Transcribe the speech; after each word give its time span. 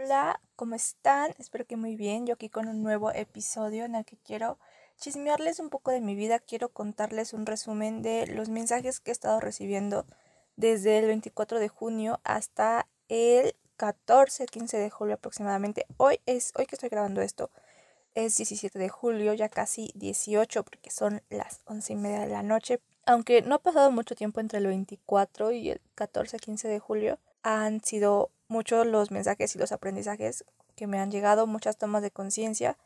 Hola, 0.00 0.40
¿cómo 0.54 0.76
están? 0.76 1.34
Espero 1.38 1.66
que 1.66 1.76
muy 1.76 1.96
bien. 1.96 2.24
Yo 2.24 2.34
aquí 2.34 2.48
con 2.48 2.68
un 2.68 2.84
nuevo 2.84 3.10
episodio 3.10 3.84
en 3.84 3.96
el 3.96 4.04
que 4.04 4.16
quiero 4.16 4.56
chismearles 4.96 5.58
un 5.58 5.70
poco 5.70 5.90
de 5.90 6.00
mi 6.00 6.14
vida. 6.14 6.38
Quiero 6.38 6.68
contarles 6.68 7.32
un 7.32 7.46
resumen 7.46 8.00
de 8.00 8.28
los 8.28 8.48
mensajes 8.48 9.00
que 9.00 9.10
he 9.10 9.12
estado 9.12 9.40
recibiendo 9.40 10.06
desde 10.54 10.98
el 10.98 11.06
24 11.06 11.58
de 11.58 11.66
junio 11.66 12.20
hasta 12.22 12.86
el 13.08 13.56
14, 13.76 14.46
15 14.46 14.76
de 14.78 14.88
julio 14.88 15.14
aproximadamente. 15.16 15.84
Hoy 15.96 16.20
es, 16.26 16.52
hoy 16.56 16.66
que 16.66 16.76
estoy 16.76 16.90
grabando 16.90 17.20
esto, 17.20 17.50
es 18.14 18.36
17 18.36 18.78
de 18.78 18.88
julio, 18.88 19.34
ya 19.34 19.48
casi 19.48 19.90
18 19.96 20.62
porque 20.62 20.92
son 20.92 21.22
las 21.28 21.62
11 21.64 21.94
y 21.94 21.96
media 21.96 22.20
de 22.20 22.28
la 22.28 22.44
noche. 22.44 22.78
Aunque 23.04 23.42
no 23.42 23.56
ha 23.56 23.62
pasado 23.62 23.90
mucho 23.90 24.14
tiempo 24.14 24.38
entre 24.38 24.60
el 24.60 24.68
24 24.68 25.50
y 25.50 25.70
el 25.70 25.80
14, 25.96 26.38
15 26.38 26.68
de 26.68 26.78
julio, 26.78 27.18
han 27.42 27.82
sido 27.82 28.30
muchos 28.48 28.86
los 28.86 29.10
mensajes 29.10 29.54
y 29.54 29.58
los 29.58 29.72
aprendizajes 29.72 30.44
que 30.74 30.86
me 30.86 30.98
han 30.98 31.10
llegado, 31.10 31.46
muchas 31.46 31.76
tomas 31.76 32.02
de 32.02 32.10
conciencia. 32.10 32.76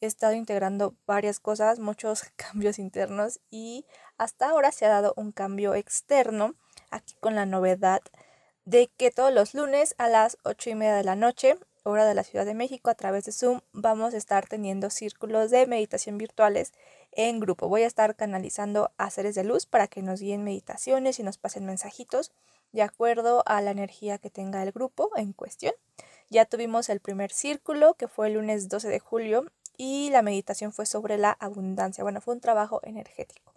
He 0.00 0.06
estado 0.06 0.34
integrando 0.34 0.94
varias 1.06 1.40
cosas, 1.40 1.78
muchos 1.78 2.24
cambios 2.36 2.78
internos 2.78 3.40
y 3.50 3.86
hasta 4.18 4.50
ahora 4.50 4.72
se 4.72 4.84
ha 4.84 4.88
dado 4.88 5.14
un 5.16 5.32
cambio 5.32 5.74
externo 5.74 6.54
aquí 6.90 7.14
con 7.20 7.34
la 7.34 7.46
novedad 7.46 8.02
de 8.64 8.88
que 8.96 9.10
todos 9.10 9.32
los 9.32 9.54
lunes 9.54 9.94
a 9.98 10.08
las 10.08 10.38
8 10.44 10.70
y 10.70 10.74
media 10.74 10.94
de 10.94 11.04
la 11.04 11.16
noche, 11.16 11.56
hora 11.84 12.04
de 12.04 12.14
la 12.14 12.22
Ciudad 12.22 12.46
de 12.46 12.54
México, 12.54 12.90
a 12.90 12.94
través 12.94 13.24
de 13.24 13.32
Zoom, 13.32 13.60
vamos 13.72 14.14
a 14.14 14.16
estar 14.16 14.46
teniendo 14.46 14.90
círculos 14.90 15.50
de 15.50 15.66
meditación 15.66 16.16
virtuales 16.16 16.72
en 17.10 17.40
grupo. 17.40 17.68
Voy 17.68 17.82
a 17.82 17.86
estar 17.86 18.14
canalizando 18.14 18.92
a 18.98 19.10
seres 19.10 19.34
de 19.34 19.44
luz 19.44 19.66
para 19.66 19.88
que 19.88 20.02
nos 20.02 20.20
guíen 20.20 20.44
meditaciones 20.44 21.18
y 21.18 21.22
nos 21.22 21.38
pasen 21.38 21.66
mensajitos 21.66 22.32
de 22.72 22.82
acuerdo 22.82 23.42
a 23.46 23.60
la 23.60 23.70
energía 23.70 24.18
que 24.18 24.30
tenga 24.30 24.62
el 24.62 24.72
grupo 24.72 25.10
en 25.16 25.32
cuestión. 25.32 25.74
Ya 26.30 26.46
tuvimos 26.46 26.88
el 26.88 27.00
primer 27.00 27.30
círculo 27.30 27.94
que 27.94 28.08
fue 28.08 28.28
el 28.28 28.34
lunes 28.34 28.68
12 28.68 28.88
de 28.88 28.98
julio 28.98 29.44
y 29.76 30.10
la 30.10 30.22
meditación 30.22 30.72
fue 30.72 30.86
sobre 30.86 31.18
la 31.18 31.32
abundancia. 31.32 32.04
Bueno, 32.04 32.20
fue 32.20 32.34
un 32.34 32.40
trabajo 32.40 32.80
energético. 32.84 33.52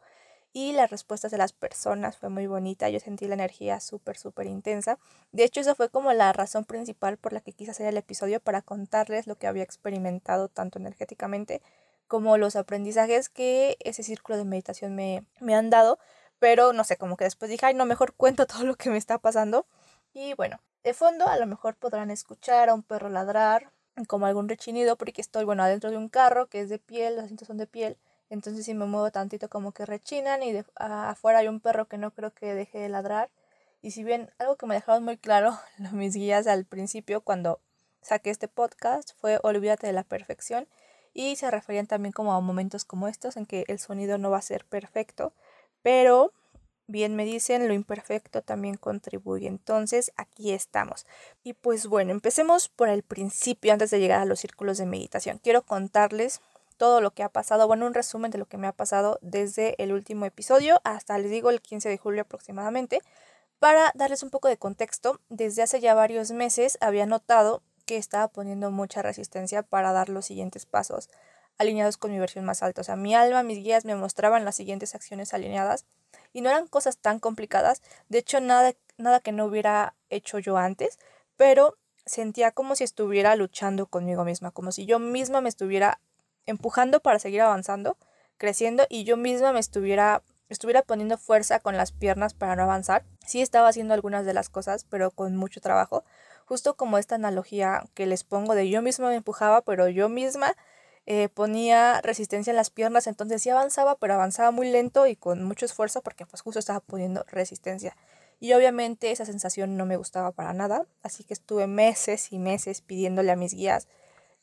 Y 0.52 0.71
las 0.71 0.89
respuestas 0.89 1.31
de 1.31 1.38
las 1.38 1.52
personas 1.52 2.17
fue 2.17 2.30
muy 2.30 2.47
bonita. 2.47 2.89
Yo 2.89 2.99
sentí 3.02 3.27
la 3.27 3.33
energía 3.33 3.81
súper, 3.81 4.17
súper 4.17 4.47
intensa. 4.47 4.97
De 5.33 5.43
hecho, 5.43 5.59
esa 5.59 5.75
fue 5.75 5.89
como 5.89 6.13
la 6.13 6.31
razón 6.31 6.63
principal 6.63 7.17
por 7.17 7.33
la 7.33 7.41
que 7.41 7.52
quise 7.52 7.71
hacer 7.71 7.88
el 7.88 7.97
episodio 7.97 8.39
para 8.39 8.61
contarles 8.61 9.27
lo 9.27 9.36
que 9.36 9.47
había 9.47 9.63
experimentado 9.63 10.47
tanto 10.47 10.80
energéticamente 10.80 11.61
como 12.08 12.38
los 12.38 12.55
aprendizajes 12.55 13.30
que 13.30 13.77
ese 13.80 14.03
círculo 14.03 14.38
de 14.38 14.45
meditación 14.45 14.95
me, 14.95 15.25
me 15.39 15.55
han 15.55 15.69
dado 15.69 15.99
pero 16.39 16.73
no 16.73 16.83
sé, 16.83 16.97
como 16.97 17.17
que 17.17 17.23
después 17.25 17.50
dije, 17.50 17.66
ay, 17.66 17.73
no, 17.73 17.86
mejor 17.86 18.14
cuento 18.14 18.45
todo 18.47 18.64
lo 18.64 18.75
que 18.75 18.89
me 18.89 18.97
está 18.97 19.17
pasando. 19.17 19.66
Y 20.14 20.33
bueno, 20.36 20.59
de 20.83 20.94
fondo 20.94 21.27
a 21.27 21.38
lo 21.38 21.47
mejor 21.47 21.75
podrán 21.75 22.11
escuchar 22.11 22.69
a 22.69 22.73
un 22.73 22.83
perro 22.83 23.09
ladrar, 23.09 23.72
como 24.08 24.25
algún 24.25 24.50
rechinido, 24.50 24.97
porque 24.97 25.22
estoy, 25.22 25.45
bueno, 25.45 25.64
adentro 25.64 25.89
de 25.89 25.97
un 25.97 26.09
carro 26.09 26.47
que 26.47 26.61
es 26.61 26.69
de 26.69 26.80
piel, 26.80 27.16
los 27.16 27.25
asientos 27.25 27.47
son 27.47 27.58
de 27.58 27.67
piel. 27.67 27.97
Entonces 28.30 28.66
si 28.66 28.73
me 28.73 28.86
muevo 28.86 29.11
tantito 29.11 29.50
como 29.50 29.72
que 29.72 29.86
rechinan 29.86 30.44
y 30.44 30.52
de, 30.52 30.66
afuera 30.75 31.39
hay 31.39 31.47
un 31.47 31.59
perro 31.59 31.88
que 31.88 31.97
no 31.97 32.11
creo 32.11 32.33
que 32.33 32.53
deje 32.53 32.80
de 32.80 32.89
ladrar. 32.89 33.30
Y 33.81 33.92
si 33.92 34.03
bien 34.03 34.31
algo 34.39 34.55
que 34.55 34.66
me 34.66 34.75
dejaron 34.75 35.03
muy 35.03 35.17
claro 35.17 35.58
mis 35.92 36.16
guías 36.16 36.47
al 36.47 36.66
principio 36.66 37.22
cuando 37.22 37.59
saqué 38.02 38.30
este 38.30 38.47
podcast 38.47 39.11
fue 39.17 39.39
olvídate 39.44 39.88
de 39.88 39.94
la 39.94 40.03
perfección 40.03 40.67
y 41.14 41.38
se 41.38 41.49
referían 41.49 41.88
también 41.88 42.11
como 42.11 42.33
a 42.33 42.42
momentos 42.42 42.83
como 42.83 43.08
estos 43.08 43.38
en 43.38 43.45
que 43.45 43.64
el 43.67 43.80
sonido 43.80 44.17
no 44.17 44.31
va 44.31 44.39
a 44.39 44.42
ser 44.42 44.66
perfecto, 44.66 45.33
pero 45.86 46.33
bien 46.88 47.16
me 47.16 47.25
dicen, 47.25 47.67
lo 47.67 47.73
imperfecto 47.75 48.41
también 48.41 48.75
contribuye. 48.75 49.47
Entonces, 49.47 50.11
aquí 50.16 50.52
estamos. 50.52 51.05
Y 51.44 51.53
pues 51.53 51.86
bueno, 51.86 52.11
empecemos 52.11 52.69
por 52.69 52.89
el 52.89 53.03
principio 53.03 53.72
antes 53.72 53.92
de 53.92 54.00
llegar 54.00 54.19
a 54.19 54.25
los 54.25 54.39
círculos 54.39 54.80
de 54.80 54.88
meditación. 54.88 55.38
Quiero 55.38 55.61
contarles 55.61 56.42
todo 56.77 57.02
lo 57.02 57.11
que 57.11 57.22
ha 57.22 57.30
pasado, 57.30 57.67
bueno, 57.67 57.86
un 57.86 57.94
resumen 57.94 58.31
de 58.31 58.39
lo 58.39 58.47
que 58.47 58.58
me 58.58 58.66
ha 58.66 58.72
pasado 58.72 59.19
desde 59.22 59.75
el 59.77 59.94
último 59.94 60.25
episodio 60.25 60.82
hasta, 60.83 61.20
les 61.20 61.30
digo, 61.30 61.52
el 61.52 61.61
15 61.61 61.88
de 61.88 61.99
julio 61.99 62.23
aproximadamente. 62.23 63.02
Para 63.59 63.92
darles 63.93 64.23
un 64.23 64.32
poco 64.32 64.48
de 64.48 64.58
contexto, 64.58 65.21
desde 65.30 65.61
hace 65.61 65.82
ya 65.82 65.93
varios 65.93 66.32
meses 66.32 66.80
había 66.82 67.05
notado 67.05 67.61
que 67.86 67.98
estaba 67.98 68.27
poniendo 68.27 68.71
mucha 68.71 69.04
resistencia 69.04 69.61
para 69.61 69.93
dar 69.93 70.09
los 70.09 70.26
siguientes 70.26 70.65
pasos 70.65 71.09
alineados 71.58 71.98
con 71.98 72.11
mi 72.11 72.20
versión 72.20 72.45
más 72.45 72.64
alta. 72.64 72.82
O 72.82 72.83
sea, 72.83 72.95
mi 72.95 73.16
alma, 73.16 73.43
mis 73.43 73.60
guías 73.60 73.86
me 73.86 73.95
mostraban 73.95 74.45
las 74.45 74.55
siguientes 74.55 74.95
acciones 74.95 75.33
alineadas 75.33 75.86
y 76.33 76.42
no 76.42 76.49
eran 76.49 76.67
cosas 76.67 76.98
tan 76.98 77.20
complicadas. 77.20 77.82
De 78.10 78.20
hecho, 78.20 78.39
nada, 78.39 78.73
nada 78.98 79.20
que 79.20 79.32
no 79.32 79.45
hubiera 79.45 79.95
hecho 80.10 80.39
yo 80.39 80.58
antes, 80.58 80.99
pero 81.38 81.77
sentía 82.05 82.52
como 82.52 82.76
si 82.76 82.83
estuviera 82.83 83.36
luchando 83.36 83.88
conmigo 83.88 84.23
misma, 84.26 84.52
como 84.52 84.71
si 84.71 84.86
yo 84.86 84.99
misma 84.99 85.42
me 85.42 85.49
estuviera 85.49 85.99
empujando 86.45 86.99
para 86.99 87.20
seguir 87.20 87.42
avanzando, 87.42 87.98
creciendo 88.38 88.86
y 88.89 89.04
yo 89.04 89.17
misma 89.17 89.54
me 89.54 89.60
estuviera 89.60 90.21
estuviera 90.49 90.83
poniendo 90.83 91.17
fuerza 91.17 91.60
con 91.60 91.76
las 91.76 91.92
piernas 91.92 92.33
para 92.33 92.55
no 92.55 92.64
avanzar. 92.64 93.04
Sí 93.26 93.42
estaba 93.42 93.67
haciendo 93.67 93.94
algunas 93.94 94.26
de 94.26 94.33
las 94.33 94.49
cosas, 94.49 94.86
pero 94.89 95.11
con 95.11 95.36
mucho 95.36 95.61
trabajo. 95.61 96.04
Justo 96.45 96.76
como 96.76 96.98
esta 96.98 97.15
analogía 97.15 97.83
que 97.95 98.05
les 98.05 98.23
pongo 98.23 98.54
de 98.54 98.70
yo 98.70 98.82
misma 98.82 99.10
me 99.10 99.15
empujaba, 99.15 99.61
pero 99.61 99.89
yo 99.89 100.10
misma 100.10 100.55
eh, 101.08 101.30
ponía 101.30 102.02
resistencia 102.02 102.52
en 102.52 102.58
las 102.58 102.70
piernas, 102.70 103.08
entonces 103.08 103.42
sí 103.42 103.49
avanzaba, 103.49 103.95
pero 103.95 104.16
avanzaba 104.16 104.52
muy 104.52 104.70
lento 104.71 105.05
y 105.08 105.16
con 105.16 105.43
mucho 105.43 105.66
esfuerzo 105.66 106.02
porque 106.02 106.26
pues 106.26 106.42
justo 106.42 106.60
estaba 106.60 106.80
poniendo 106.80 107.23
resistencia. 107.27 107.95
Y 108.39 108.54
obviamente 108.54 109.11
esa 109.11 109.26
sensación 109.26 109.77
no 109.77 109.86
me 109.86 109.98
gustaba 109.98 110.32
para 110.32 110.54
nada, 110.54 110.86
así 111.04 111.23
que 111.23 111.33
estuve 111.33 111.67
meses 111.67 112.32
y 112.32 112.39
meses 112.39 112.82
pidiéndole 112.82 113.32
a 113.32 113.36
mis 113.36 113.54
guías 113.54 113.88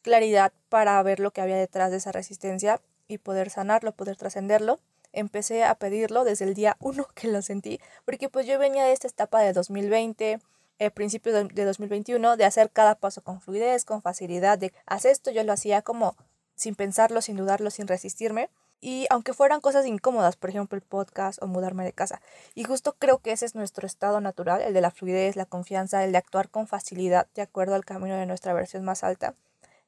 claridad 0.03 0.53
para 0.69 1.03
ver 1.03 1.21
lo 1.21 1.31
que 1.31 1.41
había 1.41 1.57
detrás 1.57 1.91
de 1.91 1.97
esa 1.97 2.13
resistencia 2.13 2.81
y 3.09 3.19
poder 3.19 3.51
sanarlo, 3.51 3.93
poder 3.93 4.17
trascenderlo. 4.17 4.81
Empecé 5.13 5.65
a 5.65 5.75
pedirlo 5.77 6.25
desde 6.25 6.45
el 6.45 6.55
día 6.55 6.77
uno 6.81 7.07
que 7.15 7.29
lo 7.29 7.43
sentí, 7.43 7.81
porque 8.05 8.29
pues 8.29 8.47
yo 8.47 8.59
venía 8.59 8.85
de 8.85 8.93
esta 8.93 9.09
etapa 9.09 9.41
de 9.41 9.53
2020, 9.53 10.41
eh, 10.79 10.91
principios 10.91 11.35
de, 11.35 11.45
de 11.45 11.65
2021, 11.65 12.37
de 12.37 12.45
hacer 12.45 12.71
cada 12.71 12.95
paso 12.97 13.23
con 13.23 13.41
fluidez, 13.41 13.85
con 13.85 14.03
facilidad, 14.03 14.59
de 14.59 14.73
hacer 14.87 15.13
esto, 15.13 15.31
yo 15.31 15.45
lo 15.45 15.53
hacía 15.53 15.83
como 15.83 16.17
sin 16.55 16.75
pensarlo, 16.75 17.23
sin 17.23 17.37
dudarlo, 17.37 17.71
sin 17.71 17.87
resistirme. 17.87 18.51
Y 18.81 19.07
aunque 19.11 19.33
fueran 19.33 19.61
cosas 19.61 19.87
incómodas, 19.87 20.37
por 20.37 20.51
ejemplo 20.51 20.77
el 20.77 20.83
podcast 20.83 21.41
o 21.41 21.47
mudarme 21.47 21.85
de 21.85 21.93
casa. 21.93 22.21
Y 22.55 22.65
justo 22.65 22.97
creo 22.99 23.19
que 23.19 23.31
ese 23.31 23.47
es 23.47 23.55
nuestro 23.55 23.87
estado 23.87 24.21
natural, 24.21 24.61
el 24.61 24.75
de 24.75 24.81
la 24.81 24.91
fluidez, 24.91 25.37
la 25.37 25.47
confianza, 25.47 26.03
el 26.05 26.13
de 26.13 26.19
actuar 26.19 26.49
con 26.49 26.67
facilidad 26.67 27.29
de 27.35 27.43
acuerdo 27.43 27.77
al 27.77 27.85
camino 27.85 28.17
de 28.17 28.27
nuestra 28.27 28.55
versión 28.55 28.85
más 28.85 29.05
alta. 29.05 29.35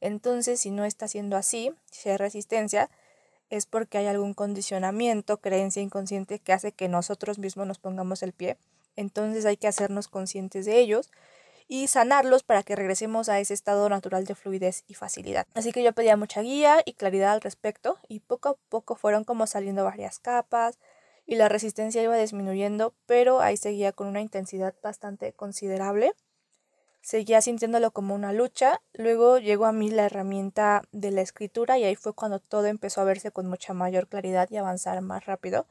Entonces, 0.01 0.61
si 0.61 0.71
no 0.71 0.85
está 0.85 1.09
siendo 1.09 1.37
así, 1.37 1.73
si 1.91 2.11
hay 2.11 2.19
resistencia, 2.19 2.89
es 3.51 3.67
porque 3.67 3.99
hay 3.99 4.07
algún 4.07 4.35
condicionamiento, 4.35 5.39
creencia 5.39 5.83
inconsciente 5.83 6.39
que 6.39 6.53
hace 6.53 6.73
que 6.73 6.89
nosotros 6.89 7.39
mismos 7.39 7.67
nos 7.67 7.79
pongamos 7.79 8.23
el 8.23 8.33
pie. 8.33 8.59
Entonces 8.97 9.45
hay 9.45 9.57
que 9.57 9.67
hacernos 9.67 10.09
conscientes 10.09 10.67
de 10.67 10.79
ellos 10.79 11.11
y 11.67 11.89
sanarlos 11.89 12.43
para 12.43 12.63
que 12.63 12.77
regresemos 12.77 13.29
a 13.29 13.41
ese 13.41 13.55
estado 13.55 13.89
natural 13.89 14.25
de 14.25 14.35
fluidez 14.35 14.85
y 14.87 14.95
facilidad. 14.95 15.47
Así 15.55 15.73
que 15.73 15.83
yo 15.83 15.93
pedía 15.93 16.17
mucha 16.17 16.43
guía 16.43 16.83
y 16.85 16.95
claridad 16.95 17.33
al 17.33 17.41
respecto 17.41 17.99
y 18.09 18.21
poco 18.21 18.51
a 18.51 18.57
poco 18.69 18.97
fueron 18.97 19.25
como 19.25 19.47
saliendo 19.47 19.85
varias 19.85 20.19
capas 20.19 20.79
y 21.27 21.37
la 21.37 21.49
resistencia 21.49 22.03
iba 22.03 22.17
disminuyendo, 22.17 22.95
pero 23.07 23.41
ahí 23.41 23.57
seguía 23.57 23.93
con 23.93 24.09
una 24.09 24.21
intensidad 24.21 24.75
bastante 24.83 25.33
considerable. 25.33 26.13
Seguía 27.01 27.41
sintiéndolo 27.43 27.91
como 27.91 28.15
una 28.15 28.33
lucha. 28.33 28.81
Luego 28.95 29.39
llegó 29.39 29.67
a 29.67 29.73
mí 29.73 29.91
la 29.91 30.07
herramienta 30.07 30.83
de 30.93 31.11
la 31.11 31.21
escritura 31.21 31.79
y 31.79 31.85
ahí 31.85 31.97
fue 31.97 32.15
cuando 32.15 32.41
todo 32.41 32.67
empezó 32.67 33.01
a 33.01 33.05
verse 33.05 33.31
con 33.31 33.47
mucha 33.47 33.75
mayor 33.75 34.09
claridad 34.09 34.49
y 34.51 34.57
avanzar 34.57 35.01
más 35.03 35.27
rápido. 35.27 35.67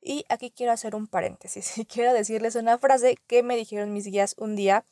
Y 0.00 0.24
aquí 0.28 0.50
quiero 0.50 0.72
hacer 0.72 0.96
un 0.96 1.06
paréntesis 1.06 1.78
y 1.78 1.84
quiero 1.84 2.12
decirles 2.12 2.56
una 2.56 2.78
frase 2.78 3.16
que 3.26 3.42
me 3.42 3.56
dijeron 3.56 3.92
mis 3.92 4.06
guías 4.06 4.34
un 4.38 4.56
día 4.56 4.84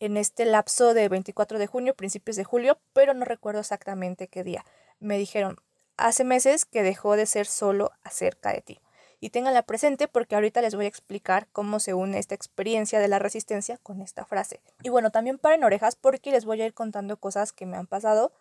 en 0.00 0.16
este 0.16 0.44
lapso 0.44 0.94
de 0.94 1.08
24 1.08 1.58
de 1.58 1.66
junio, 1.66 1.94
principios 1.94 2.36
de 2.36 2.44
julio, 2.44 2.78
pero 2.92 3.14
no 3.14 3.24
recuerdo 3.24 3.60
exactamente 3.60 4.28
qué 4.28 4.44
día. 4.44 4.64
Me 5.00 5.18
dijeron, 5.18 5.56
hace 5.96 6.24
meses 6.24 6.64
que 6.64 6.82
dejó 6.82 7.16
de 7.16 7.26
ser 7.26 7.46
solo 7.46 7.90
acerca 8.02 8.52
de 8.52 8.62
ti. 8.62 8.80
Y 9.20 9.30
ténganla 9.30 9.62
presente 9.62 10.06
porque 10.06 10.36
ahorita 10.36 10.62
les 10.62 10.76
voy 10.76 10.84
a 10.84 10.88
explicar 10.88 11.48
cómo 11.50 11.80
se 11.80 11.92
une 11.92 12.18
esta 12.18 12.36
experiencia 12.36 13.00
de 13.00 13.08
la 13.08 13.18
resistencia 13.18 13.76
con 13.78 14.00
esta 14.00 14.24
frase. 14.24 14.60
Y 14.82 14.90
bueno, 14.90 15.10
también 15.10 15.38
paren 15.38 15.64
orejas 15.64 15.96
porque 15.96 16.30
les 16.30 16.44
voy 16.44 16.62
a 16.62 16.66
ir 16.66 16.74
contando 16.74 17.16
cosas 17.16 17.52
que 17.52 17.66
me 17.66 17.76
han 17.76 17.88
pasado 17.88 18.32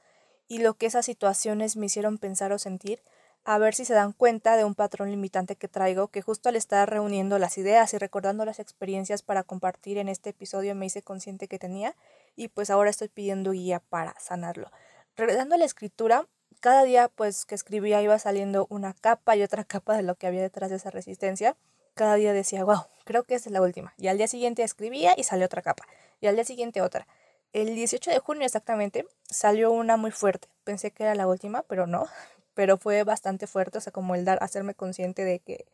y 0.48 0.60
lo 0.60 0.76
que 0.76 0.86
esas 0.86 1.06
situaciones 1.06 1.78
me 1.78 1.88
hicieron 1.88 2.20
pensar 2.20 2.52
o 2.52 2.60
sentir 2.60 3.02
a 3.48 3.58
ver 3.60 3.74
si 3.74 3.86
se 3.86 3.94
dan 3.94 4.12
cuenta 4.12 4.58
de 4.58 4.66
un 4.66 4.76
patrón 4.76 5.10
limitante 5.10 5.56
que 5.56 5.70
traigo, 5.70 6.10
que 6.10 6.22
justo 6.22 6.50
al 6.50 6.58
estar 6.58 6.90
reuniendo 6.90 7.40
las 7.40 7.58
ideas 7.58 7.94
y 7.94 7.98
recordando 7.98 8.44
las 8.44 8.60
experiencias 8.60 9.22
para 9.22 9.42
compartir 9.42 9.98
en 10.00 10.10
este 10.10 10.32
episodio 10.32 10.76
me 10.76 10.86
hice 10.86 11.02
consciente 11.02 11.48
que 11.48 11.58
tenía 11.58 11.96
y 12.36 12.50
pues 12.50 12.70
ahora 12.70 12.90
estoy 12.90 13.08
pidiendo 13.08 13.52
guía 13.52 13.80
para 13.80 14.20
sanarlo. 14.20 14.70
Regresando 15.16 15.56
a 15.56 15.60
la 15.60 15.64
escritura, 15.64 16.28
cada 16.60 16.84
día 16.84 17.08
pues 17.08 17.46
que 17.46 17.56
escribía 17.56 18.02
iba 18.02 18.20
saliendo 18.20 18.68
una 18.70 18.92
capa 18.92 19.38
y 19.38 19.44
otra 19.44 19.64
capa 19.64 19.96
de 19.96 20.04
lo 20.04 20.16
que 20.16 20.28
había 20.28 20.42
detrás 20.42 20.70
de 20.70 20.76
esa 20.76 20.90
resistencia. 20.90 21.56
Cada 21.94 22.16
día 22.16 22.34
decía, 22.34 22.66
wow, 22.66 22.88
creo 23.06 23.24
que 23.24 23.36
esta 23.36 23.48
es 23.48 23.54
la 23.54 23.62
última. 23.62 23.94
Y 23.98 24.10
al 24.10 24.18
día 24.18 24.28
siguiente 24.28 24.62
escribía 24.64 25.14
y 25.16 25.24
salió 25.24 25.46
otra 25.46 25.62
capa. 25.62 25.88
Y 26.20 26.28
al 26.28 26.36
día 26.36 26.44
siguiente 26.44 26.82
otra. 26.82 27.08
El 27.54 27.76
18 27.76 28.12
de 28.12 28.20
junio 28.20 28.46
exactamente 28.46 29.06
salió 29.30 29.72
una 29.72 29.96
muy 29.96 30.12
fuerte. 30.12 30.50
Pensé 30.66 30.92
que 30.92 31.04
era 31.04 31.16
la 31.16 31.28
última, 31.28 31.64
pero 31.64 31.88
no. 31.88 32.08
Pero 32.58 32.80
fue 32.80 33.04
bastante 33.04 33.46
fuerte, 33.46 33.78
o 33.78 33.82
sea, 33.82 33.94
como 33.94 34.16
el 34.16 34.26
dar, 34.26 34.40
hacerme 34.42 34.74
consciente 34.74 35.24
de 35.24 35.38
que 35.38 35.68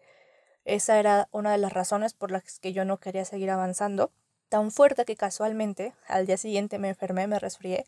esa 0.65 0.99
era 0.99 1.29
una 1.31 1.53
de 1.53 1.57
las 1.57 1.71
razones 1.71 2.13
por 2.13 2.29
las 2.29 2.59
que 2.59 2.73
yo 2.73 2.83
no 2.83 2.97
quería 2.97 3.23
seguir 3.23 3.51
avanzando. 3.51 4.11
Tan 4.49 4.69
fuerte 4.69 5.05
que 5.05 5.15
casualmente 5.15 5.93
al 6.09 6.25
día 6.25 6.35
siguiente 6.35 6.79
me 6.79 6.89
enfermé, 6.89 7.25
me 7.25 7.39
resfrié, 7.39 7.85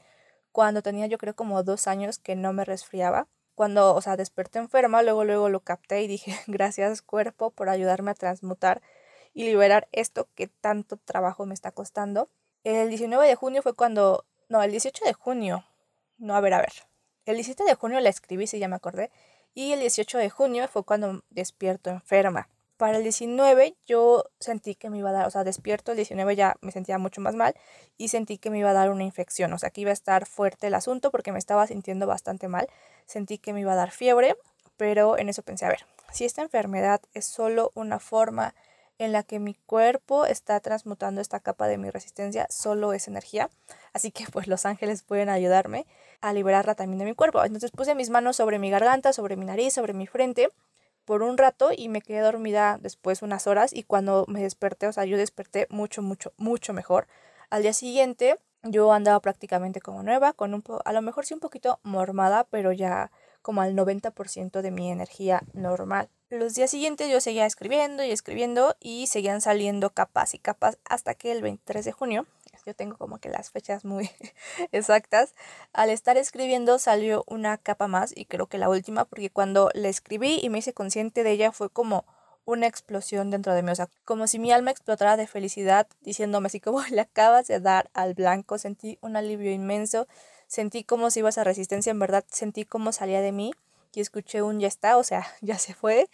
cuando 0.54 0.82
tenía 0.82 1.08
yo 1.08 1.18
creo 1.18 1.36
como 1.36 1.62
dos 1.62 1.88
años 1.88 2.20
que 2.20 2.38
no 2.38 2.54
me 2.54 2.64
resfriaba. 2.64 3.28
Cuando, 3.54 3.94
o 3.94 4.02
sea, 4.02 4.16
desperté 4.16 4.60
enferma, 4.60 5.04
luego, 5.04 5.26
luego 5.26 5.50
lo 5.50 5.60
capté 5.60 6.02
y 6.02 6.08
dije, 6.08 6.34
gracias 6.48 7.02
cuerpo 7.02 7.52
por 7.52 7.68
ayudarme 7.68 8.12
a 8.12 8.16
transmutar 8.16 8.82
y 9.34 9.44
liberar 9.44 9.90
esto 9.92 10.30
que 10.36 10.48
tanto 10.48 10.96
trabajo 10.96 11.46
me 11.46 11.54
está 11.54 11.72
costando. 11.72 12.30
El 12.64 12.88
19 12.88 13.28
de 13.28 13.36
junio 13.36 13.62
fue 13.62 13.74
cuando, 13.74 14.24
no, 14.48 14.64
el 14.64 14.72
18 14.72 15.04
de 15.04 15.12
junio, 15.12 15.66
no, 16.18 16.34
a 16.34 16.40
ver, 16.40 16.54
a 16.54 16.60
ver. 16.60 16.95
El 17.26 17.36
17 17.36 17.64
de 17.64 17.74
junio 17.74 18.00
la 18.00 18.10
escribí, 18.10 18.46
si 18.46 18.60
ya 18.60 18.68
me 18.68 18.76
acordé, 18.76 19.10
y 19.56 19.72
el 19.72 19.80
18 19.80 20.20
de 20.20 20.30
junio 20.30 20.68
fue 20.68 20.84
cuando 20.84 21.24
despierto 21.32 21.90
enferma. 21.90 22.50
Para 22.78 22.98
el 22.98 23.04
19 23.04 23.78
yo 23.88 24.26
sentí 24.40 24.76
que 24.76 24.90
me 24.92 25.00
iba 25.00 25.10
a 25.10 25.14
dar, 25.14 25.26
o 25.26 25.32
sea, 25.32 25.44
despierto 25.44 25.92
el 25.92 25.96
19 25.96 26.36
ya 26.36 26.56
me 26.62 26.72
sentía 26.72 26.98
mucho 26.98 27.22
más 27.22 27.34
mal 27.34 27.56
y 27.98 28.10
sentí 28.10 28.38
que 28.38 28.50
me 28.50 28.60
iba 28.60 28.70
a 28.70 28.74
dar 28.74 28.92
una 28.92 29.04
infección, 29.04 29.54
o 29.54 29.58
sea, 29.58 29.70
que 29.72 29.82
iba 29.82 29.90
a 29.90 29.94
estar 29.94 30.26
fuerte 30.26 30.68
el 30.68 30.76
asunto 30.76 31.10
porque 31.10 31.32
me 31.32 31.40
estaba 31.40 31.66
sintiendo 31.66 32.06
bastante 32.06 32.48
mal. 32.48 32.68
Sentí 33.06 33.38
que 33.38 33.54
me 33.54 33.62
iba 33.62 33.72
a 33.72 33.76
dar 33.76 33.92
fiebre, 33.92 34.36
pero 34.78 35.18
en 35.18 35.30
eso 35.30 35.42
pensé, 35.42 35.66
a 35.66 35.70
ver, 35.70 35.86
si 36.12 36.26
esta 36.26 36.42
enfermedad 36.42 37.02
es 37.14 37.26
solo 37.26 37.72
una 37.74 38.00
forma 38.00 38.54
en 38.98 39.12
la 39.12 39.24
que 39.24 39.40
mi 39.40 39.56
cuerpo 39.56 40.26
está 40.26 40.60
transmutando 40.60 41.22
esta 41.22 41.40
capa 41.40 41.68
de 41.68 41.78
mi 41.78 41.90
resistencia, 41.90 42.48
solo 42.50 42.94
es 42.94 43.08
energía. 43.08 43.50
Así 43.94 44.12
que 44.12 44.26
pues 44.32 44.48
los 44.48 44.66
ángeles 44.66 45.04
pueden 45.04 45.30
ayudarme 45.30 45.86
a 46.22 46.34
liberarla 46.34 46.76
también 46.76 47.00
de 47.00 47.06
mi 47.06 47.14
cuerpo. 47.14 47.44
Entonces 47.44 47.72
puse 47.72 47.96
mis 47.96 48.10
manos 48.10 48.38
sobre 48.38 48.60
mi 48.60 48.70
garganta, 48.70 49.14
sobre 49.14 49.36
mi 49.36 49.46
nariz, 49.46 49.74
sobre 49.74 49.94
mi 49.94 50.08
frente 50.08 50.50
por 51.06 51.22
un 51.22 51.38
rato 51.38 51.70
y 51.76 51.88
me 51.88 52.02
quedé 52.02 52.20
dormida 52.20 52.78
después 52.82 53.22
unas 53.22 53.48
horas 53.48 53.74
y 53.74 53.84
cuando 53.84 54.26
me 54.28 54.42
desperté, 54.42 54.88
o 54.88 54.92
sea, 54.92 55.06
yo 55.06 55.18
desperté 55.18 55.68
mucho, 55.70 56.02
mucho, 56.02 56.34
mucho 56.38 56.74
mejor. 56.74 57.08
Al 57.50 57.62
día 57.62 57.74
siguiente 57.74 58.38
yo 58.64 58.92
andaba 58.92 59.20
prácticamente 59.20 59.82
como 59.82 60.02
nueva, 60.02 60.34
con 60.34 60.54
un 60.54 60.64
a 60.84 60.94
lo 60.94 61.02
mejor 61.02 61.26
sí 61.26 61.36
un 61.36 61.40
poquito 61.40 61.80
mormada, 61.84 62.46
pero 62.50 62.72
ya 62.72 63.12
como 63.44 63.62
al 63.62 63.76
90% 63.76 64.62
de 64.62 64.72
mi 64.72 64.92
energía 64.92 65.44
normal. 65.54 66.10
Los 66.32 66.56
días 66.56 66.72
siguientes 66.72 67.08
yo 67.12 67.22
seguía 67.22 67.46
escribiendo 67.46 68.04
y 68.04 68.10
escribiendo 68.10 68.76
y 68.80 69.06
seguían 69.06 69.42
saliendo 69.42 69.92
capas 69.92 70.34
y 70.34 70.40
capas 70.40 70.80
hasta 70.84 71.14
que 71.14 71.32
el 71.32 71.44
23 71.44 71.86
de 71.86 71.92
junio, 71.92 72.26
yo 72.66 72.74
tengo 72.74 72.98
como 72.98 73.20
que 73.20 73.30
las 73.30 73.52
fechas 73.52 73.86
muy 73.86 74.10
exactas, 74.72 75.36
al 75.72 75.92
estar 75.92 76.18
escribiendo 76.18 76.80
salió 76.80 77.24
una 77.28 77.60
capa 77.60 77.88
más 77.88 78.12
y 78.16 78.26
creo 78.26 78.48
que 78.48 78.58
la 78.58 78.70
última 78.70 79.06
porque 79.06 79.30
cuando 79.30 79.70
la 79.76 79.88
escribí 79.88 80.40
y 80.42 80.50
me 80.50 80.58
hice 80.58 80.74
consciente 80.74 81.24
de 81.24 81.30
ella 81.30 81.52
fue 81.52 81.70
como 81.70 82.06
una 82.44 82.66
explosión 82.66 83.30
dentro 83.30 83.54
de 83.54 83.62
mí, 83.62 83.70
o 83.70 83.76
sea, 83.76 83.90
como 84.04 84.26
si 84.26 84.40
mi 84.40 84.52
alma 84.52 84.72
explotara 84.72 85.18
de 85.18 85.28
felicidad 85.28 85.86
diciéndome 86.02 86.48
así 86.48 86.60
como 86.60 86.82
le 86.90 87.02
acabas 87.02 87.46
de 87.46 87.60
dar 87.60 87.92
al 87.94 88.16
blanco, 88.16 88.58
sentí 88.58 88.98
un 89.02 89.16
alivio 89.16 89.52
inmenso, 89.52 90.08
sentí 90.48 90.84
como 90.84 91.12
si 91.12 91.20
iba 91.20 91.30
esa 91.30 91.44
resistencia, 91.44 91.92
en 91.92 92.00
verdad 92.00 92.26
sentí 92.32 92.66
como 92.66 92.92
salía 92.94 93.22
de 93.22 93.32
mí 93.32 93.54
y 93.96 94.02
escuché 94.02 94.42
un 94.42 94.60
ya 94.60 94.68
está, 94.68 94.98
o 94.98 95.04
sea, 95.04 95.26
ya 95.42 95.58
se 95.58 95.74
fue. 95.74 96.10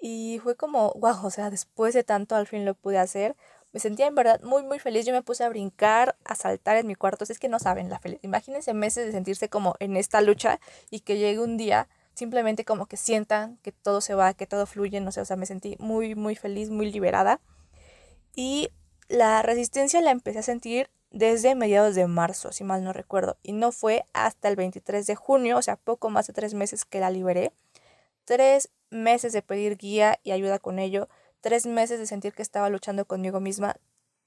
Y 0.00 0.40
fue 0.42 0.56
como, 0.56 0.92
wow, 0.94 1.26
o 1.26 1.30
sea, 1.30 1.50
después 1.50 1.94
de 1.94 2.04
tanto 2.04 2.36
al 2.36 2.46
fin 2.46 2.64
lo 2.64 2.74
pude 2.74 2.98
hacer. 2.98 3.36
Me 3.72 3.80
sentía 3.80 4.06
en 4.06 4.14
verdad 4.14 4.40
muy, 4.42 4.62
muy 4.62 4.78
feliz. 4.78 5.04
Yo 5.04 5.12
me 5.12 5.22
puse 5.22 5.44
a 5.44 5.48
brincar, 5.48 6.16
a 6.24 6.34
saltar 6.34 6.76
en 6.76 6.86
mi 6.86 6.94
cuarto. 6.94 7.24
es 7.28 7.38
que 7.38 7.48
no 7.48 7.58
saben 7.58 7.90
la 7.90 7.98
felicidad. 7.98 8.24
Imagínense 8.24 8.72
meses 8.74 9.06
de 9.06 9.12
sentirse 9.12 9.48
como 9.48 9.74
en 9.80 9.96
esta 9.96 10.20
lucha 10.20 10.60
y 10.90 11.00
que 11.00 11.18
llegue 11.18 11.40
un 11.40 11.56
día 11.56 11.88
simplemente 12.14 12.64
como 12.64 12.86
que 12.86 12.96
sientan 12.96 13.58
que 13.58 13.72
todo 13.72 14.00
se 14.00 14.14
va, 14.14 14.34
que 14.34 14.46
todo 14.46 14.66
fluye. 14.66 15.00
No 15.00 15.12
sé, 15.12 15.20
o 15.20 15.24
sea, 15.24 15.36
me 15.36 15.46
sentí 15.46 15.76
muy, 15.80 16.14
muy 16.14 16.36
feliz, 16.36 16.70
muy 16.70 16.90
liberada. 16.90 17.40
Y 18.34 18.70
la 19.08 19.42
resistencia 19.42 20.00
la 20.00 20.12
empecé 20.12 20.38
a 20.38 20.42
sentir 20.42 20.90
desde 21.10 21.54
mediados 21.54 21.94
de 21.94 22.06
marzo, 22.06 22.52
si 22.52 22.64
mal 22.64 22.84
no 22.84 22.92
recuerdo, 22.92 23.36
y 23.42 23.52
no 23.52 23.72
fue 23.72 24.04
hasta 24.12 24.48
el 24.48 24.56
23 24.56 25.06
de 25.06 25.16
junio, 25.16 25.56
o 25.56 25.62
sea, 25.62 25.76
poco 25.76 26.10
más 26.10 26.26
de 26.26 26.32
tres 26.32 26.54
meses 26.54 26.84
que 26.84 27.00
la 27.00 27.10
liberé. 27.10 27.52
Tres 28.24 28.70
meses 28.90 29.32
de 29.32 29.42
pedir 29.42 29.76
guía 29.76 30.18
y 30.22 30.32
ayuda 30.32 30.58
con 30.58 30.78
ello, 30.78 31.08
tres 31.40 31.66
meses 31.66 31.98
de 31.98 32.06
sentir 32.06 32.34
que 32.34 32.42
estaba 32.42 32.68
luchando 32.68 33.06
conmigo 33.06 33.40
misma, 33.40 33.76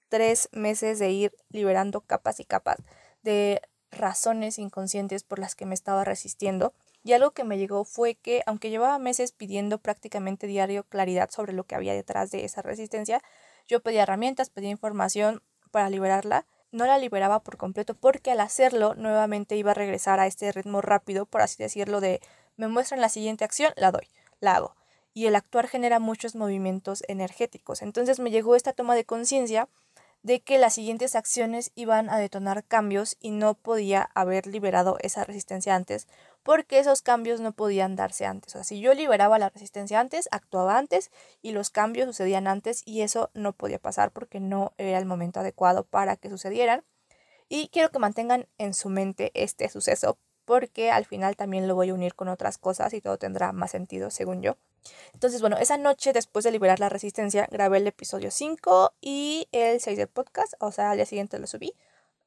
tres 0.09 0.49
meses 0.51 0.99
de 0.99 1.11
ir 1.11 1.35
liberando 1.49 2.01
capas 2.01 2.39
y 2.39 2.45
capas 2.45 2.77
de 3.23 3.61
razones 3.91 4.57
inconscientes 4.57 5.23
por 5.23 5.39
las 5.39 5.55
que 5.55 5.65
me 5.65 5.73
estaba 5.73 6.03
resistiendo. 6.03 6.73
Y 7.03 7.13
algo 7.13 7.31
que 7.31 7.43
me 7.43 7.57
llegó 7.57 7.83
fue 7.83 8.15
que, 8.15 8.43
aunque 8.45 8.69
llevaba 8.69 8.99
meses 8.99 9.31
pidiendo 9.31 9.79
prácticamente 9.79 10.47
diario 10.47 10.83
claridad 10.83 11.29
sobre 11.31 11.53
lo 11.53 11.63
que 11.63 11.75
había 11.75 11.93
detrás 11.93 12.31
de 12.31 12.45
esa 12.45 12.61
resistencia, 12.61 13.21
yo 13.67 13.81
pedía 13.81 14.03
herramientas, 14.03 14.49
pedía 14.49 14.69
información 14.69 15.41
para 15.71 15.89
liberarla, 15.89 16.45
no 16.71 16.85
la 16.85 16.97
liberaba 16.97 17.41
por 17.41 17.57
completo 17.57 17.95
porque 17.95 18.31
al 18.31 18.39
hacerlo 18.39 18.95
nuevamente 18.95 19.55
iba 19.55 19.71
a 19.71 19.75
regresar 19.75 20.19
a 20.19 20.27
este 20.27 20.51
ritmo 20.51 20.81
rápido, 20.81 21.25
por 21.25 21.41
así 21.41 21.61
decirlo, 21.61 22.01
de 22.01 22.21
me 22.57 22.67
muestran 22.67 23.01
la 23.01 23.09
siguiente 23.09 23.43
acción, 23.43 23.73
la 23.75 23.91
doy, 23.91 24.07
la 24.39 24.55
hago. 24.55 24.75
Y 25.13 25.25
el 25.25 25.35
actuar 25.35 25.67
genera 25.67 25.99
muchos 25.99 26.35
movimientos 26.35 27.03
energéticos. 27.07 27.81
Entonces 27.81 28.19
me 28.19 28.31
llegó 28.31 28.55
esta 28.55 28.73
toma 28.73 28.95
de 28.95 29.03
conciencia 29.03 29.67
de 30.23 30.41
que 30.41 30.57
las 30.57 30.75
siguientes 30.75 31.15
acciones 31.15 31.71
iban 31.75 32.09
a 32.09 32.17
detonar 32.17 32.63
cambios 32.63 33.17
y 33.19 33.31
no 33.31 33.55
podía 33.55 34.09
haber 34.13 34.47
liberado 34.47 34.97
esa 35.01 35.23
resistencia 35.23 35.75
antes 35.75 36.07
porque 36.43 36.79
esos 36.79 37.01
cambios 37.01 37.39
no 37.39 37.51
podían 37.51 37.95
darse 37.95 38.25
antes. 38.25 38.55
O 38.55 38.57
sea, 38.57 38.63
si 38.63 38.79
yo 38.79 38.93
liberaba 38.93 39.39
la 39.39 39.49
resistencia 39.49 39.99
antes, 39.99 40.27
actuaba 40.31 40.77
antes 40.77 41.11
y 41.41 41.51
los 41.51 41.69
cambios 41.69 42.07
sucedían 42.07 42.47
antes 42.47 42.81
y 42.85 43.01
eso 43.01 43.29
no 43.33 43.53
podía 43.53 43.79
pasar 43.79 44.11
porque 44.11 44.39
no 44.39 44.73
era 44.77 44.97
el 44.97 45.05
momento 45.05 45.39
adecuado 45.39 45.83
para 45.83 46.15
que 46.15 46.29
sucedieran. 46.29 46.83
Y 47.49 47.67
quiero 47.69 47.91
que 47.91 47.99
mantengan 47.99 48.47
en 48.57 48.73
su 48.73 48.89
mente 48.89 49.31
este 49.33 49.69
suceso 49.69 50.17
porque 50.45 50.91
al 50.91 51.05
final 51.05 51.35
también 51.35 51.67
lo 51.67 51.75
voy 51.75 51.89
a 51.89 51.93
unir 51.93 52.15
con 52.15 52.27
otras 52.27 52.57
cosas 52.57 52.93
y 52.93 53.01
todo 53.01 53.17
tendrá 53.17 53.51
más 53.51 53.71
sentido 53.71 54.09
según 54.09 54.41
yo. 54.41 54.57
Entonces, 55.13 55.41
bueno, 55.41 55.57
esa 55.57 55.77
noche 55.77 56.13
después 56.13 56.43
de 56.43 56.51
liberar 56.51 56.79
la 56.79 56.89
resistencia 56.89 57.47
grabé 57.51 57.77
el 57.77 57.87
episodio 57.87 58.31
5 58.31 58.93
y 58.99 59.47
el 59.51 59.79
6 59.79 59.97
del 59.97 60.07
podcast, 60.07 60.53
o 60.59 60.71
sea, 60.71 60.91
al 60.91 60.97
día 60.97 61.05
siguiente 61.05 61.37
lo 61.39 61.47
subí, 61.47 61.75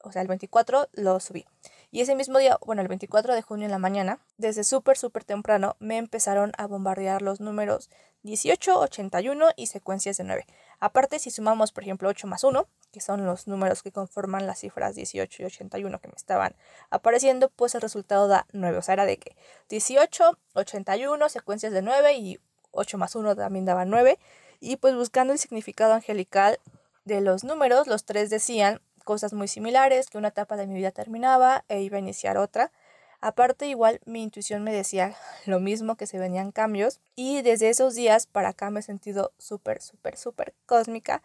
o 0.02 0.12
sea, 0.12 0.22
el 0.22 0.28
24 0.28 0.88
lo 0.93 1.19
subí. 1.20 1.46
Y 1.94 2.00
ese 2.00 2.17
mismo 2.17 2.41
día, 2.41 2.58
bueno, 2.67 2.82
el 2.82 2.88
24 2.88 3.36
de 3.36 3.43
junio 3.43 3.67
en 3.67 3.70
la 3.70 3.79
mañana, 3.79 4.19
desde 4.36 4.65
súper, 4.65 4.96
súper 4.96 5.22
temprano, 5.22 5.77
me 5.79 5.96
empezaron 5.96 6.51
a 6.58 6.67
bombardear 6.67 7.22
los 7.22 7.39
números 7.39 7.89
18, 8.24 8.81
81 8.81 9.51
y 9.55 9.67
secuencias 9.69 10.17
de 10.17 10.24
9. 10.24 10.44
Aparte, 10.81 11.20
si 11.20 11.31
sumamos, 11.31 11.70
por 11.70 11.84
ejemplo, 11.84 12.08
8 12.08 12.27
más 12.27 12.43
1, 12.43 12.67
que 12.91 13.01
son 13.01 13.24
los 13.24 13.46
números 13.46 13.84
que 13.84 13.93
conforman 13.93 14.48
las 14.48 14.58
cifras 14.58 14.96
18 14.96 15.43
y 15.44 15.46
81 15.46 16.01
que 16.01 16.08
me 16.08 16.15
estaban 16.17 16.56
apareciendo, 16.91 17.48
pues 17.48 17.77
el 17.77 17.81
resultado 17.81 18.27
da 18.27 18.48
9. 18.51 18.77
O 18.77 18.82
sea, 18.82 18.94
era 18.94 19.06
de 19.06 19.19
que 19.19 19.36
18, 19.69 20.36
81, 20.55 21.29
secuencias 21.29 21.72
de 21.72 21.82
9 21.82 22.15
y 22.15 22.41
8 22.72 22.98
más 22.98 23.15
1 23.15 23.36
también 23.36 23.67
daba 23.67 23.84
9. 23.84 24.19
Y 24.58 24.79
pues 24.79 24.96
buscando 24.96 25.32
el 25.32 25.39
significado 25.39 25.94
angelical 25.94 26.58
de 27.05 27.20
los 27.20 27.44
números, 27.44 27.86
los 27.86 28.05
tres 28.05 28.31
decían 28.31 28.81
cosas 29.05 29.32
muy 29.32 29.46
similares, 29.49 30.08
que 30.08 30.19
una 30.19 30.29
etapa 30.29 30.56
de 30.56 30.67
mi 30.67 30.75
vida 30.75 30.91
terminaba 30.91 31.65
e 31.69 31.82
iba 31.82 31.96
a 31.96 32.01
iniciar 32.01 32.37
otra. 32.37 32.73
Aparte, 33.20 33.67
igual 33.69 34.01
mi 34.05 34.23
intuición 34.23 34.63
me 34.65 34.73
decía 34.73 35.17
lo 35.46 35.58
mismo, 35.58 35.96
que 35.96 36.06
se 36.06 36.19
venían 36.19 36.53
cambios. 36.53 37.01
Y 37.17 37.41
desde 37.41 37.70
esos 37.70 37.94
días 37.94 38.27
para 38.27 38.51
acá 38.51 38.70
me 38.70 38.81
he 38.81 38.82
sentido 38.82 39.32
súper, 39.39 39.81
súper, 39.81 40.19
súper 40.19 40.55
cósmica. 40.67 41.23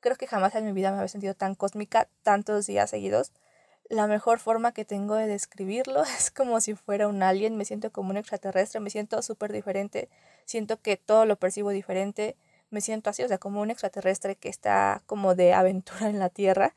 Creo 0.00 0.16
que 0.16 0.26
jamás 0.26 0.54
en 0.54 0.66
mi 0.66 0.72
vida 0.72 0.90
me 0.90 0.98
había 0.98 1.08
sentido 1.08 1.34
tan 1.34 1.54
cósmica 1.54 2.08
tantos 2.22 2.66
días 2.66 2.90
seguidos. 2.90 3.32
La 3.88 4.06
mejor 4.06 4.38
forma 4.38 4.72
que 4.72 4.84
tengo 4.84 5.14
de 5.14 5.26
describirlo 5.26 6.02
es 6.18 6.30
como 6.30 6.60
si 6.60 6.74
fuera 6.74 7.08
un 7.08 7.22
alien. 7.22 7.56
Me 7.56 7.64
siento 7.64 7.90
como 7.90 8.10
un 8.10 8.18
extraterrestre, 8.18 8.80
me 8.80 8.90
siento 8.90 9.22
súper 9.22 9.50
diferente. 9.50 10.10
Siento 10.44 10.80
que 10.80 10.98
todo 10.98 11.24
lo 11.24 11.36
percibo 11.36 11.70
diferente. 11.70 12.36
Me 12.70 12.82
siento 12.82 13.08
así, 13.08 13.22
o 13.24 13.28
sea, 13.28 13.38
como 13.38 13.62
un 13.62 13.70
extraterrestre 13.70 14.36
que 14.36 14.50
está 14.50 15.02
como 15.06 15.34
de 15.34 15.54
aventura 15.54 16.08
en 16.10 16.18
la 16.18 16.28
Tierra. 16.28 16.74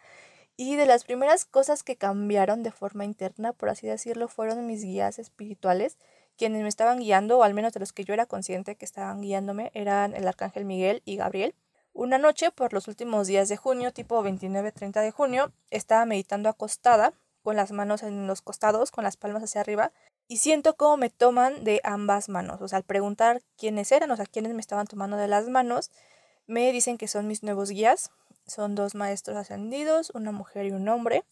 Y 0.55 0.75
de 0.75 0.85
las 0.85 1.03
primeras 1.03 1.45
cosas 1.45 1.81
que 1.81 1.95
cambiaron 1.95 2.61
de 2.61 2.71
forma 2.71 3.05
interna, 3.05 3.53
por 3.53 3.69
así 3.69 3.87
decirlo, 3.87 4.27
fueron 4.27 4.67
mis 4.67 4.83
guías 4.83 5.17
espirituales, 5.17 5.97
quienes 6.37 6.61
me 6.61 6.69
estaban 6.69 6.99
guiando, 6.99 7.39
o 7.39 7.43
al 7.43 7.53
menos 7.53 7.73
de 7.73 7.79
los 7.79 7.91
que 7.91 8.03
yo 8.05 8.13
era 8.13 8.27
consciente 8.27 8.75
que 8.75 8.85
estaban 8.85 9.21
guiándome, 9.21 9.71
eran 9.73 10.13
el 10.13 10.27
arcángel 10.27 10.65
Miguel 10.65 11.01
y 11.05 11.17
Gabriel. 11.17 11.55
Una 11.93 12.17
noche, 12.17 12.51
por 12.51 12.73
los 12.73 12.87
últimos 12.87 13.27
días 13.27 13.49
de 13.49 13.57
junio, 13.57 13.93
tipo 13.93 14.23
29-30 14.23 15.01
de 15.01 15.11
junio, 15.11 15.51
estaba 15.69 16.05
meditando 16.05 16.49
acostada, 16.49 17.13
con 17.43 17.55
las 17.55 17.71
manos 17.71 18.03
en 18.03 18.25
los 18.25 18.41
costados, 18.41 18.89
con 18.91 19.03
las 19.03 19.17
palmas 19.17 19.43
hacia 19.43 19.61
arriba, 19.61 19.91
y 20.27 20.37
siento 20.37 20.75
cómo 20.75 20.97
me 20.97 21.09
toman 21.09 21.63
de 21.63 21.81
ambas 21.83 22.29
manos. 22.29 22.61
O 22.61 22.67
sea, 22.67 22.77
al 22.77 22.83
preguntar 22.83 23.41
quiénes 23.57 23.91
eran, 23.91 24.09
o 24.11 24.15
sea, 24.15 24.25
quiénes 24.25 24.53
me 24.53 24.61
estaban 24.61 24.87
tomando 24.87 25.17
de 25.17 25.27
las 25.27 25.47
manos, 25.49 25.91
me 26.47 26.71
dicen 26.71 26.97
que 26.97 27.07
son 27.07 27.27
mis 27.27 27.43
nuevos 27.43 27.69
guías, 27.69 28.11
son 28.47 28.75
dos 28.75 28.95
maestros 28.95 29.37
ascendidos, 29.37 30.11
una 30.13 30.31
mujer 30.31 30.65
y 30.65 30.71
un 30.71 30.87
hombre. 30.89 31.23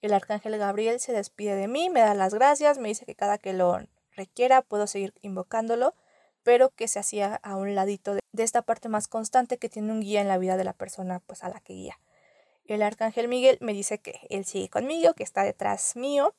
el 0.00 0.12
arcángel 0.12 0.58
Gabriel 0.58 0.98
se 1.00 1.12
despide 1.12 1.54
de 1.54 1.68
mí, 1.68 1.88
me 1.88 2.00
da 2.00 2.14
las 2.14 2.34
gracias, 2.34 2.78
me 2.78 2.88
dice 2.88 3.06
que 3.06 3.14
cada 3.14 3.38
que 3.38 3.52
lo 3.52 3.78
requiera 4.16 4.62
puedo 4.62 4.86
seguir 4.86 5.14
invocándolo, 5.22 5.94
pero 6.42 6.70
que 6.70 6.88
se 6.88 6.98
hacía 6.98 7.36
a 7.42 7.56
un 7.56 7.74
ladito 7.74 8.14
de, 8.14 8.20
esta 8.36 8.62
parte 8.62 8.88
más 8.88 9.08
constante 9.08 9.58
que 9.58 9.68
tiene 9.68 9.92
un 9.92 10.00
guía 10.00 10.20
en 10.20 10.28
la 10.28 10.38
vida 10.38 10.56
de 10.56 10.64
la 10.64 10.72
persona 10.72 11.20
pues 11.20 11.44
a 11.44 11.48
la 11.48 11.60
que 11.60 11.74
guía. 11.74 11.98
El 12.66 12.82
arcángel 12.82 13.28
Miguel 13.28 13.58
me 13.60 13.72
dice 13.72 13.98
que 13.98 14.20
él 14.30 14.44
sigue 14.44 14.68
conmigo, 14.68 15.14
que 15.14 15.24
está 15.24 15.42
detrás 15.42 15.96
mío. 15.96 16.34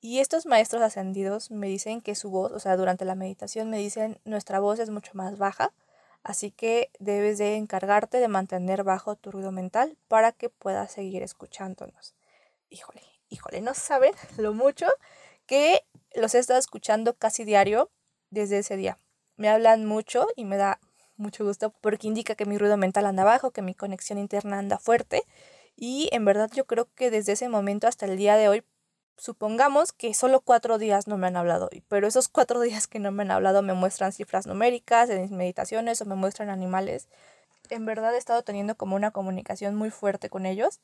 Y 0.00 0.20
estos 0.20 0.46
maestros 0.46 0.82
ascendidos 0.82 1.50
me 1.50 1.68
dicen 1.68 2.00
que 2.00 2.14
su 2.14 2.30
voz, 2.30 2.52
o 2.52 2.58
sea, 2.58 2.76
durante 2.76 3.04
la 3.04 3.14
meditación 3.14 3.68
me 3.68 3.78
dicen, 3.78 4.18
nuestra 4.24 4.58
voz 4.58 4.78
es 4.78 4.88
mucho 4.88 5.12
más 5.14 5.36
baja, 5.36 5.72
así 6.22 6.50
que 6.50 6.90
debes 6.98 7.38
de 7.38 7.56
encargarte 7.56 8.18
de 8.18 8.28
mantener 8.28 8.84
bajo 8.84 9.16
tu 9.16 9.30
ruido 9.30 9.52
mental 9.52 9.96
para 10.08 10.32
que 10.32 10.48
puedas 10.48 10.92
seguir 10.92 11.22
escuchándonos. 11.22 12.14
Híjole, 12.68 13.02
híjole, 13.28 13.60
no 13.60 13.74
saben 13.74 14.12
lo 14.36 14.52
mucho 14.52 14.86
que 15.46 15.80
los 16.14 16.34
he 16.34 16.38
estado 16.38 16.58
escuchando 16.58 17.14
casi 17.14 17.44
diario 17.44 17.90
desde 18.30 18.58
ese 18.58 18.76
día. 18.76 18.98
Me 19.36 19.48
hablan 19.48 19.86
mucho 19.86 20.28
y 20.36 20.44
me 20.44 20.56
da 20.56 20.78
mucho 21.16 21.44
gusto 21.44 21.70
porque 21.80 22.08
indica 22.08 22.34
que 22.34 22.46
mi 22.46 22.58
ruido 22.58 22.76
mental 22.76 23.06
anda 23.06 23.24
bajo, 23.24 23.50
que 23.50 23.62
mi 23.62 23.74
conexión 23.74 24.18
interna 24.18 24.58
anda 24.58 24.78
fuerte. 24.78 25.22
Y 25.76 26.08
en 26.12 26.24
verdad 26.24 26.50
yo 26.52 26.66
creo 26.66 26.88
que 26.94 27.10
desde 27.10 27.32
ese 27.32 27.48
momento 27.48 27.86
hasta 27.86 28.06
el 28.06 28.16
día 28.16 28.36
de 28.36 28.48
hoy, 28.48 28.62
supongamos 29.20 29.92
que 29.92 30.14
solo 30.14 30.40
cuatro 30.40 30.78
días 30.78 31.06
no 31.06 31.18
me 31.18 31.26
han 31.26 31.36
hablado, 31.36 31.70
pero 31.88 32.08
esos 32.08 32.28
cuatro 32.28 32.60
días 32.60 32.86
que 32.86 32.98
no 32.98 33.12
me 33.12 33.22
han 33.22 33.30
hablado 33.30 33.62
me 33.62 33.74
muestran 33.74 34.12
cifras 34.12 34.46
numéricas 34.46 35.10
en 35.10 35.22
mis 35.22 35.30
meditaciones 35.30 36.00
o 36.00 36.06
me 36.06 36.14
muestran 36.14 36.48
animales. 36.48 37.08
En 37.68 37.86
verdad 37.86 38.14
he 38.14 38.18
estado 38.18 38.42
teniendo 38.42 38.76
como 38.76 38.96
una 38.96 39.10
comunicación 39.10 39.76
muy 39.76 39.90
fuerte 39.90 40.28
con 40.28 40.46
ellos. 40.46 40.80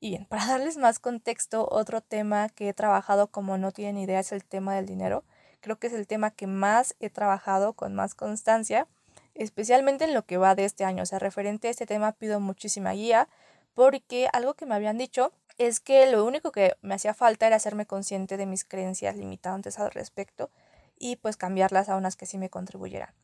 Y 0.00 0.10
bien, 0.10 0.26
para 0.26 0.46
darles 0.46 0.76
más 0.76 0.98
contexto, 0.98 1.68
otro 1.70 2.00
tema 2.00 2.48
que 2.48 2.68
he 2.68 2.74
trabajado 2.74 3.28
como 3.28 3.56
no 3.56 3.70
tienen 3.70 3.98
idea 3.98 4.20
es 4.20 4.32
el 4.32 4.44
tema 4.44 4.74
del 4.74 4.86
dinero. 4.86 5.24
Creo 5.60 5.78
que 5.78 5.86
es 5.86 5.92
el 5.92 6.06
tema 6.06 6.32
que 6.32 6.48
más 6.48 6.96
he 6.98 7.08
trabajado 7.08 7.72
con 7.72 7.94
más 7.94 8.14
constancia 8.14 8.88
especialmente 9.34 10.04
en 10.04 10.14
lo 10.14 10.24
que 10.24 10.36
va 10.36 10.54
de 10.54 10.64
este 10.64 10.84
año. 10.84 11.02
O 11.02 11.06
sea, 11.06 11.18
referente 11.18 11.68
a 11.68 11.70
este 11.70 11.86
tema 11.86 12.12
pido 12.12 12.40
muchísima 12.40 12.92
guía 12.92 13.28
porque 13.74 14.28
algo 14.32 14.54
que 14.54 14.66
me 14.66 14.74
habían 14.74 14.98
dicho 14.98 15.32
es 15.58 15.80
que 15.80 16.10
lo 16.10 16.24
único 16.24 16.52
que 16.52 16.76
me 16.82 16.94
hacía 16.94 17.14
falta 17.14 17.46
era 17.46 17.56
hacerme 17.56 17.86
consciente 17.86 18.36
de 18.36 18.46
mis 18.46 18.64
creencias 18.64 19.16
limitantes 19.16 19.78
al 19.78 19.90
respecto 19.90 20.50
y 20.98 21.16
pues 21.16 21.36
cambiarlas 21.36 21.88
a 21.88 21.96
unas 21.96 22.16
que 22.16 22.26
sí 22.26 22.38
me 22.38 22.50
contribuyeran. 22.50 23.14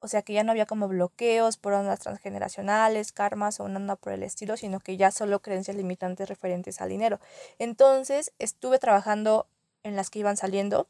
O 0.00 0.08
sea 0.08 0.22
que 0.22 0.32
ya 0.32 0.44
no 0.44 0.52
había 0.52 0.66
como 0.66 0.86
bloqueos 0.86 1.56
por 1.56 1.72
ondas 1.72 2.00
transgeneracionales, 2.00 3.12
karmas 3.12 3.58
o 3.58 3.64
una 3.64 3.78
onda 3.78 3.96
por 3.96 4.12
el 4.12 4.22
estilo, 4.22 4.56
sino 4.56 4.78
que 4.78 4.96
ya 4.96 5.10
solo 5.10 5.42
creencias 5.42 5.76
limitantes 5.76 6.28
referentes 6.28 6.80
al 6.80 6.88
dinero. 6.88 7.18
Entonces 7.58 8.32
estuve 8.38 8.78
trabajando 8.78 9.48
en 9.82 9.96
las 9.96 10.10
que 10.10 10.20
iban 10.20 10.36
saliendo 10.36 10.88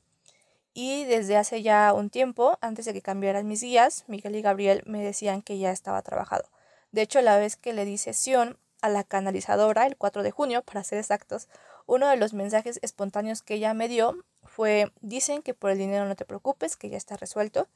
y 0.75 1.05
desde 1.05 1.37
hace 1.37 1.63
ya 1.63 1.93
un 1.93 2.11
tiempo, 2.11 2.59
antes 2.61 2.85
de 2.85 2.93
que 2.93 3.03
cambiaran 3.03 3.49
mis 3.49 3.63
guías, 3.63 4.05
Miguel 4.07 4.37
y 4.37 4.43
Gabriel 4.43 4.83
me 4.87 5.03
decían 5.03 5.43
que 5.43 5.59
ya 5.59 5.73
estaba 5.73 6.03
trabajado. 6.03 6.45
De 6.93 7.03
hecho, 7.03 7.21
la 7.21 7.37
vez 7.39 7.57
que 7.57 7.73
le 7.73 7.85
di 7.85 7.99
sesión 7.99 8.59
a 8.81 8.89
la 8.89 9.05
canalizadora, 9.05 9.87
el 9.87 9.97
4 9.97 10.23
de 10.23 10.31
junio, 10.31 10.63
para 10.63 10.85
ser 10.85 10.99
exactos, 10.99 11.49
uno 11.87 12.09
de 12.09 12.17
los 12.17 12.35
mensajes 12.35 12.79
espontáneos 12.83 13.43
que 13.43 13.55
ella 13.55 13.75
me 13.75 13.89
dio 13.89 14.25
fue, 14.45 14.93
dicen 15.01 15.43
que 15.43 15.55
por 15.55 15.71
el 15.71 15.79
dinero 15.79 16.07
no 16.07 16.17
te 16.17 16.25
preocupes, 16.25 16.77
que 16.77 16.91
ya 16.91 16.97
está 16.97 17.17
resuelto. 17.17 17.69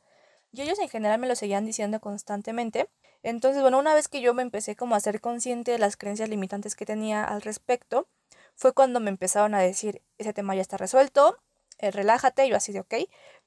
Y 0.52 0.60
ellos 0.62 0.78
en 0.78 0.88
general 0.88 1.18
me 1.18 1.28
lo 1.28 1.34
seguían 1.34 1.64
diciendo 1.64 1.98
constantemente. 1.98 2.88
Entonces, 3.22 3.62
bueno, 3.62 3.78
una 3.78 3.94
vez 3.94 4.08
que 4.08 4.20
yo 4.20 4.34
me 4.34 4.42
empecé 4.42 4.76
como 4.76 4.94
a 4.94 5.00
ser 5.00 5.20
consciente 5.20 5.72
de 5.72 5.78
las 5.78 5.96
creencias 5.96 6.28
limitantes 6.28 6.76
que 6.76 6.84
tenía 6.84 7.24
al 7.24 7.40
respecto, 7.40 8.06
fue 8.54 8.74
cuando 8.74 9.00
me 9.00 9.10
empezaron 9.10 9.54
a 9.54 9.60
decir, 9.60 10.02
ese 10.18 10.32
tema 10.32 10.54
ya 10.54 10.60
está 10.60 10.76
resuelto, 10.76 11.38
eh, 11.78 11.90
relájate, 11.90 12.48
yo 12.48 12.56
así 12.56 12.72
de 12.72 12.80
ok, 12.80 12.94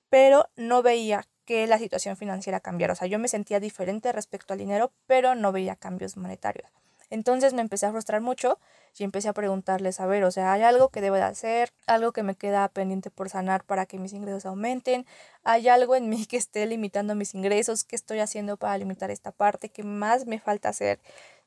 pero 0.10 0.50
no 0.56 0.82
veía 0.82 1.28
que 1.46 1.68
la 1.68 1.78
situación 1.78 2.18
financiera 2.18 2.60
cambiara. 2.60 2.94
O 2.94 2.96
sea, 2.96 3.08
yo 3.08 3.20
me 3.20 3.28
sentía 3.28 3.60
diferente 3.60 4.12
respecto 4.12 4.54
al 4.54 4.60
dinero, 4.60 4.92
pero 5.06 5.36
no 5.36 5.52
veía 5.52 5.76
cambios 5.76 6.18
monetarios. 6.18 6.72
Entonces 7.10 7.54
me 7.54 7.62
empecé 7.62 7.86
a 7.86 7.92
frustrar 7.92 8.22
mucho 8.22 8.60
y 8.98 9.04
empecé 9.04 9.30
a 9.30 9.34
preguntarles, 9.34 10.00
a 10.00 10.06
ver, 10.06 10.24
o 10.24 10.32
sea, 10.32 10.54
¿hay 10.54 10.64
algo 10.64 10.90
que 10.90 11.02
debo 11.02 11.16
de 11.16 11.24
hacer? 11.24 11.74
¿Algo 11.88 12.12
que 12.12 12.24
me 12.24 12.36
queda 12.36 12.68
pendiente 12.70 13.10
por 13.10 13.30
sanar 13.30 13.64
para 13.64 13.86
que 13.86 14.00
mis 14.00 14.14
ingresos 14.14 14.46
aumenten? 14.46 15.06
¿Hay 15.44 15.68
algo 15.68 15.96
en 15.96 16.10
mí 16.10 16.26
que 16.26 16.38
esté 16.38 16.66
limitando 16.66 17.16
mis 17.16 17.36
ingresos? 17.36 17.84
¿Qué 17.84 17.96
estoy 17.96 18.20
haciendo 18.20 18.58
para 18.58 18.78
limitar 18.78 19.12
esta 19.12 19.32
parte? 19.32 19.70
¿Qué 19.70 19.84
más 19.84 20.26
me 20.26 20.40
falta 20.40 20.70
hacer? 20.70 21.00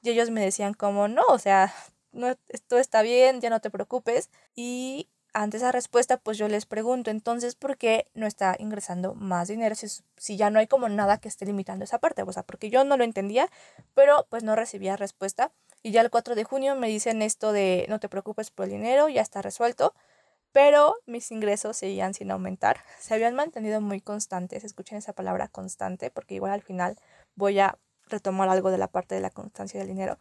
Y 0.02 0.10
ellos 0.10 0.30
me 0.30 0.42
decían 0.42 0.74
como, 0.74 1.08
no, 1.08 1.22
o 1.28 1.38
sea, 1.38 1.72
no, 2.12 2.34
esto 2.48 2.78
está 2.78 3.02
bien, 3.02 3.40
ya 3.40 3.50
no 3.50 3.60
te 3.60 3.70
preocupes. 3.70 4.30
Y 4.54 5.08
ante 5.32 5.58
esa 5.58 5.72
respuesta, 5.72 6.16
pues 6.16 6.38
yo 6.38 6.48
les 6.48 6.66
pregunto, 6.66 7.10
entonces, 7.10 7.54
¿por 7.54 7.76
qué 7.76 8.06
no 8.14 8.26
está 8.26 8.56
ingresando 8.58 9.14
más 9.14 9.48
dinero 9.48 9.74
si, 9.74 10.36
ya 10.36 10.50
no 10.50 10.58
hay 10.58 10.66
como 10.66 10.88
nada 10.88 11.18
que 11.18 11.28
esté 11.28 11.46
limitando 11.46 11.84
esa 11.84 11.98
parte? 11.98 12.22
O 12.22 12.32
sea, 12.32 12.42
porque 12.42 12.70
yo 12.70 12.84
no 12.84 12.96
lo 12.96 13.04
entendía, 13.04 13.48
pero 13.94 14.26
pues 14.30 14.42
no 14.42 14.56
recibía 14.56 14.96
respuesta. 14.96 15.52
Y 15.82 15.92
ya 15.92 16.00
el 16.00 16.10
4 16.10 16.34
de 16.34 16.44
junio 16.44 16.74
me 16.74 16.88
dicen 16.88 17.22
esto 17.22 17.52
de, 17.52 17.86
no 17.88 18.00
te 18.00 18.08
preocupes 18.08 18.50
por 18.50 18.64
el 18.64 18.72
dinero, 18.72 19.08
ya 19.08 19.22
está 19.22 19.42
resuelto, 19.42 19.94
pero 20.52 20.96
mis 21.06 21.30
ingresos 21.30 21.76
seguían 21.76 22.14
sin 22.14 22.30
aumentar. 22.30 22.80
Se 22.98 23.14
habían 23.14 23.34
mantenido 23.34 23.80
muy 23.80 24.00
constantes, 24.00 24.64
escuchen 24.64 24.98
esa 24.98 25.12
palabra 25.12 25.48
constante, 25.48 26.10
porque 26.10 26.34
igual 26.34 26.52
al 26.52 26.62
final 26.62 26.96
voy 27.36 27.60
a 27.60 27.78
retomar 28.06 28.48
algo 28.48 28.70
de 28.70 28.78
la 28.78 28.88
parte 28.88 29.14
de 29.14 29.20
la 29.20 29.30
constancia 29.30 29.78
del 29.78 29.88
dinero. 29.88 30.18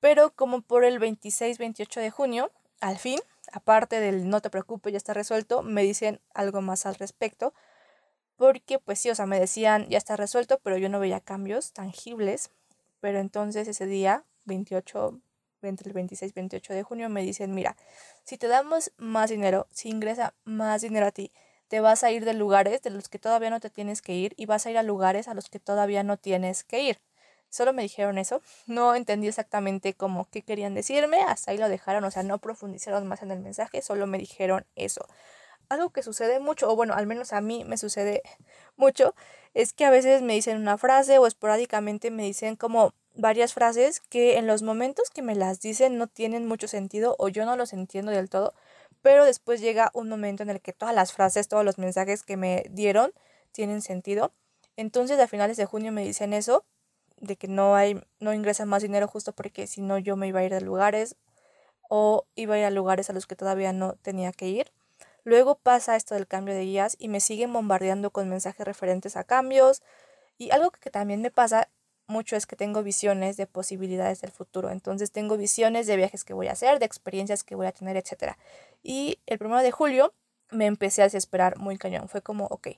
Pero 0.00 0.32
como 0.34 0.62
por 0.62 0.84
el 0.84 0.98
26-28 0.98 2.00
de 2.00 2.10
junio, 2.10 2.50
al 2.80 2.98
fin 2.98 3.20
aparte 3.52 4.00
del 4.00 4.28
no 4.28 4.40
te 4.40 4.50
preocupes, 4.50 4.92
ya 4.92 4.96
está 4.98 5.14
resuelto, 5.14 5.62
me 5.62 5.82
dicen 5.82 6.20
algo 6.34 6.60
más 6.62 6.86
al 6.86 6.96
respecto. 6.96 7.54
Porque 8.36 8.78
pues 8.78 9.00
sí, 9.00 9.10
o 9.10 9.14
sea, 9.14 9.26
me 9.26 9.40
decían 9.40 9.88
ya 9.88 9.98
está 9.98 10.16
resuelto, 10.16 10.60
pero 10.62 10.76
yo 10.78 10.88
no 10.88 11.00
veía 11.00 11.20
cambios 11.20 11.72
tangibles. 11.72 12.50
Pero 13.00 13.18
entonces 13.18 13.68
ese 13.68 13.86
día, 13.86 14.24
28, 14.44 15.20
entre 15.62 15.88
el 15.88 15.94
26 15.94 16.32
y 16.32 16.34
28 16.34 16.74
de 16.74 16.82
junio, 16.82 17.08
me 17.08 17.22
dicen, 17.22 17.54
mira, 17.54 17.76
si 18.24 18.38
te 18.38 18.48
damos 18.48 18.92
más 18.98 19.30
dinero, 19.30 19.66
si 19.72 19.90
ingresa 19.90 20.34
más 20.44 20.82
dinero 20.82 21.06
a 21.06 21.12
ti, 21.12 21.32
te 21.68 21.80
vas 21.80 22.04
a 22.04 22.10
ir 22.12 22.24
de 22.24 22.34
lugares 22.34 22.82
de 22.82 22.90
los 22.90 23.08
que 23.08 23.18
todavía 23.18 23.50
no 23.50 23.60
te 23.60 23.70
tienes 23.70 24.02
que 24.02 24.14
ir 24.14 24.34
y 24.36 24.46
vas 24.46 24.66
a 24.66 24.70
ir 24.70 24.78
a 24.78 24.82
lugares 24.82 25.28
a 25.28 25.34
los 25.34 25.48
que 25.48 25.60
todavía 25.60 26.02
no 26.04 26.16
tienes 26.16 26.64
que 26.64 26.80
ir. 26.82 27.00
Solo 27.50 27.72
me 27.72 27.82
dijeron 27.82 28.18
eso. 28.18 28.42
No 28.66 28.94
entendí 28.94 29.28
exactamente 29.28 29.94
cómo 29.94 30.28
qué 30.30 30.42
querían 30.42 30.74
decirme. 30.74 31.22
Hasta 31.22 31.50
ahí 31.50 31.58
lo 31.58 31.68
dejaron. 31.68 32.04
O 32.04 32.10
sea, 32.10 32.22
no 32.22 32.38
profundizaron 32.38 33.06
más 33.06 33.22
en 33.22 33.30
el 33.30 33.40
mensaje. 33.40 33.82
Solo 33.82 34.06
me 34.06 34.18
dijeron 34.18 34.66
eso. 34.76 35.06
Algo 35.68 35.90
que 35.90 36.02
sucede 36.02 36.38
mucho, 36.38 36.70
o 36.70 36.76
bueno, 36.76 36.94
al 36.94 37.06
menos 37.06 37.32
a 37.32 37.40
mí 37.40 37.64
me 37.64 37.76
sucede 37.76 38.22
mucho, 38.76 39.14
es 39.52 39.72
que 39.72 39.84
a 39.84 39.90
veces 39.90 40.22
me 40.22 40.34
dicen 40.34 40.58
una 40.58 40.78
frase 40.78 41.18
o 41.18 41.26
esporádicamente 41.26 42.10
me 42.10 42.22
dicen 42.22 42.54
como 42.56 42.94
varias 43.14 43.54
frases 43.54 44.00
que 44.00 44.36
en 44.38 44.46
los 44.46 44.62
momentos 44.62 45.10
que 45.10 45.22
me 45.22 45.34
las 45.34 45.60
dicen 45.60 45.98
no 45.98 46.06
tienen 46.06 46.46
mucho 46.46 46.68
sentido 46.68 47.16
o 47.18 47.28
yo 47.28 47.44
no 47.46 47.56
los 47.56 47.72
entiendo 47.72 48.12
del 48.12 48.28
todo, 48.28 48.54
pero 49.02 49.24
después 49.24 49.60
llega 49.60 49.90
un 49.94 50.08
momento 50.08 50.42
en 50.42 50.50
el 50.50 50.60
que 50.60 50.72
todas 50.72 50.94
las 50.94 51.12
frases, 51.12 51.48
todos 51.48 51.64
los 51.64 51.78
mensajes 51.78 52.22
que 52.22 52.36
me 52.36 52.66
dieron 52.70 53.12
tienen 53.52 53.82
sentido. 53.82 54.32
Entonces 54.76 55.18
a 55.18 55.26
finales 55.26 55.56
de 55.56 55.64
junio 55.64 55.90
me 55.90 56.04
dicen 56.04 56.32
eso 56.32 56.64
de 57.18 57.36
que 57.36 57.48
no 57.48 57.74
hay, 57.74 58.00
no 58.20 58.32
ingresa 58.32 58.66
más 58.66 58.82
dinero 58.82 59.08
justo 59.08 59.32
porque 59.32 59.66
si 59.66 59.80
no 59.80 59.98
yo 59.98 60.16
me 60.16 60.28
iba 60.28 60.40
a 60.40 60.44
ir 60.44 60.52
de 60.52 60.60
lugares 60.60 61.16
o 61.88 62.26
iba 62.34 62.54
a 62.54 62.58
ir 62.58 62.64
a 62.64 62.70
lugares 62.70 63.10
a 63.10 63.12
los 63.12 63.26
que 63.26 63.36
todavía 63.36 63.72
no 63.72 63.94
tenía 64.02 64.32
que 64.32 64.48
ir. 64.48 64.72
Luego 65.24 65.56
pasa 65.56 65.96
esto 65.96 66.14
del 66.14 66.26
cambio 66.26 66.54
de 66.54 66.62
guías 66.62 66.96
y 66.98 67.08
me 67.08 67.20
siguen 67.20 67.52
bombardeando 67.52 68.10
con 68.10 68.28
mensajes 68.28 68.64
referentes 68.64 69.16
a 69.16 69.24
cambios. 69.24 69.82
Y 70.38 70.50
algo 70.50 70.70
que 70.70 70.90
también 70.90 71.20
me 71.20 71.30
pasa 71.30 71.68
mucho 72.06 72.36
es 72.36 72.46
que 72.46 72.56
tengo 72.56 72.82
visiones 72.82 73.36
de 73.36 73.46
posibilidades 73.46 74.20
del 74.20 74.30
futuro. 74.30 74.70
Entonces 74.70 75.10
tengo 75.10 75.36
visiones 75.36 75.86
de 75.86 75.96
viajes 75.96 76.24
que 76.24 76.34
voy 76.34 76.46
a 76.48 76.52
hacer, 76.52 76.78
de 76.78 76.86
experiencias 76.86 77.42
que 77.42 77.56
voy 77.56 77.66
a 77.66 77.72
tener, 77.72 77.96
etc. 77.96 78.36
Y 78.82 79.18
el 79.26 79.38
primero 79.38 79.62
de 79.62 79.72
julio 79.72 80.14
me 80.50 80.66
empecé 80.66 81.02
a 81.02 81.06
desesperar 81.06 81.58
muy 81.58 81.76
cañón. 81.76 82.08
Fue 82.08 82.22
como, 82.22 82.46
ok, 82.46 82.68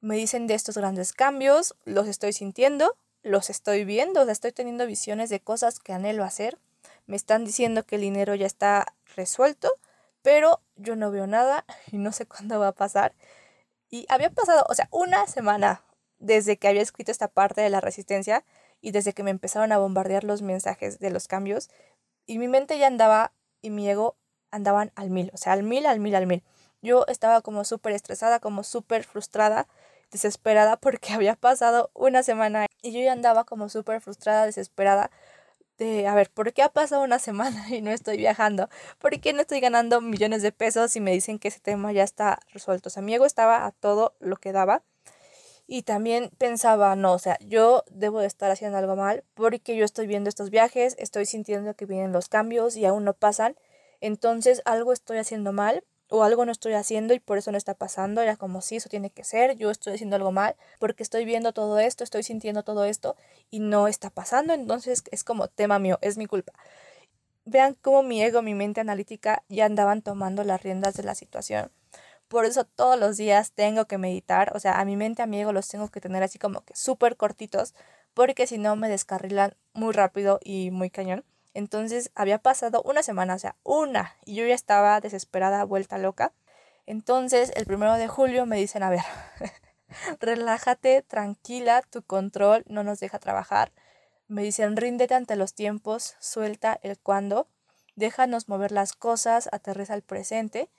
me 0.00 0.16
dicen 0.16 0.46
de 0.46 0.54
estos 0.54 0.78
grandes 0.78 1.12
cambios, 1.12 1.74
los 1.84 2.06
estoy 2.06 2.32
sintiendo, 2.32 2.96
los 3.22 3.50
estoy 3.50 3.84
viendo, 3.84 4.22
o 4.22 4.24
sea, 4.24 4.32
estoy 4.32 4.52
teniendo 4.52 4.86
visiones 4.86 5.30
de 5.30 5.40
cosas 5.40 5.78
que 5.80 5.92
anhelo 5.92 6.24
hacer. 6.24 6.58
Me 7.06 7.16
están 7.16 7.44
diciendo 7.44 7.84
que 7.84 7.96
el 7.96 8.02
dinero 8.02 8.34
ya 8.34 8.46
está 8.46 8.94
resuelto, 9.16 9.72
pero 10.22 10.60
yo 10.76 10.96
no 10.96 11.10
veo 11.10 11.26
nada 11.26 11.64
y 11.92 11.98
no 11.98 12.12
sé 12.12 12.26
cuándo 12.26 12.58
va 12.58 12.68
a 12.68 12.72
pasar. 12.72 13.14
Y 13.90 14.06
había 14.08 14.30
pasado, 14.30 14.66
o 14.68 14.74
sea, 14.74 14.88
una 14.90 15.26
semana 15.26 15.82
desde 16.18 16.56
que 16.56 16.68
había 16.68 16.82
escrito 16.82 17.10
esta 17.10 17.28
parte 17.28 17.60
de 17.60 17.70
la 17.70 17.80
resistencia 17.80 18.44
y 18.80 18.90
desde 18.90 19.12
que 19.12 19.22
me 19.22 19.30
empezaron 19.30 19.72
a 19.72 19.78
bombardear 19.78 20.24
los 20.24 20.42
mensajes 20.42 20.98
de 20.98 21.10
los 21.10 21.28
cambios 21.28 21.70
y 22.26 22.38
mi 22.38 22.48
mente 22.48 22.78
ya 22.78 22.86
andaba 22.86 23.32
y 23.62 23.70
mi 23.70 23.88
ego 23.88 24.16
andaban 24.50 24.92
al 24.94 25.10
mil, 25.10 25.30
o 25.32 25.36
sea, 25.36 25.52
al 25.52 25.62
mil, 25.62 25.86
al 25.86 26.00
mil, 26.00 26.14
al 26.14 26.26
mil. 26.26 26.44
Yo 26.82 27.06
estaba 27.08 27.40
como 27.40 27.64
súper 27.64 27.92
estresada, 27.92 28.38
como 28.40 28.62
súper 28.62 29.04
frustrada 29.04 29.66
desesperada 30.10 30.76
porque 30.76 31.12
había 31.14 31.36
pasado 31.36 31.90
una 31.94 32.22
semana 32.22 32.66
y 32.82 32.92
yo 32.92 33.00
ya 33.00 33.12
andaba 33.12 33.44
como 33.44 33.68
súper 33.68 34.00
frustrada, 34.00 34.46
desesperada, 34.46 35.10
de, 35.78 36.08
a 36.08 36.14
ver, 36.14 36.30
¿por 36.30 36.52
qué 36.52 36.62
ha 36.62 36.70
pasado 36.70 37.02
una 37.02 37.18
semana 37.20 37.66
y 37.74 37.82
no 37.82 37.90
estoy 37.90 38.16
viajando? 38.16 38.68
¿Por 38.98 39.18
qué 39.20 39.32
no 39.32 39.40
estoy 39.40 39.60
ganando 39.60 40.00
millones 40.00 40.42
de 40.42 40.52
pesos 40.52 40.94
y 40.96 41.00
me 41.00 41.12
dicen 41.12 41.38
que 41.38 41.48
ese 41.48 41.60
tema 41.60 41.92
ya 41.92 42.02
está 42.02 42.40
resuelto? 42.52 42.88
O 42.88 42.90
sea, 42.90 43.02
mi 43.02 43.14
ego 43.14 43.24
estaba 43.26 43.66
a 43.66 43.72
todo 43.72 44.14
lo 44.20 44.36
que 44.36 44.52
daba. 44.52 44.82
Y 45.70 45.82
también 45.82 46.30
pensaba, 46.38 46.96
no, 46.96 47.12
o 47.12 47.18
sea, 47.18 47.36
yo 47.40 47.84
debo 47.90 48.20
de 48.20 48.26
estar 48.26 48.50
haciendo 48.50 48.78
algo 48.78 48.96
mal 48.96 49.22
porque 49.34 49.76
yo 49.76 49.84
estoy 49.84 50.06
viendo 50.06 50.30
estos 50.30 50.48
viajes, 50.48 50.96
estoy 50.98 51.26
sintiendo 51.26 51.74
que 51.74 51.84
vienen 51.84 52.10
los 52.10 52.30
cambios 52.30 52.74
y 52.74 52.86
aún 52.86 53.04
no 53.04 53.12
pasan. 53.12 53.54
Entonces 54.00 54.62
algo 54.64 54.94
estoy 54.94 55.18
haciendo 55.18 55.52
mal 55.52 55.84
o 56.10 56.22
algo 56.22 56.44
no 56.44 56.52
estoy 56.52 56.74
haciendo 56.74 57.14
y 57.14 57.20
por 57.20 57.38
eso 57.38 57.52
no 57.52 57.58
está 57.58 57.74
pasando. 57.74 58.20
Era 58.20 58.36
como, 58.36 58.60
sí, 58.60 58.76
eso 58.76 58.88
tiene 58.88 59.10
que 59.10 59.24
ser, 59.24 59.56
yo 59.56 59.70
estoy 59.70 59.94
haciendo 59.94 60.16
algo 60.16 60.32
mal 60.32 60.56
porque 60.78 61.02
estoy 61.02 61.24
viendo 61.24 61.52
todo 61.52 61.78
esto, 61.78 62.04
estoy 62.04 62.22
sintiendo 62.22 62.62
todo 62.62 62.84
esto 62.84 63.16
y 63.50 63.60
no 63.60 63.88
está 63.88 64.10
pasando. 64.10 64.54
Entonces 64.54 65.02
es 65.10 65.24
como 65.24 65.48
tema 65.48 65.78
mío, 65.78 65.98
es 66.02 66.18
mi 66.18 66.26
culpa. 66.26 66.52
Vean 67.44 67.74
cómo 67.80 68.02
mi 68.02 68.22
ego, 68.22 68.42
mi 68.42 68.54
mente 68.54 68.80
analítica 68.80 69.42
ya 69.48 69.64
andaban 69.64 70.02
tomando 70.02 70.44
las 70.44 70.62
riendas 70.62 70.94
de 70.94 71.02
la 71.02 71.14
situación. 71.14 71.70
Por 72.28 72.44
eso 72.44 72.64
todos 72.64 73.00
los 73.00 73.16
días 73.16 73.52
tengo 73.52 73.86
que 73.86 73.96
meditar, 73.96 74.54
o 74.54 74.60
sea, 74.60 74.78
a 74.80 74.84
mi 74.84 74.96
mente, 74.96 75.22
a 75.22 75.26
mi 75.26 75.40
ego 75.40 75.52
los 75.52 75.66
tengo 75.68 75.88
que 75.88 76.00
tener 76.00 76.22
así 76.22 76.38
como 76.38 76.60
que 76.60 76.76
súper 76.76 77.16
cortitos, 77.16 77.74
porque 78.12 78.46
si 78.46 78.58
no 78.58 78.76
me 78.76 78.90
descarrilan 78.90 79.56
muy 79.72 79.94
rápido 79.94 80.38
y 80.44 80.70
muy 80.70 80.90
cañón. 80.90 81.24
Entonces 81.54 82.10
había 82.14 82.38
pasado 82.38 82.82
una 82.84 83.02
semana, 83.02 83.34
o 83.34 83.38
sea, 83.38 83.56
una, 83.62 84.16
y 84.24 84.34
yo 84.36 84.46
ya 84.46 84.54
estaba 84.54 85.00
desesperada, 85.00 85.64
vuelta 85.64 85.98
loca. 85.98 86.32
Entonces 86.86 87.52
el 87.56 87.66
primero 87.66 87.94
de 87.94 88.08
julio 88.08 88.46
me 88.46 88.56
dicen, 88.56 88.82
a 88.82 88.90
ver, 88.90 89.02
relájate, 90.20 91.02
tranquila, 91.02 91.82
tu 91.82 92.02
control 92.02 92.64
no 92.68 92.84
nos 92.84 93.00
deja 93.00 93.18
trabajar. 93.18 93.72
Me 94.26 94.42
dicen, 94.42 94.76
ríndete 94.76 95.14
ante 95.14 95.36
los 95.36 95.54
tiempos, 95.54 96.16
suelta 96.20 96.78
el 96.82 96.98
cuándo, 96.98 97.48
déjanos 97.96 98.48
mover 98.48 98.72
las 98.72 98.92
cosas, 98.92 99.48
aterriza 99.52 99.94
al 99.94 100.02
presente. 100.02 100.70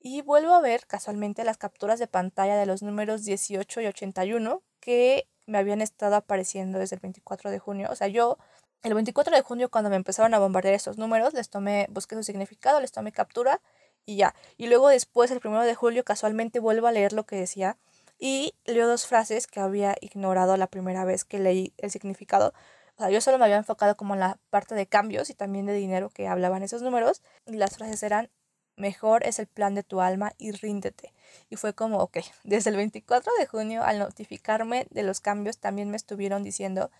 Y 0.00 0.20
vuelvo 0.20 0.52
a 0.54 0.60
ver 0.60 0.86
casualmente 0.86 1.44
las 1.44 1.56
capturas 1.56 1.98
de 1.98 2.06
pantalla 2.06 2.56
de 2.56 2.66
los 2.66 2.82
números 2.82 3.24
18 3.24 3.80
y 3.80 3.86
81 3.86 4.62
que 4.80 5.28
me 5.46 5.58
habían 5.58 5.80
estado 5.80 6.16
apareciendo 6.16 6.78
desde 6.78 6.96
el 6.96 7.00
24 7.00 7.50
de 7.50 7.58
junio. 7.58 7.88
O 7.90 7.96
sea, 7.96 8.08
yo 8.08 8.38
el 8.84 8.94
24 8.94 9.34
de 9.34 9.42
junio, 9.42 9.70
cuando 9.70 9.90
me 9.90 9.96
empezaron 9.96 10.34
a 10.34 10.38
bombardear 10.38 10.74
estos 10.74 10.98
números, 10.98 11.32
les 11.32 11.48
tomé, 11.48 11.86
busqué 11.90 12.16
su 12.16 12.22
significado, 12.22 12.80
les 12.80 12.92
tomé 12.92 13.12
captura 13.12 13.60
y 14.04 14.16
ya. 14.16 14.34
Y 14.58 14.66
luego 14.66 14.88
después, 14.88 15.30
el 15.30 15.40
1 15.42 15.62
de 15.62 15.74
julio, 15.74 16.04
casualmente 16.04 16.60
vuelvo 16.60 16.86
a 16.86 16.92
leer 16.92 17.14
lo 17.14 17.24
que 17.24 17.36
decía 17.36 17.78
y 18.18 18.54
leo 18.66 18.86
dos 18.86 19.06
frases 19.06 19.46
que 19.46 19.60
había 19.60 19.96
ignorado 20.00 20.56
la 20.56 20.66
primera 20.66 21.04
vez 21.04 21.24
que 21.24 21.38
leí 21.38 21.72
el 21.78 21.90
significado. 21.90 22.52
O 22.96 23.02
sea, 23.02 23.10
yo 23.10 23.20
solo 23.22 23.38
me 23.38 23.44
había 23.44 23.56
enfocado 23.56 23.96
como 23.96 24.14
en 24.14 24.20
la 24.20 24.38
parte 24.50 24.74
de 24.74 24.86
cambios 24.86 25.30
y 25.30 25.34
también 25.34 25.66
de 25.66 25.72
dinero 25.72 26.10
que 26.10 26.28
hablaban 26.28 26.62
esos 26.62 26.82
números. 26.82 27.22
Y 27.46 27.56
las 27.56 27.76
frases 27.76 28.02
eran, 28.02 28.28
mejor 28.76 29.26
es 29.26 29.38
el 29.38 29.46
plan 29.46 29.74
de 29.74 29.82
tu 29.82 30.02
alma 30.02 30.32
y 30.38 30.52
ríndete. 30.52 31.14
Y 31.48 31.56
fue 31.56 31.72
como, 31.72 31.98
ok, 31.98 32.18
desde 32.44 32.68
el 32.70 32.76
24 32.76 33.32
de 33.38 33.46
junio 33.46 33.82
al 33.82 33.98
notificarme 33.98 34.86
de 34.90 35.02
los 35.02 35.20
cambios 35.20 35.58
también 35.58 35.90
me 35.90 35.96
estuvieron 35.96 36.44
diciendo 36.44 36.90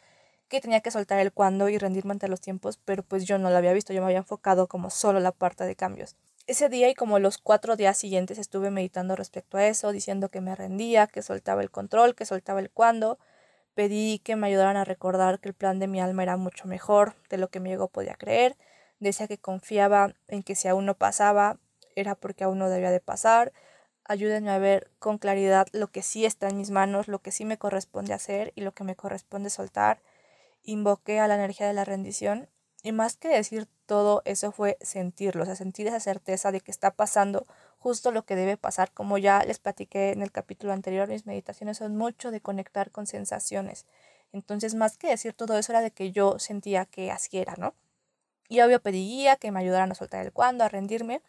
que 0.55 0.61
tenía 0.61 0.81
que 0.81 0.93
soltar 0.93 1.19
el 1.19 1.33
cuándo 1.33 1.69
y 1.69 1.79
rendirme 1.79 2.13
ante 2.13 2.29
los 2.29 2.41
tiempos, 2.41 2.79
pero 2.85 3.03
pues 3.03 3.25
yo 3.25 3.39
no 3.39 3.51
lo 3.51 3.57
había 3.57 3.73
visto, 3.73 3.93
yo 3.93 4.01
me 4.01 4.07
había 4.07 4.19
enfocado 4.19 4.69
como 4.69 4.89
solo 4.89 5.19
la 5.19 5.33
parte 5.33 5.65
de 5.65 5.75
cambios. 5.75 6.17
Ese 6.47 6.69
día 6.69 6.89
y 6.89 6.95
como 6.95 7.19
los 7.19 7.39
cuatro 7.39 7.75
días 7.75 7.99
siguientes 7.99 8.39
estuve 8.39 8.71
meditando 8.71 9.17
respecto 9.17 9.57
a 9.57 9.67
eso, 9.67 9.91
diciendo 9.91 10.29
que 10.29 10.41
me 10.41 10.55
rendía, 10.55 11.09
que 11.09 11.23
soltaba 11.23 11.63
el 11.63 11.71
control, 11.71 12.15
que 12.15 12.25
soltaba 12.25 12.61
el 12.61 12.71
cuándo. 12.71 13.19
Pedí 13.75 14.21
que 14.21 14.37
me 14.37 14.47
ayudaran 14.47 14.77
a 14.77 14.85
recordar 14.85 15.41
que 15.41 15.49
el 15.49 15.55
plan 15.55 15.81
de 15.81 15.89
mi 15.89 16.01
alma 16.01 16.23
era 16.23 16.37
mucho 16.37 16.69
mejor 16.69 17.15
de 17.31 17.39
lo 17.39 17.49
que 17.49 17.59
mi 17.59 17.73
ego 17.73 17.89
podía 17.89 18.15
creer. 18.15 18.57
Decía 19.01 19.27
que 19.27 19.39
confiaba 19.39 20.15
en 20.29 20.45
que 20.45 20.55
si 20.55 20.69
aún 20.69 20.87
no 20.87 20.95
pasaba, 20.95 21.59
era 21.97 22.15
porque 22.15 22.45
aún 22.45 22.59
no 22.59 22.69
debía 22.69 22.93
de 22.93 23.01
pasar. 23.01 23.53
Ayúdenme 24.05 24.51
a 24.51 24.59
ver 24.59 24.91
con 25.01 25.19
claridad 25.19 25.67
lo 25.73 25.89
que 25.89 26.03
sí 26.03 26.27
está 26.27 26.49
en 26.49 26.59
mis 26.59 26.71
manos, 26.71 27.09
lo 27.09 27.21
que 27.21 27.33
sí 27.33 27.45
me 27.45 27.59
corresponde 27.59 28.13
hacer 28.13 28.53
y 28.55 28.61
lo 28.61 28.73
que 28.73 28.85
me 28.85 28.95
corresponde 28.95 29.51
soltar 29.51 30.01
invoqué 30.65 31.21
a 31.21 31.29
la 31.29 31.37
energía 31.37 31.67
de 31.67 31.75
la 31.75 31.85
rendición 31.85 32.49
y 32.83 32.93
más 32.93 33.17
que 33.17 33.29
decir 33.29 33.67
todo 33.87 34.21
eso 34.25 34.53
fue 34.53 34.77
sentirlo, 34.81 35.43
o 35.43 35.47
sea, 35.47 35.57
sentir 35.57 35.87
esa 35.87 36.01
certeza 36.01 36.53
de 36.53 36.61
que 36.61 36.71
está 36.71 36.91
pasando 36.91 37.47
justo 37.79 38.13
lo 38.13 38.25
que 38.25 38.37
debe 38.37 38.57
pasar. 38.57 38.93
Como 38.93 39.17
ya 39.17 39.43
les 39.45 39.59
platiqué 39.59 40.11
en 40.11 40.23
el 40.23 40.33
capítulo 40.33 40.73
anterior, 40.73 41.09
mis 41.09 41.25
meditaciones 41.27 41.79
son 41.79 41.97
mucho 41.97 42.31
de 42.31 42.41
conectar 42.41 42.91
con 42.91 43.07
sensaciones. 43.07 43.87
Entonces, 44.33 44.75
más 44.75 44.99
que 44.99 45.09
decir 45.09 45.33
todo 45.33 45.57
eso 45.57 45.73
era 45.73 45.81
de 45.81 45.93
que 45.93 46.13
yo 46.13 46.39
sentía 46.39 46.85
que 46.85 47.11
así 47.11 47.39
era, 47.39 47.55
¿no? 47.57 47.75
Y 48.49 48.61
obvio 48.61 48.81
pedía 48.83 49.37
que 49.37 49.51
me 49.51 49.61
ayudaran 49.61 49.91
a 49.91 49.95
soltar 49.95 50.25
el 50.25 50.33
cuando, 50.33 50.65
a 50.65 50.69
rendirme. 50.69 51.23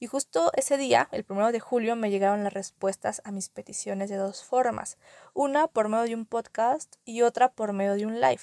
Y 0.00 0.06
justo 0.06 0.50
ese 0.56 0.76
día, 0.76 1.08
el 1.12 1.22
primero 1.22 1.52
de 1.52 1.60
julio, 1.60 1.94
me 1.94 2.10
llegaron 2.10 2.42
las 2.42 2.52
respuestas 2.52 3.22
a 3.24 3.30
mis 3.30 3.48
peticiones 3.48 4.10
de 4.10 4.16
dos 4.16 4.42
formas. 4.42 4.98
Una 5.34 5.68
por 5.68 5.88
medio 5.88 6.04
de 6.04 6.14
un 6.14 6.26
podcast 6.26 6.96
y 7.04 7.22
otra 7.22 7.52
por 7.52 7.72
medio 7.72 7.94
de 7.94 8.06
un 8.06 8.20
live. 8.20 8.40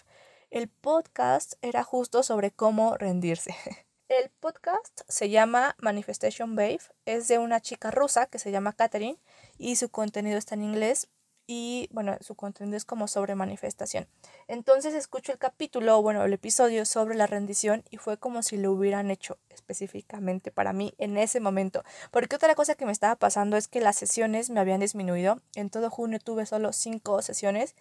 El 0.54 0.68
podcast 0.68 1.54
era 1.64 1.84
justo 1.84 2.22
sobre 2.22 2.52
cómo 2.52 2.96
rendirse. 2.96 3.56
El 4.08 4.30
podcast 4.40 5.02
se 5.08 5.32
llama 5.32 5.76
Manifestation 5.80 6.56
Babe, 6.56 6.80
es 7.06 7.28
de 7.28 7.40
una 7.40 7.60
chica 7.60 7.90
rusa 7.90 8.28
que 8.28 8.38
se 8.38 8.52
llama 8.52 8.74
Catherine 8.74 9.18
y 9.58 9.78
su 9.78 9.90
contenido 9.90 10.38
está 10.38 10.54
en 10.54 10.62
inglés 10.62 11.08
y 11.48 11.90
bueno, 11.92 12.16
su 12.22 12.36
contenido 12.36 12.78
es 12.78 12.86
como 12.86 13.08
sobre 13.08 13.34
manifestación. 13.34 14.08
Entonces 14.48 14.94
escucho 14.94 15.32
el 15.32 15.40
capítulo, 15.40 16.00
bueno, 16.04 16.24
el 16.24 16.34
episodio 16.34 16.86
sobre 16.86 17.16
la 17.16 17.26
rendición 17.26 17.84
y 17.90 17.98
fue 17.98 18.20
como 18.20 18.44
si 18.44 18.58
lo 18.58 18.74
hubieran 18.74 19.10
hecho 19.10 19.40
específicamente 19.50 20.52
para 20.52 20.72
mí 20.72 20.94
en 21.00 21.18
ese 21.18 21.40
momento. 21.40 21.84
Porque 22.12 22.36
otra 22.36 22.54
cosa 22.54 22.76
que 22.76 22.86
me 22.86 22.92
estaba 22.92 23.16
pasando 23.16 23.58
es 23.58 23.68
que 23.68 23.82
las 23.82 23.96
sesiones 23.96 24.52
me 24.52 24.60
habían 24.60 24.82
disminuido. 24.82 25.42
En 25.56 25.72
todo 25.72 25.90
junio 25.90 26.20
tuve 26.20 26.46
solo 26.46 26.74
cinco 26.74 27.24
sesiones 27.24 27.76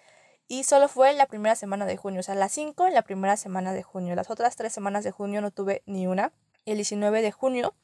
y 0.53 0.65
solo 0.65 0.87
fue 0.87 1.15
la 1.15 1.25
primera 1.25 1.57
semana 1.57 1.87
de 1.87 1.97
junio, 1.97 2.21
o 2.21 2.23
sea, 2.23 2.35
las 2.35 2.53
5 2.53 2.87
en 2.87 2.93
la 2.93 3.01
primera 3.01 3.39
semana 3.39 3.73
de 3.73 3.83
junio. 3.83 4.15
Las 4.15 4.29
otras 4.29 4.55
tres 4.55 4.71
semanas 4.71 5.03
de 5.03 5.11
junio 5.11 5.41
no 5.41 5.51
tuve 5.51 5.83
ni 5.87 6.07
una. 6.07 6.31
El 6.67 6.75
19 6.75 7.23
de 7.23 7.33
junio 7.33 7.75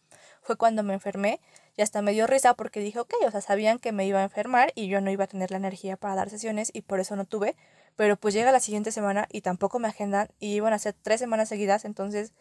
fue 0.42 0.56
cuando 0.56 0.82
me 0.82 0.92
enfermé 0.92 1.40
y 1.78 1.80
hasta 1.80 2.02
me 2.02 2.12
dio 2.12 2.26
risa 2.26 2.52
porque 2.52 2.80
dije, 2.80 3.00
ok, 3.00 3.14
o 3.26 3.30
sea, 3.30 3.40
sabían 3.40 3.78
que 3.78 3.90
me 3.90 4.04
iba 4.04 4.20
a 4.20 4.22
enfermar 4.22 4.70
y 4.74 4.88
yo 4.88 5.00
no 5.00 5.10
iba 5.10 5.24
a 5.24 5.28
tener 5.28 5.50
la 5.50 5.56
energía 5.56 5.96
para 5.96 6.14
dar 6.14 6.28
sesiones 6.28 6.68
y 6.74 6.82
por 6.82 7.00
eso 7.00 7.16
no 7.16 7.24
tuve. 7.24 7.56
Pero 7.96 8.16
pues 8.16 8.34
llega 8.34 8.52
la 8.52 8.60
siguiente 8.60 8.92
semana 8.92 9.28
y 9.32 9.40
tampoco 9.40 9.78
me 9.78 9.88
agendan 9.88 10.28
y 10.38 10.52
iban 10.52 10.74
a 10.74 10.78
ser 10.78 10.94
tres 11.00 11.20
semanas 11.20 11.48
seguidas, 11.48 11.86
entonces 11.86 12.34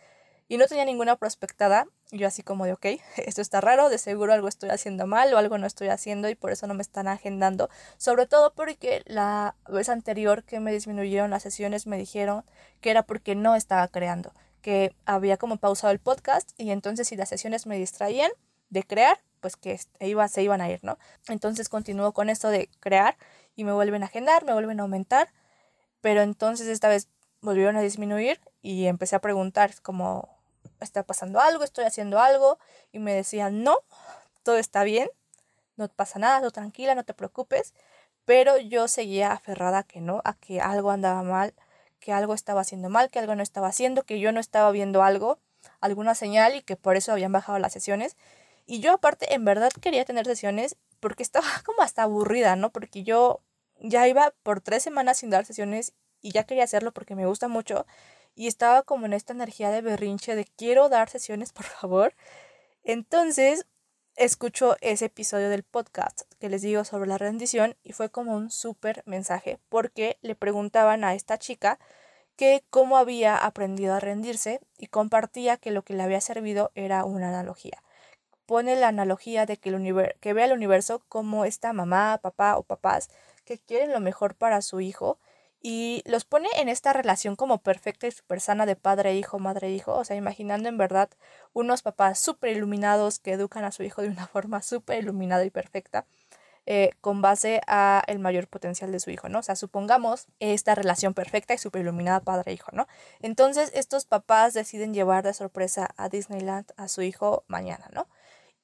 y 0.48 0.58
no 0.58 0.68
tenía 0.68 0.86
ninguna 0.86 1.16
prospectada. 1.18 1.88
yo 2.12 2.28
así 2.28 2.42
como 2.42 2.66
de, 2.66 2.74
ok, 2.74 2.86
esto 3.18 3.42
está 3.42 3.62
raro, 3.62 3.90
de 3.90 3.98
seguro 3.98 4.34
algo 4.34 4.48
estoy 4.48 4.70
haciendo 4.70 5.08
mal 5.08 5.34
o 5.34 5.38
algo 5.38 5.58
no 5.58 5.68
estoy 5.68 5.90
haciendo 5.90 6.30
y 6.30 6.36
por 6.36 6.52
eso 6.52 6.68
no 6.68 6.74
me 6.74 6.82
están 6.82 7.08
agendando. 7.08 7.70
Sobre 7.98 8.28
todo 8.28 8.54
porque 8.54 9.04
la 9.06 9.56
vez 9.68 9.90
anterior 9.90 10.44
que 10.44 10.60
me 10.60 10.72
disminuyeron 10.72 11.30
las 11.32 11.44
sesiones 11.44 11.88
me 11.88 11.98
dijeron 11.98 12.44
que 12.82 12.92
era 12.92 13.04
porque 13.04 13.36
no 13.36 13.56
estaba 13.56 13.88
creando, 13.88 14.34
que 14.62 14.96
había 15.06 15.38
como 15.38 15.58
pausado 15.58 15.92
el 15.92 16.00
podcast 16.00 16.52
y 16.58 16.72
entonces 16.72 17.08
si 17.08 17.16
las 17.16 17.30
sesiones 17.30 17.66
me 17.66 17.78
distraían 17.78 18.32
de 18.70 18.84
crear, 18.84 19.20
pues 19.40 19.56
que 19.56 19.80
iba, 20.00 20.28
se 20.28 20.44
iban 20.44 20.62
a 20.62 20.70
ir, 20.70 20.80
¿no? 20.84 20.98
Entonces 21.28 21.70
continúo 21.70 22.12
con 22.14 22.30
esto 22.30 22.50
de 22.50 22.70
crear 22.80 23.18
y 23.56 23.64
me 23.64 23.74
vuelven 23.74 24.04
a 24.04 24.08
agendar, 24.08 24.44
me 24.46 24.54
vuelven 24.54 24.80
a 24.80 24.84
aumentar, 24.84 25.30
pero 26.02 26.22
entonces 26.22 26.68
esta 26.68 26.90
vez 26.90 27.10
volvieron 27.42 27.76
a 27.78 27.82
disminuir 27.82 28.40
y 28.62 28.88
empecé 28.88 29.16
a 29.16 29.22
preguntar 29.22 29.72
como 29.82 30.37
está 30.86 31.04
pasando 31.04 31.40
algo, 31.40 31.64
estoy 31.64 31.86
haciendo 31.86 32.20
algo, 32.20 32.60
y 32.92 33.00
me 33.00 33.14
decían, 33.14 33.64
no, 33.64 33.78
todo 34.44 34.58
está 34.58 34.84
bien, 34.84 35.10
no 35.76 35.88
pasa 35.90 36.20
nada, 36.20 36.42
tú 36.42 36.52
tranquila, 36.52 36.96
no 36.96 37.04
te 37.04 37.14
preocupes, 37.14 37.74
pero 38.26 38.58
yo 38.58 38.88
seguía 38.88 39.32
aferrada 39.32 39.80
a 39.80 39.84
que 39.84 40.02
no, 40.02 40.22
a 40.26 40.34
que 40.34 40.60
algo 40.60 40.92
andaba 40.92 41.24
mal, 41.24 41.54
que 42.00 42.12
algo 42.12 42.34
estaba 42.34 42.62
haciendo 42.62 42.90
mal, 42.90 43.10
que 43.10 43.20
algo 43.20 43.36
no 43.36 43.44
estaba 43.44 43.68
haciendo, 43.68 44.04
que 44.04 44.20
yo 44.20 44.32
no 44.32 44.40
estaba 44.40 44.72
viendo 44.72 45.04
algo, 45.04 45.40
alguna 45.80 46.16
señal 46.16 46.56
y 46.56 46.62
que 46.62 46.76
por 46.76 46.96
eso 46.96 47.12
habían 47.12 47.32
bajado 47.32 47.60
las 47.60 47.74
sesiones. 47.74 48.18
Y 48.66 48.80
yo 48.82 48.94
aparte 48.94 49.34
en 49.34 49.46
verdad 49.46 49.72
quería 49.82 50.06
tener 50.06 50.26
sesiones 50.26 50.76
porque 51.00 51.24
estaba 51.24 51.48
como 51.66 51.82
hasta 51.82 52.04
aburrida, 52.04 52.56
¿no? 52.56 52.72
Porque 52.72 53.04
yo 53.04 53.42
ya 53.80 54.08
iba 54.08 54.34
por 54.44 54.62
tres 54.62 54.84
semanas 54.84 55.18
sin 55.18 55.30
dar 55.30 55.46
sesiones 55.46 55.94
y 56.22 56.32
ya 56.32 56.44
quería 56.44 56.64
hacerlo 56.64 56.92
porque 56.92 57.16
me 57.16 57.26
gusta 57.26 57.48
mucho 57.48 57.86
y 58.38 58.48
estaba 58.48 58.84
como 58.84 59.08
en 59.08 59.14
esta 59.14 59.34
energía 59.34 59.72
de 59.72 59.82
berrinche 59.82 60.36
de 60.36 60.46
quiero 60.46 60.90
dar 60.90 61.10
sesiones, 61.10 61.52
por 61.54 61.66
favor. 61.66 62.14
Entonces, 62.84 63.66
escucho 64.16 64.78
ese 64.82 65.06
episodio 65.06 65.50
del 65.50 65.64
podcast 65.64 66.22
que 66.40 66.48
les 66.48 66.62
digo 66.62 66.86
sobre 66.86 67.10
la 67.10 67.18
rendición 67.18 67.76
y 67.84 67.94
fue 67.94 68.10
como 68.10 68.36
un 68.36 68.52
súper 68.52 69.02
mensaje 69.06 69.60
porque 69.70 70.20
le 70.22 70.36
preguntaban 70.36 71.04
a 71.04 71.16
esta 71.16 71.40
chica 71.40 71.80
que 72.36 72.64
cómo 72.70 72.98
había 72.98 73.36
aprendido 73.36 73.96
a 73.96 74.00
rendirse 74.00 74.62
y 74.78 74.88
compartía 74.88 75.58
que 75.58 75.72
lo 75.72 75.82
que 75.82 75.96
le 75.96 76.04
había 76.04 76.22
servido 76.22 76.72
era 76.76 77.06
una 77.06 77.30
analogía. 77.30 77.82
Pone 78.46 78.76
la 78.76 78.90
analogía 78.90 79.48
de 79.48 79.58
que, 79.58 79.70
el 79.70 80.16
que 80.22 80.34
ve 80.34 80.44
al 80.44 80.52
universo 80.52 81.04
como 81.10 81.44
esta 81.44 81.74
mamá, 81.74 82.20
papá 82.22 82.56
o 82.58 82.64
papás 82.64 83.10
que 83.46 83.58
quieren 83.58 83.92
lo 83.92 84.00
mejor 84.00 84.36
para 84.36 84.62
su 84.62 84.80
hijo 84.80 85.18
y 85.62 86.04
los 86.06 86.26
pone 86.26 86.50
en 86.58 86.70
esta 86.70 86.94
relación 86.94 87.36
como 87.36 87.60
perfecta 87.60 88.08
y 88.08 88.12
súper 88.12 88.42
sana 88.42 88.66
de 88.66 88.76
padre-hijo, 88.76 89.40
madre-hijo, 89.40 89.96
o 89.96 90.04
sea, 90.04 90.16
imaginando 90.16 90.70
en 90.70 90.78
verdad 90.78 91.10
unos 91.54 91.82
papás 91.82 92.20
súper 92.20 92.56
iluminados 92.56 93.20
que 93.20 93.32
educan 93.32 93.64
a 93.64 93.72
su 93.72 93.84
hijo 93.84 94.02
de 94.02 94.10
una 94.10 94.28
forma 94.28 94.62
súper 94.62 95.00
iluminada 95.00 95.46
y 95.46 95.50
perfecta. 95.50 96.06
Eh, 96.70 96.92
con 97.00 97.22
base 97.22 97.62
a 97.66 98.04
el 98.08 98.20
mayor 98.20 98.50
potencial 98.50 98.92
de 98.92 99.00
su 99.00 99.10
hijo, 99.10 99.30
¿no? 99.30 99.40
O 99.40 99.42
sea, 99.42 99.56
supongamos 99.56 100.28
esta 100.42 100.76
relación 100.76 101.14
perfecta 101.14 101.54
y 101.54 101.58
súper 101.58 101.82
iluminada 101.82 102.20
padre-hijo, 102.20 102.72
¿no? 102.74 102.88
Entonces, 103.22 103.72
estos 103.74 104.04
papás 104.06 104.54
deciden 104.54 104.94
llevar 104.94 105.24
de 105.24 105.34
sorpresa 105.34 105.88
a 105.96 106.10
Disneyland 106.10 106.74
a 106.76 106.90
su 106.90 107.04
hijo 107.04 107.46
mañana, 107.48 107.90
¿no? 107.94 108.10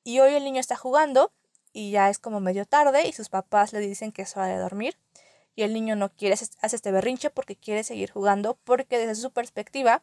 Y 0.04 0.20
hoy 0.20 0.34
el 0.34 0.44
niño 0.44 0.60
está 0.60 0.76
jugando 0.76 1.32
y 1.72 1.92
ya 1.92 2.10
es 2.10 2.20
como 2.20 2.42
medio 2.42 2.66
tarde 2.66 3.08
y 3.08 3.14
sus 3.14 3.30
papás 3.30 3.72
le 3.72 3.80
dicen 3.80 4.12
que 4.12 4.24
es 4.24 4.36
hora 4.36 4.48
de 4.48 4.58
dormir 4.58 4.98
y 5.56 5.64
el 5.64 5.74
niño 5.74 5.96
no 5.96 6.10
quiere, 6.10 6.34
hace 6.34 6.76
este 6.76 6.92
berrinche 6.92 7.30
porque 7.30 7.56
quiere 7.56 7.84
seguir 7.84 8.12
jugando, 8.12 8.58
porque 8.64 8.98
desde 8.98 9.16
su 9.16 9.32
perspectiva, 9.32 10.02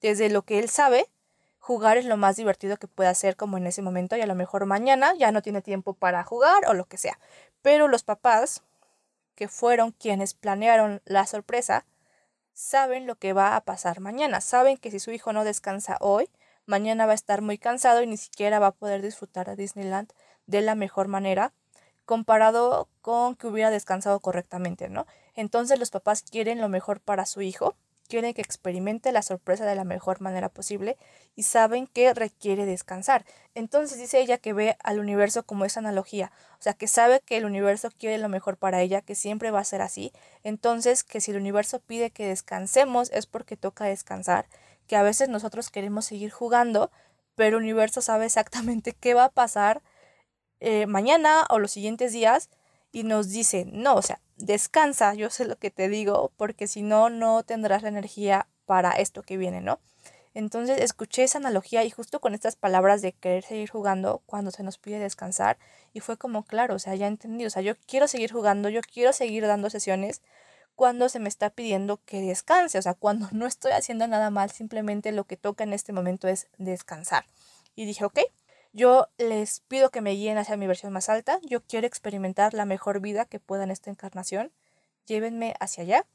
desde 0.00 0.28
lo 0.28 0.42
que 0.42 0.58
él 0.58 0.68
sabe, 0.68 1.08
jugar 1.58 1.96
es 1.96 2.04
lo 2.04 2.16
más 2.16 2.36
divertido 2.36 2.76
que 2.76 2.88
puede 2.88 3.10
hacer 3.10 3.36
como 3.36 3.56
en 3.56 3.66
ese 3.66 3.82
momento 3.82 4.16
y 4.16 4.20
a 4.20 4.26
lo 4.26 4.34
mejor 4.34 4.66
mañana 4.66 5.14
ya 5.14 5.30
no 5.30 5.42
tiene 5.42 5.62
tiempo 5.62 5.94
para 5.94 6.24
jugar 6.24 6.66
o 6.66 6.74
lo 6.74 6.86
que 6.86 6.96
sea. 6.96 7.18
Pero 7.62 7.88
los 7.88 8.02
papás, 8.02 8.62
que 9.34 9.48
fueron 9.48 9.92
quienes 9.92 10.34
planearon 10.34 11.02
la 11.04 11.26
sorpresa, 11.26 11.84
saben 12.52 13.06
lo 13.06 13.16
que 13.16 13.32
va 13.32 13.56
a 13.56 13.60
pasar 13.62 14.00
mañana, 14.00 14.40
saben 14.40 14.76
que 14.76 14.90
si 14.90 15.00
su 15.00 15.12
hijo 15.12 15.32
no 15.32 15.44
descansa 15.44 15.96
hoy, 16.00 16.28
mañana 16.66 17.06
va 17.06 17.12
a 17.12 17.14
estar 17.14 17.42
muy 17.42 17.58
cansado 17.58 18.02
y 18.02 18.06
ni 18.06 18.16
siquiera 18.16 18.58
va 18.58 18.68
a 18.68 18.72
poder 18.72 19.02
disfrutar 19.02 19.46
de 19.46 19.56
Disneyland 19.56 20.12
de 20.46 20.60
la 20.60 20.74
mejor 20.74 21.08
manera 21.08 21.52
comparado 22.04 22.88
con 23.02 23.36
que 23.36 23.46
hubiera 23.46 23.70
descansado 23.70 24.20
correctamente, 24.20 24.88
¿no? 24.88 25.06
Entonces 25.34 25.78
los 25.78 25.90
papás 25.90 26.22
quieren 26.22 26.60
lo 26.60 26.68
mejor 26.68 27.00
para 27.00 27.26
su 27.26 27.40
hijo, 27.40 27.76
quieren 28.10 28.34
que 28.34 28.42
experimente 28.42 29.12
la 29.12 29.22
sorpresa 29.22 29.64
de 29.64 29.76
la 29.76 29.84
mejor 29.84 30.20
manera 30.20 30.48
posible 30.48 30.98
y 31.36 31.44
saben 31.44 31.86
que 31.86 32.12
requiere 32.12 32.66
descansar. 32.66 33.24
Entonces 33.54 33.98
dice 33.98 34.20
ella 34.20 34.36
que 34.36 34.52
ve 34.52 34.76
al 34.82 34.98
universo 34.98 35.44
como 35.44 35.64
esa 35.64 35.80
analogía, 35.80 36.32
o 36.58 36.62
sea, 36.62 36.74
que 36.74 36.88
sabe 36.88 37.20
que 37.24 37.38
el 37.38 37.46
universo 37.46 37.88
quiere 37.96 38.18
lo 38.18 38.28
mejor 38.28 38.58
para 38.58 38.82
ella, 38.82 39.00
que 39.00 39.14
siempre 39.14 39.50
va 39.50 39.60
a 39.60 39.64
ser 39.64 39.80
así. 39.80 40.12
Entonces, 40.42 41.04
que 41.04 41.20
si 41.20 41.30
el 41.30 41.38
universo 41.38 41.78
pide 41.78 42.10
que 42.10 42.26
descansemos 42.26 43.10
es 43.12 43.26
porque 43.26 43.56
toca 43.56 43.84
descansar, 43.84 44.46
que 44.86 44.96
a 44.96 45.02
veces 45.02 45.28
nosotros 45.28 45.70
queremos 45.70 46.04
seguir 46.04 46.32
jugando, 46.32 46.90
pero 47.36 47.58
el 47.58 47.62
universo 47.62 48.02
sabe 48.02 48.26
exactamente 48.26 48.92
qué 49.00 49.14
va 49.14 49.26
a 49.26 49.30
pasar 49.30 49.82
eh, 50.60 50.86
mañana 50.86 51.46
o 51.50 51.58
los 51.58 51.72
siguientes 51.72 52.12
días 52.12 52.48
y 52.92 53.04
nos 53.04 53.30
dice, 53.30 53.66
no, 53.72 53.94
o 53.94 54.02
sea, 54.02 54.20
descansa, 54.36 55.14
yo 55.14 55.30
sé 55.30 55.44
lo 55.44 55.56
que 55.56 55.70
te 55.70 55.88
digo, 55.88 56.32
porque 56.36 56.66
si 56.66 56.82
no, 56.82 57.10
no 57.10 57.42
tendrás 57.42 57.82
la 57.82 57.88
energía 57.88 58.46
para 58.66 58.92
esto 58.92 59.22
que 59.22 59.36
viene, 59.36 59.60
¿no? 59.60 59.80
Entonces 60.32 60.80
escuché 60.80 61.24
esa 61.24 61.38
analogía 61.38 61.82
y 61.84 61.90
justo 61.90 62.20
con 62.20 62.34
estas 62.34 62.54
palabras 62.54 63.02
de 63.02 63.12
querer 63.12 63.42
seguir 63.42 63.68
jugando 63.68 64.22
cuando 64.26 64.52
se 64.52 64.62
nos 64.62 64.78
pide 64.78 65.00
descansar 65.00 65.58
y 65.92 66.00
fue 66.00 66.16
como 66.16 66.44
claro, 66.44 66.76
o 66.76 66.78
sea, 66.78 66.94
ya 66.94 67.08
entendí, 67.08 67.46
o 67.46 67.50
sea, 67.50 67.62
yo 67.62 67.74
quiero 67.86 68.06
seguir 68.06 68.32
jugando, 68.32 68.68
yo 68.68 68.80
quiero 68.80 69.12
seguir 69.12 69.46
dando 69.46 69.70
sesiones 69.70 70.22
cuando 70.76 71.08
se 71.08 71.18
me 71.18 71.28
está 71.28 71.50
pidiendo 71.50 72.00
que 72.04 72.20
descanse, 72.20 72.78
o 72.78 72.82
sea, 72.82 72.94
cuando 72.94 73.28
no 73.32 73.46
estoy 73.46 73.72
haciendo 73.72 74.06
nada 74.06 74.30
mal, 74.30 74.50
simplemente 74.50 75.12
lo 75.12 75.24
que 75.24 75.36
toca 75.36 75.64
en 75.64 75.72
este 75.72 75.92
momento 75.92 76.28
es 76.28 76.46
descansar. 76.58 77.26
Y 77.74 77.84
dije, 77.84 78.04
ok, 78.04 78.20
yo 78.72 79.08
les 79.18 79.60
pido 79.60 79.90
que 79.90 80.00
me 80.00 80.12
guíen 80.12 80.38
hacia 80.38 80.56
mi 80.56 80.66
versión 80.66 80.92
más 80.92 81.08
alta. 81.08 81.40
Yo 81.42 81.62
quiero 81.62 81.86
experimentar 81.86 82.54
la 82.54 82.64
mejor 82.64 83.00
vida 83.00 83.24
que 83.24 83.40
pueda 83.40 83.64
en 83.64 83.70
esta 83.70 83.90
encarnación. 83.90 84.52
Llévenme 85.06 85.54
hacia 85.60 85.82
allá. 85.82 86.06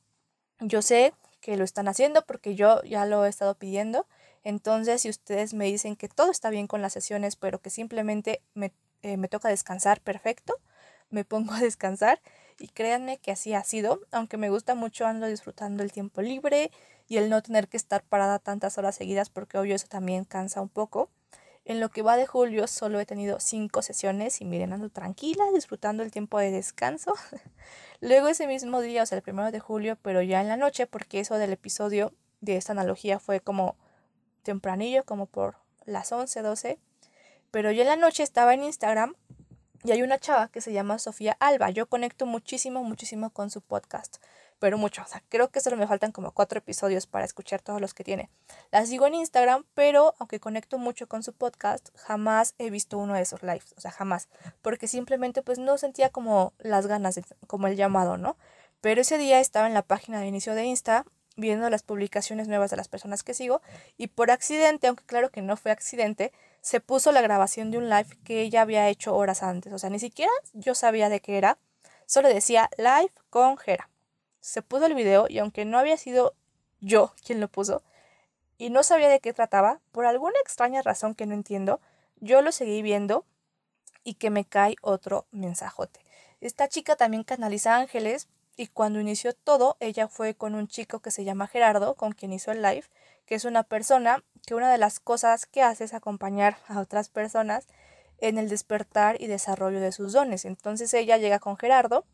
Yo 0.59 0.81
sé 0.81 1.13
que 1.41 1.57
lo 1.57 1.63
están 1.63 1.87
haciendo 1.87 2.23
porque 2.25 2.55
yo 2.55 2.81
ya 2.83 3.05
lo 3.05 3.25
he 3.25 3.29
estado 3.29 3.55
pidiendo. 3.55 4.07
Entonces, 4.43 5.01
si 5.01 5.09
ustedes 5.09 5.53
me 5.53 5.65
dicen 5.65 5.95
que 5.95 6.07
todo 6.07 6.31
está 6.31 6.49
bien 6.49 6.67
con 6.67 6.81
las 6.81 6.93
sesiones, 6.93 7.35
pero 7.35 7.59
que 7.59 7.69
simplemente 7.69 8.41
me, 8.53 8.71
eh, 9.01 9.17
me 9.17 9.27
toca 9.27 9.49
descansar, 9.49 9.99
perfecto. 10.01 10.59
Me 11.09 11.25
pongo 11.25 11.53
a 11.53 11.59
descansar 11.59 12.21
y 12.57 12.69
créanme 12.69 13.17
que 13.17 13.31
así 13.31 13.53
ha 13.53 13.63
sido. 13.63 14.01
Aunque 14.11 14.37
me 14.37 14.49
gusta 14.49 14.75
mucho, 14.75 15.05
ando 15.05 15.27
disfrutando 15.27 15.83
el 15.83 15.91
tiempo 15.91 16.21
libre 16.21 16.71
y 17.07 17.17
el 17.17 17.29
no 17.29 17.41
tener 17.41 17.67
que 17.67 17.77
estar 17.77 18.03
parada 18.03 18.39
tantas 18.39 18.77
horas 18.77 18.95
seguidas 18.95 19.29
porque 19.29 19.57
obvio 19.57 19.75
eso 19.75 19.87
también 19.87 20.23
cansa 20.23 20.61
un 20.61 20.69
poco. 20.69 21.09
En 21.65 21.79
lo 21.79 21.89
que 21.89 22.03
va 22.03 22.15
de 22.15 22.27
julio 22.27 22.67
solo 22.67 22.99
he 22.99 23.07
tenido 23.07 23.39
cinco 23.39 23.81
sesiones 23.81 24.39
y 24.39 24.45
miren, 24.45 24.71
ando 24.71 24.89
tranquila, 24.89 25.43
disfrutando 25.51 26.03
el 26.03 26.11
tiempo 26.11 26.37
de 26.37 26.51
descanso. 26.51 27.15
Luego 28.01 28.27
ese 28.27 28.45
mismo 28.45 28.81
día, 28.81 29.01
o 29.01 29.05
sea, 29.07 29.17
el 29.17 29.23
primero 29.23 29.51
de 29.51 29.59
julio, 29.59 29.97
pero 30.01 30.21
ya 30.21 30.41
en 30.41 30.47
la 30.47 30.57
noche, 30.57 30.85
porque 30.85 31.19
eso 31.19 31.39
del 31.39 31.53
episodio 31.53 32.13
de 32.41 32.57
esta 32.57 32.73
analogía 32.73 33.19
fue 33.19 33.39
como 33.39 33.75
tempranillo, 34.43 35.05
como 35.05 35.25
por 35.25 35.57
las 35.85 36.11
11, 36.11 36.43
12. 36.43 36.79
Pero 37.49 37.71
ya 37.71 37.81
en 37.81 37.87
la 37.87 37.95
noche 37.95 38.21
estaba 38.21 38.53
en 38.53 38.63
Instagram 38.63 39.15
y 39.83 39.91
hay 39.91 40.03
una 40.03 40.19
chava 40.19 40.49
que 40.49 40.61
se 40.61 40.71
llama 40.71 40.99
Sofía 40.99 41.35
Alba. 41.39 41.71
Yo 41.71 41.87
conecto 41.87 42.27
muchísimo, 42.27 42.83
muchísimo 42.83 43.31
con 43.31 43.49
su 43.49 43.61
podcast 43.61 44.17
pero 44.65 44.79
mucho. 44.79 45.03
O 45.03 45.07
sea, 45.07 45.21
creo 45.29 45.51
que 45.51 45.61
solo 45.61 45.77
me 45.77 45.85
faltan 45.85 46.11
como 46.11 46.31
cuatro 46.31 46.57
episodios 46.57 47.05
para 47.05 47.23
escuchar 47.23 47.61
todos 47.61 47.79
los 47.79 47.93
que 47.93 48.03
tiene. 48.03 48.31
Las 48.71 48.89
sigo 48.89 49.05
en 49.05 49.13
Instagram, 49.13 49.63
pero 49.75 50.15
aunque 50.17 50.39
conecto 50.39 50.79
mucho 50.79 51.07
con 51.07 51.21
su 51.21 51.33
podcast, 51.33 51.89
jamás 51.95 52.55
he 52.57 52.71
visto 52.71 52.97
uno 52.97 53.13
de 53.13 53.21
esos 53.21 53.43
lives. 53.43 53.75
O 53.77 53.81
sea, 53.81 53.91
jamás. 53.91 54.27
Porque 54.63 54.87
simplemente 54.87 55.43
pues 55.43 55.59
no 55.59 55.77
sentía 55.77 56.09
como 56.09 56.53
las 56.57 56.87
ganas, 56.87 57.19
como 57.45 57.67
el 57.67 57.75
llamado, 57.75 58.17
¿no? 58.17 58.37
Pero 58.81 59.01
ese 59.01 59.19
día 59.19 59.39
estaba 59.39 59.67
en 59.67 59.75
la 59.75 59.83
página 59.83 60.19
de 60.19 60.25
inicio 60.25 60.55
de 60.55 60.65
Insta 60.65 61.05
viendo 61.37 61.69
las 61.69 61.83
publicaciones 61.83 62.47
nuevas 62.47 62.71
de 62.71 62.77
las 62.77 62.87
personas 62.87 63.21
que 63.21 63.35
sigo 63.35 63.61
y 63.97 64.07
por 64.07 64.31
accidente, 64.31 64.87
aunque 64.87 65.05
claro 65.05 65.29
que 65.29 65.43
no 65.43 65.57
fue 65.57 65.69
accidente, 65.69 66.33
se 66.61 66.79
puso 66.79 67.11
la 67.11 67.21
grabación 67.21 67.69
de 67.69 67.77
un 67.77 67.87
live 67.87 68.17
que 68.23 68.41
ella 68.41 68.63
había 68.63 68.89
hecho 68.89 69.15
horas 69.15 69.43
antes. 69.43 69.71
O 69.73 69.77
sea, 69.77 69.91
ni 69.91 69.99
siquiera 69.99 70.31
yo 70.53 70.73
sabía 70.73 71.07
de 71.09 71.19
qué 71.19 71.37
era. 71.37 71.59
Solo 72.07 72.29
decía 72.29 72.67
live 72.79 73.11
con 73.29 73.57
Jera 73.57 73.91
se 74.45 74.61
puso 74.61 74.85
el 74.85 74.93
video 74.93 75.25
y 75.27 75.39
aunque 75.39 75.65
no 75.65 75.79
había 75.79 75.97
sido 75.97 76.35
yo 76.79 77.15
quien 77.25 77.39
lo 77.41 77.47
puso 77.47 77.81
y 78.59 78.69
no 78.69 78.83
sabía 78.83 79.09
de 79.09 79.19
qué 79.19 79.33
trataba, 79.33 79.81
por 79.91 80.05
alguna 80.05 80.39
extraña 80.39 80.83
razón 80.83 81.15
que 81.15 81.25
no 81.25 81.33
entiendo, 81.33 81.81
yo 82.17 82.43
lo 82.43 82.51
seguí 82.51 82.83
viendo 82.83 83.25
y 84.03 84.13
que 84.13 84.29
me 84.29 84.45
cae 84.45 84.75
otro 84.83 85.25
mensajote. 85.31 85.99
Esta 86.41 86.69
chica 86.69 86.95
también 86.95 87.23
canaliza 87.23 87.75
ángeles 87.75 88.27
y 88.55 88.67
cuando 88.67 88.99
inició 88.99 89.33
todo, 89.33 89.77
ella 89.79 90.07
fue 90.07 90.35
con 90.35 90.53
un 90.53 90.67
chico 90.67 90.99
que 90.99 91.09
se 91.09 91.23
llama 91.23 91.47
Gerardo, 91.47 91.95
con 91.95 92.11
quien 92.11 92.31
hizo 92.31 92.51
el 92.51 92.61
live, 92.61 92.85
que 93.25 93.33
es 93.33 93.45
una 93.45 93.63
persona 93.63 94.23
que 94.45 94.53
una 94.53 94.71
de 94.71 94.77
las 94.77 94.99
cosas 94.99 95.47
que 95.47 95.63
hace 95.63 95.85
es 95.85 95.95
acompañar 95.95 96.59
a 96.67 96.79
otras 96.79 97.09
personas 97.09 97.65
en 98.19 98.37
el 98.37 98.47
despertar 98.47 99.19
y 99.19 99.25
desarrollo 99.25 99.79
de 99.79 99.91
sus 99.91 100.13
dones. 100.13 100.45
Entonces 100.45 100.93
ella 100.93 101.17
llega 101.17 101.39
con 101.39 101.57
Gerardo 101.57 102.05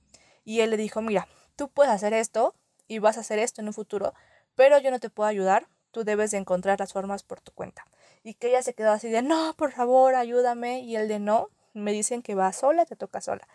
y 0.46 0.62
él 0.62 0.72
le 0.72 0.78
dijo, 0.78 1.02
mira, 1.02 1.28
tú 1.62 1.70
puedes 1.70 1.94
hacer 1.94 2.12
esto 2.14 2.56
y 2.88 2.98
vas 2.98 3.18
a 3.18 3.20
hacer 3.20 3.38
esto 3.38 3.62
en 3.62 3.68
un 3.68 3.74
futuro, 3.76 4.16
pero 4.56 4.80
yo 4.80 4.90
no 4.90 5.00
te 5.00 5.12
puedo 5.12 5.30
ayudar, 5.30 5.68
tú 5.92 6.04
debes 6.04 6.32
de 6.32 6.40
encontrar 6.40 6.80
las 6.80 6.92
formas 6.92 7.22
por 7.22 7.40
tu 7.40 7.52
cuenta. 7.52 7.86
Y 8.24 8.34
que 8.34 8.48
ella 8.48 8.64
se 8.64 8.74
quedó 8.74 8.90
así 8.90 9.12
de, 9.12 9.22
no, 9.22 9.54
por 9.56 9.72
favor, 9.72 10.16
ayúdame, 10.16 10.80
y 10.80 10.96
el 10.96 11.08
de 11.08 11.20
no, 11.20 11.50
me 11.76 11.92
dicen 11.92 12.24
que 12.24 12.34
va 12.34 12.52
sola, 12.52 12.88
te 12.88 12.96
toca 12.96 13.22
sola. 13.22 13.48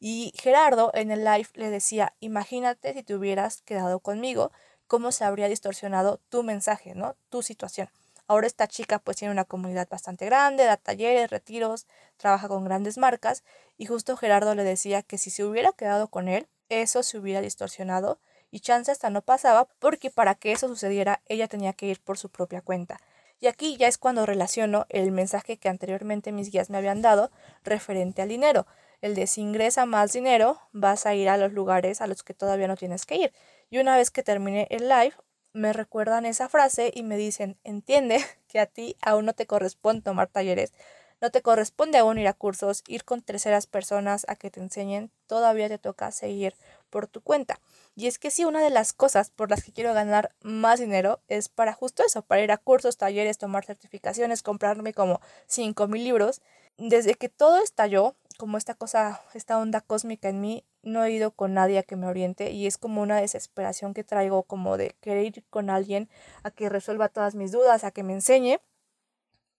Y 0.00 0.32
Gerardo 0.34 0.90
en 0.92 1.12
el 1.12 1.22
live 1.22 1.50
le 1.54 1.70
decía, 1.70 2.16
imagínate 2.18 2.94
si 2.94 3.04
te 3.04 3.14
hubieras 3.14 3.62
quedado 3.62 4.00
conmigo, 4.00 4.50
cómo 4.88 5.12
se 5.12 5.22
habría 5.22 5.46
distorsionado 5.46 6.18
tu 6.30 6.42
mensaje, 6.42 6.96
¿no? 6.96 7.14
Tu 7.28 7.42
situación. 7.42 7.90
Ahora 8.26 8.48
esta 8.48 8.66
chica 8.66 8.98
pues 8.98 9.18
tiene 9.18 9.30
una 9.30 9.44
comunidad 9.44 9.86
bastante 9.88 10.26
grande, 10.26 10.64
da 10.64 10.78
talleres, 10.78 11.30
retiros, 11.30 11.86
trabaja 12.16 12.48
con 12.48 12.64
grandes 12.64 12.98
marcas 12.98 13.44
y 13.78 13.86
justo 13.86 14.16
Gerardo 14.16 14.56
le 14.56 14.64
decía 14.64 15.02
que 15.02 15.16
si 15.16 15.30
se 15.30 15.44
hubiera 15.44 15.70
quedado 15.70 16.08
con 16.08 16.26
él, 16.26 16.48
eso 16.80 17.02
se 17.02 17.18
hubiera 17.18 17.42
distorsionado 17.42 18.18
y 18.50 18.60
chance 18.60 18.90
hasta 18.90 19.10
no 19.10 19.20
pasaba 19.20 19.68
porque 19.78 20.10
para 20.10 20.34
que 20.34 20.52
eso 20.52 20.68
sucediera 20.68 21.20
ella 21.26 21.48
tenía 21.48 21.72
que 21.74 21.86
ir 21.86 22.00
por 22.00 22.16
su 22.16 22.30
propia 22.30 22.62
cuenta. 22.62 23.00
Y 23.40 23.48
aquí 23.48 23.76
ya 23.76 23.88
es 23.88 23.98
cuando 23.98 24.24
relaciono 24.24 24.86
el 24.88 25.10
mensaje 25.10 25.56
que 25.56 25.68
anteriormente 25.68 26.30
mis 26.30 26.50
guías 26.50 26.70
me 26.70 26.78
habían 26.78 27.02
dado 27.02 27.32
referente 27.64 28.22
al 28.22 28.28
dinero. 28.28 28.66
El 29.00 29.16
de 29.16 29.26
si 29.26 29.40
ingresa 29.40 29.84
más 29.84 30.12
dinero, 30.12 30.60
vas 30.70 31.06
a 31.06 31.14
ir 31.16 31.28
a 31.28 31.36
los 31.36 31.52
lugares 31.52 32.00
a 32.00 32.06
los 32.06 32.22
que 32.22 32.34
todavía 32.34 32.68
no 32.68 32.76
tienes 32.76 33.04
que 33.04 33.16
ir. 33.16 33.32
Y 33.68 33.78
una 33.78 33.96
vez 33.96 34.12
que 34.12 34.22
termine 34.22 34.68
el 34.70 34.88
live, 34.88 35.14
me 35.52 35.72
recuerdan 35.72 36.24
esa 36.24 36.48
frase 36.48 36.92
y 36.94 37.02
me 37.02 37.16
dicen, 37.16 37.58
entiende 37.64 38.24
que 38.48 38.60
a 38.60 38.66
ti 38.66 38.96
aún 39.02 39.26
no 39.26 39.32
te 39.32 39.46
corresponde 39.46 40.02
tomar 40.02 40.28
talleres, 40.28 40.72
no 41.22 41.30
te 41.30 41.40
corresponde 41.40 41.98
aún 41.98 42.18
ir 42.18 42.26
a 42.26 42.32
cursos, 42.32 42.82
ir 42.88 43.04
con 43.04 43.22
terceras 43.22 43.68
personas 43.68 44.26
a 44.28 44.34
que 44.34 44.50
te 44.50 44.58
enseñen, 44.58 45.12
todavía 45.28 45.68
te 45.68 45.78
toca 45.78 46.10
seguir 46.10 46.56
por 46.90 47.06
tu 47.06 47.20
cuenta. 47.20 47.60
Y 47.94 48.08
es 48.08 48.18
que 48.18 48.32
sí, 48.32 48.44
una 48.44 48.60
de 48.60 48.70
las 48.70 48.92
cosas 48.92 49.30
por 49.30 49.48
las 49.48 49.62
que 49.62 49.72
quiero 49.72 49.94
ganar 49.94 50.34
más 50.42 50.80
dinero 50.80 51.20
es 51.28 51.48
para 51.48 51.74
justo 51.74 52.02
eso, 52.04 52.22
para 52.22 52.42
ir 52.42 52.50
a 52.50 52.58
cursos, 52.58 52.96
talleres, 52.96 53.38
tomar 53.38 53.64
certificaciones, 53.64 54.42
comprarme 54.42 54.92
como 54.92 55.20
5 55.46 55.86
mil 55.86 56.02
libros. 56.02 56.42
Desde 56.76 57.14
que 57.14 57.28
todo 57.28 57.62
estalló, 57.62 58.16
como 58.36 58.58
esta 58.58 58.74
cosa, 58.74 59.22
esta 59.32 59.58
onda 59.58 59.80
cósmica 59.80 60.28
en 60.28 60.40
mí, 60.40 60.64
no 60.82 61.04
he 61.04 61.12
ido 61.12 61.30
con 61.30 61.54
nadie 61.54 61.78
a 61.78 61.82
que 61.84 61.94
me 61.94 62.08
oriente 62.08 62.50
y 62.50 62.66
es 62.66 62.78
como 62.78 63.00
una 63.00 63.20
desesperación 63.20 63.94
que 63.94 64.02
traigo 64.02 64.42
como 64.42 64.76
de 64.76 64.96
querer 65.00 65.24
ir 65.24 65.44
con 65.50 65.70
alguien 65.70 66.08
a 66.42 66.50
que 66.50 66.68
resuelva 66.68 67.08
todas 67.08 67.36
mis 67.36 67.52
dudas, 67.52 67.84
a 67.84 67.92
que 67.92 68.02
me 68.02 68.12
enseñe. 68.12 68.58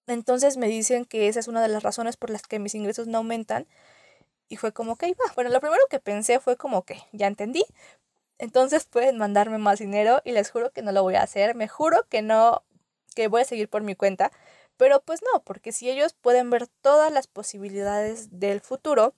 Entonces 0.08 0.58
me 0.58 0.68
dicen 0.68 1.06
que 1.06 1.28
esa 1.28 1.40
es 1.40 1.48
una 1.48 1.62
de 1.62 1.70
las 1.70 1.84
razones 1.84 2.18
por 2.18 2.30
las 2.30 2.44
que 2.44 2.60
mis 2.60 2.76
ingresos 2.76 3.08
no 3.08 3.20
aumentan 3.20 3.68
y 4.50 4.58
fue 4.58 4.74
como 4.74 4.98
que, 4.98 5.08
va, 5.08 5.34
bueno, 5.36 5.50
lo 5.50 5.60
primero 5.60 5.82
que 5.90 6.00
pensé 6.00 6.40
fue 6.40 6.58
como 6.58 6.84
que, 6.84 6.98
ya 7.12 7.28
entendí, 7.28 7.66
entonces 8.38 8.86
pueden 8.86 9.18
mandarme 9.18 9.58
más 9.58 9.80
dinero 9.80 10.22
y 10.26 10.32
les 10.34 10.52
juro 10.52 10.72
que 10.72 10.82
no 10.82 10.92
lo 10.92 11.04
voy 11.04 11.16
a 11.16 11.24
hacer, 11.24 11.56
me 11.56 11.68
juro 11.68 12.04
que 12.10 12.22
no, 12.22 12.64
que 13.16 13.28
voy 13.28 13.42
a 13.42 13.46
seguir 13.46 13.70
por 13.70 13.84
mi 13.84 13.96
cuenta, 13.96 14.32
pero 14.78 15.02
pues 15.02 15.22
no, 15.34 15.42
porque 15.44 15.72
si 15.72 15.90
ellos 15.90 16.14
pueden 16.14 16.50
ver 16.50 16.68
todas 16.68 17.12
las 17.12 17.28
posibilidades 17.28 18.40
del 18.40 18.60
futuro, 18.60 19.14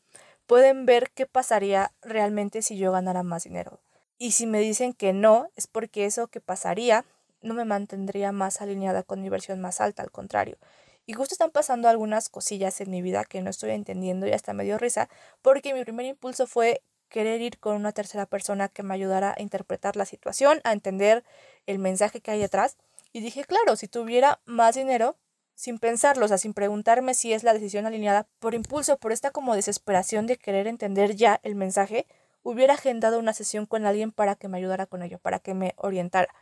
pueden 0.45 0.85
ver 0.85 1.09
qué 1.11 1.25
pasaría 1.25 1.91
realmente 2.01 2.61
si 2.61 2.77
yo 2.77 2.91
ganara 2.91 3.23
más 3.23 3.43
dinero. 3.45 3.79
Y 4.17 4.31
si 4.31 4.45
me 4.45 4.59
dicen 4.59 4.93
que 4.93 5.11
no, 5.11 5.49
es 5.55 5.67
porque 5.67 6.05
eso 6.05 6.27
que 6.27 6.39
pasaría 6.39 7.03
no 7.45 7.53
me 7.53 7.63
mantendría 7.63 8.31
más 8.31 8.61
alineada 8.61 9.03
con 9.03 9.21
mi 9.21 9.29
versión 9.29 9.61
más 9.61 9.79
alta, 9.79 10.03
al 10.03 10.11
contrario. 10.11 10.57
Y 11.05 11.13
justo 11.13 11.35
están 11.35 11.51
pasando 11.51 11.87
algunas 11.87 12.29
cosillas 12.29 12.81
en 12.81 12.89
mi 12.89 13.01
vida 13.01 13.23
que 13.25 13.41
no 13.41 13.49
estoy 13.49 13.71
entendiendo 13.71 14.27
y 14.27 14.31
hasta 14.31 14.53
me 14.53 14.63
dio 14.63 14.77
risa, 14.77 15.07
porque 15.41 15.73
mi 15.73 15.83
primer 15.83 16.07
impulso 16.07 16.47
fue 16.47 16.81
querer 17.09 17.41
ir 17.41 17.59
con 17.59 17.75
una 17.75 17.91
tercera 17.91 18.25
persona 18.25 18.67
que 18.67 18.83
me 18.83 18.95
ayudara 18.95 19.35
a 19.37 19.41
interpretar 19.41 19.95
la 19.95 20.05
situación, 20.05 20.59
a 20.63 20.73
entender 20.73 21.23
el 21.67 21.79
mensaje 21.79 22.21
que 22.21 22.31
hay 22.31 22.39
detrás. 22.39 22.77
Y 23.13 23.21
dije, 23.21 23.45
claro, 23.45 23.75
si 23.75 23.87
tuviera 23.87 24.41
más 24.45 24.75
dinero, 24.75 25.15
sin 25.53 25.79
pensarlo, 25.79 26.25
o 26.25 26.27
sea, 26.27 26.37
sin 26.37 26.53
preguntarme 26.53 27.13
si 27.13 27.31
es 27.31 27.43
la 27.43 27.53
decisión 27.53 27.85
alineada 27.85 28.27
por 28.39 28.55
impulso, 28.55 28.97
por 28.97 29.11
esta 29.11 29.31
como 29.31 29.55
desesperación 29.55 30.27
de 30.27 30.37
querer 30.37 30.67
entender 30.67 31.15
ya 31.15 31.39
el 31.43 31.55
mensaje, 31.55 32.07
hubiera 32.43 32.73
agendado 32.73 33.19
una 33.19 33.33
sesión 33.33 33.65
con 33.65 33.85
alguien 33.85 34.11
para 34.11 34.35
que 34.35 34.47
me 34.47 34.57
ayudara 34.57 34.85
con 34.85 35.01
ello, 35.01 35.19
para 35.19 35.39
que 35.39 35.53
me 35.53 35.73
orientara. 35.77 36.33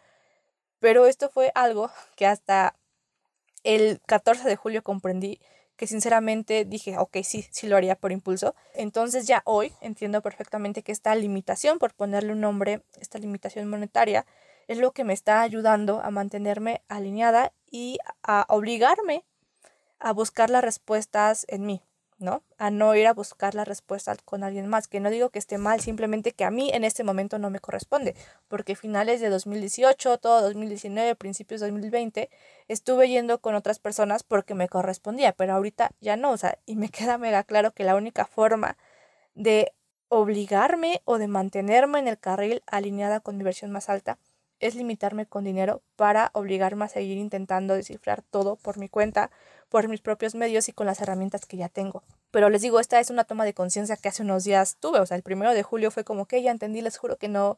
Pero 0.83 1.05
esto 1.05 1.29
fue 1.29 1.49
algo 1.55 1.89
que 2.17 2.25
hasta 2.25 2.75
el 3.63 4.01
14 4.05 4.45
de 4.45 4.57
julio 4.57 4.83
comprendí 4.83 5.39
que 5.77 5.87
sinceramente 5.87 6.65
dije, 6.65 6.97
ok, 6.97 7.19
sí, 7.23 7.47
sí 7.51 7.67
lo 7.67 7.77
haría 7.77 7.95
por 7.95 8.11
impulso. 8.11 8.53
Entonces 8.73 9.25
ya 9.25 9.43
hoy 9.45 9.71
entiendo 9.79 10.21
perfectamente 10.21 10.83
que 10.83 10.91
esta 10.91 11.15
limitación, 11.15 11.79
por 11.79 11.93
ponerle 11.93 12.33
un 12.33 12.41
nombre, 12.41 12.81
esta 12.99 13.17
limitación 13.17 13.69
monetaria, 13.69 14.25
es 14.67 14.77
lo 14.77 14.91
que 14.91 15.05
me 15.05 15.13
está 15.13 15.39
ayudando 15.39 16.01
a 16.01 16.11
mantenerme 16.11 16.81
alineada 16.89 17.53
y 17.71 17.99
a 18.21 18.45
obligarme 18.49 19.23
a 19.99 20.11
buscar 20.11 20.49
las 20.49 20.65
respuestas 20.65 21.45
en 21.47 21.65
mí, 21.65 21.81
¿no? 22.23 22.41
A 22.57 22.71
no 22.71 22.95
ir 22.95 23.05
a 23.05 23.13
buscar 23.13 23.53
las 23.53 23.67
respuestas 23.67 24.17
con 24.23 24.43
alguien 24.43 24.67
más, 24.67 24.87
que 24.87 24.99
no 24.99 25.09
digo 25.09 25.29
que 25.29 25.39
esté 25.39 25.57
mal, 25.57 25.81
simplemente 25.81 26.31
que 26.31 26.45
a 26.45 26.51
mí 26.51 26.71
en 26.73 26.83
este 26.83 27.03
momento 27.03 27.37
no 27.37 27.49
me 27.49 27.59
corresponde, 27.59 28.15
porque 28.47 28.75
finales 28.75 29.21
de 29.21 29.29
2018, 29.29 30.17
todo 30.17 30.41
2019, 30.41 31.15
principios 31.15 31.61
de 31.61 31.67
2020, 31.67 32.29
estuve 32.67 33.09
yendo 33.09 33.39
con 33.39 33.55
otras 33.55 33.79
personas 33.79 34.23
porque 34.23 34.55
me 34.55 34.69
correspondía, 34.69 35.33
pero 35.33 35.53
ahorita 35.53 35.91
ya 36.01 36.15
no, 36.15 36.31
o 36.31 36.37
sea, 36.37 36.57
y 36.65 36.75
me 36.75 36.89
queda 36.89 37.17
mega 37.17 37.43
claro 37.43 37.71
que 37.71 37.83
la 37.83 37.95
única 37.95 38.25
forma 38.25 38.77
de 39.35 39.73
obligarme 40.07 41.01
o 41.05 41.17
de 41.17 41.27
mantenerme 41.27 41.99
en 41.99 42.07
el 42.07 42.19
carril 42.19 42.63
alineada 42.67 43.19
con 43.19 43.37
mi 43.37 43.43
versión 43.43 43.71
más 43.71 43.89
alta 43.89 44.17
es 44.63 44.75
limitarme 44.75 45.25
con 45.25 45.43
dinero 45.43 45.81
para 45.95 46.31
obligarme 46.33 46.85
a 46.85 46.87
seguir 46.87 47.17
intentando 47.17 47.73
descifrar 47.73 48.21
todo 48.21 48.55
por 48.55 48.77
mi 48.77 48.87
cuenta, 48.87 49.29
por 49.69 49.87
mis 49.89 49.99
propios 49.99 50.35
medios 50.35 50.69
y 50.69 50.71
con 50.71 50.87
las 50.87 51.01
herramientas 51.01 51.45
que 51.45 51.57
ya 51.57 51.67
tengo. 51.67 52.03
Pero 52.31 52.49
les 52.49 52.61
digo, 52.61 52.79
esta 52.79 52.99
es 52.99 53.09
una 53.09 53.25
toma 53.25 53.43
de 53.43 53.53
conciencia 53.53 53.97
que 53.97 54.07
hace 54.07 54.23
unos 54.23 54.45
días 54.45 54.77
tuve, 54.79 54.99
o 54.99 55.05
sea, 55.05 55.17
el 55.17 55.23
primero 55.23 55.53
de 55.53 55.63
julio 55.63 55.91
fue 55.91 56.03
como 56.03 56.25
que 56.25 56.41
ya 56.41 56.51
entendí, 56.51 56.81
les 56.81 56.97
juro 56.97 57.17
que 57.17 57.27
no, 57.27 57.57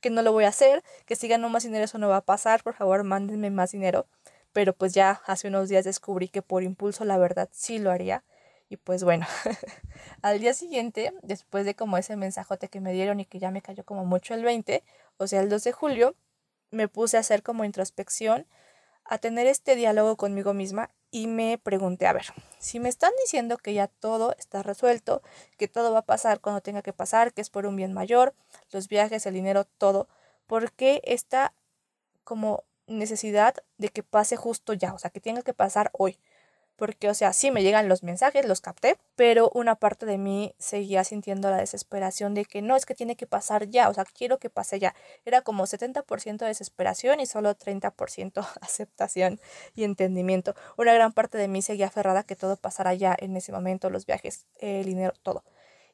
que 0.00 0.10
no 0.10 0.22
lo 0.22 0.32
voy 0.32 0.44
a 0.44 0.48
hacer, 0.48 0.84
que 1.06 1.16
si 1.16 1.26
gano 1.26 1.48
más 1.48 1.64
dinero 1.64 1.84
eso 1.84 1.98
no 1.98 2.08
va 2.08 2.18
a 2.18 2.20
pasar, 2.20 2.62
por 2.62 2.74
favor 2.74 3.02
mándenme 3.02 3.50
más 3.50 3.72
dinero. 3.72 4.06
Pero 4.52 4.72
pues 4.72 4.94
ya 4.94 5.22
hace 5.26 5.48
unos 5.48 5.68
días 5.68 5.84
descubrí 5.84 6.28
que 6.28 6.40
por 6.40 6.62
impulso 6.62 7.04
la 7.04 7.18
verdad 7.18 7.48
sí 7.52 7.78
lo 7.80 7.90
haría. 7.90 8.22
Y 8.68 8.76
pues 8.76 9.02
bueno, 9.02 9.26
al 10.22 10.38
día 10.40 10.54
siguiente, 10.54 11.12
después 11.22 11.66
de 11.66 11.74
como 11.74 11.98
ese 11.98 12.16
mensajote 12.16 12.68
que 12.68 12.80
me 12.80 12.92
dieron 12.92 13.18
y 13.20 13.24
que 13.26 13.38
ya 13.40 13.50
me 13.50 13.62
cayó 13.62 13.84
como 13.84 14.04
mucho 14.04 14.34
el 14.34 14.44
20, 14.44 14.84
o 15.16 15.26
sea, 15.26 15.40
el 15.40 15.48
2 15.48 15.64
de 15.64 15.72
julio, 15.72 16.14
me 16.74 16.88
puse 16.88 17.16
a 17.16 17.20
hacer 17.20 17.42
como 17.42 17.64
introspección, 17.64 18.46
a 19.04 19.18
tener 19.18 19.46
este 19.46 19.76
diálogo 19.76 20.16
conmigo 20.16 20.54
misma 20.54 20.90
y 21.10 21.26
me 21.26 21.58
pregunté, 21.58 22.06
a 22.06 22.12
ver, 22.12 22.26
si 22.58 22.80
me 22.80 22.88
están 22.88 23.12
diciendo 23.22 23.56
que 23.58 23.74
ya 23.74 23.86
todo 23.86 24.34
está 24.38 24.62
resuelto, 24.62 25.22
que 25.58 25.68
todo 25.68 25.92
va 25.92 26.00
a 26.00 26.06
pasar 26.06 26.40
cuando 26.40 26.60
tenga 26.60 26.82
que 26.82 26.92
pasar, 26.92 27.32
que 27.32 27.40
es 27.40 27.50
por 27.50 27.66
un 27.66 27.76
bien 27.76 27.92
mayor, 27.92 28.34
los 28.72 28.88
viajes, 28.88 29.26
el 29.26 29.34
dinero, 29.34 29.64
todo, 29.64 30.08
¿por 30.46 30.72
qué 30.72 31.00
esta 31.04 31.54
como 32.24 32.64
necesidad 32.86 33.54
de 33.78 33.90
que 33.90 34.02
pase 34.02 34.36
justo 34.36 34.72
ya? 34.72 34.92
O 34.94 34.98
sea, 34.98 35.10
que 35.10 35.20
tenga 35.20 35.42
que 35.42 35.54
pasar 35.54 35.90
hoy 35.92 36.18
porque, 36.76 37.08
o 37.08 37.14
sea, 37.14 37.32
sí 37.32 37.50
me 37.50 37.62
llegan 37.62 37.88
los 37.88 38.02
mensajes, 38.02 38.46
los 38.46 38.60
capté, 38.60 38.96
pero 39.16 39.50
una 39.54 39.76
parte 39.76 40.06
de 40.06 40.18
mí 40.18 40.54
seguía 40.58 41.04
sintiendo 41.04 41.50
la 41.50 41.58
desesperación 41.58 42.34
de 42.34 42.44
que 42.44 42.62
no, 42.62 42.76
es 42.76 42.86
que 42.86 42.94
tiene 42.94 43.16
que 43.16 43.26
pasar 43.26 43.68
ya, 43.68 43.88
o 43.88 43.94
sea, 43.94 44.04
quiero 44.04 44.38
que 44.38 44.50
pase 44.50 44.78
ya. 44.78 44.94
Era 45.24 45.42
como 45.42 45.66
70% 45.66 46.44
desesperación 46.44 47.20
y 47.20 47.26
solo 47.26 47.56
30% 47.56 48.46
aceptación 48.60 49.40
y 49.74 49.84
entendimiento. 49.84 50.54
Una 50.76 50.94
gran 50.94 51.12
parte 51.12 51.38
de 51.38 51.48
mí 51.48 51.62
seguía 51.62 51.86
aferrada 51.86 52.24
que 52.24 52.36
todo 52.36 52.56
pasara 52.56 52.94
ya 52.94 53.14
en 53.18 53.36
ese 53.36 53.52
momento, 53.52 53.90
los 53.90 54.06
viajes, 54.06 54.46
el 54.58 54.84
dinero, 54.84 55.12
todo. 55.22 55.44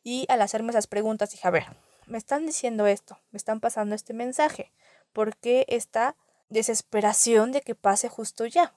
Y 0.02 0.26
al 0.28 0.40
hacerme 0.40 0.70
esas 0.70 0.86
preguntas 0.86 1.30
dije, 1.30 1.46
a 1.46 1.50
ver, 1.50 1.66
me 2.06 2.18
están 2.18 2.46
diciendo 2.46 2.86
esto, 2.86 3.18
me 3.30 3.36
están 3.36 3.60
pasando 3.60 3.94
este 3.94 4.14
mensaje, 4.14 4.72
¿por 5.12 5.36
qué 5.36 5.66
esta 5.68 6.16
desesperación 6.48 7.52
de 7.52 7.60
que 7.60 7.74
pase 7.74 8.08
justo 8.08 8.46
ya? 8.46 8.74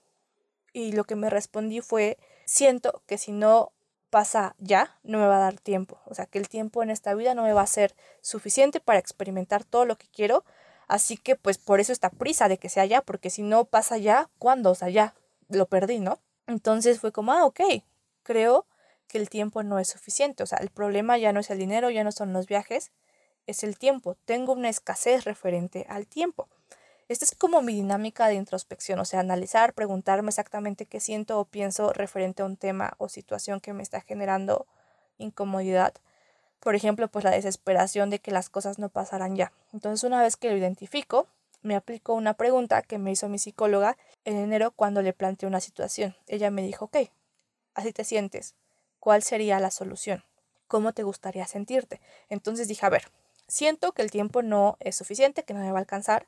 Y 0.73 0.91
lo 0.91 1.03
que 1.05 1.15
me 1.15 1.29
respondí 1.29 1.81
fue, 1.81 2.17
siento 2.45 3.01
que 3.05 3.17
si 3.17 3.31
no 3.31 3.71
pasa 4.09 4.55
ya, 4.59 4.97
no 5.03 5.19
me 5.19 5.25
va 5.25 5.38
a 5.38 5.39
dar 5.39 5.59
tiempo. 5.59 5.99
O 6.05 6.13
sea, 6.13 6.25
que 6.25 6.38
el 6.38 6.49
tiempo 6.49 6.83
en 6.83 6.89
esta 6.89 7.13
vida 7.15 7.33
no 7.33 7.43
me 7.43 7.53
va 7.53 7.62
a 7.62 7.67
ser 7.67 7.95
suficiente 8.21 8.79
para 8.79 8.99
experimentar 8.99 9.63
todo 9.63 9.86
lo 9.86 9.97
que 9.97 10.07
quiero. 10.07 10.43
Así 10.88 11.17
que 11.17 11.36
pues 11.36 11.57
por 11.57 11.79
eso 11.79 11.91
esta 11.91 12.09
prisa 12.09 12.47
de 12.47 12.57
que 12.57 12.69
sea 12.69 12.86
ya, 12.86 13.01
porque 13.01 13.29
si 13.29 13.41
no 13.41 13.65
pasa 13.65 13.97
ya, 13.97 14.29
¿cuándo? 14.38 14.71
O 14.71 14.75
sea, 14.75 14.89
ya 14.89 15.15
lo 15.49 15.65
perdí, 15.67 15.99
¿no? 15.99 16.19
Entonces 16.47 16.99
fue 16.99 17.12
como, 17.12 17.31
ah, 17.31 17.45
ok, 17.45 17.62
creo 18.23 18.65
que 19.07 19.17
el 19.17 19.29
tiempo 19.29 19.63
no 19.63 19.79
es 19.79 19.89
suficiente. 19.89 20.43
O 20.43 20.45
sea, 20.45 20.59
el 20.59 20.69
problema 20.69 21.17
ya 21.17 21.33
no 21.33 21.39
es 21.39 21.49
el 21.49 21.57
dinero, 21.57 21.89
ya 21.89 22.03
no 22.03 22.12
son 22.12 22.33
los 22.33 22.47
viajes, 22.47 22.91
es 23.47 23.63
el 23.63 23.77
tiempo. 23.77 24.15
Tengo 24.25 24.53
una 24.53 24.69
escasez 24.69 25.23
referente 25.23 25.86
al 25.89 26.07
tiempo. 26.07 26.49
Esta 27.09 27.25
es 27.25 27.35
como 27.35 27.61
mi 27.61 27.73
dinámica 27.73 28.27
de 28.27 28.35
introspección, 28.35 28.99
o 28.99 29.05
sea, 29.05 29.19
analizar, 29.19 29.73
preguntarme 29.73 30.29
exactamente 30.29 30.85
qué 30.85 30.99
siento 30.99 31.39
o 31.39 31.45
pienso 31.45 31.91
referente 31.91 32.41
a 32.41 32.45
un 32.45 32.55
tema 32.55 32.93
o 32.97 33.09
situación 33.09 33.59
que 33.59 33.73
me 33.73 33.83
está 33.83 34.01
generando 34.01 34.65
incomodidad. 35.17 35.93
Por 36.59 36.75
ejemplo, 36.75 37.09
pues 37.09 37.25
la 37.25 37.31
desesperación 37.31 38.09
de 38.09 38.19
que 38.19 38.31
las 38.31 38.49
cosas 38.49 38.79
no 38.79 38.89
pasarán 38.89 39.35
ya. 39.35 39.51
Entonces, 39.73 40.03
una 40.05 40.21
vez 40.21 40.37
que 40.37 40.49
lo 40.49 40.57
identifico, 40.57 41.27
me 41.61 41.75
aplico 41.75 42.13
una 42.13 42.35
pregunta 42.35 42.81
que 42.81 42.97
me 42.97 43.11
hizo 43.11 43.27
mi 43.27 43.37
psicóloga 43.37 43.97
en 44.23 44.37
enero 44.37 44.71
cuando 44.71 45.01
le 45.01 45.13
planteé 45.13 45.47
una 45.47 45.59
situación. 45.59 46.15
Ella 46.27 46.51
me 46.51 46.61
dijo, 46.61 46.85
ok, 46.85 46.97
así 47.73 47.91
te 47.91 48.05
sientes. 48.05 48.55
¿Cuál 48.99 49.23
sería 49.23 49.59
la 49.59 49.71
solución? 49.71 50.23
¿Cómo 50.67 50.93
te 50.93 51.03
gustaría 51.03 51.45
sentirte? 51.47 51.99
Entonces 52.29 52.67
dije, 52.69 52.85
a 52.85 52.89
ver, 52.89 53.09
siento 53.47 53.91
que 53.91 54.01
el 54.01 54.11
tiempo 54.11 54.41
no 54.41 54.77
es 54.79 54.95
suficiente, 54.95 55.43
que 55.43 55.53
no 55.53 55.59
me 55.59 55.71
va 55.71 55.79
a 55.79 55.81
alcanzar 55.81 56.27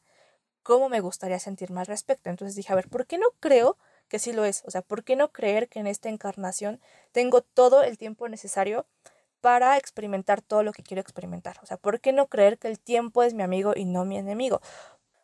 cómo 0.66 0.90
me 0.90 1.00
gustaría 1.00 1.38
sentirme 1.38 1.82
al 1.82 1.86
respecto. 1.86 2.32
Entonces 2.32 2.56
dije, 2.56 2.74
a 2.74 2.76
ver, 2.76 2.90
¿por 2.90 3.06
qué 3.06 3.20
no 3.20 3.28
creo 3.40 3.78
que 4.08 4.18
sí 4.18 4.34
lo 4.34 4.46
es? 4.46 4.64
O 4.66 4.72
sea, 4.72 4.82
¿por 4.82 5.04
qué 5.04 5.16
no 5.16 5.32
creer 5.32 5.70
que 5.70 5.80
en 5.80 5.86
esta 5.86 6.10
encarnación 6.10 6.82
tengo 7.12 7.42
todo 7.42 7.84
el 7.84 8.00
tiempo 8.00 8.28
necesario 8.28 8.88
para 9.42 9.78
experimentar 9.78 10.42
todo 10.42 10.64
lo 10.64 10.74
que 10.74 10.82
quiero 10.82 11.02
experimentar? 11.02 11.60
O 11.62 11.68
sea, 11.68 11.78
¿por 11.78 12.02
qué 12.02 12.14
no 12.14 12.26
creer 12.30 12.58
que 12.58 12.68
el 12.68 12.80
tiempo 12.80 13.22
es 13.22 13.36
mi 13.36 13.44
amigo 13.44 13.74
y 13.76 13.86
no 13.86 14.06
mi 14.06 14.18
enemigo? 14.18 14.60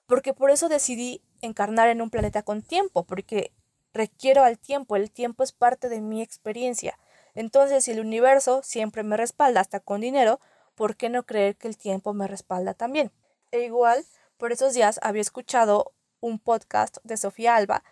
Porque 0.06 0.36
por 0.36 0.51
eso 0.51 0.69
decidí 0.69 1.23
encarnar 1.41 1.89
en 1.89 2.04
un 2.04 2.12
planeta 2.12 2.43
con 2.43 2.62
tiempo, 2.62 3.04
porque 3.04 3.51
requiero 3.95 4.43
al 4.43 4.60
tiempo, 4.60 4.95
el 4.95 5.10
tiempo 5.10 5.41
es 5.41 5.54
parte 5.54 5.89
de 5.89 6.01
mi 6.01 6.21
experiencia. 6.21 6.99
Entonces, 7.34 7.86
si 7.86 7.91
el 7.91 7.99
universo 7.99 8.62
siempre 8.62 9.01
me 9.01 9.17
respalda 9.17 9.60
hasta 9.60 9.80
con 9.80 10.01
dinero, 10.01 10.39
¿por 10.75 10.95
qué 10.95 11.10
no 11.10 11.23
creer 11.23 11.56
que 11.56 11.67
el 11.67 11.77
tiempo 11.77 12.13
me 12.13 12.27
respalda 12.27 12.75
también? 12.75 13.12
E 13.49 13.62
igual, 13.62 14.06
por 14.41 14.51
esos 14.51 14.73
días 14.73 14.99
había 15.04 15.21
escuchado 15.21 15.93
un 16.19 16.39
podcast 16.39 16.97
de 17.04 17.15
Sofía 17.15 17.56
Alba, 17.56 17.84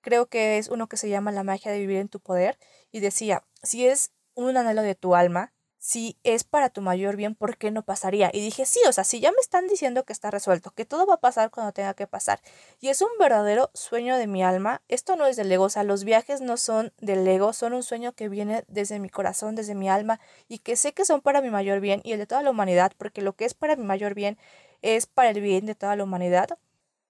creo 0.00 0.26
que 0.26 0.56
es 0.56 0.68
uno 0.68 0.88
que 0.88 0.96
se 0.96 1.08
llama 1.08 1.32
La 1.32 1.42
magia 1.42 1.72
de 1.72 1.80
vivir 1.80 1.96
en 1.96 2.08
tu 2.08 2.20
poder, 2.20 2.56
y 2.92 3.00
decía, 3.00 3.42
si 3.64 3.84
es 3.84 4.12
un 4.34 4.56
anhelo 4.56 4.82
de 4.82 4.94
tu 4.94 5.16
alma, 5.16 5.52
si 5.80 6.16
es 6.22 6.44
para 6.44 6.70
tu 6.70 6.82
mayor 6.82 7.16
bien, 7.16 7.34
¿por 7.34 7.56
qué 7.56 7.72
no 7.72 7.82
pasaría? 7.82 8.30
Y 8.32 8.40
dije, 8.40 8.64
sí, 8.64 8.78
o 8.88 8.92
sea, 8.92 9.02
si 9.02 9.18
ya 9.18 9.32
me 9.32 9.40
están 9.40 9.66
diciendo 9.66 10.04
que 10.04 10.12
está 10.12 10.30
resuelto, 10.30 10.70
que 10.70 10.84
todo 10.84 11.04
va 11.04 11.14
a 11.14 11.20
pasar 11.20 11.50
cuando 11.50 11.72
tenga 11.72 11.94
que 11.94 12.06
pasar, 12.06 12.40
y 12.78 12.90
es 12.90 13.02
un 13.02 13.10
verdadero 13.18 13.72
sueño 13.74 14.16
de 14.18 14.28
mi 14.28 14.44
alma, 14.44 14.82
esto 14.86 15.16
no 15.16 15.26
es 15.26 15.34
del 15.34 15.50
ego, 15.50 15.64
o 15.64 15.68
sea, 15.68 15.82
los 15.82 16.04
viajes 16.04 16.40
no 16.40 16.58
son 16.58 16.92
del 17.00 17.26
ego, 17.26 17.52
son 17.52 17.72
un 17.72 17.82
sueño 17.82 18.12
que 18.12 18.28
viene 18.28 18.62
desde 18.68 19.00
mi 19.00 19.10
corazón, 19.10 19.56
desde 19.56 19.74
mi 19.74 19.88
alma, 19.88 20.20
y 20.46 20.60
que 20.60 20.76
sé 20.76 20.92
que 20.92 21.04
son 21.04 21.22
para 21.22 21.42
mi 21.42 21.50
mayor 21.50 21.80
bien 21.80 22.02
y 22.04 22.12
el 22.12 22.20
de 22.20 22.26
toda 22.28 22.44
la 22.44 22.52
humanidad, 22.52 22.92
porque 22.96 23.20
lo 23.20 23.32
que 23.32 23.46
es 23.46 23.54
para 23.54 23.74
mi 23.74 23.82
mayor 23.82 24.14
bien 24.14 24.38
es 24.82 25.06
para 25.06 25.30
el 25.30 25.40
bien 25.40 25.66
de 25.66 25.74
toda 25.74 25.96
la 25.96 26.04
humanidad, 26.04 26.58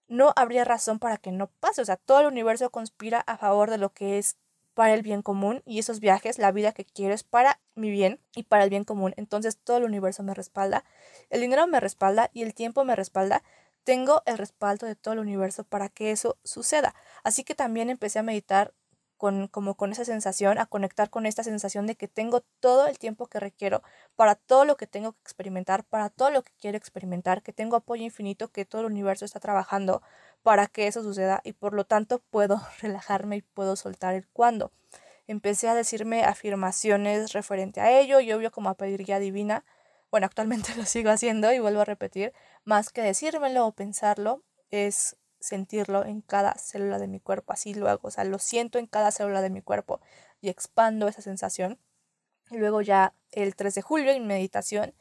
no 0.08 0.32
habría 0.36 0.64
razón 0.64 0.98
para 0.98 1.18
que 1.18 1.32
no 1.32 1.48
pase, 1.60 1.82
o 1.82 1.84
sea, 1.84 1.96
todo 1.96 2.20
el 2.20 2.26
universo 2.26 2.70
conspira 2.70 3.20
a 3.20 3.36
favor 3.36 3.70
de 3.70 3.78
lo 3.78 3.92
que 3.92 4.18
es 4.18 4.36
para 4.74 4.94
el 4.94 5.02
bien 5.02 5.22
común 5.22 5.62
y 5.66 5.80
esos 5.80 5.98
viajes, 5.98 6.38
la 6.38 6.52
vida 6.52 6.72
que 6.72 6.84
quiero 6.84 7.12
es 7.12 7.24
para 7.24 7.60
mi 7.74 7.90
bien 7.90 8.20
y 8.36 8.44
para 8.44 8.62
el 8.62 8.70
bien 8.70 8.84
común. 8.84 9.12
Entonces 9.16 9.58
todo 9.58 9.78
el 9.78 9.84
universo 9.84 10.22
me 10.22 10.34
respalda, 10.34 10.84
el 11.30 11.40
dinero 11.40 11.66
me 11.66 11.80
respalda 11.80 12.30
y 12.32 12.42
el 12.42 12.54
tiempo 12.54 12.84
me 12.84 12.94
respalda. 12.94 13.42
Tengo 13.82 14.22
el 14.24 14.38
respaldo 14.38 14.86
de 14.86 14.94
todo 14.94 15.14
el 15.14 15.20
universo 15.20 15.64
para 15.64 15.88
que 15.88 16.12
eso 16.12 16.38
suceda. 16.44 16.94
Así 17.24 17.42
que 17.42 17.56
también 17.56 17.90
empecé 17.90 18.20
a 18.20 18.22
meditar 18.22 18.72
con, 19.18 19.48
como 19.48 19.74
con 19.74 19.92
esa 19.92 20.04
sensación, 20.04 20.58
a 20.58 20.66
conectar 20.66 21.10
con 21.10 21.26
esta 21.26 21.42
sensación 21.42 21.86
de 21.86 21.96
que 21.96 22.08
tengo 22.08 22.40
todo 22.60 22.86
el 22.86 22.98
tiempo 22.98 23.26
que 23.26 23.40
requiero 23.40 23.82
para 24.16 24.36
todo 24.36 24.64
lo 24.64 24.76
que 24.76 24.86
tengo 24.86 25.12
que 25.12 25.20
experimentar, 25.20 25.84
para 25.84 26.08
todo 26.08 26.30
lo 26.30 26.42
que 26.42 26.52
quiero 26.58 26.78
experimentar, 26.78 27.42
que 27.42 27.52
tengo 27.52 27.76
apoyo 27.76 28.04
infinito, 28.04 28.48
que 28.48 28.64
todo 28.64 28.82
el 28.82 28.86
universo 28.86 29.24
está 29.24 29.40
trabajando 29.40 30.00
para 30.42 30.66
que 30.66 30.86
eso 30.86 31.02
suceda 31.02 31.40
y 31.44 31.52
por 31.52 31.74
lo 31.74 31.84
tanto 31.84 32.20
puedo 32.30 32.60
relajarme 32.80 33.36
y 33.36 33.42
puedo 33.42 33.76
soltar 33.76 34.14
el 34.14 34.26
cuando. 34.28 34.72
Empecé 35.26 35.68
a 35.68 35.74
decirme 35.74 36.24
afirmaciones 36.24 37.32
referente 37.34 37.82
a 37.82 37.98
ello 38.00 38.20
y 38.20 38.32
obvio 38.32 38.50
como 38.50 38.70
a 38.70 38.74
pedir 38.74 39.04
guía 39.04 39.18
divina. 39.18 39.64
Bueno, 40.10 40.26
actualmente 40.26 40.74
lo 40.76 40.86
sigo 40.86 41.10
haciendo 41.10 41.52
y 41.52 41.58
vuelvo 41.58 41.82
a 41.82 41.84
repetir, 41.84 42.32
más 42.64 42.90
que 42.90 43.02
decírmelo 43.02 43.66
o 43.66 43.72
pensarlo, 43.72 44.42
es 44.70 45.16
sentirlo 45.40 46.04
en 46.04 46.20
cada 46.20 46.54
célula 46.54 46.98
de 46.98 47.08
mi 47.08 47.20
cuerpo, 47.20 47.52
así 47.52 47.74
lo 47.74 47.88
hago, 47.88 48.08
o 48.08 48.10
sea, 48.10 48.24
lo 48.24 48.38
siento 48.38 48.78
en 48.78 48.86
cada 48.86 49.10
célula 49.10 49.42
de 49.42 49.50
mi 49.50 49.62
cuerpo 49.62 50.00
y 50.40 50.48
expando 50.48 51.08
esa 51.08 51.22
sensación. 51.22 51.78
Y 52.50 52.56
luego 52.56 52.80
ya 52.80 53.14
el 53.30 53.56
3 53.56 53.74
de 53.74 53.82
julio 53.82 54.10
en 54.12 54.26
meditación 54.26 54.94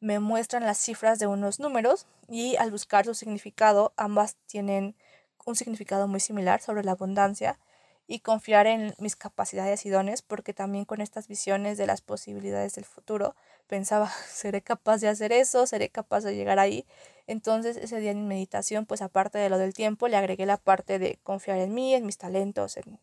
me 0.00 0.18
muestran 0.18 0.64
las 0.64 0.78
cifras 0.78 1.18
de 1.18 1.26
unos 1.26 1.60
números 1.60 2.06
y 2.28 2.56
al 2.56 2.70
buscar 2.70 3.04
su 3.04 3.14
significado 3.14 3.92
ambas 3.96 4.36
tienen 4.46 4.96
un 5.44 5.56
significado 5.56 6.08
muy 6.08 6.20
similar 6.20 6.60
sobre 6.60 6.84
la 6.84 6.92
abundancia 6.92 7.58
y 8.06 8.20
confiar 8.20 8.66
en 8.66 8.94
mis 8.98 9.16
capacidades 9.16 9.86
y 9.86 9.90
dones 9.90 10.22
porque 10.22 10.54
también 10.54 10.84
con 10.84 11.00
estas 11.00 11.28
visiones 11.28 11.78
de 11.78 11.86
las 11.86 12.00
posibilidades 12.00 12.74
del 12.74 12.84
futuro 12.84 13.34
pensaba 13.66 14.10
seré 14.28 14.62
capaz 14.62 14.98
de 14.98 15.08
hacer 15.08 15.32
eso, 15.32 15.66
seré 15.66 15.88
capaz 15.88 16.22
de 16.22 16.34
llegar 16.34 16.58
ahí 16.58 16.86
entonces 17.26 17.76
ese 17.76 18.00
día 18.00 18.10
en 18.10 18.26
meditación, 18.26 18.86
pues 18.86 19.02
aparte 19.02 19.38
de 19.38 19.48
lo 19.48 19.58
del 19.58 19.74
tiempo, 19.74 20.08
le 20.08 20.16
agregué 20.16 20.46
la 20.46 20.56
parte 20.56 20.98
de 20.98 21.18
confiar 21.22 21.58
en 21.58 21.72
mí, 21.72 21.94
en 21.94 22.04
mis 22.04 22.18
talentos, 22.18 22.76
en 22.76 22.98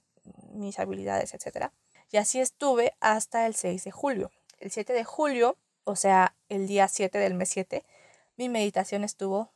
mis 0.52 0.80
habilidades, 0.80 1.34
etc. 1.34 1.72
Y 2.12 2.18
así 2.18 2.40
estuve 2.40 2.94
hasta 3.00 3.46
el 3.46 3.56
6 3.56 3.84
de 3.84 3.92
julio. 3.92 4.32
El 4.60 4.72
7 4.72 4.94
de 4.94 5.04
julio, 5.04 5.58
o 5.84 5.96
sea, 5.96 6.36
el 6.50 6.68
día 6.68 6.88
7 6.88 7.18
del 7.18 7.34
mes 7.34 7.50
7, 7.50 7.84
mi 8.36 8.50
meditación 8.50 9.04
estuvo 9.04 9.52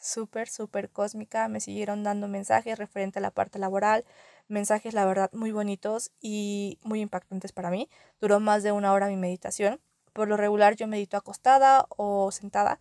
súper, 0.00 0.48
súper 0.48 0.90
cósmica. 0.90 1.48
Me 1.48 1.60
siguieron 1.60 2.02
dando 2.02 2.28
mensajes 2.28 2.78
referente 2.78 3.20
a 3.20 3.22
la 3.22 3.30
parte 3.30 3.58
laboral, 3.58 4.04
mensajes, 4.48 4.94
la 4.94 5.04
verdad, 5.04 5.30
muy 5.32 5.52
bonitos 5.52 6.10
y 6.20 6.78
muy 6.82 7.00
impactantes 7.00 7.52
para 7.52 7.70
mí. 7.70 7.88
Duró 8.20 8.40
más 8.40 8.62
de 8.62 8.72
una 8.72 8.92
hora 8.92 9.08
mi 9.08 9.16
meditación. 9.16 9.80
Por 10.16 10.28
lo 10.28 10.38
regular 10.38 10.76
yo 10.76 10.86
medito 10.86 11.18
acostada 11.18 11.86
o 11.90 12.30
sentada 12.32 12.80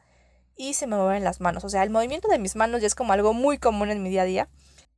y 0.55 0.75
se 0.75 0.87
me 0.87 0.95
mueven 0.95 1.25
las 1.25 1.41
manos. 1.41 1.65
O 1.65 1.69
sea, 1.69 1.83
el 1.83 1.89
movimiento 1.89 2.29
de 2.29 2.39
mis 2.39 2.55
manos 2.55 2.79
ya 2.79 2.87
es 2.87 2.95
como 2.95 3.11
algo 3.11 3.33
muy 3.33 3.57
común 3.57 3.89
en 3.89 4.01
mi 4.01 4.09
día 4.09 4.21
a 4.21 4.25
día, 4.25 4.49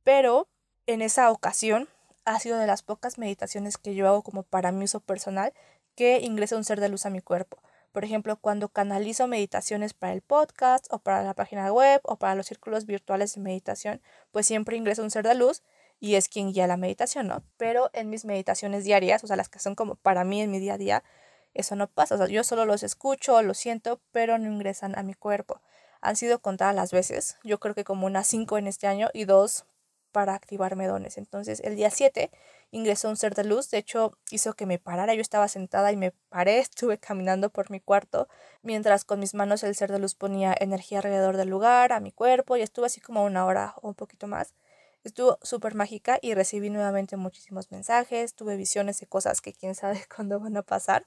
pero 0.04 0.46
en 0.86 1.02
esa 1.02 1.32
ocasión 1.32 1.88
ha 2.24 2.38
sido 2.38 2.56
de 2.58 2.68
las 2.68 2.84
pocas 2.84 3.18
meditaciones 3.18 3.76
que 3.76 3.96
yo 3.96 4.06
hago 4.06 4.22
como 4.22 4.44
para 4.44 4.70
mi 4.70 4.84
uso 4.84 5.00
personal 5.00 5.52
que 5.96 6.20
ingresa 6.20 6.56
un 6.56 6.62
ser 6.62 6.78
de 6.78 6.88
luz 6.88 7.06
a 7.06 7.10
mi 7.10 7.20
cuerpo. 7.20 7.60
Por 7.90 8.04
ejemplo, 8.04 8.36
cuando 8.36 8.68
canalizo 8.68 9.26
meditaciones 9.26 9.92
para 9.92 10.12
el 10.12 10.22
podcast 10.22 10.86
o 10.92 11.00
para 11.00 11.24
la 11.24 11.34
página 11.34 11.72
web 11.72 12.00
o 12.04 12.20
para 12.20 12.36
los 12.36 12.46
círculos 12.46 12.86
virtuales 12.86 13.34
de 13.34 13.40
meditación, 13.40 14.00
pues 14.30 14.46
siempre 14.46 14.76
ingresa 14.76 15.02
un 15.02 15.10
ser 15.10 15.26
de 15.26 15.34
luz 15.34 15.64
y 15.98 16.14
es 16.14 16.28
quien 16.28 16.52
guía 16.52 16.68
la 16.68 16.76
meditación, 16.76 17.26
¿no? 17.26 17.42
Pero 17.56 17.90
en 17.94 18.10
mis 18.10 18.24
meditaciones 18.24 18.84
diarias, 18.84 19.24
o 19.24 19.26
sea, 19.26 19.34
las 19.34 19.48
que 19.48 19.58
son 19.58 19.74
como 19.74 19.96
para 19.96 20.22
mí 20.22 20.40
en 20.40 20.52
mi 20.52 20.60
día 20.60 20.74
a 20.74 20.78
día, 20.78 21.02
eso 21.58 21.76
no 21.76 21.88
pasa. 21.88 22.14
O 22.14 22.18
sea, 22.18 22.28
yo 22.28 22.44
solo 22.44 22.64
los 22.64 22.82
escucho, 22.82 23.42
los 23.42 23.58
siento, 23.58 24.00
pero 24.12 24.38
no 24.38 24.50
ingresan 24.50 24.96
a 24.98 25.02
mi 25.02 25.14
cuerpo. 25.14 25.60
Han 26.00 26.16
sido 26.16 26.40
contadas 26.40 26.74
las 26.74 26.92
veces, 26.92 27.36
yo 27.42 27.58
creo 27.58 27.74
que 27.74 27.84
como 27.84 28.06
unas 28.06 28.26
cinco 28.26 28.56
en 28.56 28.68
este 28.68 28.86
año 28.86 29.08
y 29.12 29.24
dos 29.24 29.66
para 30.12 30.34
activarme 30.34 30.86
dones. 30.86 31.18
Entonces, 31.18 31.60
el 31.60 31.76
día 31.76 31.90
7 31.90 32.30
ingresó 32.70 33.08
un 33.08 33.16
ser 33.16 33.34
de 33.34 33.44
luz, 33.44 33.70
de 33.70 33.78
hecho 33.78 34.12
hizo 34.30 34.54
que 34.54 34.66
me 34.66 34.78
parara, 34.78 35.14
yo 35.14 35.20
estaba 35.20 35.48
sentada 35.48 35.92
y 35.92 35.96
me 35.96 36.12
paré, 36.28 36.58
estuve 36.60 36.98
caminando 36.98 37.50
por 37.50 37.70
mi 37.70 37.80
cuarto, 37.80 38.28
mientras 38.62 39.04
con 39.04 39.20
mis 39.20 39.34
manos 39.34 39.62
el 39.62 39.74
ser 39.74 39.92
de 39.92 39.98
luz 39.98 40.14
ponía 40.14 40.54
energía 40.58 40.98
alrededor 40.98 41.36
del 41.36 41.48
lugar, 41.48 41.92
a 41.92 42.00
mi 42.00 42.12
cuerpo, 42.12 42.56
y 42.56 42.62
estuve 42.62 42.86
así 42.86 43.00
como 43.00 43.24
una 43.24 43.44
hora 43.44 43.74
o 43.82 43.88
un 43.88 43.94
poquito 43.94 44.26
más. 44.26 44.54
Estuvo 45.04 45.38
súper 45.42 45.74
mágica 45.74 46.18
y 46.20 46.34
recibí 46.34 46.70
nuevamente 46.70 47.16
muchísimos 47.16 47.70
mensajes, 47.70 48.34
tuve 48.34 48.56
visiones 48.56 49.00
de 49.00 49.06
cosas 49.06 49.40
que 49.40 49.54
quién 49.54 49.74
sabe 49.74 50.04
cuándo 50.14 50.40
van 50.40 50.56
a 50.56 50.62
pasar. 50.62 51.06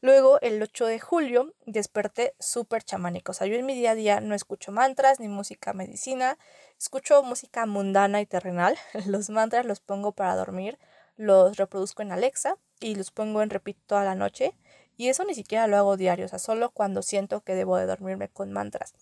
Luego, 0.00 0.40
el 0.40 0.62
8 0.62 0.86
de 0.86 0.98
julio, 0.98 1.54
desperté 1.66 2.34
súper 2.38 2.82
chamánico. 2.82 3.32
O 3.32 3.34
sea, 3.34 3.46
yo 3.46 3.56
en 3.56 3.66
mi 3.66 3.74
día 3.74 3.92
a 3.92 3.94
día 3.94 4.20
no 4.20 4.34
escucho 4.34 4.72
mantras 4.72 5.20
ni 5.20 5.28
música 5.28 5.72
medicina. 5.72 6.38
Escucho 6.78 7.22
música 7.22 7.66
mundana 7.66 8.20
y 8.20 8.26
terrenal. 8.26 8.78
Los 9.06 9.30
mantras 9.30 9.66
los 9.66 9.80
pongo 9.80 10.12
para 10.12 10.36
dormir. 10.36 10.78
Los 11.16 11.58
reproduzco 11.58 12.02
en 12.02 12.12
Alexa 12.12 12.56
y 12.80 12.94
los 12.94 13.10
pongo 13.10 13.42
en 13.42 13.50
repeat 13.50 13.76
toda 13.86 14.04
la 14.04 14.14
noche. 14.14 14.54
Y 14.96 15.08
eso 15.08 15.24
ni 15.24 15.34
siquiera 15.34 15.66
lo 15.66 15.76
hago 15.76 15.96
diario. 15.96 16.26
O 16.26 16.28
sea, 16.28 16.38
solo 16.38 16.70
cuando 16.70 17.02
siento 17.02 17.42
que 17.42 17.54
debo 17.54 17.76
de 17.76 17.86
dormirme 17.86 18.28
con 18.28 18.52
mantras. 18.52 18.94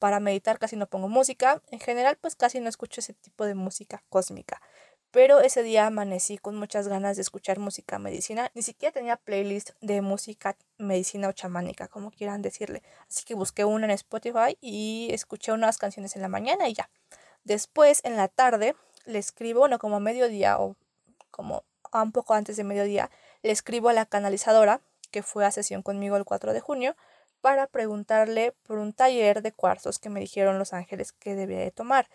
Para 0.00 0.18
meditar 0.18 0.58
casi 0.58 0.76
no 0.76 0.86
pongo 0.86 1.08
música. 1.08 1.62
En 1.70 1.78
general, 1.78 2.16
pues 2.20 2.34
casi 2.34 2.58
no 2.58 2.68
escucho 2.68 3.00
ese 3.00 3.14
tipo 3.14 3.44
de 3.44 3.54
música 3.54 4.02
cósmica. 4.08 4.60
Pero 5.12 5.40
ese 5.40 5.64
día 5.64 5.86
amanecí 5.86 6.38
con 6.38 6.56
muchas 6.56 6.86
ganas 6.86 7.16
de 7.16 7.22
escuchar 7.22 7.58
música 7.58 7.98
medicina. 7.98 8.50
Ni 8.54 8.62
siquiera 8.62 8.92
tenía 8.92 9.16
playlist 9.16 9.70
de 9.80 10.02
música 10.02 10.56
medicina 10.78 11.28
o 11.28 11.32
chamánica, 11.32 11.88
como 11.88 12.12
quieran 12.12 12.42
decirle. 12.42 12.82
Así 13.08 13.24
que 13.24 13.34
busqué 13.34 13.64
una 13.64 13.86
en 13.86 13.90
Spotify 13.90 14.56
y 14.60 15.08
escuché 15.10 15.52
unas 15.52 15.78
canciones 15.78 16.14
en 16.14 16.22
la 16.22 16.28
mañana 16.28 16.68
y 16.68 16.74
ya. 16.74 16.90
Después, 17.42 18.00
en 18.04 18.16
la 18.16 18.28
tarde, 18.28 18.76
le 19.04 19.18
escribo, 19.18 19.60
bueno, 19.60 19.80
como 19.80 19.96
a 19.96 20.00
mediodía 20.00 20.60
o 20.60 20.76
como 21.32 21.64
un 21.92 22.12
poco 22.12 22.34
antes 22.34 22.56
de 22.56 22.62
mediodía, 22.62 23.10
le 23.42 23.50
escribo 23.50 23.88
a 23.88 23.92
la 23.92 24.06
canalizadora, 24.06 24.80
que 25.10 25.24
fue 25.24 25.44
a 25.44 25.50
sesión 25.50 25.82
conmigo 25.82 26.16
el 26.16 26.24
4 26.24 26.52
de 26.52 26.60
junio, 26.60 26.94
para 27.40 27.66
preguntarle 27.66 28.52
por 28.62 28.78
un 28.78 28.92
taller 28.92 29.42
de 29.42 29.50
cuarzos 29.50 29.98
que 29.98 30.10
me 30.10 30.20
dijeron 30.20 30.58
los 30.58 30.72
ángeles 30.72 31.10
que 31.10 31.34
debía 31.34 31.58
de 31.58 31.72
tomar. 31.72 32.08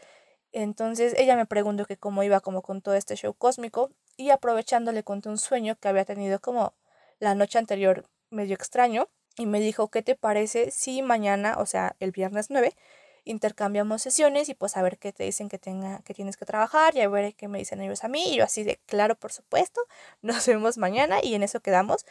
Entonces 0.56 1.14
ella 1.18 1.36
me 1.36 1.46
preguntó 1.46 1.86
que 1.86 1.98
cómo 1.98 2.24
iba 2.24 2.40
como 2.40 2.62
con 2.62 2.82
todo 2.82 2.96
este 2.96 3.18
show 3.18 3.34
cósmico 3.34 3.92
y 4.16 4.30
aprovechando 4.30 4.94
le 4.94 5.04
conté 5.04 5.28
un 5.28 5.38
sueño 5.38 5.76
que 5.78 5.90
había 5.90 6.06
tenido 6.06 6.40
como 6.40 6.74
la 7.20 7.36
noche 7.36 7.60
anterior 7.60 8.06
medio 8.30 8.56
extraño 8.56 9.10
y 9.38 9.48
me 9.48 9.60
dijo, 9.60 9.90
¿qué 9.90 10.02
te 10.02 10.16
parece 10.16 10.72
si 10.72 11.02
mañana, 11.02 11.56
o 11.58 11.66
sea, 11.66 11.98
el 12.00 12.12
viernes 12.12 12.50
9, 12.50 12.74
intercambiamos 13.26 14.02
sesiones 14.02 14.48
y 14.48 14.54
pues 14.54 14.78
a 14.78 14.82
ver 14.82 14.98
qué 14.98 15.12
te 15.12 15.26
dicen 15.26 15.50
que 15.50 15.60
tenga 15.60 16.02
que 16.04 16.14
tienes 16.14 16.38
que 16.38 16.46
trabajar 16.46 16.96
y 16.96 17.02
a 17.02 17.10
ver 17.10 17.36
qué 17.36 17.50
me 17.50 17.58
dicen 17.58 17.82
ellos 17.82 18.06
a 18.06 18.08
mí 18.08 18.24
y 18.32 18.38
yo 18.38 18.46
así 18.46 18.64
de 18.64 18.80
claro, 18.86 19.16
por 19.16 19.34
supuesto, 19.34 19.82
nos 20.22 20.48
vemos 20.48 20.78
mañana 20.78 21.18
y 21.22 21.36
en 21.36 21.44
eso 21.44 21.60
quedamos. 21.60 22.06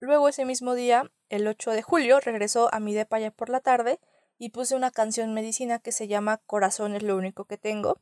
Luego 0.00 0.28
ese 0.28 0.44
mismo 0.44 0.74
día, 0.74 1.12
el 1.28 1.46
8 1.46 1.70
de 1.70 1.82
julio, 1.82 2.18
regresó 2.18 2.74
a 2.74 2.80
mi 2.80 2.92
depa 2.92 3.20
ya 3.20 3.30
por 3.30 3.50
la 3.50 3.60
tarde 3.60 4.00
y 4.38 4.50
puse 4.50 4.74
una 4.74 4.90
canción 4.90 5.34
medicina 5.34 5.78
que 5.78 5.92
se 5.92 6.08
llama 6.08 6.38
Corazón 6.46 6.94
es 6.94 7.02
lo 7.02 7.16
único 7.16 7.44
que 7.44 7.58
tengo 7.58 7.98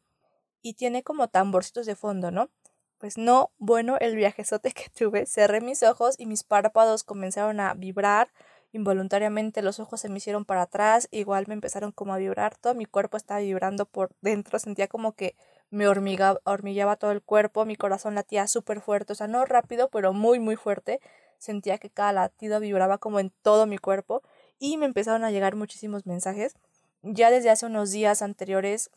y 0.62 0.74
tiene 0.74 1.02
como 1.02 1.28
tamborcitos 1.28 1.86
de 1.86 1.96
fondo, 1.96 2.30
¿no? 2.30 2.50
Pues 2.98 3.16
no, 3.16 3.50
bueno, 3.58 3.96
el 4.00 4.16
viajezote 4.16 4.72
que 4.72 4.90
tuve, 4.90 5.26
cerré 5.26 5.60
mis 5.60 5.82
ojos 5.82 6.16
y 6.18 6.26
mis 6.26 6.44
párpados 6.44 7.04
comenzaron 7.04 7.60
a 7.60 7.74
vibrar, 7.74 8.28
involuntariamente 8.72 9.62
los 9.62 9.80
ojos 9.80 10.00
se 10.00 10.08
me 10.08 10.18
hicieron 10.18 10.44
para 10.44 10.62
atrás, 10.62 11.08
igual 11.10 11.46
me 11.48 11.54
empezaron 11.54 11.92
como 11.92 12.14
a 12.14 12.18
vibrar, 12.18 12.56
todo 12.56 12.74
mi 12.74 12.84
cuerpo 12.84 13.16
estaba 13.16 13.40
vibrando 13.40 13.86
por 13.86 14.10
dentro, 14.20 14.58
sentía 14.58 14.86
como 14.86 15.12
que 15.12 15.34
me 15.70 15.86
hormiguaba 15.88 16.96
todo 16.96 17.12
el 17.12 17.22
cuerpo, 17.22 17.64
mi 17.64 17.76
corazón 17.76 18.14
latía 18.14 18.46
súper 18.48 18.80
fuerte, 18.80 19.12
o 19.12 19.16
sea, 19.16 19.28
no 19.28 19.44
rápido, 19.44 19.88
pero 19.88 20.12
muy, 20.12 20.40
muy 20.40 20.56
fuerte, 20.56 21.00
sentía 21.38 21.78
que 21.78 21.90
cada 21.90 22.12
latido 22.12 22.60
vibraba 22.60 22.98
como 22.98 23.18
en 23.18 23.30
todo 23.42 23.66
mi 23.66 23.78
cuerpo 23.78 24.22
y 24.60 24.76
me 24.76 24.86
empezaron 24.86 25.24
a 25.24 25.32
llegar 25.32 25.56
muchísimos 25.56 26.06
mensajes. 26.06 26.54
Ya 27.02 27.30
desde 27.30 27.50
hace 27.50 27.66
unos 27.66 27.90
días 27.90 28.22
anteriores 28.22 28.90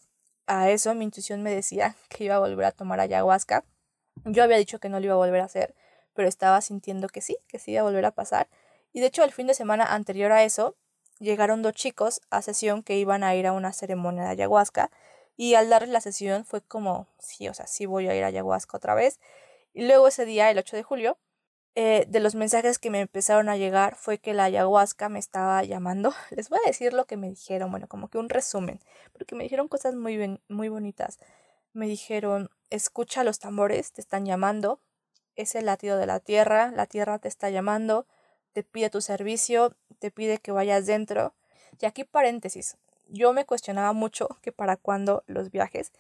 a 0.46 0.70
eso, 0.70 0.94
mi 0.94 1.06
intuición 1.06 1.42
me 1.42 1.56
decía 1.56 1.96
que 2.10 2.26
iba 2.26 2.36
a 2.36 2.40
volver 2.40 2.66
a 2.66 2.72
tomar 2.72 3.00
ayahuasca. 3.00 3.64
Yo 4.26 4.44
había 4.44 4.58
dicho 4.58 4.80
que 4.80 4.90
no 4.90 5.00
lo 5.00 5.06
iba 5.06 5.14
a 5.16 5.18
volver 5.18 5.42
a 5.42 5.46
hacer, 5.46 5.74
pero 6.14 6.28
estaba 6.28 6.62
sintiendo 6.62 7.08
que 7.08 7.22
sí, 7.22 7.38
que 7.48 7.58
sí 7.58 7.72
iba 7.72 7.82
a 7.82 7.86
volver 7.86 8.06
a 8.06 8.12
pasar. 8.12 8.48
Y 8.92 9.00
de 9.00 9.08
hecho, 9.08 9.24
el 9.24 9.32
fin 9.32 9.48
de 9.48 9.56
semana 9.56 9.86
anterior 9.86 10.32
a 10.32 10.44
eso, 10.44 10.76
llegaron 11.20 11.64
dos 11.64 11.74
chicos 11.74 12.22
a 12.30 12.42
sesión 12.42 12.84
que 12.84 12.98
iban 12.98 13.24
a 13.24 13.34
ir 13.34 13.48
a 13.48 13.54
una 13.54 13.74
ceremonia 13.74 14.24
de 14.24 14.30
ayahuasca. 14.30 14.92
Y 15.36 15.56
al 15.56 15.70
darles 15.70 15.90
la 15.90 16.02
sesión 16.02 16.46
fue 16.46 16.62
como, 16.62 17.08
sí, 17.18 17.48
o 17.48 17.54
sea, 17.56 17.66
sí 17.66 17.88
voy 17.88 18.08
a 18.08 18.16
ir 18.16 18.24
a 18.24 18.28
ayahuasca 18.28 18.78
otra 18.78 18.94
vez. 18.94 19.20
Y 19.74 19.88
luego 19.88 20.08
ese 20.08 20.26
día, 20.26 20.52
el 20.52 20.60
8 20.60 20.76
de 20.76 20.84
julio, 20.84 21.18
eh, 21.76 22.06
de 22.08 22.20
los 22.20 22.36
mensajes 22.36 22.78
que 22.78 22.92
me 22.92 23.02
empezaron 23.02 23.50
a 23.50 23.58
llegar 23.58 23.96
fue 23.96 24.20
que 24.20 24.36
la 24.36 24.44
ayahuasca 24.46 25.10
me 25.10 25.18
estaba 25.20 25.64
llamando. 25.64 26.14
Les 26.32 26.50
voy 26.50 26.60
a 26.64 26.68
decir 26.68 26.94
lo 26.94 27.06
que 27.06 27.18
me 27.18 27.30
dijeron, 27.30 27.72
bueno, 27.72 27.88
como 27.88 28.10
que 28.10 28.20
un 28.20 28.30
resumen, 28.30 28.80
porque 29.12 29.36
me 29.36 29.44
dijeron 29.44 29.68
cosas 29.68 29.96
muy, 29.96 30.40
muy 30.48 30.70
bonitas. 30.70 31.20
Me 31.74 31.88
dijeron, 31.88 32.50
escucha 32.70 33.24
los 33.24 33.40
tambores, 33.40 33.92
te 33.92 34.02
están 34.02 34.26
llamando, 34.26 34.80
es 35.36 35.56
el 35.56 35.66
latido 35.66 35.98
de 35.98 36.06
la 36.06 36.20
tierra, 36.20 36.72
la 36.72 36.86
tierra 36.86 37.18
te 37.18 37.28
está 37.28 37.50
llamando, 37.50 38.06
te 38.52 38.64
pide 38.64 38.92
tu 38.92 39.02
servicio, 39.02 39.76
te 39.98 40.12
pide 40.12 40.38
que 40.38 40.52
vayas 40.52 40.86
dentro. 40.86 41.34
Y 41.82 41.88
aquí 41.88 42.04
paréntesis, 42.04 42.78
yo 43.08 43.34
me 43.34 43.46
cuestionaba 43.46 43.94
mucho 43.94 44.28
que 44.42 44.52
para 44.52 44.78
cuándo 44.78 45.24
los 45.26 45.50
viajes, 45.50 45.92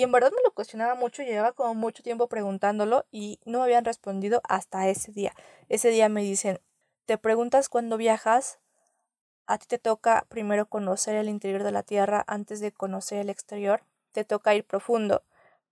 y 0.00 0.02
en 0.02 0.12
verdad 0.12 0.32
me 0.34 0.42
lo 0.42 0.54
cuestionaba 0.54 0.94
mucho, 0.94 1.22
llevaba 1.22 1.52
como 1.52 1.74
mucho 1.74 2.02
tiempo 2.02 2.26
preguntándolo 2.26 3.04
y 3.10 3.38
no 3.44 3.58
me 3.58 3.64
habían 3.64 3.84
respondido 3.84 4.40
hasta 4.48 4.88
ese 4.88 5.12
día. 5.12 5.34
Ese 5.68 5.90
día 5.90 6.08
me 6.08 6.22
dicen, 6.22 6.58
te 7.04 7.18
preguntas 7.18 7.68
cuándo 7.68 7.98
viajas, 7.98 8.60
a 9.44 9.58
ti 9.58 9.66
te 9.66 9.78
toca 9.78 10.24
primero 10.30 10.64
conocer 10.64 11.16
el 11.16 11.28
interior 11.28 11.64
de 11.64 11.72
la 11.72 11.82
Tierra 11.82 12.24
antes 12.28 12.60
de 12.60 12.72
conocer 12.72 13.18
el 13.18 13.28
exterior, 13.28 13.82
te 14.12 14.24
toca 14.24 14.54
ir 14.54 14.64
profundo, 14.64 15.22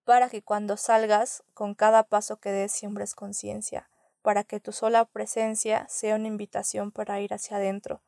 para 0.05 0.29
que 0.29 0.43
cuando 0.43 0.76
salgas, 0.76 1.43
con 1.55 1.74
cada 1.74 2.03
paso 2.03 2.37
que 2.37 2.53
des 2.53 2.70
siembres 2.70 3.14
conciencia, 3.14 3.89
para 4.20 4.45
que 4.45 4.61
tu 4.61 4.72
sola 4.72 5.07
presencia 5.07 5.87
sea 5.89 6.16
una 6.16 6.29
invitación 6.29 6.93
para 6.93 7.18
ir 7.22 7.33
hacia 7.33 7.57
adentro. 7.57 8.03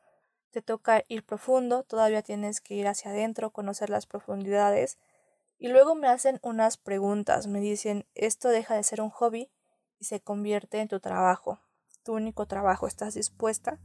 Te 0.51 0.61
toca 0.61 1.03
ir 1.09 1.25
profundo, 1.25 1.83
todavía 1.83 2.21
tienes 2.21 2.61
que 2.61 2.75
ir 2.75 2.89
hacia 2.89 3.11
adentro, 3.11 3.53
conocer 3.53 3.89
las 3.89 4.05
profundidades, 4.05 4.99
y 5.61 5.69
luego 5.69 5.95
me 5.95 6.09
hacen 6.09 6.41
unas 6.43 6.79
preguntas, 6.79 7.47
me 7.47 7.61
dicen, 7.61 8.07
esto 8.15 8.49
deja 8.49 8.75
de 8.75 8.83
ser 8.83 9.03
un 9.03 9.11
hobby 9.11 9.51
y 9.99 10.07
se 10.07 10.21
convierte 10.21 10.81
en 10.81 10.89
tu 10.89 11.01
trabajo, 11.01 11.61
tu 12.03 12.15
único 12.15 12.47
trabajo, 12.47 12.87
¿estás 12.87 13.13
dispuesta? 13.13 13.79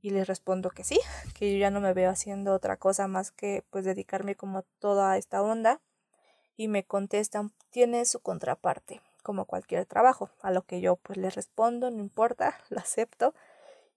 Y 0.00 0.10
les 0.10 0.26
respondo 0.26 0.70
que 0.70 0.84
sí, 0.84 0.98
que 1.38 1.52
yo 1.52 1.58
ya 1.58 1.70
no 1.70 1.82
me 1.82 1.92
veo 1.92 2.10
haciendo 2.10 2.54
otra 2.54 2.78
cosa 2.78 3.08
más 3.08 3.30
que 3.30 3.62
pues 3.68 3.84
dedicarme 3.84 4.36
como 4.36 4.62
toda 4.80 5.18
esta 5.18 5.42
onda. 5.42 5.82
Y 6.56 6.68
me 6.68 6.84
contestan, 6.84 7.52
tiene 7.70 8.04
su 8.06 8.20
contraparte, 8.20 9.02
como 9.22 9.44
cualquier 9.44 9.84
trabajo, 9.84 10.30
a 10.40 10.50
lo 10.50 10.62
que 10.62 10.80
yo 10.80 10.96
pues 10.96 11.18
les 11.18 11.34
respondo, 11.34 11.90
no 11.90 12.00
importa, 12.00 12.58
lo 12.70 12.78
acepto 12.78 13.34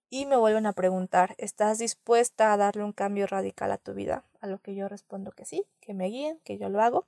y 0.09 0.25
me 0.25 0.37
vuelven 0.37 0.65
a 0.65 0.73
preguntar, 0.73 1.35
¿estás 1.37 1.79
dispuesta 1.79 2.53
a 2.53 2.57
darle 2.57 2.83
un 2.83 2.93
cambio 2.93 3.27
radical 3.27 3.71
a 3.71 3.77
tu 3.77 3.93
vida? 3.93 4.23
A 4.41 4.47
lo 4.47 4.59
que 4.59 4.75
yo 4.75 4.87
respondo 4.87 5.31
que 5.31 5.45
sí, 5.45 5.65
que 5.81 5.93
me 5.93 6.07
guíen, 6.07 6.39
que 6.43 6.57
yo 6.57 6.69
lo 6.69 6.81
hago. 6.81 7.07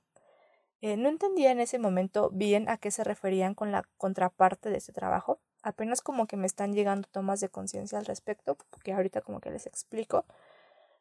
Eh, 0.80 0.96
no 0.96 1.08
entendía 1.08 1.50
en 1.50 1.60
ese 1.60 1.78
momento 1.78 2.30
bien 2.32 2.68
a 2.68 2.76
qué 2.76 2.90
se 2.90 3.04
referían 3.04 3.54
con 3.54 3.72
la 3.72 3.84
contraparte 3.96 4.70
de 4.70 4.78
ese 4.78 4.92
trabajo. 4.92 5.40
Apenas 5.62 6.02
como 6.02 6.26
que 6.26 6.36
me 6.36 6.46
están 6.46 6.72
llegando 6.72 7.08
tomas 7.10 7.40
de 7.40 7.48
conciencia 7.48 7.98
al 7.98 8.06
respecto, 8.06 8.56
porque 8.70 8.92
ahorita 8.92 9.20
como 9.22 9.40
que 9.40 9.50
les 9.50 9.66
explico. 9.66 10.24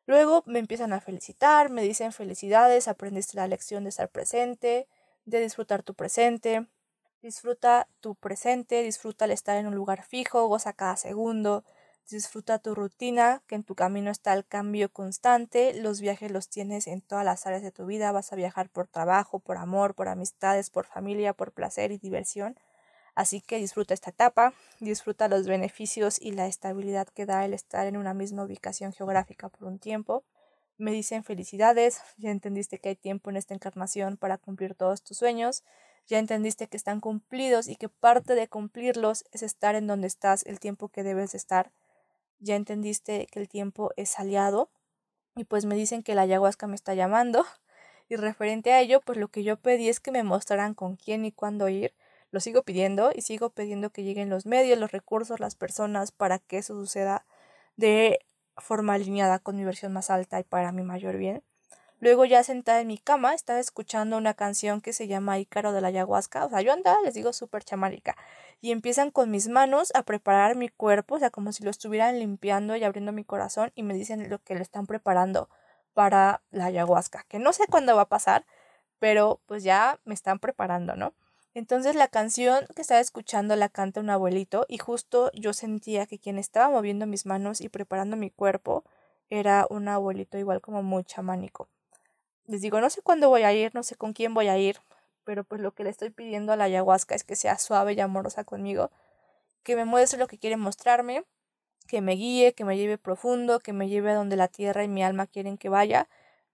Luego 0.08 0.44
me 0.46 0.60
empiezan 0.60 0.94
a 0.94 1.02
felicitar, 1.02 1.70
me 1.70 1.84
dicen 1.84 2.12
felicidades, 2.14 2.88
aprendiste 2.88 3.38
la 3.38 3.48
lección 3.48 3.84
de 3.84 3.90
estar 3.90 4.10
presente, 4.10 4.88
de 5.26 5.42
disfrutar 5.42 5.84
tu 5.84 5.94
presente. 5.94 6.66
Disfruta 7.22 7.88
tu 8.00 8.16
presente, 8.16 8.84
disfruta 8.84 9.26
el 9.26 9.32
estar 9.32 9.58
en 9.58 9.68
un 9.68 9.76
lugar 9.76 10.04
fijo, 10.04 10.48
goza 10.48 10.74
cada 10.74 10.96
segundo, 10.96 11.64
Disfruta 12.10 12.58
tu 12.60 12.74
rutina, 12.74 13.42
que 13.48 13.56
en 13.56 13.66
tu 13.66 13.76
camino 13.76 14.10
está 14.12 14.34
el 14.34 14.46
cambio 14.46 14.88
constante. 14.88 15.74
Los 15.74 16.00
viajes 16.00 16.32
los 16.32 16.48
tienes 16.48 16.88
en 16.88 17.02
todas 17.02 17.26
las 17.26 17.46
áreas 17.46 17.64
de 17.64 17.72
tu 17.72 17.86
vida. 17.86 18.14
Vas 18.14 18.32
a 18.32 18.38
viajar 18.38 18.70
por 18.70 18.88
trabajo, 18.88 19.40
por 19.40 19.58
amor, 19.58 19.94
por 19.94 20.08
amistades, 20.08 20.70
por 20.70 20.86
familia, 20.86 21.34
por 21.34 21.52
placer 21.52 21.92
y 21.92 21.98
diversión. 21.98 22.58
Así 23.14 23.42
que 23.42 23.58
disfruta 23.58 23.94
esta 23.94 24.12
etapa, 24.12 24.54
disfruta 24.80 25.28
los 25.28 25.48
beneficios 25.48 26.22
y 26.22 26.32
la 26.32 26.48
estabilidad 26.48 27.10
que 27.10 27.26
da 27.26 27.44
el 27.44 27.54
estar 27.54 27.86
en 27.88 27.98
una 27.98 28.14
misma 28.14 28.44
ubicación 28.44 28.94
geográfica 28.94 29.50
por 29.50 29.68
un 29.68 29.78
tiempo. 29.78 30.24
Me 30.78 30.94
dicen 30.94 31.26
felicidades, 31.26 32.00
ya 32.16 32.32
entendiste 32.32 32.80
que 32.80 32.90
hay 32.90 32.96
tiempo 32.96 33.32
en 33.32 33.36
esta 33.36 33.54
encarnación 33.54 34.16
para 34.16 34.38
cumplir 34.38 34.76
todos 34.76 35.04
tus 35.04 35.18
sueños, 35.18 35.64
ya 36.06 36.20
entendiste 36.20 36.68
que 36.68 36.78
están 36.78 37.02
cumplidos 37.02 37.68
y 37.68 37.76
que 37.76 37.90
parte 37.90 38.36
de 38.36 38.48
cumplirlos 38.48 39.26
es 39.34 39.44
estar 39.44 39.76
en 39.76 39.88
donde 39.88 40.08
estás 40.08 40.46
el 40.46 40.62
tiempo 40.62 40.88
que 40.88 41.04
debes 41.04 41.36
estar 41.36 41.72
ya 42.40 42.56
entendiste 42.56 43.28
que 43.28 43.40
el 43.40 43.50
tiempo 43.50 43.92
es 43.96 44.20
aliado 44.20 44.70
y 45.36 45.46
pues 45.46 45.66
me 45.66 45.76
dicen 45.76 46.04
que 46.04 46.16
la 46.16 46.24
ayahuasca 46.24 46.68
me 46.68 46.76
está 46.76 46.94
llamando 46.94 47.46
y 48.10 48.16
referente 48.16 48.72
a 48.74 48.82
ello 48.82 49.02
pues 49.02 49.18
lo 49.18 49.28
que 49.30 49.44
yo 49.44 49.58
pedí 49.58 49.90
es 49.90 50.00
que 50.00 50.12
me 50.12 50.24
mostraran 50.24 50.74
con 50.74 50.96
quién 50.96 51.26
y 51.26 51.32
cuándo 51.32 51.70
ir. 51.70 51.94
Lo 52.32 52.40
sigo 52.40 52.64
pidiendo 52.64 53.12
y 53.16 53.22
sigo 53.22 53.52
pidiendo 53.52 53.90
que 53.92 54.04
lleguen 54.04 54.30
los 54.30 54.46
medios, 54.46 54.78
los 54.80 54.92
recursos, 54.92 55.40
las 55.40 55.56
personas 55.56 56.12
para 56.12 56.40
que 56.40 56.58
eso 56.58 56.74
suceda 56.76 57.26
de 57.78 58.20
forma 58.58 58.96
alineada 58.96 59.40
con 59.40 59.56
mi 59.56 59.64
versión 59.64 59.94
más 59.94 60.10
alta 60.10 60.40
y 60.40 60.44
para 60.44 60.72
mi 60.72 60.84
mayor 60.84 61.18
bien. 61.18 61.44
Luego 62.00 62.26
ya 62.26 62.44
sentada 62.44 62.82
en 62.82 62.88
mi 62.88 63.00
cama 63.00 63.34
estaba 63.34 63.60
escuchando 63.60 64.18
una 64.18 64.36
canción 64.36 64.82
que 64.82 64.94
se 64.94 65.08
llama 65.08 65.40
Ícaro 65.40 65.72
de 65.72 65.82
la 65.82 65.88
ayahuasca. 65.88 66.46
O 66.46 66.50
sea, 66.50 66.62
yo 66.62 66.72
andaba, 66.72 67.02
les 67.02 67.16
digo, 67.16 67.34
súper 67.34 67.64
chamárica. 67.64 68.16
Y 68.62 68.72
empiezan 68.72 69.10
con 69.10 69.32
mis 69.32 69.48
manos 69.48 69.92
a 69.96 70.04
preparar 70.04 70.56
mi 70.56 70.70
cuerpo, 70.70 71.16
o 71.16 71.20
sea, 71.20 71.32
como 71.32 71.52
si 71.52 71.64
lo 71.64 71.72
estuvieran 71.72 72.20
limpiando 72.20 72.76
y 72.76 72.84
abriendo 72.84 73.12
mi 73.14 73.24
corazón 73.24 73.72
y 73.74 73.82
me 73.82 73.96
dicen 73.96 74.30
lo 74.30 74.38
que 74.40 74.54
le 74.54 74.62
están 74.62 74.86
preparando 74.86 75.50
para 75.94 76.44
la 76.52 76.66
ayahuasca. 76.66 77.26
Que 77.28 77.40
no 77.40 77.52
sé 77.52 77.66
cuándo 77.68 77.96
va 77.96 78.04
a 78.04 78.10
pasar, 78.10 78.46
pero 79.00 79.42
pues 79.48 79.64
ya 79.64 80.00
me 80.06 80.14
están 80.14 80.40
preparando, 80.40 80.96
¿no? 80.96 81.14
Entonces 81.56 81.96
la 81.96 82.08
canción 82.08 82.68
que 82.76 82.84
estaba 82.84 83.00
escuchando 83.00 83.56
la 83.56 83.70
canta 83.70 84.02
un 84.02 84.12
abuelito 84.12 84.66
y 84.70 84.78
justo 84.78 85.32
yo 85.34 85.54
sentía 85.54 86.06
que 86.06 86.20
quien 86.20 86.38
estaba 86.38 86.70
moviendo 86.70 87.08
mis 87.08 87.26
manos 87.26 87.62
y 87.62 87.70
preparando 87.70 88.18
mi 88.18 88.30
cuerpo 88.30 88.84
era 89.32 89.66
un 89.72 89.88
abuelito 89.88 90.38
igual 90.38 90.62
como 90.62 90.84
muy 90.84 91.04
chamánico 91.04 91.68
les 92.48 92.62
digo, 92.62 92.82
no 92.82 92.90
sé 92.90 93.02
cuándo 93.02 93.30
voy 93.30 93.44
a 93.44 93.54
ir, 93.54 93.76
no 93.76 93.84
sé 93.84 93.96
con 93.96 94.14
quién 94.14 94.34
voy 94.34 94.48
a 94.48 94.58
ir, 94.58 94.80
pero 95.24 95.44
pues 95.44 95.62
lo 95.62 95.74
que 95.74 95.84
le 95.84 95.90
estoy 95.90 96.10
pidiendo 96.10 96.54
a 96.54 96.56
la 96.56 96.66
ayahuasca 96.66 97.16
es 97.16 97.24
que 97.24 97.36
sea 97.36 97.58
suave 97.58 97.94
y 97.94 98.00
amorosa 98.00 98.44
conmigo, 98.44 98.92
que 99.64 99.76
me 99.76 99.86
muestre 99.86 100.20
lo 100.20 100.28
que 100.28 100.40
quiere 100.40 100.58
mostrarme, 100.58 101.26
que 101.88 102.02
me 102.02 102.14
guíe, 102.14 102.54
que 102.54 102.66
me 102.66 102.78
lleve 102.78 102.98
profundo, 102.98 103.60
que 103.60 103.74
me 103.74 103.90
lleve 103.90 104.12
a 104.12 104.16
donde 104.16 104.38
la 104.38 104.48
tierra 104.48 104.84
y 104.84 104.88
mi 104.88 105.04
alma 105.04 105.28
quieren 105.28 105.58
que 105.58 105.70
vaya, 105.70 106.08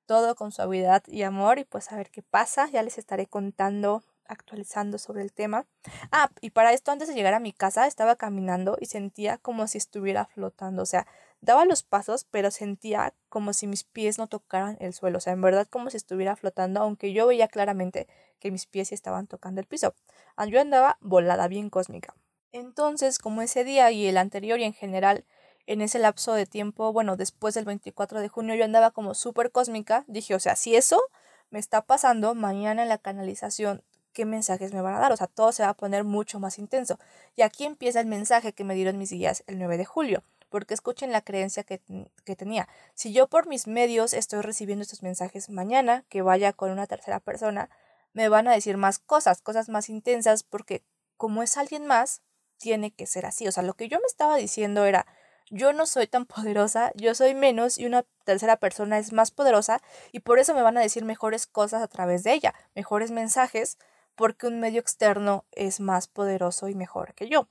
todo 0.06 0.36
con 0.36 0.52
suavidad 0.52 1.04
y 1.08 1.24
amor 1.24 1.60
y 1.60 1.66
pues 1.66 1.92
a 1.92 1.96
ver 1.96 2.10
qué 2.10 2.24
pasa, 2.24 2.68
ya 2.70 2.84
les 2.84 2.98
estaré 2.98 3.28
contando 3.28 4.04
actualizando 4.26 4.98
sobre 4.98 5.22
el 5.22 5.34
tema. 5.34 5.66
Ah, 6.12 6.30
y 6.42 6.52
para 6.52 6.74
esto 6.74 6.92
antes 6.92 7.08
de 7.08 7.14
llegar 7.14 7.34
a 7.34 7.40
mi 7.40 7.54
casa 7.54 7.88
estaba 7.88 8.16
caminando 8.16 8.78
y 8.80 8.86
sentía 8.88 9.38
como 9.38 9.68
si 9.68 9.78
estuviera 9.78 10.26
flotando, 10.26 10.84
o 10.84 10.86
sea, 10.86 11.08
daba 11.44 11.66
los 11.66 11.84
pasos, 11.84 12.26
pero 12.32 12.52
sentía 12.52 13.14
como 13.28 13.52
si 13.52 13.68
mis 13.68 13.84
pies 13.84 14.18
no 14.18 14.28
tocaran 14.28 14.78
el 14.80 14.94
suelo, 14.94 15.18
o 15.18 15.22
sea, 15.22 15.34
en 15.34 15.42
verdad 15.42 15.68
como 15.70 15.90
si 15.90 15.98
estuviera 15.98 16.38
flotando, 16.38 16.80
aunque 16.80 17.12
yo 17.12 17.28
veía 17.28 17.50
claramente 17.50 18.08
que 18.40 18.50
mis 18.50 18.66
pies 18.66 18.94
estaban 18.94 19.28
tocando 19.28 19.60
el 19.60 19.68
piso. 19.68 19.94
Ah, 20.38 20.46
yo 20.46 20.62
andaba 20.62 20.98
volada, 21.02 21.48
bien 21.50 21.70
cósmica. 21.70 22.16
Entonces, 22.54 23.20
como 23.20 23.42
ese 23.42 23.66
día 23.66 23.92
y 23.92 24.08
el 24.08 24.18
anterior 24.18 24.60
y 24.60 24.64
en 24.64 24.74
general, 24.74 25.26
en 25.68 25.82
ese 25.82 26.00
lapso 26.00 26.34
de 26.34 26.46
tiempo, 26.46 26.94
bueno, 26.94 27.18
después 27.18 27.54
del 27.56 27.66
24 27.66 28.22
de 28.22 28.30
junio 28.30 28.56
yo 28.56 28.64
andaba 28.64 28.92
como 28.92 29.14
súper 29.14 29.52
cósmica, 29.52 30.06
dije, 30.08 30.36
o 30.36 30.40
sea, 30.40 30.56
si 30.56 30.76
eso 30.76 31.02
me 31.50 31.60
está 31.60 31.82
pasando 31.82 32.36
mañana 32.36 32.84
en 32.84 32.90
la 32.90 32.98
canalización 32.98 33.84
qué 34.14 34.26
mensajes 34.26 34.74
me 34.74 34.82
van 34.82 34.96
a 34.96 35.00
dar. 35.00 35.12
O 35.12 35.18
sea, 35.18 35.28
todo 35.28 35.52
se 35.52 35.64
va 35.64 35.70
a 35.70 35.74
poner 35.74 36.04
mucho 36.04 36.40
más 36.40 36.58
intenso. 36.60 37.00
Y 37.36 37.42
aquí 37.42 37.66
empieza 37.66 38.00
el 38.00 38.06
mensaje 38.06 38.54
que 38.54 38.64
me 38.64 38.76
dieron 38.76 38.98
mis 38.98 39.12
guías 39.12 39.44
el 39.48 39.58
9 39.58 39.78
de 39.78 39.86
julio, 39.86 40.24
porque 40.54 40.76
escuchen 40.76 41.12
la 41.12 41.22
creencia 41.22 41.64
que, 41.64 41.82
que 42.26 42.36
tenía. 42.36 42.70
Si 42.94 43.12
yo 43.12 43.26
por 43.26 43.48
mis 43.48 43.66
medios 43.66 44.14
estoy 44.14 44.42
recibiendo 44.42 44.84
estos 44.84 45.02
mensajes 45.02 45.50
mañana, 45.50 46.06
que 46.10 46.22
vaya 46.22 46.54
con 46.54 46.70
una 46.70 46.86
tercera 46.86 47.20
persona, 47.20 47.72
me 48.14 48.30
van 48.30 48.48
a 48.48 48.52
decir 48.52 48.78
más 48.78 49.00
cosas, 49.00 49.42
cosas 49.42 49.68
más 49.68 49.90
intensas, 49.90 50.44
porque 50.44 50.84
como 51.18 51.42
es 51.42 51.58
alguien 51.58 51.88
más, 51.88 52.22
tiene 52.60 52.92
que 52.92 53.08
ser 53.08 53.26
así. 53.26 53.48
O 53.48 53.52
sea, 53.52 53.64
lo 53.64 53.74
que 53.74 53.90
yo 53.90 53.98
me 53.98 54.06
estaba 54.06 54.36
diciendo 54.36 54.86
era, 54.86 55.08
yo 55.50 55.74
no 55.74 55.88
soy 55.88 56.06
tan 56.06 56.26
poderosa, 56.28 56.92
yo 56.94 57.16
soy 57.16 57.34
menos 57.34 57.80
y 57.80 57.88
una 57.88 58.06
tercera 58.24 58.58
persona 58.58 59.00
es 59.00 59.12
más 59.12 59.32
poderosa 59.32 59.82
y 60.12 60.20
por 60.20 60.38
eso 60.38 60.54
me 60.54 60.62
van 60.62 60.78
a 60.78 60.82
decir 60.82 61.04
mejores 61.04 61.48
cosas 61.48 61.82
a 61.82 61.88
través 61.88 62.22
de 62.22 62.34
ella, 62.34 62.54
mejores 62.76 63.10
mensajes 63.10 63.80
porque 64.14 64.46
un 64.46 64.60
medio 64.60 64.80
externo 64.80 65.46
es 65.52 65.80
más 65.80 66.08
poderoso 66.08 66.68
y 66.68 66.76
mejor 66.76 67.16
que 67.16 67.28
yo. 67.28 67.50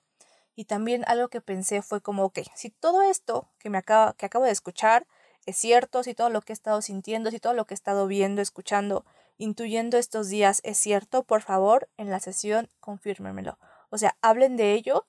Y 0.55 0.67
también 0.67 1.05
algo 1.07 1.29
que 1.29 1.41
pensé 1.41 1.83
fue 1.83 2.01
como, 2.01 2.25
ok, 2.25 2.41
si 2.55 2.71
todo 2.71 3.03
esto 3.03 3.49
que, 3.59 3.71
me 3.71 3.79
acaba, 3.79 4.15
que 4.15 4.27
acabo 4.27 4.45
de 4.45 4.51
escuchar 4.51 5.07
es 5.47 5.57
cierto, 5.57 6.03
si 6.03 6.15
todo 6.15 6.31
lo 6.31 6.41
que 6.43 6.53
he 6.53 6.55
estado 6.55 6.83
sintiendo, 6.83 7.31
si 7.31 7.41
todo 7.41 7.55
lo 7.55 7.65
que 7.65 7.75
he 7.75 7.77
estado 7.77 8.07
viendo, 8.07 8.43
escuchando, 8.43 9.05
intuyendo 9.39 9.99
estos 9.99 10.29
días 10.29 10.61
es 10.63 10.79
cierto, 10.79 11.25
por 11.25 11.43
favor, 11.43 11.89
en 11.97 12.11
la 12.11 12.21
sesión 12.21 12.69
confírmemelo. 12.81 13.59
O 13.91 13.99
sea, 13.99 14.17
hablen 14.21 14.57
de 14.57 14.73
ello, 14.73 15.07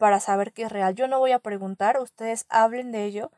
para 0.00 0.18
saber 0.18 0.54
que 0.54 0.62
es 0.62 0.72
real. 0.72 0.94
Yo 0.94 1.08
no 1.08 1.18
voy 1.18 1.32
a 1.32 1.40
preguntar, 1.40 2.00
ustedes 2.00 2.46
hablen 2.48 2.90
de 2.90 3.04
ello 3.04 3.30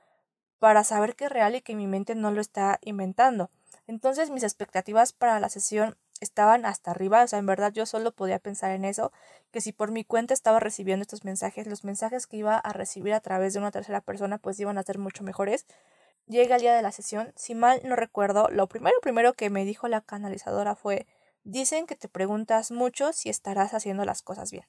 para 0.61 0.85
saber 0.85 1.17
que 1.17 1.25
es 1.25 1.33
real 1.33 1.57
y 1.57 1.61
que 1.61 1.75
mi 1.75 1.89
mente 1.89 2.15
no 2.15 2.31
lo 2.31 2.41
está 2.41 2.79
inventando. 2.83 3.51
Entonces 3.89 4.31
mis 4.31 4.45
expectativas 4.45 5.13
para 5.13 5.41
la 5.41 5.49
sesión 5.49 5.97
estaban 6.23 6.65
hasta 6.65 6.93
arriba, 6.93 7.23
o 7.25 7.27
sea, 7.27 7.39
en 7.39 7.47
verdad 7.47 7.73
yo 7.73 7.85
solo 7.85 8.13
podía 8.13 8.39
pensar 8.39 8.71
en 8.71 8.85
eso, 8.85 9.13
que 9.51 9.61
si 9.61 9.73
por 9.73 9.91
mi 9.91 10.05
cuenta 10.05 10.35
estaba 10.35 10.61
recibiendo 10.61 11.03
estos 11.03 11.25
mensajes, 11.25 11.67
los 11.67 11.85
mensajes 11.85 12.27
que 12.27 12.37
iba 12.37 12.57
a 12.57 12.73
recibir 12.73 13.13
a 13.15 13.21
través 13.21 13.53
de 13.53 13.59
una 13.59 13.71
tercera 13.71 14.01
persona 14.01 14.39
pues 14.39 14.59
iban 14.61 14.79
a 14.79 14.83
ser 14.83 14.99
mucho 14.99 15.25
mejores. 15.25 15.67
Llega 16.27 16.57
el 16.57 16.63
día 16.63 16.75
de 16.75 16.83
la 16.83 16.93
sesión, 16.93 17.33
si 17.37 17.55
mal 17.55 17.81
no 17.85 17.97
recuerdo, 17.97 18.49
lo 18.51 18.69
primero 18.69 18.97
primero 19.03 19.35
que 19.35 19.51
me 19.51 19.65
dijo 19.65 19.89
la 19.89 20.01
canalizadora 20.01 20.77
fue, 20.77 21.07
dicen 21.43 21.87
que 21.87 21.97
te 21.97 22.09
preguntas 22.09 22.71
mucho 22.71 23.13
si 23.13 23.29
estarás 23.29 23.75
haciendo 23.75 24.05
las 24.05 24.23
cosas 24.23 24.53
bien. 24.53 24.67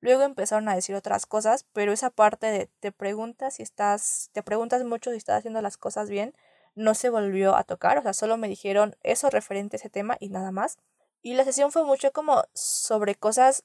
Luego 0.00 0.22
empezaron 0.22 0.68
a 0.68 0.74
decir 0.74 0.94
otras 0.94 1.26
cosas, 1.26 1.66
pero 1.72 1.92
esa 1.92 2.10
parte 2.10 2.46
de 2.46 2.70
te 2.80 2.92
preguntas 2.92 3.54
si 3.54 3.62
estás, 3.62 4.30
te 4.32 4.42
preguntas 4.42 4.84
mucho 4.84 5.10
si 5.10 5.16
estás 5.16 5.38
haciendo 5.38 5.62
las 5.62 5.76
cosas 5.76 6.08
bien, 6.08 6.34
no 6.74 6.94
se 6.94 7.10
volvió 7.10 7.56
a 7.56 7.64
tocar, 7.64 7.98
o 7.98 8.02
sea, 8.02 8.12
solo 8.12 8.36
me 8.36 8.48
dijeron 8.48 8.96
eso 9.02 9.30
referente 9.30 9.76
a 9.76 9.78
ese 9.78 9.90
tema 9.90 10.16
y 10.20 10.28
nada 10.28 10.52
más. 10.52 10.78
Y 11.22 11.34
la 11.34 11.44
sesión 11.44 11.72
fue 11.72 11.84
mucho 11.84 12.12
como 12.12 12.44
sobre 12.54 13.14
cosas 13.14 13.64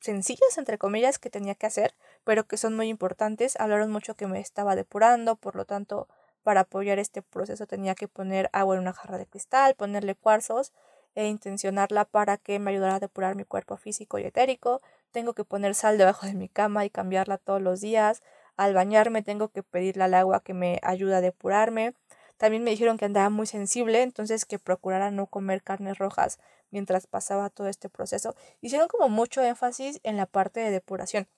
sencillas, 0.00 0.56
entre 0.56 0.78
comillas, 0.78 1.18
que 1.18 1.30
tenía 1.30 1.54
que 1.54 1.66
hacer, 1.66 1.94
pero 2.24 2.46
que 2.46 2.56
son 2.56 2.74
muy 2.74 2.88
importantes. 2.88 3.58
Hablaron 3.60 3.90
mucho 3.90 4.14
que 4.14 4.26
me 4.26 4.40
estaba 4.40 4.74
depurando, 4.76 5.36
por 5.36 5.56
lo 5.56 5.64
tanto, 5.66 6.08
para 6.42 6.60
apoyar 6.60 6.98
este 6.98 7.22
proceso 7.22 7.66
tenía 7.66 7.94
que 7.94 8.08
poner 8.08 8.48
agua 8.52 8.74
en 8.76 8.80
una 8.82 8.92
jarra 8.92 9.18
de 9.18 9.26
cristal, 9.26 9.74
ponerle 9.74 10.14
cuarzos 10.14 10.72
e 11.14 11.26
intencionarla 11.26 12.04
para 12.04 12.36
que 12.38 12.58
me 12.58 12.70
ayudara 12.70 12.96
a 12.96 13.00
depurar 13.00 13.34
mi 13.34 13.44
cuerpo 13.44 13.76
físico 13.76 14.18
y 14.18 14.24
etérico. 14.24 14.80
Tengo 15.10 15.34
que 15.34 15.44
poner 15.44 15.74
sal 15.74 15.98
debajo 15.98 16.26
de 16.26 16.34
mi 16.34 16.48
cama 16.48 16.84
y 16.84 16.90
cambiarla 16.90 17.36
todos 17.38 17.60
los 17.60 17.80
días. 17.80 18.22
Al 18.56 18.74
bañarme 18.74 19.22
tengo 19.22 19.48
que 19.48 19.62
pedirle 19.62 20.04
al 20.04 20.14
agua 20.14 20.42
que 20.42 20.54
me 20.54 20.80
ayude 20.82 21.16
a 21.16 21.20
depurarme. 21.20 21.94
También 22.40 22.64
me 22.64 22.70
dijeron 22.70 22.96
que 22.96 23.04
andaba 23.04 23.28
muy 23.28 23.46
sensible, 23.46 24.00
entonces 24.00 24.46
que 24.46 24.58
procurara 24.58 25.10
no 25.10 25.26
comer 25.26 25.62
carnes 25.62 25.98
rojas 25.98 26.38
mientras 26.70 27.06
pasaba 27.06 27.50
todo 27.50 27.66
este 27.68 27.90
proceso. 27.90 28.34
Hicieron 28.62 28.88
como 28.88 29.10
mucho 29.10 29.42
énfasis 29.42 30.00
en 30.04 30.16
la 30.16 30.24
parte 30.24 30.60
de 30.60 30.70
depuración. 30.70 31.28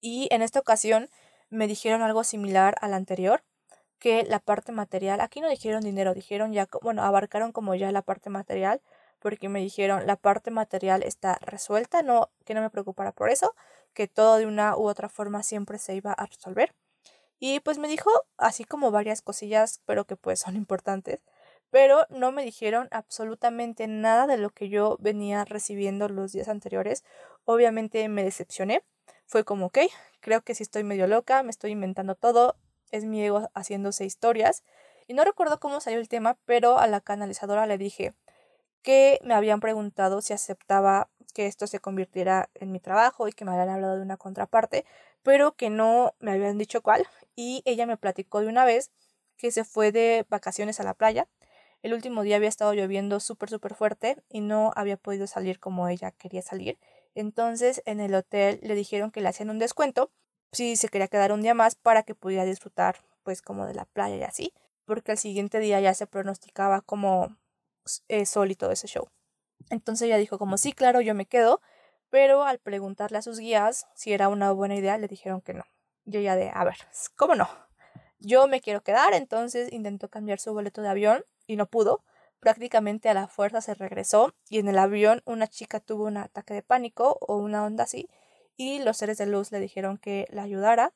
Y 0.00 0.26
en 0.32 0.42
esta 0.42 0.58
ocasión 0.58 1.10
me 1.48 1.68
dijeron 1.68 2.02
algo 2.02 2.24
similar 2.24 2.74
al 2.80 2.94
anterior, 2.94 3.44
que 4.00 4.24
la 4.24 4.40
parte 4.40 4.72
material, 4.72 5.20
aquí 5.20 5.40
no 5.40 5.48
dijeron 5.48 5.82
dinero, 5.82 6.12
dijeron 6.12 6.52
ya, 6.52 6.68
bueno, 6.82 7.04
abarcaron 7.04 7.52
como 7.52 7.76
ya 7.76 7.92
la 7.92 8.02
parte 8.02 8.28
material, 8.28 8.82
porque 9.20 9.48
me 9.48 9.60
dijeron 9.60 10.08
la 10.08 10.16
parte 10.16 10.50
material 10.50 11.04
está 11.04 11.38
resuelta, 11.40 12.02
no, 12.02 12.30
que 12.44 12.54
no 12.54 12.62
me 12.62 12.70
preocupara 12.70 13.12
por 13.12 13.30
eso, 13.30 13.54
que 13.92 14.08
todo 14.08 14.38
de 14.38 14.46
una 14.46 14.76
u 14.76 14.88
otra 14.88 15.08
forma 15.08 15.44
siempre 15.44 15.78
se 15.78 15.94
iba 15.94 16.12
a 16.12 16.26
resolver. 16.26 16.74
Y 17.38 17.60
pues 17.60 17.78
me 17.78 17.88
dijo 17.88 18.10
así 18.36 18.64
como 18.64 18.90
varias 18.90 19.22
cosillas, 19.22 19.80
pero 19.86 20.04
que 20.06 20.16
pues 20.16 20.40
son 20.40 20.56
importantes, 20.56 21.20
pero 21.70 22.06
no 22.10 22.32
me 22.32 22.44
dijeron 22.44 22.88
absolutamente 22.90 23.86
nada 23.86 24.26
de 24.26 24.38
lo 24.38 24.50
que 24.50 24.68
yo 24.68 24.96
venía 25.00 25.44
recibiendo 25.44 26.08
los 26.08 26.32
días 26.32 26.48
anteriores. 26.48 27.04
Obviamente 27.44 28.08
me 28.08 28.24
decepcioné. 28.24 28.82
Fue 29.26 29.44
como, 29.44 29.66
ok, 29.66 29.78
creo 30.20 30.42
que 30.42 30.54
sí 30.54 30.62
estoy 30.62 30.84
medio 30.84 31.06
loca, 31.06 31.42
me 31.42 31.50
estoy 31.50 31.72
inventando 31.72 32.14
todo, 32.14 32.56
es 32.90 33.04
mi 33.04 33.22
ego 33.22 33.50
haciéndose 33.54 34.04
historias. 34.04 34.64
Y 35.06 35.14
no 35.14 35.24
recuerdo 35.24 35.60
cómo 35.60 35.80
salió 35.80 36.00
el 36.00 36.08
tema, 36.08 36.38
pero 36.44 36.78
a 36.78 36.86
la 36.86 37.00
canalizadora 37.00 37.66
le 37.66 37.78
dije 37.78 38.14
que 38.82 39.18
me 39.22 39.34
habían 39.34 39.60
preguntado 39.60 40.20
si 40.20 40.32
aceptaba 40.32 41.10
que 41.34 41.46
esto 41.46 41.66
se 41.66 41.80
convirtiera 41.80 42.50
en 42.54 42.72
mi 42.72 42.80
trabajo 42.80 43.28
y 43.28 43.32
que 43.32 43.44
me 43.44 43.52
habían 43.52 43.68
hablado 43.70 43.96
de 43.96 44.02
una 44.02 44.16
contraparte, 44.16 44.84
pero 45.22 45.52
que 45.56 45.70
no 45.70 46.14
me 46.20 46.32
habían 46.32 46.58
dicho 46.58 46.82
cuál. 46.82 47.06
Y 47.36 47.62
ella 47.64 47.86
me 47.86 47.96
platicó 47.96 48.40
de 48.40 48.48
una 48.48 48.64
vez 48.64 48.90
que 49.36 49.50
se 49.50 49.64
fue 49.64 49.92
de 49.92 50.26
vacaciones 50.28 50.80
a 50.80 50.84
la 50.84 50.94
playa 50.94 51.28
el 51.82 51.94
último 51.94 52.22
día 52.22 52.36
había 52.36 52.48
estado 52.48 52.74
lloviendo 52.74 53.20
súper, 53.20 53.50
súper 53.50 53.74
fuerte 53.74 54.16
y 54.28 54.40
no 54.40 54.72
había 54.74 54.96
podido 54.96 55.26
salir 55.26 55.60
como 55.60 55.88
ella 55.88 56.10
quería 56.10 56.42
salir. 56.42 56.78
Entonces 57.14 57.82
en 57.86 58.00
el 58.00 58.14
hotel 58.14 58.58
le 58.62 58.74
dijeron 58.74 59.10
que 59.10 59.20
le 59.20 59.28
hacían 59.28 59.50
un 59.50 59.58
descuento 59.58 60.10
si 60.52 60.76
se 60.76 60.88
quería 60.88 61.08
quedar 61.08 61.32
un 61.32 61.42
día 61.42 61.54
más 61.54 61.76
para 61.76 62.02
que 62.02 62.14
pudiera 62.14 62.44
disfrutar 62.44 62.96
pues 63.22 63.42
como 63.42 63.66
de 63.66 63.74
la 63.74 63.84
playa 63.84 64.16
y 64.16 64.22
así, 64.22 64.54
porque 64.86 65.12
al 65.12 65.18
siguiente 65.18 65.60
día 65.60 65.80
ya 65.80 65.94
se 65.94 66.06
pronosticaba 66.06 66.80
como 66.80 67.36
eh, 68.08 68.24
y 68.48 68.54
todo 68.54 68.72
ese 68.72 68.86
show. 68.86 69.08
Entonces 69.70 70.06
ella 70.06 70.16
dijo 70.16 70.38
como 70.38 70.56
sí, 70.58 70.72
claro, 70.72 71.00
yo 71.00 71.14
me 71.14 71.26
quedo, 71.26 71.60
pero 72.10 72.44
al 72.44 72.58
preguntarle 72.58 73.18
a 73.18 73.22
sus 73.22 73.38
guías 73.38 73.86
si 73.94 74.12
era 74.12 74.28
una 74.28 74.52
buena 74.52 74.76
idea, 74.76 74.98
le 74.98 75.08
dijeron 75.08 75.40
que 75.40 75.54
no. 75.54 75.64
Yo 76.04 76.20
ya 76.20 76.36
de, 76.36 76.50
a 76.54 76.64
ver, 76.64 76.76
¿cómo 77.16 77.34
no? 77.34 77.48
Yo 78.18 78.48
me 78.48 78.60
quiero 78.60 78.82
quedar, 78.82 79.12
entonces 79.14 79.72
intentó 79.72 80.08
cambiar 80.08 80.40
su 80.40 80.52
boleto 80.52 80.82
de 80.82 80.88
avión 80.88 81.24
y 81.46 81.56
no 81.56 81.66
pudo. 81.66 82.02
Prácticamente 82.40 83.08
a 83.08 83.14
la 83.14 83.28
fuerza 83.28 83.60
se 83.60 83.74
regresó 83.74 84.34
y 84.48 84.58
en 84.58 84.68
el 84.68 84.78
avión 84.78 85.22
una 85.24 85.48
chica 85.48 85.80
tuvo 85.80 86.04
un 86.04 86.16
ataque 86.16 86.54
de 86.54 86.62
pánico 86.62 87.18
o 87.20 87.36
una 87.36 87.64
onda 87.64 87.84
así 87.84 88.08
y 88.56 88.80
los 88.80 88.96
seres 88.96 89.18
de 89.18 89.26
luz 89.26 89.50
le 89.52 89.60
dijeron 89.60 89.98
que 89.98 90.26
la 90.30 90.42
ayudara 90.42 90.92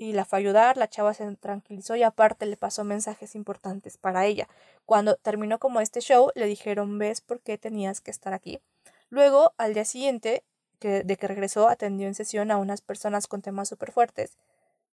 y 0.00 0.14
la 0.14 0.24
fue 0.24 0.38
a 0.38 0.40
ayudar, 0.40 0.78
la 0.78 0.88
chava 0.88 1.12
se 1.12 1.36
tranquilizó 1.36 1.94
y 1.94 2.02
aparte 2.02 2.46
le 2.46 2.56
pasó 2.56 2.84
mensajes 2.84 3.34
importantes 3.34 3.98
para 3.98 4.24
ella. 4.24 4.48
Cuando 4.86 5.16
terminó 5.16 5.58
como 5.58 5.82
este 5.82 6.00
show 6.00 6.30
le 6.34 6.46
dijeron 6.46 6.96
ves 6.96 7.20
por 7.20 7.40
qué 7.42 7.58
tenías 7.58 8.00
que 8.00 8.10
estar 8.10 8.32
aquí. 8.32 8.60
Luego 9.10 9.52
al 9.58 9.74
día 9.74 9.84
siguiente 9.84 10.42
que, 10.78 11.04
de 11.04 11.16
que 11.18 11.28
regresó 11.28 11.68
atendió 11.68 12.06
en 12.06 12.14
sesión 12.14 12.50
a 12.50 12.56
unas 12.56 12.80
personas 12.80 13.26
con 13.26 13.42
temas 13.42 13.68
súper 13.68 13.92
fuertes 13.92 14.38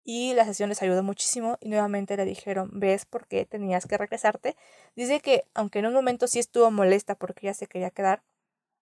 y 0.04 0.34
la 0.34 0.44
sesión 0.44 0.70
les 0.70 0.82
ayudó 0.82 1.04
muchísimo 1.04 1.60
y 1.62 1.70
nuevamente 1.70 2.18
le 2.18 2.26
dijeron, 2.26 2.72
ves 2.74 3.06
por 3.06 3.28
qué 3.28 3.46
tenías 3.46 3.86
que 3.86 4.00
regresarte. 4.00 4.58
Dice 4.96 5.20
que 5.20 5.46
aunque 5.54 5.78
en 5.80 5.86
un 5.86 5.94
momento 5.94 6.26
sí 6.26 6.40
estuvo 6.40 6.72
molesta 6.72 7.14
porque 7.14 7.46
ella 7.46 7.54
se 7.54 7.68
quería 7.68 7.92
quedar, 7.92 8.24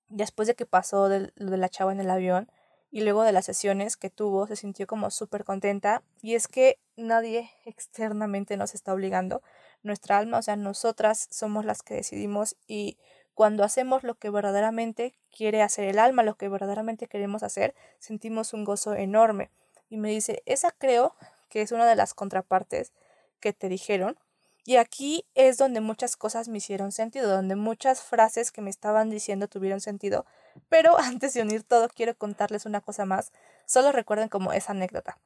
después 0.08 0.48
de 0.48 0.56
que 0.56 0.66
pasó 0.66 1.10
lo 1.10 1.52
de 1.52 1.58
la 1.58 1.68
chava 1.68 1.92
en 1.92 2.00
el 2.00 2.10
avión 2.10 2.50
y 2.94 3.02
luego 3.02 3.24
de 3.24 3.32
las 3.32 3.46
sesiones 3.46 3.98
que 3.98 4.12
tuvo, 4.12 4.46
se 4.46 4.56
sintió 4.56 4.86
como 4.86 5.10
súper 5.10 5.44
contenta 5.44 6.04
y 6.22 6.36
es 6.36 6.48
que 6.48 6.78
nadie 6.96 7.50
externamente 7.66 8.56
nos 8.56 8.76
está 8.76 8.94
obligando. 8.94 9.42
Nuestra 9.82 10.20
alma, 10.20 10.38
o 10.38 10.42
sea, 10.44 10.56
nosotras 10.56 11.28
somos 11.32 11.66
las 11.66 11.82
que 11.82 11.96
decidimos 11.96 12.56
y 12.68 13.00
cuando 13.34 13.64
hacemos 13.64 14.04
lo 14.04 14.14
que 14.14 14.30
verdaderamente 14.30 15.16
quiere 15.36 15.64
hacer 15.64 15.86
el 15.86 15.98
alma, 15.98 16.22
lo 16.22 16.36
que 16.36 16.50
verdaderamente 16.50 17.08
queremos 17.08 17.42
hacer, 17.42 17.74
sentimos 17.98 18.54
un 18.54 18.64
gozo 18.64 18.94
enorme 18.94 19.50
y 19.90 19.98
me 19.98 20.10
dice, 20.10 20.44
esa 20.46 20.70
creo 20.70 21.16
que 21.50 21.64
es 21.64 21.72
una 21.72 21.88
de 21.88 21.96
las 21.96 22.14
contrapartes 22.14 22.94
que 23.40 23.54
te 23.54 23.70
dijeron. 23.70 24.20
Y 24.66 24.76
aquí 24.76 25.26
es 25.34 25.58
donde 25.58 25.82
muchas 25.82 26.16
cosas 26.16 26.48
me 26.48 26.60
hicieron 26.60 26.92
sentido, 26.92 27.28
donde 27.28 27.56
muchas 27.56 28.04
frases 28.04 28.52
que 28.52 28.62
me 28.62 28.70
estaban 28.70 29.10
diciendo 29.10 29.48
tuvieron 29.48 29.82
sentido. 29.82 30.28
Pero 30.70 30.98
antes 31.00 31.34
de 31.34 31.42
unir 31.42 31.64
todo, 31.64 31.88
quiero 31.90 32.16
contarles 32.18 32.66
una 32.66 32.82
cosa 32.82 33.06
más. 33.06 33.32
Solo 33.66 33.92
recuerden 33.92 34.30
como 34.30 34.54
esa 34.54 34.72
anécdota. 34.72 35.20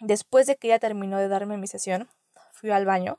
Después 0.00 0.46
de 0.46 0.56
que 0.56 0.68
ella 0.68 0.78
terminó 0.78 1.18
de 1.18 1.28
darme 1.28 1.56
mi 1.56 1.66
sesión, 1.66 2.08
fui 2.52 2.70
al 2.70 2.84
baño 2.84 3.18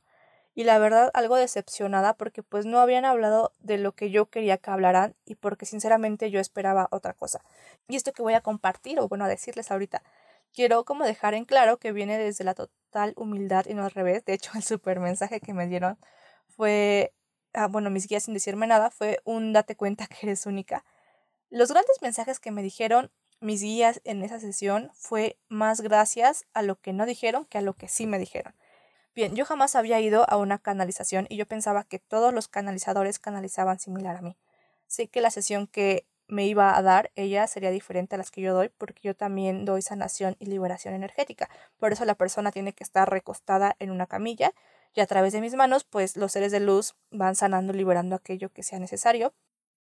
y 0.54 0.64
la 0.64 0.80
verdad 0.80 1.12
algo 1.14 1.36
decepcionada 1.36 2.16
porque 2.16 2.44
pues 2.44 2.66
no 2.66 2.80
habían 2.80 3.06
hablado 3.06 3.54
de 3.60 3.78
lo 3.78 3.94
que 3.94 4.10
yo 4.10 4.28
quería 4.28 4.58
que 4.58 4.72
hablaran 4.72 5.16
y 5.26 5.36
porque 5.36 5.66
sinceramente 5.66 6.32
yo 6.32 6.40
esperaba 6.40 6.88
otra 6.92 7.14
cosa. 7.14 7.42
Y 7.88 7.96
esto 7.96 8.14
que 8.14 8.22
voy 8.22 8.34
a 8.34 8.42
compartir 8.42 9.00
o 9.00 9.08
bueno 9.08 9.26
a 9.26 9.28
decirles 9.28 9.72
ahorita 9.72 10.04
quiero 10.58 10.86
como 10.86 11.06
dejar 11.06 11.36
en 11.36 11.46
claro 11.46 11.78
que 11.78 11.92
viene 11.92 12.18
desde 12.18 12.44
la 12.44 12.56
total 12.56 13.14
humildad 13.16 13.66
y 13.68 13.76
no 13.76 13.84
al 13.86 13.92
revés. 13.92 14.26
De 14.26 14.34
hecho, 14.34 14.52
el 14.56 14.64
super 14.64 15.00
mensaje 15.00 15.40
que 15.40 15.54
me 15.54 15.68
dieron 15.68 16.00
fue, 16.48 17.14
ah, 17.54 17.68
bueno, 17.68 17.92
mis 17.92 18.08
guías 18.08 18.24
sin 18.24 18.34
decirme 18.34 18.66
nada, 18.66 18.90
fue 18.90 19.20
un 19.24 19.54
date 19.54 19.76
cuenta 19.76 20.08
que 20.08 20.18
eres 20.24 20.48
única. 20.48 20.84
Los 21.50 21.72
grandes 21.72 22.02
mensajes 22.02 22.40
que 22.40 22.52
me 22.52 22.62
dijeron 22.62 23.12
mis 23.40 23.62
guías 23.62 24.02
en 24.04 24.24
esa 24.24 24.40
sesión 24.40 24.92
fue 24.96 25.38
más 25.48 25.82
gracias 25.82 26.46
a 26.54 26.64
lo 26.64 26.80
que 26.80 26.92
no 26.92 27.06
dijeron 27.06 27.46
que 27.46 27.60
a 27.60 27.62
lo 27.62 27.74
que 27.74 27.88
sí 27.88 28.08
me 28.08 28.20
dijeron. 28.20 28.56
Bien, 29.14 29.36
yo 29.36 29.46
jamás 29.46 29.76
había 29.76 30.00
ido 30.00 30.30
a 30.30 30.38
una 30.38 30.58
canalización 30.58 31.28
y 31.30 31.38
yo 31.38 31.48
pensaba 31.48 31.84
que 31.84 32.00
todos 32.00 32.34
los 32.34 32.48
canalizadores 32.48 33.20
canalizaban 33.20 33.80
similar 33.80 34.18
a 34.18 34.22
mí. 34.22 34.38
Sé 34.88 35.08
que 35.08 35.22
la 35.22 35.32
sesión 35.32 35.68
que 35.68 36.06
me 36.28 36.46
iba 36.46 36.78
a 36.78 36.82
dar, 36.82 37.12
ella 37.16 37.48
sería 37.48 37.72
diferente 37.72 38.16
a 38.16 38.18
las 38.18 38.32
que 38.32 38.42
yo 38.42 38.54
doy, 38.54 38.70
porque 38.70 39.02
yo 39.04 39.16
también 39.16 39.66
doy 39.66 39.82
sanación 39.82 40.36
y 40.40 40.48
liberación 40.48 40.94
energética. 40.94 41.50
Por 41.80 41.94
eso 41.94 42.06
la 42.06 42.16
persona 42.16 42.52
tiene 42.52 42.74
que 42.74 42.84
estar 42.84 43.10
recostada 43.10 43.76
en 43.80 43.92
una 43.92 44.08
camilla 44.08 44.52
y 44.94 45.02
a 45.02 45.08
través 45.08 45.34
de 45.34 45.42
mis 45.42 45.56
manos, 45.56 45.84
pues 45.84 46.18
los 46.18 46.32
seres 46.32 46.52
de 46.52 46.60
luz 46.60 46.96
van 47.12 47.36
sanando, 47.36 47.72
liberando 47.72 48.16
aquello 48.16 48.50
que 48.50 48.64
sea 48.64 48.80
necesario. 48.80 49.34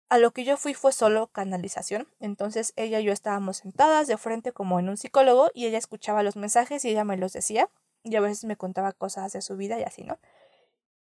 A 0.08 0.20
lo 0.20 0.32
que 0.32 0.44
yo 0.44 0.56
fui 0.56 0.74
fue 0.74 0.92
solo 0.92 1.28
canalización. 1.28 2.08
Entonces 2.20 2.74
ella 2.76 3.00
y 3.00 3.06
yo 3.06 3.12
estábamos 3.12 3.58
sentadas 3.58 4.08
de 4.08 4.18
frente 4.18 4.52
como 4.52 4.80
en 4.80 4.90
un 4.90 4.98
psicólogo 4.98 5.50
y 5.54 5.66
ella 5.66 5.78
escuchaba 5.78 6.24
los 6.24 6.36
mensajes 6.36 6.86
y 6.86 6.90
ella 6.90 7.04
me 7.04 7.18
los 7.18 7.34
decía 7.34 7.70
y 8.04 8.16
a 8.16 8.22
veces 8.22 8.46
me 8.46 8.56
contaba 8.56 8.94
cosas 8.94 9.34
de 9.34 9.42
su 9.42 9.58
vida 9.58 9.80
y 9.80 9.84
así, 9.84 10.04
¿no? 10.04 10.20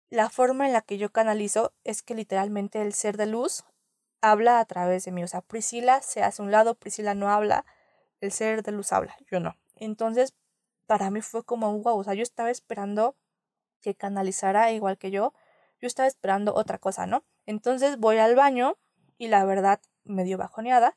La 0.09 0.31
forma 0.31 0.67
en 0.67 0.73
la 0.73 0.81
que 0.81 0.97
yo 0.97 1.11
canalizo 1.13 1.73
es 1.85 2.03
que 2.03 2.15
literalmente 2.15 2.81
el 2.81 2.95
ser 2.95 3.17
de 3.17 3.27
luz 3.27 3.65
habla 4.23 4.59
a 4.59 4.65
través 4.65 5.05
de 5.05 5.13
mí. 5.13 5.23
O 5.23 5.29
sea, 5.29 5.43
Priscila 5.43 6.01
se 6.01 6.23
hace 6.23 6.41
un 6.41 6.51
lado, 6.51 6.75
Priscila 6.75 7.15
no 7.15 7.31
habla. 7.31 7.67
el 8.21 8.33
ser 8.33 8.63
de 8.63 8.73
luz 8.73 8.93
habla, 8.93 9.17
yo 9.31 9.39
no. 9.39 9.57
Entonces, 9.77 10.35
para 10.87 11.11
mí 11.11 11.21
fue 11.21 11.45
como, 11.45 11.79
wow, 11.81 11.99
o 11.99 12.05
sea, 12.05 12.15
yo 12.15 12.23
estaba 12.23 12.51
esperando 12.51 13.17
que 13.83 13.95
canalizara 13.95 14.73
igual 14.73 14.97
que 14.97 15.11
yo, 15.11 15.35
yo 15.81 15.87
estaba 15.87 16.07
esperando 16.07 16.55
otra 16.55 16.79
cosa, 16.79 17.07
¿no? 17.07 17.25
Entonces 17.45 17.99
voy 17.99 18.17
al 18.19 18.35
baño 18.35 18.79
y 19.25 19.29
la 19.29 19.45
verdad 19.45 19.81
me 20.05 20.25
dio 20.25 20.37
bajoneada 20.37 20.95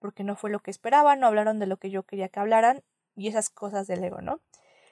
porque 0.00 0.24
no 0.24 0.36
fue 0.36 0.50
lo 0.50 0.60
que 0.60 0.70
esperaba, 0.70 1.16
no 1.16 1.26
hablaron 1.26 1.58
de 1.58 1.66
lo 1.66 1.76
que 1.76 1.90
yo 1.90 2.02
quería 2.02 2.28
que 2.28 2.40
hablaran 2.40 2.82
y 3.16 3.28
esas 3.28 3.48
cosas 3.48 3.86
del 3.86 4.02
ego, 4.02 4.20
¿no? 4.20 4.40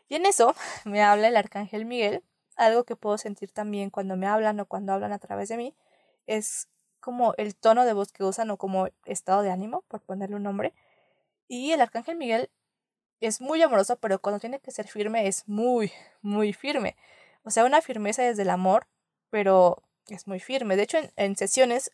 Y 0.09 0.15
en 0.15 0.27
eso 0.27 0.55
me 0.85 1.03
habla 1.03 1.29
el 1.29 1.37
arcángel 1.37 1.85
Miguel, 1.85 2.23
algo 2.57 2.85
que 2.85 2.97
puedo 2.97 3.19
sentir 3.19 3.51
también 3.51 3.91
cuando 3.91 4.17
me 4.17 4.27
hablan 4.27 4.61
o 4.61 4.67
cuando 4.67 4.93
hablan 4.93 5.13
a 5.13 5.19
través 5.19 5.49
de 5.49 5.57
mí, 5.57 5.75
es 6.27 6.69
como 7.01 7.35
el 7.37 7.57
tono 7.57 7.85
de 7.85 7.95
voz 7.95 8.13
que 8.13 8.23
usan 8.23 8.51
o 8.51 8.57
como 8.57 8.89
estado 9.07 9.43
de 9.43 9.51
ánimo, 9.51 9.83
por 9.89 10.03
ponerle 10.03 10.37
un 10.37 10.45
nombre. 10.45 10.73
Y 11.49 11.73
el 11.73 11.81
arcángel 11.81 12.17
Miguel 12.17 12.49
es 13.21 13.41
muy 13.41 13.61
amoroso, 13.61 13.97
pero 13.97 14.21
cuando 14.21 14.39
tiene 14.39 14.61
que 14.61 14.71
ser 14.71 14.87
firme 14.87 15.27
es 15.27 15.49
muy, 15.49 15.91
muy 16.21 16.53
firme. 16.53 16.97
O 17.43 17.51
sea, 17.51 17.65
una 17.65 17.83
firmeza 17.83 18.23
desde 18.23 18.43
el 18.43 18.51
amor, 18.51 18.87
pero 19.31 19.83
es 20.09 20.27
muy 20.27 20.41
firme. 20.41 20.77
De 20.77 20.83
hecho, 20.83 20.99
en, 21.17 21.37
sesiones, 21.37 21.91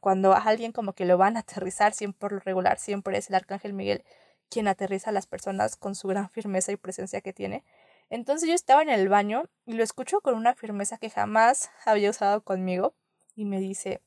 cuando 0.00 0.32
a 0.32 0.38
alguien 0.38 0.72
como 0.72 0.94
que 0.94 1.04
lo 1.04 1.16
van 1.16 1.36
a 1.36 1.40
aterrizar, 1.40 1.92
siempre 1.92 2.18
por 2.18 2.32
lo 2.32 2.40
regular, 2.40 2.78
siempre 2.78 3.16
es 3.16 3.28
el 3.28 3.36
arcángel 3.36 3.72
Miguel 3.72 4.04
quien 4.50 4.68
aterriza 4.68 5.10
a 5.10 5.12
las 5.12 5.26
personas 5.26 5.76
con 5.76 5.94
su 5.94 6.08
gran 6.08 6.28
firmeza 6.28 6.72
y 6.72 6.76
presencia 6.76 7.20
que 7.20 7.32
tiene. 7.32 7.64
Entonces 8.10 8.48
yo 8.48 8.54
estaba 8.54 8.82
en 8.82 8.90
el 8.90 9.08
baño 9.08 9.44
y 9.64 9.74
lo 9.74 9.84
escucho 9.84 10.20
con 10.20 10.34
una 10.34 10.54
firmeza 10.54 10.98
que 10.98 11.08
jamás 11.08 11.70
había 11.86 12.10
usado 12.10 12.42
conmigo 12.42 12.94
y 13.36 13.44
me 13.44 13.60
dice, 13.60 14.02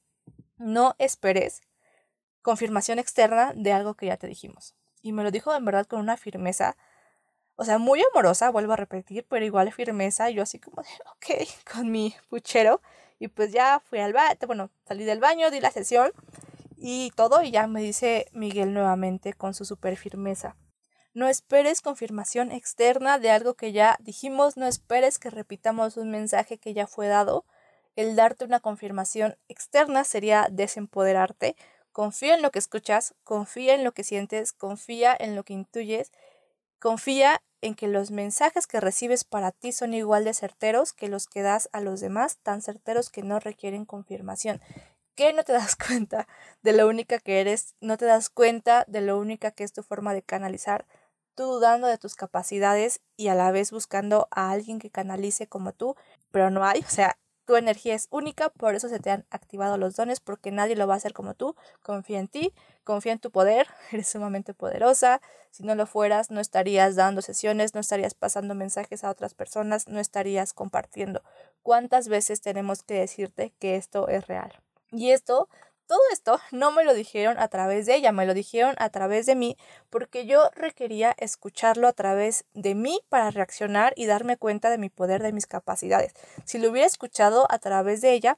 no 0.57 0.95
esperes 0.99 1.61
confirmación 2.41 2.99
externa 2.99 3.53
de 3.55 3.71
algo 3.71 3.95
que 3.95 4.07
ya 4.07 4.17
te 4.17 4.27
dijimos. 4.27 4.75
Y 5.01 5.13
me 5.13 5.23
lo 5.23 5.31
dijo 5.31 5.55
en 5.55 5.65
verdad 5.65 5.87
con 5.87 6.01
una 6.01 6.17
firmeza, 6.17 6.75
o 7.55 7.63
sea, 7.63 7.77
muy 7.77 8.03
amorosa, 8.11 8.49
vuelvo 8.49 8.73
a 8.73 8.77
repetir, 8.77 9.25
pero 9.29 9.45
igual 9.45 9.71
firmeza, 9.71 10.29
yo 10.29 10.43
así 10.43 10.59
como 10.59 10.81
de, 10.81 10.89
ok, 11.15 11.47
con 11.71 11.89
mi 11.89 12.13
puchero. 12.29 12.81
Y 13.23 13.29
pues 13.29 13.53
ya 13.53 13.79
fui 13.79 13.99
al 13.99 14.11
baño, 14.11 14.35
bueno, 14.47 14.69
salí 14.85 15.05
del 15.05 15.21
baño, 15.21 15.49
di 15.49 15.61
la 15.61 15.71
sesión 15.71 16.11
y 16.75 17.09
todo, 17.15 17.41
y 17.41 17.51
ya 17.51 17.67
me 17.67 17.81
dice 17.81 18.27
Miguel 18.33 18.73
nuevamente 18.73 19.31
con 19.31 19.53
su 19.53 19.63
super 19.63 19.95
firmeza. 19.95 20.57
No 21.13 21.29
esperes 21.29 21.79
confirmación 21.79 22.51
externa 22.51 23.19
de 23.19 23.31
algo 23.31 23.53
que 23.53 23.71
ya 23.71 23.95
dijimos, 24.01 24.57
no 24.57 24.67
esperes 24.67 25.19
que 25.19 25.29
repitamos 25.29 25.95
un 25.95 26.11
mensaje 26.11 26.57
que 26.57 26.73
ya 26.73 26.85
fue 26.85 27.07
dado. 27.07 27.45
El 27.95 28.17
darte 28.17 28.43
una 28.43 28.59
confirmación 28.59 29.37
externa 29.47 30.03
sería 30.03 30.49
desempoderarte. 30.51 31.55
Confía 31.93 32.35
en 32.35 32.41
lo 32.41 32.51
que 32.51 32.59
escuchas, 32.59 33.15
confía 33.23 33.73
en 33.73 33.85
lo 33.85 33.93
que 33.93 34.03
sientes, 34.03 34.51
confía 34.51 35.15
en 35.17 35.37
lo 35.37 35.45
que 35.45 35.53
intuyes, 35.53 36.11
confía 36.83 37.41
en 37.61 37.75
que 37.75 37.87
los 37.87 38.11
mensajes 38.11 38.67
que 38.67 38.81
recibes 38.81 39.23
para 39.23 39.53
ti 39.53 39.71
son 39.71 39.93
igual 39.93 40.25
de 40.25 40.33
certeros 40.33 40.91
que 40.91 41.07
los 41.07 41.27
que 41.27 41.41
das 41.41 41.69
a 41.71 41.79
los 41.79 42.01
demás, 42.01 42.39
tan 42.43 42.61
certeros 42.61 43.09
que 43.09 43.23
no 43.23 43.39
requieren 43.39 43.85
confirmación. 43.85 44.59
¿Qué 45.15 45.31
no 45.31 45.45
te 45.45 45.53
das 45.53 45.77
cuenta 45.87 46.27
de 46.61 46.73
lo 46.73 46.89
única 46.89 47.19
que 47.19 47.39
eres? 47.39 47.73
¿No 47.79 47.95
te 47.95 48.03
das 48.03 48.29
cuenta 48.29 48.83
de 48.89 48.99
lo 48.99 49.17
única 49.17 49.51
que 49.51 49.63
es 49.63 49.71
tu 49.71 49.81
forma 49.81 50.13
de 50.13 50.23
canalizar? 50.23 50.85
tú 51.35 51.45
dudando 51.45 51.87
de 51.87 51.97
tus 51.97 52.15
capacidades 52.15 53.01
y 53.17 53.29
a 53.29 53.33
la 53.33 53.49
vez 53.49 53.71
buscando 53.71 54.27
a 54.29 54.51
alguien 54.51 54.77
que 54.77 54.91
canalice 54.91 55.47
como 55.47 55.71
tú, 55.71 55.95
pero 56.29 56.51
no 56.51 56.63
hay, 56.63 56.81
o 56.81 56.89
sea, 56.89 57.17
tu 57.45 57.55
energía 57.55 57.93
es 57.93 58.07
única, 58.09 58.49
por 58.49 58.75
eso 58.75 58.89
se 58.89 58.99
te 58.99 59.11
han 59.11 59.25
activado 59.29 59.77
los 59.77 59.95
dones, 59.95 60.19
porque 60.19 60.51
nadie 60.51 60.75
lo 60.75 60.87
va 60.87 60.93
a 60.93 60.97
hacer 60.97 61.13
como 61.13 61.33
tú. 61.33 61.55
Confía 61.81 62.19
en 62.19 62.27
ti, 62.27 62.53
confía 62.83 63.11
en 63.11 63.19
tu 63.19 63.31
poder, 63.31 63.67
eres 63.91 64.07
sumamente 64.07 64.53
poderosa. 64.53 65.21
Si 65.51 65.63
no 65.63 65.75
lo 65.75 65.85
fueras, 65.85 66.31
no 66.31 66.39
estarías 66.39 66.95
dando 66.95 67.21
sesiones, 67.21 67.73
no 67.73 67.81
estarías 67.81 68.13
pasando 68.13 68.55
mensajes 68.55 69.03
a 69.03 69.09
otras 69.09 69.33
personas, 69.33 69.87
no 69.87 69.99
estarías 69.99 70.53
compartiendo. 70.53 71.21
¿Cuántas 71.61 72.07
veces 72.07 72.41
tenemos 72.41 72.83
que 72.83 72.95
decirte 72.95 73.53
que 73.59 73.75
esto 73.75 74.07
es 74.07 74.27
real? 74.27 74.51
Y 74.91 75.11
esto 75.11 75.49
todo 75.87 75.99
esto 76.11 76.39
no 76.51 76.71
me 76.71 76.83
lo 76.83 76.93
dijeron 76.93 77.37
a 77.39 77.47
través 77.47 77.85
de 77.85 77.95
ella, 77.95 78.11
me 78.11 78.25
lo 78.25 78.33
dijeron 78.33 78.75
a 78.77 78.89
través 78.89 79.25
de 79.25 79.35
mí 79.35 79.57
porque 79.89 80.25
yo 80.25 80.49
requería 80.55 81.15
escucharlo 81.17 81.87
a 81.87 81.93
través 81.93 82.45
de 82.53 82.75
mí 82.75 83.01
para 83.09 83.31
reaccionar 83.31 83.93
y 83.95 84.05
darme 84.05 84.37
cuenta 84.37 84.69
de 84.69 84.77
mi 84.77 84.89
poder, 84.89 85.21
de 85.21 85.33
mis 85.33 85.47
capacidades. 85.47 86.13
Si 86.45 86.57
lo 86.57 86.69
hubiera 86.69 86.87
escuchado 86.87 87.45
a 87.49 87.59
través 87.59 88.01
de 88.01 88.13
ella, 88.13 88.37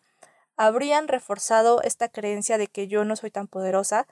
habrían 0.57 1.07
reforzado 1.07 1.81
esta 1.81 2.09
creencia 2.09 2.57
de 2.57 2.67
que 2.67 2.87
yo 2.87 3.05
no 3.05 3.15
soy 3.15 3.31
tan 3.31 3.47
poderosa, 3.47 4.07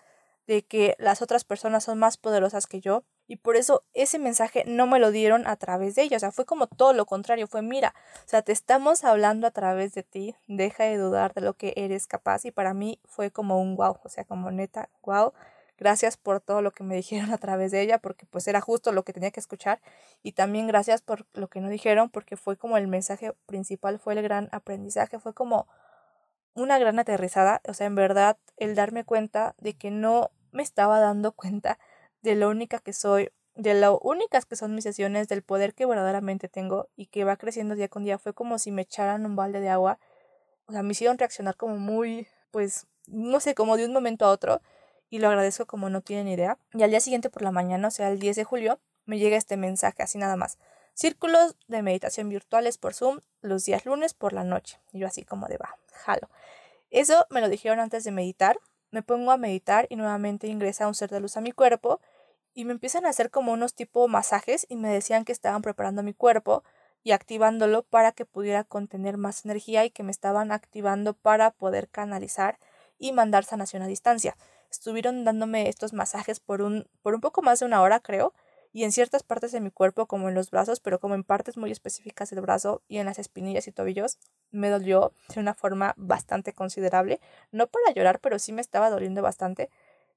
de 0.47 0.63
que 0.63 0.95
las 0.99 1.21
otras 1.21 1.43
personas 1.43 1.83
son 1.83 1.99
más 1.99 2.17
poderosas 2.17 2.67
que 2.67 2.81
yo 2.81 3.03
y 3.27 3.37
por 3.37 3.55
eso 3.55 3.83
ese 3.93 4.19
mensaje 4.19 4.63
no 4.67 4.85
me 4.87 4.99
lo 4.99 5.11
dieron 5.11 5.47
a 5.47 5.55
través 5.55 5.95
de 5.95 6.03
ella, 6.03 6.17
o 6.17 6.19
sea, 6.19 6.31
fue 6.31 6.45
como 6.45 6.67
todo 6.67 6.93
lo 6.93 7.05
contrario, 7.05 7.47
fue 7.47 7.61
mira, 7.61 7.93
o 8.25 8.27
sea, 8.27 8.41
te 8.41 8.51
estamos 8.51 9.03
hablando 9.03 9.47
a 9.47 9.51
través 9.51 9.93
de 9.93 10.03
ti, 10.03 10.35
deja 10.47 10.83
de 10.83 10.97
dudar 10.97 11.33
de 11.33 11.41
lo 11.41 11.53
que 11.53 11.73
eres 11.77 12.07
capaz 12.07 12.45
y 12.45 12.51
para 12.51 12.73
mí 12.73 12.99
fue 13.05 13.31
como 13.31 13.61
un 13.61 13.75
wow, 13.75 13.97
o 14.03 14.09
sea, 14.09 14.25
como 14.25 14.51
neta, 14.51 14.89
wow, 15.03 15.33
gracias 15.77 16.17
por 16.17 16.39
todo 16.39 16.61
lo 16.61 16.71
que 16.71 16.83
me 16.83 16.95
dijeron 17.01 17.31
a 17.31 17.37
través 17.37 17.71
de 17.71 17.81
ella 17.81 17.99
porque 17.99 18.25
pues 18.25 18.47
era 18.47 18.61
justo 18.61 18.91
lo 18.91 19.03
que 19.03 19.13
tenía 19.13 19.31
que 19.31 19.39
escuchar. 19.39 19.81
Y 20.21 20.33
también 20.33 20.67
gracias 20.67 21.01
por 21.01 21.25
lo 21.33 21.47
que 21.49 21.61
no 21.61 21.69
dijeron 21.69 22.09
porque 22.09 22.37
fue 22.37 22.57
como 22.57 22.77
el 22.77 22.87
mensaje 22.87 23.33
principal, 23.45 23.99
fue 23.99 24.13
el 24.13 24.21
gran 24.21 24.49
aprendizaje, 24.51 25.19
fue 25.19 25.33
como 25.33 25.67
una 26.55 26.77
gran 26.79 26.99
aterrizada, 26.99 27.61
o 27.67 27.73
sea, 27.73 27.87
en 27.87 27.95
verdad, 27.95 28.37
el 28.57 28.75
darme 28.75 29.03
cuenta 29.03 29.55
de 29.57 29.73
que 29.73 29.91
no 29.91 30.31
me 30.51 30.63
estaba 30.63 30.99
dando 30.99 31.31
cuenta 31.31 31.79
de 32.21 32.35
lo 32.35 32.49
única 32.49 32.79
que 32.79 32.93
soy, 32.93 33.31
de 33.55 33.73
lo 33.73 33.99
únicas 33.99 34.45
que 34.45 34.55
son 34.55 34.75
mis 34.75 34.83
sesiones, 34.83 35.27
del 35.27 35.43
poder 35.43 35.73
que 35.73 35.85
verdaderamente 35.85 36.47
tengo 36.49 36.89
y 36.95 37.07
que 37.07 37.23
va 37.23 37.37
creciendo 37.37 37.75
día 37.75 37.87
con 37.87 38.03
día, 38.03 38.17
fue 38.17 38.33
como 38.33 38.59
si 38.59 38.71
me 38.71 38.83
echaran 38.83 39.25
un 39.25 39.35
balde 39.35 39.59
de 39.59 39.69
agua, 39.69 39.99
o 40.65 40.71
sea, 40.71 40.83
me 40.83 40.91
hicieron 40.91 41.17
reaccionar 41.17 41.57
como 41.57 41.77
muy, 41.77 42.27
pues, 42.51 42.87
no 43.07 43.39
sé, 43.39 43.55
como 43.55 43.77
de 43.77 43.85
un 43.85 43.93
momento 43.93 44.25
a 44.25 44.29
otro, 44.29 44.61
y 45.09 45.19
lo 45.19 45.27
agradezco 45.27 45.67
como 45.67 45.89
no 45.89 46.01
tienen 46.01 46.27
idea. 46.27 46.57
Y 46.73 46.81
al 46.81 46.89
día 46.89 46.99
siguiente 46.99 47.29
por 47.29 47.43
la 47.43 47.51
mañana, 47.51 47.89
o 47.89 47.91
sea, 47.91 48.09
el 48.09 48.19
10 48.19 48.35
de 48.35 48.43
julio, 48.43 48.79
me 49.05 49.19
llega 49.19 49.37
este 49.37 49.57
mensaje, 49.57 50.01
así 50.01 50.17
nada 50.17 50.37
más. 50.37 50.57
Círculos 50.95 51.55
de 51.67 51.81
meditación 51.81 52.29
virtuales 52.29 52.77
por 52.77 52.93
Zoom 52.93 53.19
los 53.41 53.65
días 53.65 53.85
lunes 53.85 54.13
por 54.13 54.33
la 54.33 54.43
noche. 54.43 54.79
Y 54.91 54.99
yo 54.99 55.07
así 55.07 55.23
como 55.23 55.47
de 55.47 55.57
va, 55.57 55.75
jalo. 55.91 56.29
Eso 56.93 57.25
me 57.31 57.41
lo 57.41 57.49
dijeron 57.49 57.79
antes 57.79 58.03
de 58.03 58.11
meditar. 58.11 58.59
Me 58.91 59.01
pongo 59.01 59.31
a 59.31 59.37
meditar 59.37 59.87
y 59.89 59.95
nuevamente 59.95 60.45
ingresa 60.45 60.87
un 60.87 60.93
ser 60.93 61.09
de 61.09 61.19
luz 61.19 61.35
a 61.37 61.41
mi 61.41 61.51
cuerpo 61.51 61.99
y 62.53 62.65
me 62.65 62.73
empiezan 62.73 63.07
a 63.07 63.09
hacer 63.09 63.31
como 63.31 63.51
unos 63.51 63.73
tipo 63.73 64.07
masajes 64.07 64.67
y 64.69 64.75
me 64.75 64.89
decían 64.89 65.25
que 65.25 65.31
estaban 65.31 65.63
preparando 65.63 66.03
mi 66.03 66.13
cuerpo 66.13 66.63
y 67.01 67.11
activándolo 67.11 67.81
para 67.81 68.11
que 68.11 68.25
pudiera 68.25 68.63
contener 68.63 69.17
más 69.17 69.43
energía 69.43 69.83
y 69.85 69.89
que 69.89 70.03
me 70.03 70.11
estaban 70.11 70.51
activando 70.51 71.15
para 71.15 71.49
poder 71.49 71.89
canalizar 71.89 72.59
y 72.99 73.11
mandar 73.11 73.43
sanación 73.43 73.81
a 73.81 73.87
distancia. 73.87 74.37
Estuvieron 74.69 75.23
dándome 75.25 75.69
estos 75.69 75.93
masajes 75.93 76.39
por 76.39 76.61
un, 76.61 76.87
por 77.01 77.15
un 77.15 77.21
poco 77.21 77.41
más 77.41 77.59
de 77.59 77.65
una 77.65 77.81
hora, 77.81 78.01
creo, 78.01 78.35
y 78.73 78.83
en 78.83 78.91
ciertas 78.91 79.21
partes 79.21 79.51
de 79.51 79.61
mi 79.61 79.69
cuerpo, 79.69 80.07
como 80.07 80.27
en 80.27 80.35
los 80.35 80.49
brazos, 80.49 80.79
pero 80.79 80.99
como 80.99 81.13
en 81.13 81.23
partes 81.23 81.57
muy 81.57 81.71
específicas 81.71 82.31
del 82.31 82.41
brazo 82.41 82.81
y 82.87 82.97
en 82.97 83.05
las 83.05 83.19
espinillas 83.19 83.67
y 83.67 83.71
tobillos, 83.71 84.17
me 84.49 84.69
dolió 84.69 85.13
de 85.33 85.39
una 85.39 85.53
forma 85.53 85.93
bastante 85.95 86.53
considerable. 86.53 87.21
No 87.51 87.67
para 87.67 87.93
llorar, 87.93 88.19
pero 88.19 88.39
sí 88.39 88.51
me 88.51 88.61
estaba 88.61 88.89
doliendo 88.89 89.21
bastante. 89.21 89.69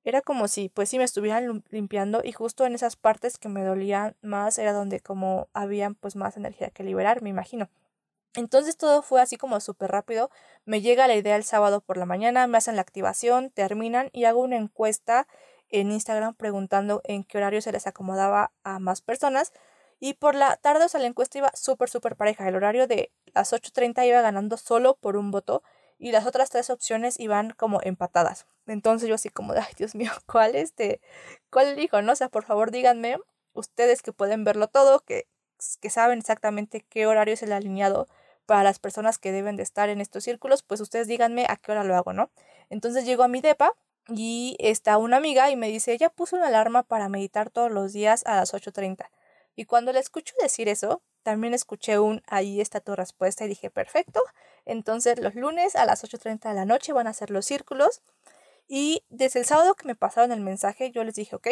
Era 0.04 0.22
como 0.22 0.48
si, 0.48 0.70
pues 0.70 0.88
sí, 0.88 0.96
me 0.98 1.04
estuvieran 1.04 1.64
limpiando 1.68 2.22
y 2.24 2.32
justo 2.32 2.64
en 2.64 2.74
esas 2.74 2.96
partes 2.96 3.36
que 3.36 3.50
me 3.50 3.62
dolían 3.62 4.16
más 4.22 4.58
era 4.58 4.72
donde 4.72 5.00
como 5.00 5.48
habían 5.52 5.94
pues 5.94 6.16
más 6.16 6.38
energía 6.38 6.70
que 6.70 6.82
liberar, 6.82 7.20
me 7.20 7.28
imagino. 7.28 7.68
Entonces 8.36 8.76
todo 8.76 9.02
fue 9.02 9.20
así 9.20 9.36
como 9.36 9.60
súper 9.60 9.90
rápido. 9.90 10.30
Me 10.64 10.80
llega 10.80 11.08
la 11.08 11.16
idea 11.16 11.36
el 11.36 11.44
sábado 11.44 11.80
por 11.80 11.96
la 11.96 12.06
mañana, 12.06 12.46
me 12.46 12.58
hacen 12.58 12.76
la 12.76 12.82
activación, 12.82 13.50
terminan 13.50 14.10
y 14.12 14.24
hago 14.24 14.40
una 14.40 14.56
encuesta 14.56 15.26
en 15.70 15.92
Instagram 15.92 16.34
preguntando 16.34 17.00
en 17.04 17.24
qué 17.24 17.38
horario 17.38 17.60
se 17.62 17.72
les 17.72 17.86
acomodaba 17.86 18.52
a 18.64 18.78
más 18.78 19.00
personas. 19.00 19.52
Y 19.98 20.14
por 20.14 20.34
la 20.34 20.56
tarde, 20.56 20.84
o 20.84 20.88
sea, 20.88 21.00
la 21.00 21.06
encuesta 21.06 21.38
iba 21.38 21.50
súper, 21.54 21.88
súper 21.88 22.16
pareja. 22.16 22.48
El 22.48 22.56
horario 22.56 22.86
de 22.86 23.12
las 23.34 23.52
8.30 23.52 24.06
iba 24.06 24.20
ganando 24.20 24.56
solo 24.56 24.96
por 24.96 25.16
un 25.16 25.30
voto 25.30 25.62
y 25.98 26.12
las 26.12 26.26
otras 26.26 26.50
tres 26.50 26.70
opciones 26.70 27.18
iban 27.18 27.50
como 27.50 27.80
empatadas. 27.82 28.46
Entonces 28.66 29.08
yo 29.08 29.14
así 29.14 29.28
como, 29.28 29.52
ay 29.52 29.72
Dios 29.76 29.94
mío, 29.94 30.10
¿cuál 30.26 30.54
este? 30.54 31.00
¿Cuál 31.50 31.68
elijo? 31.68 32.02
No, 32.02 32.12
o 32.12 32.16
sea, 32.16 32.28
por 32.28 32.44
favor 32.44 32.70
díganme, 32.70 33.18
ustedes 33.52 34.02
que 34.02 34.12
pueden 34.12 34.44
verlo 34.44 34.68
todo, 34.68 35.00
que, 35.00 35.26
que 35.80 35.90
saben 35.90 36.18
exactamente 36.18 36.84
qué 36.88 37.06
horario 37.06 37.34
es 37.34 37.42
el 37.42 37.52
alineado 37.52 38.08
para 38.44 38.62
las 38.62 38.78
personas 38.78 39.18
que 39.18 39.32
deben 39.32 39.56
de 39.56 39.62
estar 39.62 39.88
en 39.88 40.00
estos 40.00 40.24
círculos, 40.24 40.62
pues 40.62 40.80
ustedes 40.80 41.08
díganme 41.08 41.46
a 41.48 41.56
qué 41.56 41.72
hora 41.72 41.82
lo 41.82 41.96
hago, 41.96 42.12
¿no? 42.12 42.30
Entonces 42.70 43.04
llego 43.04 43.24
a 43.24 43.28
mi 43.28 43.40
depa 43.40 43.72
y 44.08 44.56
está 44.60 44.98
una 44.98 45.16
amiga 45.16 45.50
y 45.50 45.56
me 45.56 45.68
dice, 45.68 45.92
ella 45.92 46.10
puso 46.10 46.36
una 46.36 46.48
alarma 46.48 46.82
para 46.82 47.08
meditar 47.08 47.50
todos 47.50 47.70
los 47.70 47.92
días 47.92 48.22
a 48.26 48.36
las 48.36 48.54
8.30. 48.54 49.10
Y 49.56 49.64
cuando 49.64 49.92
le 49.92 50.00
escucho 50.00 50.34
decir 50.40 50.68
eso, 50.68 51.02
también 51.22 51.54
escuché 51.54 51.98
un, 51.98 52.22
ahí 52.26 52.60
está 52.60 52.80
tu 52.80 52.94
respuesta 52.94 53.44
y 53.44 53.48
dije, 53.48 53.70
perfecto. 53.70 54.22
Entonces 54.64 55.18
los 55.18 55.34
lunes 55.34 55.74
a 55.74 55.86
las 55.86 56.04
8.30 56.04 56.50
de 56.50 56.54
la 56.54 56.64
noche 56.66 56.92
van 56.92 57.06
a 57.06 57.14
ser 57.14 57.30
los 57.30 57.46
círculos. 57.46 58.02
Y 58.68 59.02
desde 59.08 59.40
el 59.40 59.46
sábado 59.46 59.74
que 59.74 59.86
me 59.86 59.94
pasaron 59.94 60.30
el 60.32 60.40
mensaje, 60.40 60.90
yo 60.90 61.02
les 61.04 61.14
dije, 61.14 61.34
ok, 61.34 61.48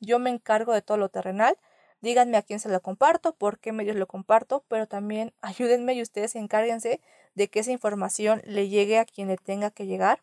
yo 0.00 0.18
me 0.18 0.30
encargo 0.30 0.72
de 0.72 0.82
todo 0.82 0.96
lo 0.96 1.08
terrenal, 1.08 1.56
díganme 2.00 2.36
a 2.36 2.42
quién 2.42 2.60
se 2.60 2.68
lo 2.68 2.80
comparto, 2.82 3.34
por 3.34 3.58
qué 3.58 3.72
medios 3.72 3.96
lo 3.96 4.06
comparto, 4.06 4.64
pero 4.68 4.86
también 4.86 5.32
ayúdenme 5.40 5.94
y 5.94 6.02
ustedes 6.02 6.36
encárguense 6.36 7.00
de 7.34 7.48
que 7.48 7.60
esa 7.60 7.72
información 7.72 8.42
le 8.44 8.68
llegue 8.68 8.98
a 8.98 9.04
quien 9.04 9.28
le 9.28 9.36
tenga 9.36 9.70
que 9.70 9.86
llegar 9.86 10.22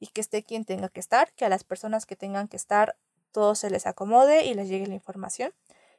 y 0.00 0.08
que 0.08 0.20
esté 0.20 0.42
quien 0.42 0.64
tenga 0.64 0.88
que 0.88 1.00
estar, 1.00 1.32
que 1.32 1.44
a 1.44 1.48
las 1.48 1.64
personas 1.64 2.06
que 2.06 2.16
tengan 2.16 2.48
que 2.48 2.56
estar 2.56 2.96
todo 3.32 3.54
se 3.54 3.70
les 3.70 3.86
acomode 3.86 4.44
y 4.44 4.54
les 4.54 4.68
llegue 4.68 4.86
la 4.86 4.94
información. 4.94 5.52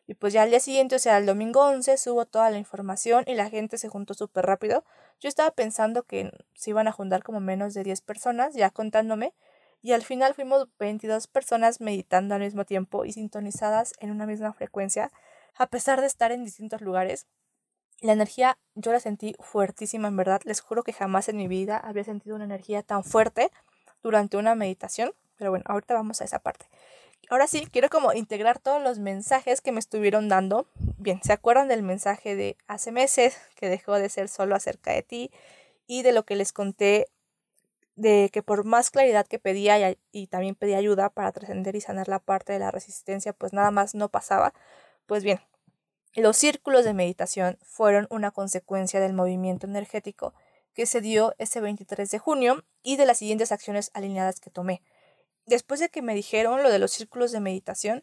Y 0.08 0.16
pues 0.16 0.34
ya 0.34 0.42
al 0.42 0.50
día 0.50 0.60
siguiente, 0.60 0.96
o 0.96 1.00
sea, 1.00 1.20
el 1.20 1.28
domingo 1.28 1.64
11, 1.64 1.98
subo 1.98 2.26
toda 2.26 2.50
la 2.50 2.58
información 2.58 3.24
y 3.28 3.36
la 3.36 3.50
gente 3.50 3.78
se 3.78 3.90
juntó 3.90 4.16
súper 4.16 4.46
rápido. 4.46 4.84
Yo 5.20 5.30
estaba 5.30 5.52
pensando 5.52 6.02
que 6.04 6.32
se 6.56 6.72
iban 6.72 6.88
a 6.88 6.92
juntar 6.92 7.22
como 7.22 7.40
menos 7.40 7.76
de 7.76 7.84
10 7.84 8.02
personas, 8.02 8.56
ya 8.56 8.72
contándome, 8.72 9.36
y 9.82 9.92
al 9.92 10.02
final 10.02 10.34
fuimos 10.34 10.68
22 10.80 11.28
personas 11.28 11.80
meditando 11.80 12.34
al 12.34 12.42
mismo 12.42 12.66
tiempo 12.66 13.06
y 13.06 13.14
sintonizadas 13.14 13.94
en 14.00 14.10
una 14.12 14.26
misma 14.26 14.52
frecuencia, 14.52 15.12
a 15.56 15.68
pesar 15.68 16.02
de 16.02 16.08
estar 16.08 16.32
en 16.32 16.44
distintos 16.44 16.82
lugares. 16.82 17.28
La 18.02 18.14
energía 18.14 18.58
yo 18.76 18.92
la 18.92 19.00
sentí 19.00 19.36
fuertísima, 19.40 20.08
en 20.08 20.18
verdad. 20.18 20.42
Les 20.44 20.62
juro 20.62 20.84
que 20.84 20.94
jamás 20.94 21.30
en 21.30 21.38
mi 21.38 21.48
vida 21.48 21.78
había 21.78 22.04
sentido 22.04 22.36
una 22.36 22.46
energía 22.46 22.82
tan 22.82 23.04
fuerte 23.04 23.52
durante 24.04 24.38
una 24.38 24.56
meditación. 24.56 25.14
Pero 25.38 25.52
bueno, 25.52 25.66
ahorita 25.68 25.94
vamos 25.94 26.22
a 26.22 26.26
esa 26.26 26.40
parte. 26.40 26.66
Ahora 27.30 27.46
sí, 27.46 27.68
quiero 27.72 27.90
como 27.90 28.12
integrar 28.14 28.58
todos 28.58 28.82
los 28.82 28.98
mensajes 28.98 29.62
que 29.62 29.72
me 29.72 29.80
estuvieron 29.80 30.30
dando. 30.30 30.68
Bien, 30.98 31.22
¿se 31.24 31.32
acuerdan 31.32 31.68
del 31.68 31.84
mensaje 31.84 32.36
de 32.36 32.58
hace 32.68 32.92
meses 32.92 33.38
que 33.56 33.70
dejó 33.70 33.94
de 33.96 34.10
ser 34.10 34.30
solo 34.30 34.56
acerca 34.56 34.92
de 34.94 35.04
ti? 35.04 35.32
Y 35.86 36.02
de 36.02 36.12
lo 36.12 36.24
que 36.24 36.36
les 36.36 36.54
conté 36.54 37.08
de 37.96 38.30
que 38.32 38.42
por 38.42 38.64
más 38.64 38.92
claridad 38.92 39.28
que 39.28 39.40
pedía 39.40 39.96
y, 40.12 40.28
también 40.28 40.56
pedía 40.56 40.78
ayuda 40.78 41.10
para 41.10 41.32
trascender 41.34 41.76
y 41.76 41.82
sanar 41.82 42.08
la 42.08 42.20
parte 42.20 42.54
de 42.54 42.60
la 42.60 42.72
resistencia, 42.72 43.34
pues 43.34 43.52
nada 43.52 43.72
más 43.72 43.94
no 43.94 44.10
pasaba. 44.10 44.54
Pues 45.06 45.24
bien, 45.24 45.42
los 46.16 46.38
círculos 46.38 46.86
de 46.86 46.94
meditación 46.94 47.58
fueron 47.62 48.08
una 48.10 48.32
consecuencia 48.32 49.02
del 49.02 49.14
movimiento 49.14 49.68
energético 49.68 50.34
que 50.80 50.86
se 50.86 51.02
dio 51.02 51.36
ese 51.40 51.60
23 51.60 52.10
de 52.10 52.20
junio 52.20 52.64
y 52.84 52.96
de 52.96 53.06
las 53.06 53.18
siguientes 53.18 53.52
acciones 53.52 53.92
alineadas 53.94 54.40
que 54.40 54.50
tomé. 54.50 54.82
Después 55.46 55.82
de 55.82 55.90
que 55.90 56.02
me 56.02 56.16
dijeron 56.16 56.64
lo 56.64 56.70
de 56.72 56.80
los 56.80 56.92
círculos 56.92 57.34
de 57.34 57.42
meditación, 57.42 58.02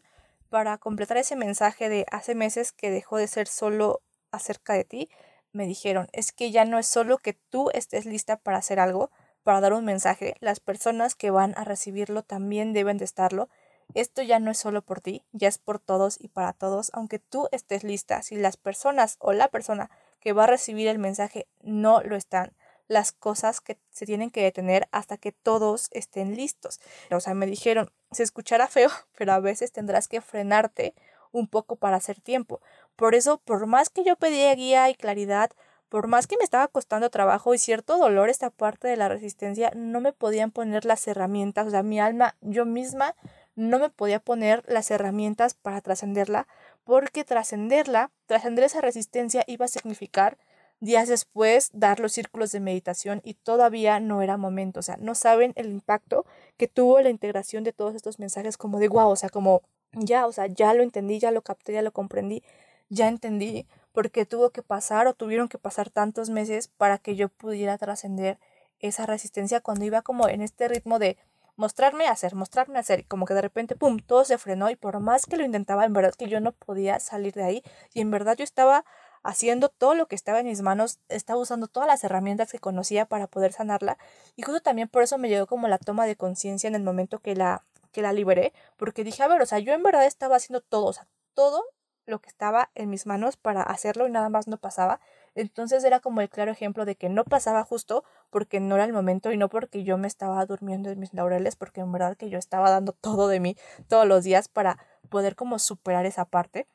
para 0.49 0.77
completar 0.77 1.17
ese 1.17 1.35
mensaje 1.35 1.89
de 1.89 2.05
hace 2.11 2.35
meses 2.35 2.73
que 2.73 2.91
dejó 2.91 3.17
de 3.17 3.25
ser 3.27 3.47
solo 3.47 4.03
acerca 4.29 4.73
de 4.73 4.83
ti, 4.83 5.09
me 5.53 5.65
dijeron, 5.65 6.07
es 6.13 6.31
que 6.31 6.51
ya 6.51 6.65
no 6.65 6.77
es 6.77 6.85
solo 6.85 7.17
que 7.17 7.33
tú 7.33 7.71
estés 7.73 8.05
lista 8.05 8.37
para 8.37 8.59
hacer 8.59 8.79
algo, 8.79 9.09
para 9.41 9.59
dar 9.59 9.73
un 9.73 9.83
mensaje, 9.83 10.35
las 10.39 10.59
personas 10.59 11.15
que 11.15 11.31
van 11.31 11.55
a 11.57 11.63
recibirlo 11.63 12.21
también 12.21 12.73
deben 12.73 12.99
de 12.99 13.05
estarlo. 13.05 13.49
Esto 13.95 14.21
ya 14.21 14.37
no 14.37 14.51
es 14.51 14.59
solo 14.59 14.83
por 14.83 15.01
ti, 15.01 15.25
ya 15.31 15.47
es 15.47 15.57
por 15.57 15.79
todos 15.79 16.17
y 16.19 16.27
para 16.27 16.53
todos, 16.53 16.91
aunque 16.93 17.17
tú 17.17 17.49
estés 17.51 17.83
lista. 17.83 18.21
Si 18.21 18.35
las 18.35 18.55
personas 18.55 19.15
o 19.17 19.33
la 19.33 19.47
persona 19.47 19.89
que 20.19 20.33
va 20.33 20.43
a 20.43 20.47
recibir 20.47 20.87
el 20.89 20.99
mensaje 20.99 21.47
no 21.63 22.01
lo 22.03 22.15
están, 22.15 22.53
las 22.87 23.11
cosas 23.11 23.61
que 23.61 23.77
se 23.91 24.05
tienen 24.05 24.29
que 24.29 24.43
detener 24.43 24.87
hasta 24.91 25.17
que 25.17 25.31
todos 25.31 25.89
estén 25.91 26.35
listos. 26.35 26.79
O 27.11 27.19
sea, 27.19 27.33
me 27.33 27.45
dijeron, 27.45 27.91
se 28.11 28.23
escuchará 28.23 28.67
feo, 28.67 28.89
pero 29.17 29.33
a 29.33 29.39
veces 29.39 29.71
tendrás 29.71 30.07
que 30.07 30.21
frenarte 30.21 30.93
un 31.31 31.47
poco 31.47 31.75
para 31.75 31.97
hacer 31.97 32.21
tiempo. 32.21 32.61
Por 32.95 33.15
eso, 33.15 33.39
por 33.39 33.65
más 33.67 33.89
que 33.89 34.03
yo 34.03 34.15
pedía 34.15 34.55
guía 34.55 34.89
y 34.89 34.95
claridad, 34.95 35.51
por 35.89 36.07
más 36.07 36.27
que 36.27 36.37
me 36.37 36.43
estaba 36.43 36.67
costando 36.67 37.09
trabajo 37.09 37.53
y 37.53 37.57
cierto 37.57 37.97
dolor 37.97 38.29
esta 38.29 38.49
parte 38.49 38.87
de 38.87 38.97
la 38.97 39.07
resistencia, 39.07 39.71
no 39.75 40.01
me 40.01 40.13
podían 40.13 40.51
poner 40.51 40.83
las 40.85 41.07
herramientas, 41.07 41.67
o 41.67 41.69
sea, 41.69 41.83
mi 41.83 41.99
alma, 41.99 42.35
yo 42.41 42.65
misma 42.65 43.15
no 43.55 43.79
me 43.79 43.89
podía 43.89 44.19
poner 44.19 44.63
las 44.67 44.91
herramientas 44.91 45.55
para 45.55 45.81
trascenderla, 45.81 46.47
porque 46.83 47.23
trascenderla, 47.23 48.11
trascender 48.27 48.65
esa 48.65 48.81
resistencia 48.81 49.43
iba 49.47 49.65
a 49.65 49.69
significar 49.69 50.37
días 50.79 51.07
después 51.07 51.69
dar 51.73 51.99
los 51.99 52.13
círculos 52.13 52.51
de 52.51 52.59
meditación 52.59 53.21
y 53.23 53.33
todavía 53.35 53.99
no 53.99 54.21
era 54.21 54.37
momento, 54.37 54.79
o 54.79 54.83
sea, 54.83 54.97
no 54.97 55.15
saben 55.15 55.53
el 55.55 55.67
impacto 55.69 56.25
que 56.57 56.67
tuvo 56.67 57.01
la 57.01 57.09
integración 57.09 57.63
de 57.63 57.73
todos 57.73 57.95
estos 57.95 58.19
mensajes 58.19 58.57
como 58.57 58.79
de 58.79 58.87
wow, 58.87 59.09
o 59.09 59.15
sea, 59.15 59.29
como 59.29 59.63
ya, 59.93 60.27
o 60.27 60.31
sea, 60.31 60.47
ya 60.47 60.73
lo 60.73 60.83
entendí, 60.83 61.19
ya 61.19 61.31
lo 61.31 61.41
capté, 61.41 61.73
ya 61.73 61.81
lo 61.81 61.91
comprendí, 61.91 62.43
ya 62.89 63.07
entendí 63.07 63.67
porque 63.91 64.25
tuvo 64.25 64.51
que 64.51 64.61
pasar 64.61 65.07
o 65.07 65.15
tuvieron 65.15 65.49
que 65.49 65.57
pasar 65.57 65.89
tantos 65.89 66.29
meses 66.29 66.67
para 66.67 66.99
que 66.99 67.15
yo 67.15 67.29
pudiera 67.29 67.77
trascender 67.77 68.37
esa 68.79 69.07
resistencia 69.07 69.61
cuando 69.61 69.85
iba 69.85 70.03
como 70.03 70.29
en 70.29 70.41
este 70.41 70.67
ritmo 70.67 70.99
de 70.99 71.17
mostrarme 71.55 72.07
hacer, 72.07 72.35
mostrarme 72.35 72.77
hacer, 72.77 72.99
y 72.99 73.03
como 73.03 73.25
que 73.25 73.33
de 73.33 73.41
repente, 73.41 73.75
pum, 73.75 73.97
todo 73.97 74.23
se 74.23 74.37
frenó 74.37 74.69
y 74.69 74.75
por 74.75 74.99
más 74.99 75.25
que 75.25 75.37
lo 75.37 75.43
intentaba, 75.43 75.85
en 75.85 75.93
verdad 75.93 76.13
que 76.13 76.29
yo 76.29 76.39
no 76.39 76.51
podía 76.51 76.99
salir 76.99 77.33
de 77.33 77.43
ahí 77.43 77.63
y 77.95 78.01
en 78.01 78.11
verdad 78.11 78.37
yo 78.37 78.43
estaba 78.43 78.85
haciendo 79.27 79.69
todo 79.69 79.93
lo 79.93 80.07
que 80.07 80.15
estaba 80.15 80.39
en 80.39 80.47
mis 80.47 80.61
manos, 80.61 80.99
estaba 81.09 81.39
usando 81.39 81.67
todas 81.67 81.87
las 81.87 82.03
herramientas 82.03 82.51
que 82.51 82.59
conocía 82.59 83.05
para 83.05 83.27
poder 83.27 83.51
sanarla 83.51 83.97
y 84.35 84.43
justo 84.43 84.61
también 84.61 84.87
por 84.87 85.03
eso 85.03 85.17
me 85.17 85.29
llegó 85.29 85.47
como 85.47 85.67
la 85.67 85.77
toma 85.77 86.05
de 86.05 86.15
conciencia 86.15 86.67
en 86.67 86.75
el 86.75 86.83
momento 86.83 87.19
que 87.19 87.35
la 87.35 87.63
que 87.91 88.01
la 88.01 88.13
liberé, 88.13 88.53
porque 88.77 89.03
dije, 89.03 89.23
a 89.23 89.27
ver, 89.27 89.41
o 89.41 89.45
sea, 89.45 89.59
yo 89.59 89.73
en 89.73 89.81
verdad 89.81 90.05
estaba 90.05 90.35
haciendo 90.35 90.61
todo, 90.61 90.85
o 90.85 90.93
sea, 90.93 91.07
todo 91.33 91.63
lo 92.05 92.19
que 92.19 92.29
estaba 92.29 92.69
en 92.75 92.89
mis 92.89 93.05
manos 93.05 93.37
para 93.37 93.61
hacerlo 93.63 94.07
y 94.07 94.11
nada 94.11 94.29
más 94.29 94.47
no 94.47 94.57
pasaba. 94.57 94.99
Entonces 95.35 95.83
era 95.83 95.99
como 95.99 96.21
el 96.21 96.29
claro 96.29 96.51
ejemplo 96.51 96.85
de 96.85 96.95
que 96.95 97.09
no 97.09 97.23
pasaba 97.23 97.63
justo 97.63 98.03
porque 98.29 98.59
no 98.59 98.75
era 98.75 98.85
el 98.85 98.93
momento 98.93 99.31
y 99.31 99.37
no 99.37 99.49
porque 99.49 99.83
yo 99.83 99.97
me 99.97 100.07
estaba 100.07 100.45
durmiendo 100.45 100.89
en 100.89 100.99
mis 100.99 101.13
laureles, 101.13 101.55
porque 101.55 101.81
en 101.81 101.91
verdad 101.91 102.15
que 102.15 102.29
yo 102.29 102.37
estaba 102.37 102.69
dando 102.69 102.91
todo 103.01 103.27
de 103.27 103.39
mí 103.39 103.57
todos 103.87 104.07
los 104.07 104.23
días 104.23 104.47
para 104.47 104.77
poder 105.09 105.35
como 105.35 105.59
superar 105.59 106.05
esa 106.05 106.25
parte. 106.25 106.67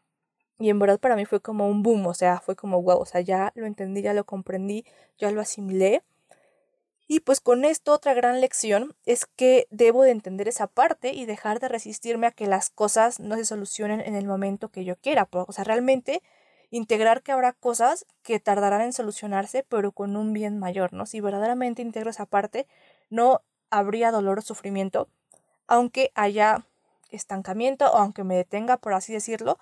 Y 0.63 0.71
en 0.71 0.79
verdad 0.79 0.99
para 0.99 1.17
mí 1.17 1.27
fue 1.27 1.41
como 1.41 1.69
un 1.69 1.83
boom, 1.83 2.07
o 2.07 2.15
sea, 2.15 2.41
fue 2.41 2.57
como 2.57 2.81
wow, 2.83 3.01
o 3.01 3.07
sea, 3.07 3.21
ya 3.21 3.53
lo 3.55 3.67
entendí, 3.67 4.03
ya 4.03 4.15
lo 4.15 4.25
comprendí, 4.25 4.85
ya 5.19 5.31
lo 5.31 5.41
asimilé 5.41 6.03
y 7.13 7.21
pues 7.21 7.41
con 7.41 7.67
esto 7.67 7.93
otra 7.93 8.15
gran 8.15 8.41
lección 8.41 8.95
es 9.05 9.27
que 9.27 9.67
debo 9.71 10.03
de 10.03 10.13
entender 10.13 10.49
esa 10.49 10.67
parte 10.67 11.13
y 11.13 11.27
dejar 11.27 11.61
de 11.61 11.69
resistirme 11.69 12.27
a 12.27 12.31
que 12.31 12.47
las 12.47 12.71
cosas 12.71 13.21
no 13.21 13.37
se 13.37 13.45
solucionen 13.45 14.01
en 14.01 14.15
el 14.15 14.27
momento 14.27 14.71
que 14.71 14.87
yo 14.87 14.97
quiera. 14.97 15.29
O 15.31 15.53
sea, 15.53 15.65
realmente 15.65 16.23
integrar 16.71 17.23
que 17.23 17.33
habrá 17.33 17.53
cosas 17.53 18.07
que 18.23 18.41
tardarán 18.41 18.81
en 18.81 18.95
solucionarse, 18.95 19.63
pero 19.69 19.93
con 19.93 20.17
un 20.17 20.33
bien 20.33 20.59
mayor, 20.59 20.95
¿no? 20.95 21.05
Si 21.05 21.21
verdaderamente 21.21 21.83
integro 21.83 22.09
esa 22.09 22.25
parte, 22.25 22.67
no 23.11 23.43
habría 23.69 24.11
dolor 24.11 24.39
o 24.39 24.43
sufrimiento, 24.43 25.11
aunque 25.67 26.13
haya 26.15 26.65
estancamiento 27.11 27.93
o 27.93 27.97
aunque 27.99 28.25
me 28.25 28.37
detenga, 28.37 28.79
por 28.79 28.95
así 28.95 29.13
decirlo, 29.13 29.59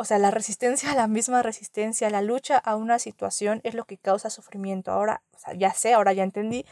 o 0.00 0.04
sea, 0.04 0.18
la 0.18 0.30
resistencia 0.30 0.92
a 0.92 0.94
la 0.94 1.08
misma 1.08 1.42
resistencia, 1.42 2.08
la 2.08 2.22
lucha 2.22 2.56
a 2.56 2.76
una 2.76 3.00
situación 3.00 3.60
es 3.64 3.74
lo 3.74 3.84
que 3.84 3.98
causa 3.98 4.30
sufrimiento. 4.30 4.92
Ahora, 4.92 5.22
ya 5.56 5.74
sé, 5.74 5.92
ahora 5.92 6.12
ya 6.12 6.22
entendí. 6.22 6.64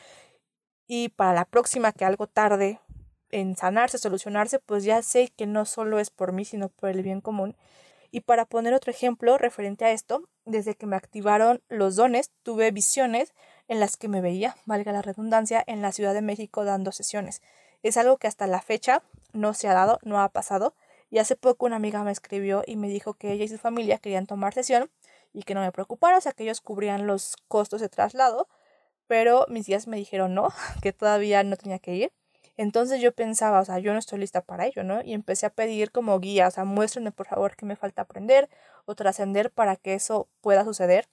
Y 0.87 1.09
para 1.09 1.35
la 1.35 1.45
próxima 1.45 1.91
que 1.91 2.05
algo 2.05 2.29
tarde 2.29 2.79
en 3.33 3.57
sanarse, 3.57 3.99
solucionarse, 3.99 4.61
pues 4.61 4.85
ya 4.85 5.03
sé 5.03 5.33
que 5.37 5.49
no 5.49 5.65
solo 5.65 5.99
es 5.99 6.11
por 6.11 6.31
mí, 6.31 6.45
sino 6.45 6.69
por 6.69 6.91
el 6.91 7.03
bien 7.03 7.21
común. 7.21 7.57
Y 8.13 8.21
para 8.21 8.45
poner 8.45 8.75
otro 8.75 8.93
ejemplo 8.93 9.37
referente 9.39 9.85
a 9.85 9.91
esto, 9.91 10.23
desde 10.45 10.77
que 10.77 10.87
me 10.87 10.95
activaron 10.95 11.61
los 11.69 11.97
dones, 11.97 12.31
tuve 12.45 12.71
visiones 12.71 13.35
en 13.67 13.81
las 13.81 13.97
que 13.97 14.07
me 14.07 14.21
veía, 14.21 14.57
valga 14.67 14.93
la 14.93 15.03
redundancia, 15.03 15.65
en 15.67 15.83
la 15.83 15.91
Ciudad 15.91 16.15
de 16.15 16.23
México 16.23 16.65
dando 16.65 16.93
sesiones. 16.93 17.43
Es 17.83 17.97
algo 17.97 18.19
que 18.19 18.29
hasta 18.29 18.47
la 18.47 18.63
fecha 18.63 19.03
no 19.33 19.53
se 19.53 19.67
ha 19.67 19.75
dado, 19.75 19.99
no 20.05 20.21
ha 20.21 20.29
pasado 20.29 20.77
y 21.11 21.19
hace 21.19 21.37
poco 21.37 21.67
una 21.67 21.77
amiga 21.77 22.03
me 22.03 22.13
escribió 22.13 22.63
y 22.67 22.77
me 22.77 22.89
dijo 22.89 23.15
que 23.15 23.33
ella 23.33 23.45
y 23.45 23.49
su 23.49 23.59
familia 23.59 23.99
querían 23.99 24.27
tomar 24.27 24.55
sesión 24.55 24.91
y 25.33 25.43
que 25.43 25.55
no 25.55 25.61
me 25.61 25.73
preocupara, 25.73 26.19
o 26.19 26.21
sea, 26.21 26.33
que 26.33 26.45
ellos 26.45 26.61
cubrían 26.61 27.07
los 27.07 27.37
costos 27.49 27.81
de 27.81 27.89
traslado, 27.89 28.49
pero 29.07 29.47
mis 29.49 29.67
días 29.67 29.87
me 29.87 29.97
dijeron 29.97 30.35
no, 30.35 30.49
que 30.83 30.93
todavía 30.93 31.43
no 31.45 31.57
tenía 31.57 31.79
que 31.79 31.95
ir. 31.95 32.13
Entonces 32.57 33.03
yo 33.03 33.13
pensaba, 33.13 33.61
o 33.61 33.65
sea, 33.65 33.79
yo 33.79 33.93
no 33.93 33.99
estoy 33.99 34.19
lista 34.19 34.41
para 34.41 34.67
ello, 34.67 34.83
¿no? 34.83 35.03
Y 35.03 35.13
empecé 35.13 35.45
a 35.45 35.51
pedir 35.51 35.93
como 35.93 36.19
guía, 36.21 36.49
o 36.49 36.51
sea, 36.51 36.65
muéstrenme 36.65 37.13
por 37.13 37.27
favor 37.27 37.55
qué 37.55 37.67
me 37.67 37.77
falta 37.77 38.03
aprender 38.03 38.49
o 38.87 38.95
trascender 38.95 39.51
para 39.51 39.77
que 39.77 39.95
eso 39.95 40.29
pueda 40.41 40.65
suceder. 40.65 41.07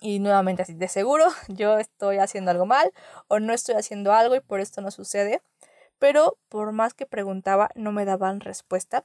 Y 0.00 0.20
nuevamente 0.20 0.62
así, 0.62 0.74
de 0.74 0.88
seguro 0.88 1.24
yo 1.48 1.78
estoy 1.78 2.18
haciendo 2.18 2.52
algo 2.52 2.66
mal 2.66 2.92
o 3.26 3.40
no 3.40 3.52
estoy 3.52 3.74
haciendo 3.74 4.12
algo 4.12 4.36
y 4.36 4.40
por 4.40 4.60
esto 4.60 4.80
no 4.80 4.92
sucede 4.92 5.42
pero 5.98 6.38
por 6.48 6.72
más 6.72 6.94
que 6.94 7.06
preguntaba 7.06 7.70
no 7.74 7.92
me 7.92 8.04
daban 8.04 8.40
respuesta. 8.40 9.04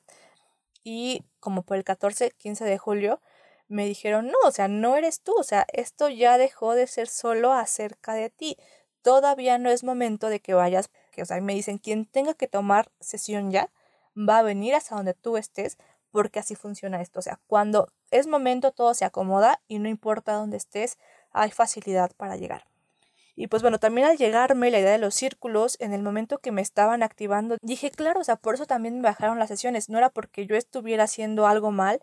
Y 0.83 1.23
como 1.39 1.63
por 1.63 1.77
el 1.77 1.83
14, 1.83 2.31
15 2.31 2.65
de 2.65 2.77
julio 2.77 3.21
me 3.67 3.85
dijeron, 3.85 4.27
no, 4.27 4.37
o 4.45 4.51
sea, 4.51 4.67
no 4.67 4.95
eres 4.95 5.21
tú, 5.21 5.33
o 5.37 5.43
sea, 5.43 5.65
esto 5.73 6.09
ya 6.09 6.37
dejó 6.37 6.75
de 6.75 6.87
ser 6.87 7.07
solo 7.07 7.53
acerca 7.53 8.13
de 8.13 8.29
ti, 8.29 8.57
todavía 9.01 9.57
no 9.57 9.69
es 9.69 9.83
momento 9.83 10.29
de 10.29 10.39
que 10.39 10.53
vayas, 10.53 10.89
que, 11.11 11.21
o 11.21 11.25
sea, 11.25 11.39
me 11.41 11.53
dicen, 11.53 11.77
quien 11.77 12.05
tenga 12.05 12.33
que 12.33 12.47
tomar 12.47 12.91
sesión 12.99 13.51
ya, 13.51 13.71
va 14.17 14.39
a 14.39 14.43
venir 14.43 14.75
hasta 14.75 14.95
donde 14.95 15.13
tú 15.13 15.37
estés, 15.37 15.77
porque 16.11 16.39
así 16.39 16.55
funciona 16.55 17.01
esto, 17.01 17.19
o 17.19 17.21
sea, 17.23 17.39
cuando 17.47 17.87
es 18.11 18.27
momento 18.27 18.71
todo 18.71 18.93
se 18.93 19.05
acomoda 19.05 19.61
y 19.67 19.79
no 19.79 19.89
importa 19.89 20.33
dónde 20.33 20.57
estés, 20.57 20.97
hay 21.31 21.49
facilidad 21.51 22.11
para 22.15 22.35
llegar. 22.35 22.65
Y 23.35 23.47
pues 23.47 23.61
bueno, 23.63 23.79
también 23.79 24.07
al 24.07 24.17
llegarme 24.17 24.69
la 24.69 24.79
idea 24.79 24.91
de 24.91 24.99
los 24.99 25.15
círculos, 25.15 25.77
en 25.79 25.93
el 25.93 26.03
momento 26.03 26.37
que 26.37 26.51
me 26.51 26.61
estaban 26.61 27.01
activando, 27.01 27.57
dije, 27.61 27.89
claro, 27.89 28.19
o 28.19 28.23
sea, 28.23 28.35
por 28.35 28.53
eso 28.53 28.67
también 28.67 28.97
me 28.97 29.01
bajaron 29.01 29.39
las 29.39 29.49
sesiones. 29.49 29.89
No 29.89 29.97
era 29.97 30.09
porque 30.09 30.45
yo 30.45 30.55
estuviera 30.55 31.05
haciendo 31.05 31.47
algo 31.47 31.71
mal, 31.71 32.01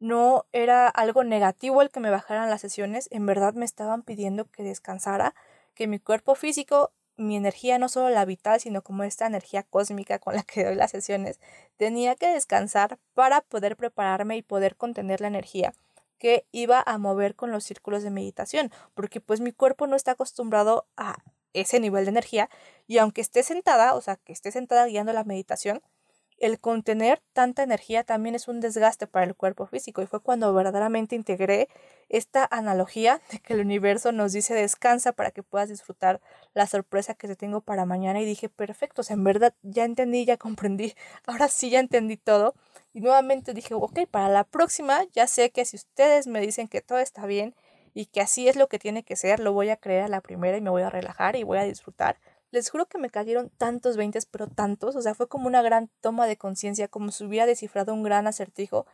no 0.00 0.46
era 0.52 0.88
algo 0.88 1.24
negativo 1.24 1.82
el 1.82 1.90
que 1.90 2.00
me 2.00 2.10
bajaran 2.10 2.50
las 2.50 2.60
sesiones, 2.62 3.08
en 3.12 3.26
verdad 3.26 3.54
me 3.54 3.64
estaban 3.64 4.02
pidiendo 4.02 4.46
que 4.46 4.62
descansara, 4.62 5.34
que 5.74 5.86
mi 5.86 5.98
cuerpo 6.00 6.34
físico, 6.34 6.92
mi 7.16 7.36
energía, 7.36 7.78
no 7.78 7.88
solo 7.88 8.08
la 8.10 8.24
vital, 8.24 8.58
sino 8.60 8.82
como 8.82 9.04
esta 9.04 9.26
energía 9.26 9.62
cósmica 9.64 10.18
con 10.18 10.34
la 10.34 10.42
que 10.42 10.64
doy 10.64 10.74
las 10.74 10.90
sesiones, 10.90 11.38
tenía 11.76 12.16
que 12.16 12.28
descansar 12.28 12.98
para 13.14 13.42
poder 13.42 13.76
prepararme 13.76 14.36
y 14.36 14.42
poder 14.42 14.76
contener 14.76 15.20
la 15.20 15.28
energía 15.28 15.74
que 16.22 16.46
iba 16.52 16.80
a 16.86 16.98
mover 16.98 17.34
con 17.34 17.50
los 17.50 17.64
círculos 17.64 18.04
de 18.04 18.10
meditación, 18.10 18.70
porque 18.94 19.20
pues 19.20 19.40
mi 19.40 19.50
cuerpo 19.50 19.88
no 19.88 19.96
está 19.96 20.12
acostumbrado 20.12 20.86
a 20.96 21.16
ese 21.52 21.80
nivel 21.80 22.04
de 22.04 22.10
energía 22.10 22.48
y 22.86 22.98
aunque 22.98 23.20
esté 23.20 23.42
sentada, 23.42 23.94
o 23.94 24.00
sea, 24.00 24.14
que 24.14 24.32
esté 24.32 24.52
sentada 24.52 24.86
guiando 24.86 25.12
la 25.12 25.24
meditación, 25.24 25.82
el 26.38 26.60
contener 26.60 27.20
tanta 27.32 27.64
energía 27.64 28.04
también 28.04 28.36
es 28.36 28.46
un 28.46 28.60
desgaste 28.60 29.08
para 29.08 29.26
el 29.26 29.34
cuerpo 29.34 29.66
físico 29.66 30.00
y 30.00 30.06
fue 30.06 30.20
cuando 30.20 30.54
verdaderamente 30.54 31.16
integré 31.16 31.68
esta 32.08 32.46
analogía 32.48 33.20
de 33.32 33.40
que 33.40 33.54
el 33.54 33.60
universo 33.60 34.12
nos 34.12 34.30
dice 34.30 34.54
descansa 34.54 35.10
para 35.10 35.32
que 35.32 35.42
puedas 35.42 35.70
disfrutar 35.70 36.20
la 36.54 36.68
sorpresa 36.68 37.14
que 37.14 37.26
te 37.26 37.34
tengo 37.34 37.62
para 37.62 37.84
mañana 37.84 38.20
y 38.20 38.24
dije 38.24 38.48
perfecto, 38.48 39.00
o 39.00 39.04
sea, 39.04 39.14
en 39.14 39.24
verdad 39.24 39.54
ya 39.62 39.84
entendí, 39.84 40.24
ya 40.24 40.36
comprendí, 40.36 40.94
ahora 41.26 41.48
sí 41.48 41.68
ya 41.68 41.80
entendí 41.80 42.16
todo 42.16 42.54
y 42.92 43.00
nuevamente 43.00 43.54
dije 43.54 43.74
ok, 43.74 44.00
para 44.10 44.28
la 44.28 44.44
próxima 44.44 45.04
ya 45.12 45.26
sé 45.26 45.50
que 45.50 45.64
si 45.64 45.76
ustedes 45.76 46.26
me 46.26 46.40
dicen 46.40 46.68
que 46.68 46.80
todo 46.80 46.98
está 46.98 47.26
bien 47.26 47.54
y 47.94 48.06
que 48.06 48.20
así 48.20 48.48
es 48.48 48.56
lo 48.56 48.68
que 48.68 48.78
tiene 48.78 49.02
que 49.04 49.16
ser, 49.16 49.40
lo 49.40 49.52
voy 49.52 49.70
a 49.70 49.76
creer 49.76 50.04
a 50.04 50.08
la 50.08 50.20
primera 50.20 50.56
y 50.56 50.60
me 50.60 50.70
voy 50.70 50.82
a 50.82 50.90
relajar 50.90 51.36
y 51.36 51.42
voy 51.42 51.58
a 51.58 51.64
disfrutar 51.64 52.18
les 52.52 52.70
juro 52.70 52.86
que 52.86 52.98
me 52.98 53.10
cayeron 53.10 53.48
tantos 53.48 53.96
veintes, 53.96 54.26
pero 54.26 54.46
tantos, 54.46 54.94
o 54.94 55.02
sea, 55.02 55.14
fue 55.14 55.26
como 55.26 55.46
una 55.46 55.62
gran 55.62 55.90
toma 56.00 56.26
de 56.26 56.36
conciencia, 56.36 56.86
como 56.86 57.10
si 57.10 57.24
hubiera 57.24 57.46
descifrado 57.46 57.94
un 57.94 58.02
gran 58.02 58.26
acertijo. 58.26 58.86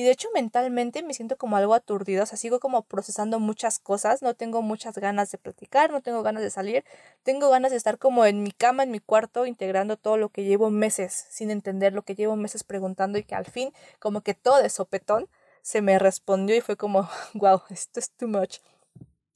Y 0.00 0.02
de 0.02 0.12
hecho 0.12 0.28
mentalmente 0.32 1.02
me 1.02 1.12
siento 1.12 1.36
como 1.36 1.58
algo 1.58 1.74
aturdido, 1.74 2.22
o 2.22 2.26
sea, 2.26 2.38
sigo 2.38 2.58
como 2.58 2.80
procesando 2.84 3.38
muchas 3.38 3.78
cosas, 3.78 4.22
no 4.22 4.32
tengo 4.32 4.62
muchas 4.62 4.96
ganas 4.96 5.30
de 5.30 5.36
platicar, 5.36 5.90
no 5.90 6.00
tengo 6.00 6.22
ganas 6.22 6.42
de 6.42 6.48
salir, 6.48 6.86
tengo 7.22 7.50
ganas 7.50 7.70
de 7.70 7.76
estar 7.76 7.98
como 7.98 8.24
en 8.24 8.42
mi 8.42 8.50
cama, 8.50 8.82
en 8.82 8.92
mi 8.92 9.00
cuarto, 9.00 9.44
integrando 9.44 9.98
todo 9.98 10.16
lo 10.16 10.30
que 10.30 10.44
llevo 10.44 10.70
meses 10.70 11.26
sin 11.28 11.50
entender, 11.50 11.92
lo 11.92 12.00
que 12.00 12.14
llevo 12.14 12.34
meses 12.34 12.64
preguntando 12.64 13.18
y 13.18 13.24
que 13.24 13.34
al 13.34 13.44
fin, 13.44 13.74
como 13.98 14.22
que 14.22 14.32
todo 14.32 14.62
de 14.62 14.70
sopetón, 14.70 15.28
se 15.60 15.82
me 15.82 15.98
respondió 15.98 16.56
y 16.56 16.62
fue 16.62 16.78
como, 16.78 17.06
wow, 17.34 17.60
esto 17.68 18.00
es 18.00 18.10
too 18.12 18.26
much. 18.26 18.56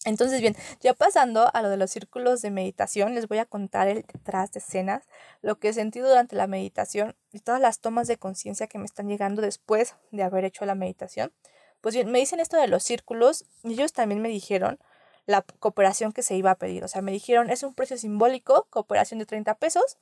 Entonces, 0.04 0.40
bien, 0.42 0.54
ya 0.80 0.92
pasando 0.92 1.50
a 1.54 1.62
lo 1.62 1.70
de 1.70 1.78
los 1.78 1.90
círculos 1.90 2.42
de 2.42 2.50
meditación, 2.50 3.14
les 3.14 3.26
voy 3.26 3.38
a 3.38 3.46
contar 3.46 3.88
el 3.88 4.02
detrás 4.02 4.52
de 4.52 4.58
escenas, 4.60 5.08
lo 5.40 5.58
que 5.58 5.68
he 5.68 5.72
sentido 5.72 6.08
durante 6.08 6.36
la 6.36 6.46
meditación 6.46 7.16
y 7.32 7.40
todas 7.40 7.60
las 7.60 7.80
tomas 7.80 8.06
de 8.06 8.18
conciencia 8.18 8.66
que 8.66 8.78
me 8.78 8.84
están 8.84 9.08
llegando 9.08 9.40
después 9.40 9.94
de 10.10 10.22
haber 10.22 10.44
hecho 10.44 10.66
la 10.66 10.74
meditación. 10.74 11.32
Pues 11.80 11.94
bien, 11.94 12.10
me 12.10 12.18
dicen 12.18 12.40
esto 12.40 12.58
de 12.58 12.68
los 12.68 12.82
círculos 12.82 13.46
y 13.62 13.72
ellos 13.72 13.92
también 13.94 14.20
me 14.20 14.28
dijeron 14.28 14.78
la 15.26 15.42
cooperación 15.42 16.12
que 16.12 16.22
se 16.22 16.36
iba 16.36 16.50
a 16.50 16.58
pedir. 16.58 16.84
O 16.84 16.88
sea, 16.88 17.00
me 17.00 17.12
dijeron, 17.12 17.48
es 17.50 17.62
un 17.62 17.74
precio 17.74 17.96
simbólico, 17.96 18.66
cooperación 18.70 19.18
de 19.18 19.26
30 19.26 19.54
pesos, 19.54 19.96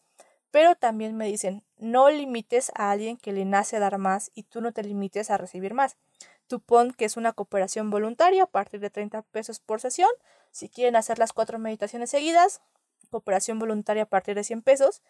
pero 0.51 0.75
también 0.75 1.17
me 1.17 1.27
dicen, 1.27 1.65
no 1.79 2.11
limites 2.11 2.73
a 2.75 2.91
alguien 2.91 3.17
que 3.17 3.33
le 3.33 3.45
nace 3.45 3.79
dar 3.79 3.99
más 3.99 4.31
y 4.35 4.45
tú 4.45 4.61
no 4.61 4.73
te 4.73 4.83
limites 4.83 5.31
a 5.31 5.39
recibir 5.39 5.75
más. 5.75 5.97
Tú 6.47 6.63
que 6.97 7.05
es 7.05 7.17
una 7.17 7.33
cooperación 7.33 7.91
voluntaria 7.91 8.45
a 8.45 8.47
partir 8.47 8.81
de 8.81 8.91
30 8.91 9.23
pesos 9.23 9.61
por 9.61 9.81
sesión. 9.81 10.11
Si 10.51 10.69
quieren 10.69 10.97
hacer 10.97 11.19
las 11.19 11.33
cuatro 11.33 11.59
meditaciones 11.59 12.11
seguidas, 12.11 12.61
cooperación 13.11 13.59
voluntaria 13.59 14.05
a 14.05 14.07
partir 14.07 14.35
de 14.35 14.45
100 14.45 14.63
pesos. 14.63 15.03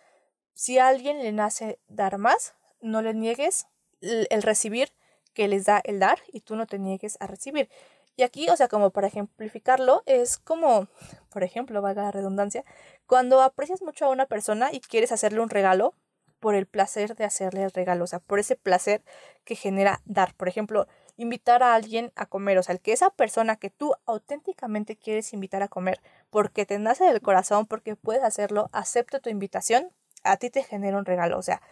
Si 0.55 0.79
a 0.79 0.89
alguien 0.89 1.19
le 1.19 1.33
nace 1.33 1.79
dar 1.89 2.19
más, 2.19 2.55
no 2.81 3.03
le 3.03 3.15
niegues 3.15 3.67
el 4.01 4.43
recibir 4.43 4.93
que 5.33 5.49
les 5.49 5.65
da 5.65 5.81
el 5.85 5.99
dar 5.99 6.19
y 6.33 6.41
tú 6.41 6.57
no 6.57 6.67
te 6.67 6.79
niegues 6.79 7.17
a 7.21 7.27
recibir. 7.27 7.69
Y 8.17 8.25
aquí, 8.25 8.49
o 8.51 8.57
sea, 8.57 8.69
como 8.69 8.91
para 8.91 9.07
ejemplificarlo, 9.07 10.03
es 10.05 10.37
como, 10.37 10.89
por 11.31 11.43
ejemplo, 11.45 11.81
valga 11.81 12.03
la 12.03 12.11
redundancia, 12.11 12.65
cuando 13.07 13.41
aprecias 13.41 13.81
mucho 13.81 14.05
a 14.05 14.11
una 14.11 14.27
persona 14.27 14.69
y 14.71 14.81
quieres 14.81 15.13
hacerle 15.13 15.41
un 15.41 15.49
regalo 15.49 15.95
por 16.39 16.55
el 16.55 16.67
placer 16.67 17.15
de 17.15 17.25
hacerle 17.25 17.63
el 17.63 17.71
regalo, 17.71 18.05
o 18.05 18.07
sea, 18.07 18.19
por 18.19 18.39
ese 18.39 18.57
placer 18.57 19.03
que 19.45 19.55
genera 19.55 20.03
dar. 20.05 20.35
Por 20.35 20.49
ejemplo, 20.49 20.89
invitar 21.17 21.63
a 21.63 21.75
alguien 21.75 22.13
a 22.17 22.27
comer, 22.27 22.59
o 22.59 22.63
sea, 22.63 22.75
el 22.75 22.81
que 22.81 22.93
esa 22.93 23.11
persona 23.11 23.57
que 23.57 23.71
tú 23.71 23.95
auténticamente 24.07 24.97
quieres 24.97 25.33
invitar 25.33 25.63
a 25.63 25.69
comer, 25.69 26.01
porque 26.31 26.67
te 26.67 26.79
nace 26.79 27.05
del 27.05 27.21
corazón, 27.21 27.67
porque 27.67 27.97
puedes 27.97 28.23
hacerlo, 28.23 28.71
acepta 28.73 29.21
tu 29.21 29.31
invitación, 29.31 29.91
a 30.25 30.37
ti 30.37 30.51
te 30.51 30.63
genera 30.63 30.99
un 30.99 31.05
regalo, 31.05 31.39
o 31.39 31.43
sea, 31.43 31.63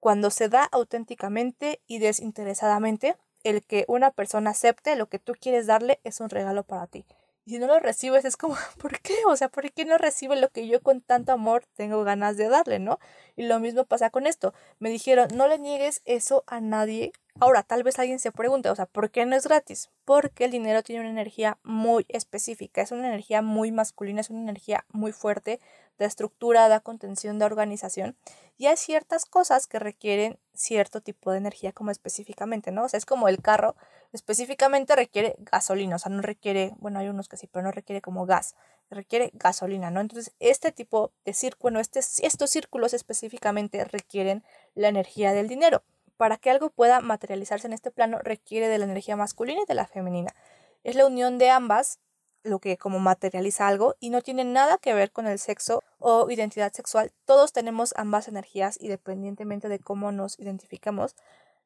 cuando 0.00 0.30
se 0.30 0.48
da 0.48 0.64
auténticamente 0.64 1.80
y 1.86 1.98
desinteresadamente, 1.98 3.16
el 3.44 3.62
que 3.62 3.84
una 3.88 4.10
persona 4.10 4.50
acepte 4.50 4.96
lo 4.96 5.08
que 5.08 5.18
tú 5.18 5.32
quieres 5.40 5.66
darle 5.66 6.00
es 6.04 6.20
un 6.20 6.28
regalo 6.30 6.64
para 6.64 6.86
ti. 6.86 7.04
Si 7.48 7.58
no 7.58 7.66
lo 7.66 7.80
recibes 7.80 8.24
es 8.24 8.36
como, 8.36 8.56
¿por 8.78 9.00
qué? 9.00 9.14
O 9.26 9.36
sea, 9.36 9.48
¿por 9.48 9.72
qué 9.72 9.84
no 9.84 9.98
recibe 9.98 10.36
lo 10.36 10.50
que 10.50 10.68
yo 10.68 10.82
con 10.82 11.00
tanto 11.00 11.32
amor 11.32 11.64
tengo 11.74 12.04
ganas 12.04 12.36
de 12.36 12.48
darle, 12.48 12.78
no? 12.78 12.98
Y 13.36 13.44
lo 13.44 13.58
mismo 13.58 13.84
pasa 13.84 14.10
con 14.10 14.26
esto. 14.26 14.52
Me 14.78 14.90
dijeron, 14.90 15.28
no 15.34 15.48
le 15.48 15.58
niegues 15.58 16.02
eso 16.04 16.44
a 16.46 16.60
nadie 16.60 17.12
Ahora, 17.40 17.62
tal 17.62 17.84
vez 17.84 17.96
alguien 18.00 18.18
se 18.18 18.32
pregunte, 18.32 18.68
o 18.68 18.74
sea, 18.74 18.86
¿por 18.86 19.12
qué 19.12 19.24
no 19.24 19.36
es 19.36 19.46
gratis? 19.46 19.90
Porque 20.04 20.46
el 20.46 20.50
dinero 20.50 20.82
tiene 20.82 21.02
una 21.02 21.10
energía 21.10 21.58
muy 21.62 22.04
específica, 22.08 22.82
es 22.82 22.90
una 22.90 23.06
energía 23.06 23.42
muy 23.42 23.70
masculina, 23.70 24.20
es 24.20 24.30
una 24.30 24.40
energía 24.40 24.84
muy 24.90 25.12
fuerte 25.12 25.60
de 25.98 26.04
estructura, 26.04 26.68
de 26.68 26.80
contención, 26.80 27.38
de 27.38 27.44
organización. 27.44 28.16
Y 28.56 28.66
hay 28.66 28.76
ciertas 28.76 29.24
cosas 29.24 29.68
que 29.68 29.78
requieren 29.78 30.40
cierto 30.58 31.00
tipo 31.00 31.30
de 31.30 31.38
energía 31.38 31.72
como 31.72 31.90
específicamente, 31.90 32.72
¿no? 32.72 32.84
O 32.84 32.88
sea, 32.88 32.98
es 32.98 33.06
como 33.06 33.28
el 33.28 33.40
carro, 33.40 33.76
específicamente 34.12 34.96
requiere 34.96 35.36
gasolina, 35.38 35.96
o 35.96 35.98
sea, 35.98 36.10
no 36.10 36.20
requiere, 36.20 36.74
bueno, 36.78 36.98
hay 36.98 37.08
unos 37.08 37.28
que 37.28 37.36
sí, 37.36 37.46
pero 37.46 37.62
no 37.62 37.70
requiere 37.70 38.00
como 38.02 38.26
gas, 38.26 38.56
requiere 38.90 39.30
gasolina, 39.34 39.90
¿no? 39.90 40.00
Entonces, 40.00 40.34
este 40.40 40.72
tipo 40.72 41.12
de 41.24 41.32
círculo, 41.32 41.78
este, 41.80 42.00
estos 42.00 42.50
círculos 42.50 42.92
específicamente 42.92 43.84
requieren 43.84 44.42
la 44.74 44.88
energía 44.88 45.32
del 45.32 45.48
dinero 45.48 45.82
para 46.16 46.36
que 46.36 46.50
algo 46.50 46.70
pueda 46.70 47.00
materializarse 47.00 47.68
en 47.68 47.72
este 47.72 47.92
plano 47.92 48.18
requiere 48.18 48.66
de 48.68 48.78
la 48.78 48.84
energía 48.84 49.16
masculina 49.16 49.60
y 49.62 49.66
de 49.66 49.74
la 49.74 49.86
femenina. 49.86 50.34
Es 50.82 50.96
la 50.96 51.06
unión 51.06 51.38
de 51.38 51.50
ambas 51.50 52.00
lo 52.42 52.58
que 52.58 52.76
como 52.76 52.98
materializa 52.98 53.66
algo 53.66 53.96
y 54.00 54.10
no 54.10 54.22
tiene 54.22 54.44
nada 54.44 54.78
que 54.78 54.94
ver 54.94 55.10
con 55.10 55.26
el 55.26 55.38
sexo 55.38 55.82
o 55.98 56.30
identidad 56.30 56.72
sexual. 56.72 57.12
Todos 57.24 57.52
tenemos 57.52 57.94
ambas 57.96 58.28
energías 58.28 58.78
independientemente 58.80 59.68
de 59.68 59.78
cómo 59.78 60.12
nos 60.12 60.38
identificamos. 60.38 61.16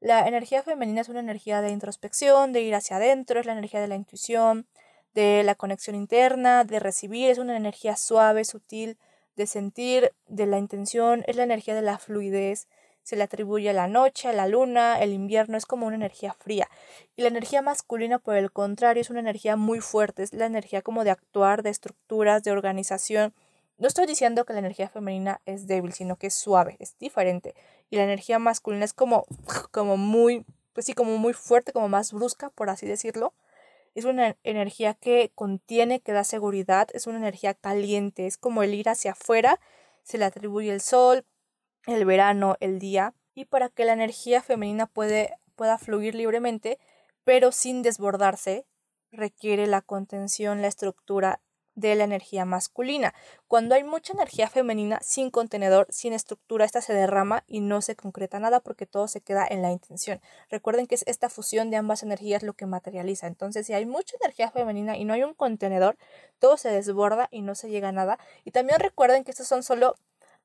La 0.01 0.27
energía 0.27 0.63
femenina 0.63 1.01
es 1.01 1.09
una 1.09 1.21
energía 1.21 1.61
de 1.61 1.71
introspección, 1.71 2.53
de 2.53 2.63
ir 2.63 2.75
hacia 2.75 2.97
adentro, 2.97 3.39
es 3.39 3.47
la 3.47 3.53
energía 3.53 3.81
de 3.81 3.89
la 3.89 3.95
intuición, 3.95 4.67
de 5.15 5.43
la 5.45 5.55
conexión 5.55 5.95
interna, 5.95 6.65
de 6.65 6.81
recibir, 6.81 7.31
es 7.31 7.39
una 7.39 7.57
energía 7.57 7.97
suave, 7.97 8.45
sutil, 8.45 8.99
de 9.37 9.47
sentir, 9.47 10.13
de 10.27 10.47
la 10.47 10.59
intención, 10.59 11.23
es 11.27 11.37
la 11.37 11.45
energía 11.45 11.75
de 11.75 11.83
la 11.83 11.99
fluidez, 11.99 12.67
se 13.03 13.17
le 13.17 13.25
atribuye 13.25 13.71
a 13.71 13.73
la 13.73 13.89
noche, 13.89 14.29
a 14.29 14.33
la 14.33 14.47
luna, 14.47 15.01
el 15.01 15.13
invierno 15.13 15.57
es 15.57 15.67
como 15.67 15.87
una 15.87 15.97
energía 15.97 16.33
fría. 16.33 16.69
Y 17.17 17.23
la 17.23 17.29
energía 17.29 17.63
masculina, 17.63 18.19
por 18.19 18.37
el 18.37 18.53
contrario, 18.53 19.01
es 19.01 19.11
una 19.11 19.21
energía 19.21 19.57
muy 19.57 19.81
fuerte, 19.81 20.23
es 20.23 20.33
la 20.33 20.47
energía 20.47 20.83
como 20.83 21.05
de 21.05 21.11
actuar, 21.11 21.63
de 21.63 21.71
estructuras, 21.71 22.43
de 22.43 22.53
organización. 22.53 23.35
No 23.79 23.89
estoy 23.89 24.07
diciendo 24.07 24.45
que 24.45 24.53
la 24.53 24.61
energía 24.61 24.89
femenina 24.89 25.41
es 25.45 25.67
débil, 25.67 25.93
sino 25.93 26.17
que 26.17 26.29
es 26.29 26.35
suave, 26.35 26.77
es 26.79 26.97
diferente. 26.99 27.55
Y 27.91 27.97
la 27.97 28.05
energía 28.05 28.39
masculina 28.39 28.85
es 28.85 28.93
como, 28.93 29.27
como 29.73 29.97
muy, 29.97 30.45
pues 30.73 30.87
sí, 30.87 30.95
como 30.95 31.19
muy 31.19 31.33
fuerte, 31.33 31.73
como 31.73 31.89
más 31.89 32.13
brusca, 32.13 32.51
por 32.51 32.71
así 32.71 32.87
decirlo. 32.87 33.35
Es 33.95 34.05
una 34.05 34.37
energía 34.43 34.95
que 34.95 35.33
contiene, 35.35 36.01
que 36.01 36.13
da 36.13 36.25
seguridad, 36.25 36.89
es 36.95 37.07
una 37.07 37.19
energía 37.19 37.55
caliente, 37.55 38.27
es 38.27 38.39
como 38.39 38.63
el 38.63 38.73
ir 38.73 38.89
hacia 38.89 39.13
afuera, 39.13 39.61
se 40.03 40.17
le 40.17 40.25
atribuye 40.25 40.73
el 40.73 40.81
sol, 40.81 41.25
el 41.87 42.05
verano, 42.05 42.57
el 42.61 42.79
día, 42.79 43.15
y 43.35 43.47
para 43.47 43.69
que 43.69 43.85
la 43.85 43.93
energía 43.93 44.43
femenina 44.43 44.87
puede, 44.87 45.37
pueda 45.57 45.79
fluir 45.79 46.15
libremente, 46.15 46.79
pero 47.25 47.53
sin 47.53 47.83
desbordarse, 47.83 48.67
requiere 49.11 49.67
la 49.67 49.83
contención, 49.83 50.63
la 50.63 50.69
estructura 50.69 51.41
de 51.75 51.95
la 51.95 52.05
energía 52.05 52.45
masculina. 52.45 53.15
Cuando 53.49 53.75
hay 53.75 53.85
mucha 53.85 54.13
energía 54.13 54.49
femenina 54.49 54.99
sin 55.03 55.31
contenedor, 55.31 55.87
sin 55.91 56.13
estructura, 56.13 56.65
esta 56.65 56.81
se 56.81 56.93
derrama 56.93 57.45
y 57.47 57.61
no 57.61 57.81
se 57.81 57.97
concreta 57.97 58.39
nada 58.39 58.61
porque 58.61 58.87
todo 58.87 59.09
se 59.09 59.21
queda 59.21 59.47
en 59.49 59.63
la 59.63 59.73
intención. 59.73 60.21
Recuerden 60.51 60.87
que 60.87 60.95
es 60.95 61.05
esta 61.07 61.31
fusión 61.31 61.71
de 61.71 61.77
ambas 61.77 62.03
energías 62.03 62.43
lo 62.43 62.53
que 62.55 62.67
materializa. 62.67 63.27
Entonces, 63.27 63.67
si 63.67 63.73
hay 63.73 63.87
mucha 63.87 64.17
energía 64.21 64.51
femenina 64.51 64.97
y 64.97 65.05
no 65.05 65.15
hay 65.15 65.23
un 65.23 65.35
contenedor, 65.35 65.97
todo 66.39 66.57
se 66.57 66.69
desborda 66.69 67.29
y 67.31 67.43
no 67.43 67.55
se 67.55 67.71
llega 67.71 67.89
a 67.89 67.93
nada. 67.93 68.19
Y 68.45 68.51
también 68.51 68.79
recuerden 68.79 69.25
que 69.25 69.31
estos 69.31 69.47
son 69.47 69.63
solo 69.63 69.95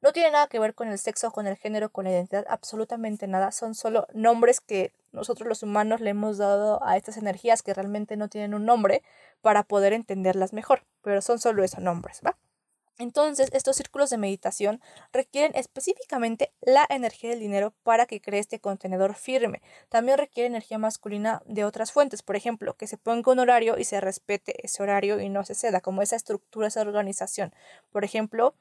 no 0.02 0.14
tiene 0.14 0.32
nada 0.32 0.48
que 0.48 0.60
ver 0.60 0.74
con 0.74 0.90
el 0.90 1.00
sexo, 1.00 1.32
con 1.32 1.48
el 1.48 1.58
género, 1.58 1.90
con 1.90 2.06
la 2.06 2.12
identidad, 2.12 2.46
absolutamente 2.50 3.28
nada. 3.28 3.52
Son 3.52 3.76
solo 3.76 4.08
nombres 4.14 4.62
que 4.62 4.94
nosotros 5.12 5.48
los 5.48 5.64
humanos 5.64 6.02
le 6.02 6.12
hemos 6.12 6.38
dado 6.38 6.84
a 6.84 6.98
estas 6.98 7.18
energías 7.18 7.64
que 7.64 7.74
realmente 7.74 8.18
no 8.18 8.28
tienen 8.28 8.54
un 8.54 8.66
nombre 8.66 9.04
para 9.42 9.64
poder 9.64 9.94
entenderlas 9.94 10.54
mejor. 10.54 10.84
Pero 11.02 11.22
son 11.22 11.40
solo 11.40 11.64
esos 11.64 11.80
nombres, 11.80 12.22
¿va? 12.26 12.38
Entonces, 13.00 13.50
estos 13.54 13.76
círculos 13.76 14.10
de 14.10 14.18
meditación 14.18 14.82
requieren 15.14 15.52
específicamente 15.54 16.52
la 16.62 16.84
energía 16.90 17.30
del 17.30 17.40
dinero 17.40 17.74
para 17.84 18.08
que 18.08 18.20
cree 18.20 18.40
este 18.40 18.60
contenedor 18.60 19.14
firme. 19.14 19.62
También 19.90 20.18
requiere 20.18 20.48
energía 20.48 20.80
masculina 20.80 21.44
de 21.46 21.64
otras 21.64 21.92
fuentes, 21.92 22.24
por 22.24 22.36
ejemplo, 22.36 22.74
que 22.76 22.88
se 22.88 22.98
ponga 22.98 23.32
un 23.32 23.38
horario 23.40 23.78
y 23.78 23.84
se 23.84 24.02
respete 24.02 24.66
ese 24.66 24.82
horario 24.82 25.20
y 25.20 25.30
no 25.30 25.44
se 25.44 25.54
ceda, 25.54 25.80
como 25.80 26.02
esa 26.02 26.16
estructura, 26.16 26.68
esa 26.68 26.82
organización. 26.82 27.54
Por 27.92 28.04
ejemplo, 28.04 28.56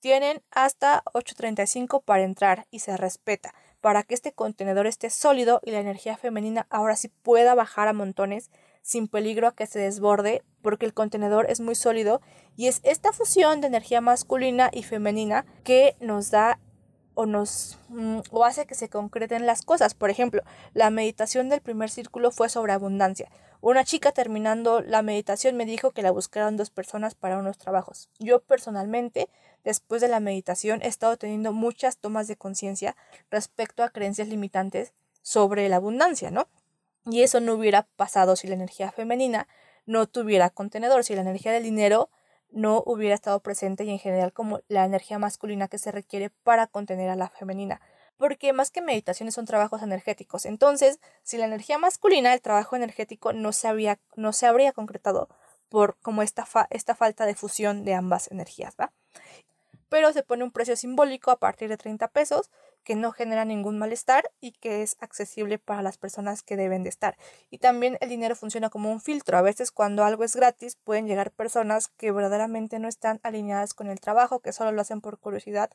tienen 0.00 0.42
hasta 0.50 1.02
8.35 1.12 2.02
para 2.02 2.24
entrar 2.24 2.66
y 2.70 2.80
se 2.80 2.96
respeta, 2.96 3.54
para 3.80 4.02
que 4.02 4.14
este 4.14 4.32
contenedor 4.32 4.86
esté 4.86 5.10
sólido 5.10 5.60
y 5.64 5.70
la 5.70 5.80
energía 5.80 6.16
femenina 6.16 6.66
ahora 6.70 6.96
sí 6.96 7.08
pueda 7.08 7.54
bajar 7.54 7.88
a 7.88 7.92
montones 7.92 8.50
sin 8.82 9.08
peligro 9.08 9.48
a 9.48 9.54
que 9.54 9.66
se 9.66 9.78
desborde 9.78 10.42
porque 10.62 10.86
el 10.86 10.94
contenedor 10.94 11.50
es 11.50 11.60
muy 11.60 11.74
sólido 11.74 12.20
y 12.56 12.68
es 12.68 12.80
esta 12.84 13.12
fusión 13.12 13.60
de 13.60 13.66
energía 13.66 14.00
masculina 14.00 14.70
y 14.72 14.82
femenina 14.82 15.44
que 15.62 15.96
nos 16.00 16.30
da 16.30 16.58
o 17.14 17.26
nos 17.26 17.78
mm, 17.88 18.20
o 18.30 18.44
hace 18.44 18.64
que 18.64 18.76
se 18.76 18.88
concreten 18.88 19.44
las 19.44 19.62
cosas. 19.62 19.94
Por 19.94 20.08
ejemplo, 20.08 20.42
la 20.72 20.90
meditación 20.90 21.48
del 21.48 21.60
primer 21.60 21.90
círculo 21.90 22.30
fue 22.30 22.48
sobre 22.48 22.72
abundancia. 22.72 23.28
Una 23.60 23.84
chica 23.84 24.12
terminando 24.12 24.80
la 24.80 25.02
meditación 25.02 25.56
me 25.56 25.66
dijo 25.66 25.90
que 25.90 26.02
la 26.02 26.12
buscaron 26.12 26.56
dos 26.56 26.70
personas 26.70 27.16
para 27.16 27.38
unos 27.38 27.58
trabajos. 27.58 28.08
Yo 28.20 28.40
personalmente, 28.40 29.28
después 29.64 30.00
de 30.00 30.08
la 30.08 30.20
meditación, 30.20 30.80
he 30.82 30.88
estado 30.88 31.16
teniendo 31.16 31.52
muchas 31.52 31.98
tomas 31.98 32.28
de 32.28 32.36
conciencia 32.36 32.96
respecto 33.30 33.82
a 33.82 33.90
creencias 33.90 34.28
limitantes 34.28 34.92
sobre 35.22 35.68
la 35.68 35.76
abundancia, 35.76 36.30
¿no? 36.30 36.48
Y 37.06 37.22
eso 37.22 37.40
no 37.40 37.54
hubiera 37.54 37.86
pasado 37.96 38.36
si 38.36 38.48
la 38.48 38.54
energía 38.54 38.92
femenina 38.92 39.48
no 39.86 40.06
tuviera 40.06 40.50
contenedor, 40.50 41.04
si 41.04 41.14
la 41.14 41.22
energía 41.22 41.52
del 41.52 41.62
dinero 41.62 42.10
no 42.50 42.82
hubiera 42.86 43.14
estado 43.14 43.40
presente 43.40 43.84
y 43.84 43.90
en 43.90 43.98
general 43.98 44.32
como 44.32 44.60
la 44.68 44.84
energía 44.84 45.18
masculina 45.18 45.68
que 45.68 45.78
se 45.78 45.92
requiere 45.92 46.30
para 46.30 46.66
contener 46.66 47.10
a 47.10 47.16
la 47.16 47.28
femenina. 47.28 47.80
Porque 48.16 48.52
más 48.52 48.70
que 48.70 48.82
meditaciones 48.82 49.34
son 49.34 49.46
trabajos 49.46 49.82
energéticos. 49.82 50.44
Entonces, 50.44 50.98
si 51.22 51.38
la 51.38 51.44
energía 51.44 51.78
masculina, 51.78 52.34
el 52.34 52.40
trabajo 52.40 52.74
energético 52.74 53.32
no 53.32 53.52
se, 53.52 53.68
había, 53.68 53.98
no 54.16 54.32
se 54.32 54.46
habría 54.46 54.72
concretado 54.72 55.28
por 55.68 55.96
como 56.00 56.22
esta, 56.22 56.46
esta 56.70 56.94
falta 56.94 57.26
de 57.26 57.34
fusión 57.34 57.84
de 57.84 57.94
ambas 57.94 58.30
energías, 58.30 58.74
¿va? 58.80 58.92
Pero 59.88 60.12
se 60.12 60.22
pone 60.22 60.44
un 60.44 60.50
precio 60.50 60.76
simbólico 60.76 61.30
a 61.30 61.38
partir 61.38 61.68
de 61.68 61.76
30 61.76 62.08
pesos 62.08 62.50
que 62.84 62.96
no 62.96 63.12
genera 63.12 63.44
ningún 63.44 63.78
malestar 63.78 64.30
y 64.40 64.52
que 64.52 64.82
es 64.82 64.96
accesible 65.00 65.58
para 65.58 65.82
las 65.82 65.98
personas 65.98 66.42
que 66.42 66.56
deben 66.56 66.82
de 66.82 66.88
estar. 66.88 67.16
Y 67.50 67.58
también 67.58 67.98
el 68.00 68.08
dinero 68.08 68.36
funciona 68.36 68.70
como 68.70 68.90
un 68.90 69.00
filtro. 69.00 69.36
A 69.36 69.42
veces 69.42 69.70
cuando 69.70 70.04
algo 70.04 70.24
es 70.24 70.36
gratis 70.36 70.76
pueden 70.84 71.06
llegar 71.06 71.30
personas 71.30 71.88
que 71.88 72.12
verdaderamente 72.12 72.78
no 72.78 72.88
están 72.88 73.20
alineadas 73.22 73.74
con 73.74 73.88
el 73.88 74.00
trabajo, 74.00 74.40
que 74.40 74.52
solo 74.52 74.72
lo 74.72 74.80
hacen 74.80 75.00
por 75.00 75.18
curiosidad 75.18 75.70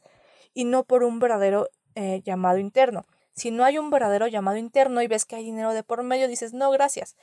y 0.54 0.66
no 0.66 0.84
por 0.84 1.04
un 1.04 1.20
verdadero 1.20 1.70
eh, 1.96 2.22
llamado 2.24 2.58
interno. 2.58 3.06
Si 3.36 3.50
no 3.50 3.66
hay 3.66 3.80
un 3.80 3.90
verdadero 3.90 4.28
llamado 4.28 4.58
interno 4.58 5.02
y 5.02 5.08
ves 5.08 5.26
que 5.26 5.36
hay 5.36 5.44
dinero 5.44 5.74
de 5.74 5.84
por 5.84 6.04
medio, 6.04 6.28
dices 6.28 6.54
no, 6.54 6.70
gracias. 6.70 7.16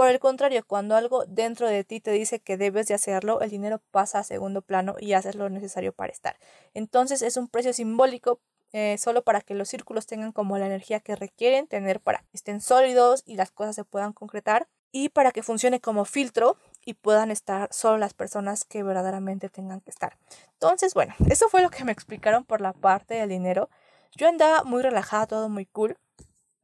Por 0.00 0.08
el 0.08 0.18
contrario, 0.18 0.64
cuando 0.66 0.96
algo 0.96 1.26
dentro 1.26 1.68
de 1.68 1.84
ti 1.84 2.00
te 2.00 2.10
dice 2.10 2.40
que 2.40 2.56
debes 2.56 2.86
de 2.86 2.94
hacerlo, 2.94 3.42
el 3.42 3.50
dinero 3.50 3.82
pasa 3.90 4.20
a 4.20 4.24
segundo 4.24 4.62
plano 4.62 4.94
y 4.98 5.12
haces 5.12 5.34
lo 5.34 5.50
necesario 5.50 5.92
para 5.92 6.10
estar. 6.10 6.38
Entonces 6.72 7.20
es 7.20 7.36
un 7.36 7.48
precio 7.48 7.74
simbólico 7.74 8.40
eh, 8.72 8.96
solo 8.96 9.20
para 9.20 9.42
que 9.42 9.52
los 9.52 9.68
círculos 9.68 10.06
tengan 10.06 10.32
como 10.32 10.56
la 10.56 10.64
energía 10.64 11.00
que 11.00 11.16
requieren 11.16 11.66
tener 11.66 12.00
para 12.00 12.20
que 12.20 12.30
estén 12.32 12.62
sólidos 12.62 13.24
y 13.26 13.36
las 13.36 13.50
cosas 13.50 13.76
se 13.76 13.84
puedan 13.84 14.14
concretar 14.14 14.68
y 14.90 15.10
para 15.10 15.32
que 15.32 15.42
funcione 15.42 15.80
como 15.80 16.06
filtro 16.06 16.56
y 16.82 16.94
puedan 16.94 17.30
estar 17.30 17.68
solo 17.70 17.98
las 17.98 18.14
personas 18.14 18.64
que 18.64 18.82
verdaderamente 18.82 19.50
tengan 19.50 19.82
que 19.82 19.90
estar. 19.90 20.16
Entonces, 20.54 20.94
bueno, 20.94 21.12
eso 21.28 21.50
fue 21.50 21.60
lo 21.60 21.68
que 21.68 21.84
me 21.84 21.92
explicaron 21.92 22.44
por 22.44 22.62
la 22.62 22.72
parte 22.72 23.16
del 23.16 23.28
dinero. 23.28 23.68
Yo 24.16 24.28
andaba 24.28 24.64
muy 24.64 24.80
relajada, 24.80 25.26
todo 25.26 25.50
muy 25.50 25.66
cool. 25.66 25.98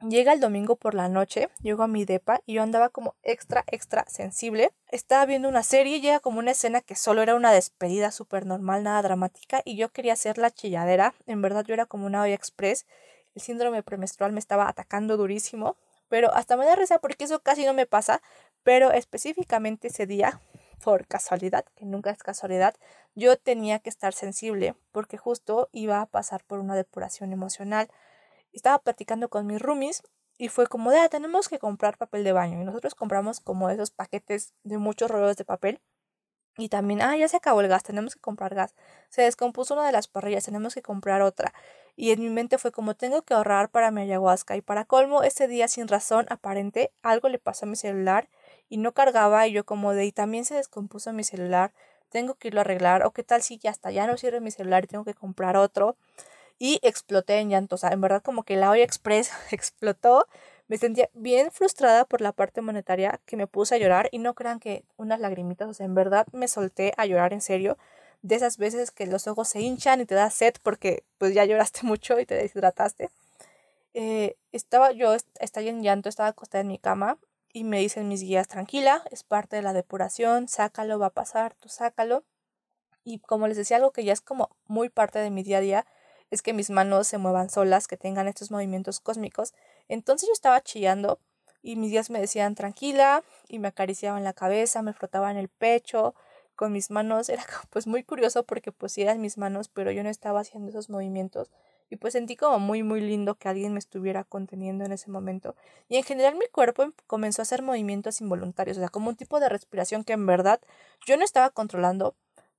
Llega 0.03 0.35
el 0.35 0.41
domingo 0.41 0.77
por 0.77 0.95
la 0.95 1.09
noche, 1.09 1.49
llego 1.63 1.83
a 1.83 1.89
mi 1.89 2.05
depa 2.05 2.43
y 2.45 2.55
yo 2.55 2.63
andaba 2.63 2.91
como 2.91 3.15
extra, 3.23 3.65
extra 3.67 4.05
sensible. 4.07 4.75
Estaba 4.89 5.25
viendo 5.25 5.49
una 5.49 5.63
serie 5.63 5.97
y 5.97 6.01
llega 6.03 6.21
como 6.21 6.39
una 6.39 6.51
escena 6.51 6.83
que 6.83 6.95
solo 6.95 7.23
era 7.23 7.35
una 7.35 7.51
despedida 7.51 8.11
súper 8.11 8.45
normal, 8.45 8.83
nada 8.83 9.01
dramática, 9.01 9.63
y 9.65 9.79
yo 9.79 9.89
quería 9.89 10.13
hacer 10.13 10.37
la 10.37 10.51
chilladera. 10.51 11.15
En 11.27 11.41
verdad 11.41 11.65
yo 11.65 11.73
era 11.73 11.87
como 11.87 12.05
una 12.05 12.21
olla 12.21 12.35
express. 12.35 12.85
El 13.35 13.41
síndrome 13.41 13.83
premenstrual 13.83 14.33
me 14.33 14.39
estaba 14.39 14.69
atacando 14.69 15.17
durísimo, 15.17 15.77
pero 16.09 16.33
hasta 16.35 16.59
me 16.59 16.67
da 16.67 16.77
risa 16.77 16.99
porque 16.99 17.25
eso 17.25 17.41
casi 17.41 17.65
no 17.65 17.73
me 17.73 17.87
pasa, 17.87 18.21
pero 18.63 18.93
específicamente 18.93 19.89
ese 19.89 20.07
día, 20.07 20.43
por 20.85 21.07
casualidad, 21.07 21.65
que 21.75 21.87
nunca 21.87 22.11
es 22.11 22.19
casualidad, 22.19 22.75
yo 23.15 23.39
tenía 23.39 23.79
que 23.79 23.89
estar 23.89 24.13
sensible 24.13 24.75
porque 24.93 25.17
justo 25.17 25.71
iba 25.73 26.03
a 26.03 26.07
pasar 26.07 26.45
por 26.45 26.59
una 26.59 26.75
depuración 26.75 27.33
emocional 27.33 27.89
estaba 28.57 28.79
platicando 28.79 29.29
con 29.29 29.47
mis 29.47 29.61
roomies 29.61 30.03
y 30.39 30.49
fue 30.49 30.67
como 30.67 30.91
ah, 30.91 31.09
tenemos 31.09 31.49
que 31.49 31.59
comprar 31.59 31.97
papel 31.97 32.25
de 32.25 32.33
baño. 32.33 32.61
Y 32.61 32.65
nosotros 32.65 32.95
compramos 32.95 33.41
como 33.41 33.71
esos 33.71 33.91
paquetes 33.91 34.55
de 34.65 34.79
muchos 34.79 35.11
rollos 35.11 35.37
de 35.37 35.45
papel. 35.45 35.81
Y 36.59 36.71
también, 36.71 37.03
ah, 37.03 37.17
ya 37.17 37.29
se 37.29 37.37
acabó 37.37 37.61
el 37.61 37.69
gas, 37.69 37.83
tenemos 37.83 38.15
que 38.15 38.21
comprar 38.21 38.55
gas. 38.55 38.75
Se 39.11 39.23
descompuso 39.23 39.75
una 39.75 39.87
de 39.87 39.93
las 39.93 40.09
parrillas, 40.09 40.45
tenemos 40.45 40.75
que 40.75 40.83
comprar 40.83 41.21
otra. 41.21 41.53
Y 41.97 42.13
en 42.13 42.21
mi 42.21 42.31
mente 42.31 42.57
fue 42.59 42.73
como, 42.73 42.95
tengo 42.95 43.23
que 43.23 43.35
ahorrar 43.35 43.71
para 43.71 43.91
mi 43.91 44.03
ayahuasca. 44.03 44.57
Y 44.57 44.63
para 44.63 44.85
colmo, 44.87 45.23
ese 45.23 45.49
día 45.49 45.69
sin 45.69 45.89
razón 45.89 46.27
aparente, 46.31 46.93
algo 47.03 47.29
le 47.29 47.39
pasó 47.39 47.67
a 47.67 47.69
mi 47.69 47.77
celular 47.77 48.29
y 48.71 48.79
no 48.79 48.93
cargaba. 48.93 49.47
Y 49.47 49.53
yo 49.53 49.65
como 49.67 49.93
de, 49.93 50.07
y 50.07 50.13
también 50.13 50.47
se 50.47 50.55
descompuso 50.55 51.13
mi 51.13 51.25
celular, 51.25 51.73
tengo 52.09 52.35
que 52.35 52.49
irlo 52.49 52.61
a 52.61 52.63
arreglar. 52.63 53.05
O 53.05 53.13
qué 53.13 53.23
tal 53.23 53.43
si 53.43 53.59
ya 53.59 53.71
hasta 53.71 53.91
ya 53.91 54.07
no 54.07 54.17
sirve 54.17 54.41
mi 54.41 54.51
celular 54.51 54.85
y 54.85 54.87
tengo 54.89 55.05
que 55.05 55.15
comprar 55.15 55.57
otro 55.57 55.97
y 56.59 56.79
exploté 56.83 57.39
en 57.39 57.51
llanto. 57.51 57.77
O 57.77 57.79
sea, 57.79 57.91
en 57.91 58.01
verdad 58.01 58.23
como 58.23 58.43
que 58.45 58.57
la 58.57 58.71
olla 58.71 58.85
express 58.85 59.31
explotó. 59.51 60.27
Me 60.69 60.79
sentía 60.79 61.09
bien 61.15 61.53
frustrada 61.53 62.05
por 62.05 62.21
la 62.21 62.33
parte 62.33 62.61
monetaria 62.61 63.21
que 63.25 63.37
me 63.37 63.47
puse 63.47 63.77
a 63.77 63.79
llorar 63.79 64.09
y 64.11 64.19
no 64.19 64.35
crean 64.35 64.59
que 64.59 64.85
unas 64.97 65.21
lagrimitas, 65.21 65.69
o 65.69 65.75
sea, 65.75 65.87
en 65.87 65.95
verdad 65.95 66.27
me 66.33 66.49
solté 66.49 66.93
a 66.97 67.07
llorar 67.07 67.33
en 67.33 67.41
serio. 67.41 67.79
De 68.23 68.35
esas 68.35 68.59
veces 68.59 68.91
que 68.91 69.07
los 69.07 69.29
ojos 69.29 69.49
se 69.49 69.61
hinchan 69.61 70.01
y 70.01 70.07
te 70.07 70.17
da 70.17 70.31
sed 70.31 70.55
porque 70.63 71.05
pues 71.19 71.35
ya 71.35 71.45
lloraste 71.45 71.81
mucho 71.85 72.19
y 72.19 72.27
te 72.27 72.35
deshidrataste. 72.35 73.11
Eh, 73.95 74.37
estaba 74.53 74.93
yo, 74.93 75.15
estaba 75.15 75.67
en 75.67 75.83
llanto, 75.83 76.09
estaba 76.09 76.29
acostada 76.31 76.63
en 76.63 76.69
mi 76.69 76.79
cama 76.79 77.19
y 77.53 77.65
me 77.65 77.79
dicen 77.79 78.09
mis 78.09 78.21
guías, 78.21 78.49
tranquila, 78.49 79.03
es 79.11 79.23
parte 79.23 79.57
de 79.57 79.63
la 79.63 79.73
depuración, 79.73 80.49
sácalo, 80.49 80.99
va 80.99 81.07
a 81.07 81.11
pasar, 81.11 81.55
tú 81.55 81.71
sácalo. 81.71 82.25
Y 83.05 83.21
como 83.21 83.49
les 83.49 83.57
decía, 83.57 83.79
algo 83.79 83.93
que 83.93 84.05
ya 84.05 84.13
es 84.13 84.21
como 84.21 84.51
muy 84.67 84.91
parte 84.91 85.21
de 85.21 85.31
mi 85.31 85.43
día 85.43 85.59
a 85.59 85.61
día, 85.61 85.87
es 86.31 86.43
que 86.43 86.53
mis 86.53 86.70
manos 86.70 87.09
se 87.09 87.18
muevan 87.18 87.51
solas, 87.51 87.89
que 87.89 87.97
tengan 87.97 88.29
estos 88.29 88.51
movimientos 88.51 89.01
cósmicos. 89.01 89.55
Entonces 89.89 90.29
yo 90.29 90.33
estaba 90.33 90.61
chillando 90.61 91.20
y 91.62 91.77
mis 91.77 91.91
días 91.91 92.11
me 92.11 92.20
decían 92.20 92.55
tranquila 92.55 93.22
y 93.49 93.59
me 93.59 93.68
acariciaban 93.68 94.24
la 94.24 94.33
cabeza, 94.33 94.83
me 94.83 94.93
frotaban 94.93 95.37
el 95.37 95.49
pecho 95.49 96.14
con 96.55 96.72
mis 96.72 96.91
manos. 96.91 97.29
Era 97.31 97.45
pues 97.70 97.87
muy 97.87 98.03
curioso 98.03 98.45
porque 98.45 98.72
pues 98.72 98.97
eran 98.99 99.20
mis 99.20 99.39
manos, 99.39 99.68
pero 99.68 99.91
yo 99.93 100.03
no 100.03 100.09
estaba 100.09 100.41
haciendo 100.41 100.70
esos 100.70 100.91
movimientos. 100.91 101.51
Y 101.89 101.97
pues 101.97 102.14
sentí 102.14 102.35
como 102.37 102.59
muy 102.59 102.83
muy 102.83 103.01
lindo 103.01 103.37
que 103.37 103.49
alguien 103.49 103.72
me 103.72 103.79
estuviera 103.79 104.24
conteniendo 104.24 104.85
en 104.85 104.93
ese 104.93 105.11
momento. 105.11 105.55
Y 105.89 105.97
en 105.97 106.03
general 106.03 106.35
mi 106.37 106.47
cuerpo 106.49 106.83
em, 106.83 106.93
comenzó 107.07 107.43
a 107.43 107.45
hacer 107.45 107.62
movimientos 107.62 108.20
involuntarios, 108.20 108.77
o 108.77 108.81
sea, 108.81 108.89
como 108.89 109.09
un 109.11 109.16
tipo 109.16 109.39
de 109.39 109.49
respiración 109.49 110.03
que 110.03 110.12
en 110.14 110.27
verdad 110.27 110.61
yo 111.07 111.16
no 111.16 111.24
estaba 111.24 111.51
controlando, 111.51 112.16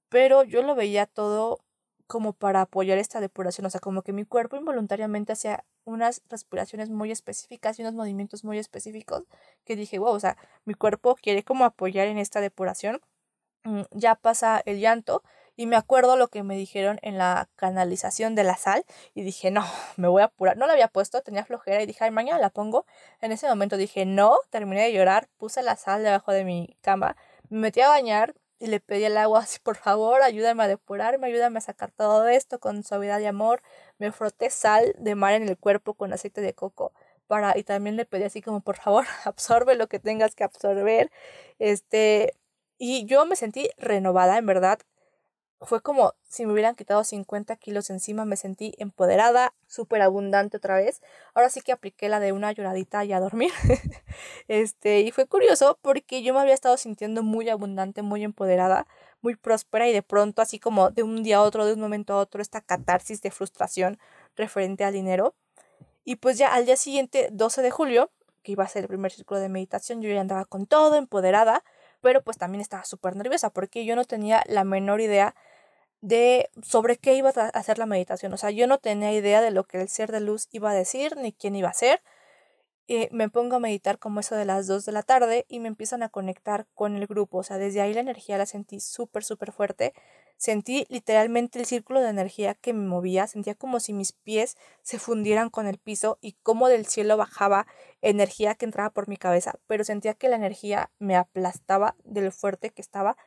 pero 0.09 0.43
yo 0.43 0.61
lo 0.63 0.75
veía 0.75 1.05
todo 1.07 1.59
como 2.07 2.33
para 2.33 2.61
apoyar 2.61 2.97
esta 2.97 3.19
depuración, 3.19 3.65
o 3.67 3.69
sea, 3.69 3.81
como 3.81 4.01
que 4.01 4.13
mi 4.13 4.25
cuerpo 4.25 4.55
involuntariamente 4.55 5.33
hacía 5.33 5.65
unas 5.85 6.21
respiraciones 6.29 6.89
muy 6.89 7.11
específicas 7.11 7.77
y 7.77 7.81
unos 7.83 7.93
movimientos 7.93 8.43
muy 8.43 8.57
específicos 8.57 9.23
que 9.65 9.75
dije, 9.75 9.99
wow, 9.99 10.13
o 10.13 10.19
sea, 10.19 10.37
mi 10.65 10.73
cuerpo 10.73 11.15
quiere 11.15 11.43
como 11.43 11.65
apoyar 11.65 12.07
en 12.07 12.17
esta 12.17 12.41
depuración. 12.41 13.01
Mm, 13.63 13.81
ya 13.91 14.15
pasa 14.15 14.61
el 14.65 14.79
llanto 14.79 15.23
y 15.57 15.65
me 15.65 15.75
acuerdo 15.75 16.15
lo 16.17 16.29
que 16.29 16.43
me 16.43 16.55
dijeron 16.55 16.99
en 17.01 17.17
la 17.17 17.49
canalización 17.55 18.35
de 18.35 18.43
la 18.43 18.55
sal 18.55 18.85
y 19.13 19.23
dije, 19.23 19.51
no, 19.51 19.65
me 19.97 20.07
voy 20.07 20.21
a 20.21 20.25
apurar. 20.25 20.55
No 20.57 20.67
la 20.67 20.73
había 20.73 20.87
puesto, 20.87 21.21
tenía 21.21 21.43
flojera 21.45 21.81
y 21.81 21.85
dije, 21.87 22.03
ay, 22.05 22.11
mañana 22.11 22.39
la 22.39 22.51
pongo. 22.51 22.85
En 23.21 23.31
ese 23.31 23.47
momento 23.49 23.75
dije, 23.75 24.05
no, 24.05 24.37
terminé 24.51 24.83
de 24.83 24.93
llorar, 24.93 25.27
puse 25.37 25.63
la 25.63 25.75
sal 25.75 26.03
debajo 26.03 26.31
de 26.31 26.45
mi 26.45 26.77
cama, 26.81 27.17
me 27.49 27.59
metí 27.59 27.81
a 27.81 27.89
bañar, 27.89 28.35
y 28.59 28.67
le 28.67 28.79
pedí 28.79 29.05
al 29.05 29.17
agua 29.17 29.41
así, 29.41 29.59
por 29.59 29.75
favor, 29.77 30.21
ayúdame 30.21 30.63
a 30.63 30.67
depurarme, 30.67 31.27
ayúdame 31.27 31.59
a 31.59 31.61
sacar 31.61 31.91
todo 31.91 32.27
esto 32.27 32.59
con 32.59 32.83
suavidad 32.83 33.19
y 33.19 33.25
amor. 33.25 33.61
Me 33.99 34.11
froté 34.11 34.49
sal 34.49 34.95
de 34.97 35.15
mar 35.15 35.33
en 35.33 35.47
el 35.47 35.57
cuerpo 35.57 35.93
con 35.93 36.13
aceite 36.13 36.41
de 36.41 36.53
coco 36.53 36.93
para 37.27 37.57
y 37.57 37.63
también 37.63 37.97
le 37.97 38.05
pedí 38.05 38.23
así 38.23 38.41
como, 38.41 38.61
por 38.61 38.77
favor, 38.77 39.05
absorbe 39.25 39.75
lo 39.75 39.87
que 39.87 39.99
tengas 39.99 40.35
que 40.35 40.43
absorber. 40.43 41.11
Este, 41.59 42.33
y 42.77 43.05
yo 43.05 43.25
me 43.25 43.35
sentí 43.35 43.69
renovada, 43.77 44.37
en 44.37 44.45
verdad. 44.45 44.79
Fue 45.61 45.81
como 45.81 46.13
si 46.27 46.45
me 46.45 46.53
hubieran 46.53 46.75
quitado 46.75 47.03
50 47.03 47.55
kilos 47.55 47.89
encima, 47.89 48.25
me 48.25 48.35
sentí 48.35 48.73
empoderada, 48.77 49.53
súper 49.65 50.01
abundante 50.01 50.57
otra 50.57 50.75
vez. 50.75 51.01
Ahora 51.33 51.49
sí 51.49 51.61
que 51.61 51.71
apliqué 51.71 52.09
la 52.09 52.19
de 52.19 52.31
una 52.31 52.51
lloradita 52.51 53.03
y 53.05 53.13
a 53.13 53.19
dormir. 53.19 53.51
este, 54.47 55.01
y 55.01 55.11
fue 55.11 55.25
curioso 55.25 55.79
porque 55.81 56.21
yo 56.21 56.33
me 56.33 56.41
había 56.41 56.53
estado 56.53 56.77
sintiendo 56.77 57.23
muy 57.23 57.49
abundante, 57.49 58.03
muy 58.03 58.23
empoderada, 58.23 58.87
muy 59.21 59.35
próspera 59.35 59.87
y 59.87 59.93
de 59.93 60.03
pronto 60.03 60.41
así 60.41 60.59
como 60.59 60.91
de 60.91 61.03
un 61.03 61.23
día 61.23 61.37
a 61.37 61.41
otro, 61.41 61.65
de 61.65 61.73
un 61.73 61.79
momento 61.79 62.13
a 62.13 62.17
otro, 62.17 62.41
esta 62.41 62.61
catarsis 62.61 63.21
de 63.21 63.31
frustración 63.31 63.97
referente 64.35 64.83
al 64.83 64.93
dinero. 64.93 65.33
Y 66.03 66.17
pues 66.17 66.37
ya 66.37 66.53
al 66.53 66.65
día 66.65 66.77
siguiente, 66.77 67.29
12 67.31 67.61
de 67.63 67.71
julio, 67.71 68.11
que 68.43 68.51
iba 68.51 68.63
a 68.63 68.67
ser 68.67 68.83
el 68.83 68.87
primer 68.87 69.11
círculo 69.11 69.39
de 69.39 69.49
meditación, 69.49 70.01
yo 70.01 70.09
ya 70.09 70.21
andaba 70.21 70.45
con 70.45 70.67
todo, 70.67 70.95
empoderada, 70.95 71.63
pero 72.01 72.23
pues 72.23 72.37
también 72.37 72.61
estaba 72.61 72.85
súper 72.85 73.15
nerviosa 73.15 73.49
porque 73.49 73.83
yo 73.85 73.95
no 73.95 74.05
tenía 74.05 74.43
la 74.47 74.63
menor 74.63 75.01
idea 75.01 75.35
de 76.01 76.49
sobre 76.61 76.97
qué 76.97 77.15
iba 77.15 77.29
a 77.29 77.47
hacer 77.47 77.77
la 77.77 77.85
meditación. 77.85 78.33
O 78.33 78.37
sea, 78.37 78.51
yo 78.51 78.67
no 78.67 78.77
tenía 78.77 79.13
idea 79.13 79.41
de 79.41 79.51
lo 79.51 79.65
que 79.65 79.81
el 79.81 79.89
ser 79.89 80.11
de 80.11 80.21
luz 80.21 80.47
iba 80.51 80.71
a 80.71 80.73
decir 80.73 81.17
ni 81.17 81.33
quién 81.33 81.55
iba 81.55 81.69
a 81.69 81.73
ser. 81.73 82.01
Eh, 82.89 83.09
me 83.11 83.29
pongo 83.29 83.57
a 83.57 83.59
meditar 83.59 83.99
como 83.99 84.21
eso 84.21 84.35
de 84.35 84.45
las 84.45 84.65
2 84.65 84.85
de 84.85 84.93
la 84.93 85.03
tarde 85.03 85.45
y 85.49 85.59
me 85.59 85.67
empiezan 85.67 86.03
a 86.03 86.09
conectar 86.09 86.67
con 86.73 86.95
el 86.95 87.05
grupo. 87.07 87.39
O 87.39 87.43
sea, 87.43 87.57
desde 87.57 87.81
ahí 87.81 87.93
la 87.93 87.99
energía 87.99 88.37
la 88.37 88.45
sentí 88.45 88.79
súper, 88.79 89.23
súper 89.25 89.51
fuerte. 89.51 89.93
Sentí 90.37 90.85
literalmente 90.89 91.59
el 91.59 91.65
círculo 91.65 91.99
de 91.99 92.09
energía 92.09 92.53
que 92.53 92.71
me 92.73 92.87
movía. 92.87 93.27
Sentía 93.27 93.55
como 93.55 93.79
si 93.81 93.91
mis 93.91 94.13
pies 94.13 94.55
se 94.83 94.99
fundieran 94.99 95.49
con 95.49 95.67
el 95.67 95.79
piso 95.79 96.17
y 96.21 96.33
como 96.43 96.69
del 96.69 96.85
cielo 96.85 97.17
bajaba 97.17 97.67
energía 98.01 98.55
que 98.55 98.65
entraba 98.65 98.91
por 98.91 99.09
mi 99.09 99.17
cabeza. 99.17 99.55
Pero 99.67 99.83
sentía 99.83 100.13
que 100.13 100.29
la 100.29 100.37
energía 100.37 100.91
me 100.99 101.17
aplastaba 101.17 101.95
de 102.05 102.21
lo 102.21 102.31
fuerte 102.31 102.69
que 102.69 102.81
estaba 102.81 103.17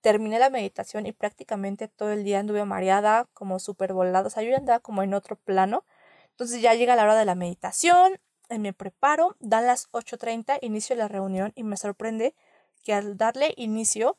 terminé 0.00 0.38
la 0.38 0.50
meditación 0.50 1.06
y 1.06 1.12
prácticamente 1.12 1.88
todo 1.88 2.12
el 2.12 2.24
día 2.24 2.40
anduve 2.40 2.64
mareada, 2.64 3.28
como 3.34 3.58
súper 3.58 3.92
volada, 3.92 4.26
o 4.26 4.30
sea, 4.30 4.42
yo 4.42 4.50
ya 4.50 4.58
andaba 4.58 4.80
como 4.80 5.02
en 5.02 5.14
otro 5.14 5.36
plano. 5.36 5.84
Entonces 6.30 6.62
ya 6.62 6.74
llega 6.74 6.96
la 6.96 7.02
hora 7.02 7.16
de 7.16 7.24
la 7.24 7.34
meditación, 7.34 8.20
eh, 8.48 8.58
me 8.58 8.72
preparo, 8.72 9.36
dan 9.40 9.66
las 9.66 9.90
8.30, 9.90 10.58
inicio 10.62 10.96
la 10.96 11.08
reunión 11.08 11.52
y 11.54 11.64
me 11.64 11.76
sorprende 11.76 12.34
que 12.84 12.94
al 12.94 13.16
darle 13.16 13.52
inicio 13.56 14.18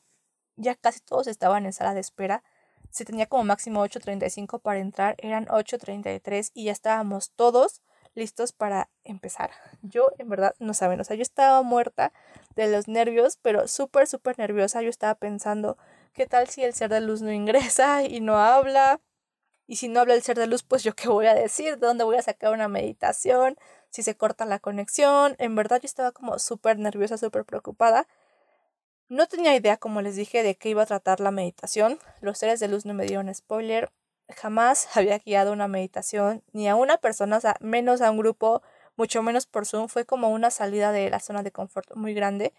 ya 0.55 0.75
casi 0.75 0.99
todos 0.99 1.27
estaban 1.27 1.65
en 1.65 1.73
sala 1.73 1.93
de 1.93 2.01
espera. 2.01 2.43
Se 2.91 3.05
tenía 3.05 3.27
como 3.27 3.43
máximo 3.45 3.83
8.35 3.85 4.61
para 4.61 4.79
entrar, 4.79 5.15
eran 5.19 5.45
8.33 5.47 6.51
y 6.53 6.65
ya 6.65 6.71
estábamos 6.71 7.31
todos 7.31 7.81
listos 8.19 8.51
para 8.51 8.89
empezar. 9.03 9.51
Yo, 9.81 10.11
en 10.19 10.29
verdad, 10.29 10.53
no 10.59 10.73
saben, 10.75 10.99
o 10.99 11.03
sea, 11.03 11.15
yo 11.15 11.23
estaba 11.23 11.63
muerta 11.63 12.13
de 12.55 12.67
los 12.71 12.87
nervios, 12.87 13.39
pero 13.41 13.67
súper, 13.67 14.07
súper 14.07 14.37
nerviosa. 14.37 14.81
Yo 14.81 14.89
estaba 14.89 15.15
pensando, 15.15 15.77
¿qué 16.13 16.27
tal 16.27 16.47
si 16.47 16.63
el 16.63 16.73
ser 16.73 16.89
de 16.91 17.01
luz 17.01 17.21
no 17.21 17.31
ingresa 17.31 18.03
y 18.03 18.19
no 18.19 18.37
habla? 18.37 19.01
Y 19.65 19.77
si 19.77 19.87
no 19.87 19.99
habla 20.01 20.15
el 20.15 20.23
ser 20.23 20.37
de 20.37 20.47
luz, 20.47 20.63
pues 20.63 20.83
yo 20.83 20.93
qué 20.95 21.07
voy 21.09 21.27
a 21.27 21.33
decir, 21.33 21.77
¿de 21.77 21.87
dónde 21.87 22.03
voy 22.03 22.17
a 22.17 22.21
sacar 22.21 22.53
una 22.53 22.67
meditación? 22.67 23.57
Si 23.89 24.03
se 24.03 24.15
corta 24.15 24.45
la 24.45 24.59
conexión. 24.59 25.35
En 25.39 25.55
verdad 25.55 25.79
yo 25.81 25.85
estaba 25.85 26.11
como 26.11 26.39
súper 26.39 26.77
nerviosa, 26.79 27.17
súper 27.17 27.45
preocupada. 27.45 28.07
No 29.09 29.27
tenía 29.27 29.55
idea, 29.55 29.77
como 29.77 30.01
les 30.01 30.15
dije, 30.15 30.43
de 30.43 30.55
qué 30.55 30.69
iba 30.69 30.83
a 30.83 30.85
tratar 30.85 31.19
la 31.19 31.31
meditación. 31.31 31.99
Los 32.21 32.37
seres 32.37 32.59
de 32.59 32.67
luz 32.67 32.85
no 32.85 32.93
me 32.93 33.05
dieron 33.05 33.33
spoiler 33.33 33.91
jamás 34.35 34.87
había 34.97 35.19
guiado 35.19 35.51
una 35.53 35.67
meditación 35.67 36.43
ni 36.53 36.67
a 36.69 36.75
una 36.75 36.97
persona, 36.97 37.37
o 37.37 37.41
sea, 37.41 37.55
menos 37.61 38.01
a 38.01 38.11
un 38.11 38.17
grupo, 38.17 38.61
mucho 38.95 39.23
menos 39.23 39.45
por 39.45 39.65
Zoom. 39.65 39.87
Fue 39.87 40.05
como 40.05 40.29
una 40.29 40.51
salida 40.51 40.91
de 40.91 41.09
la 41.09 41.19
zona 41.19 41.43
de 41.43 41.51
confort 41.51 41.95
muy 41.95 42.13
grande. 42.13 42.53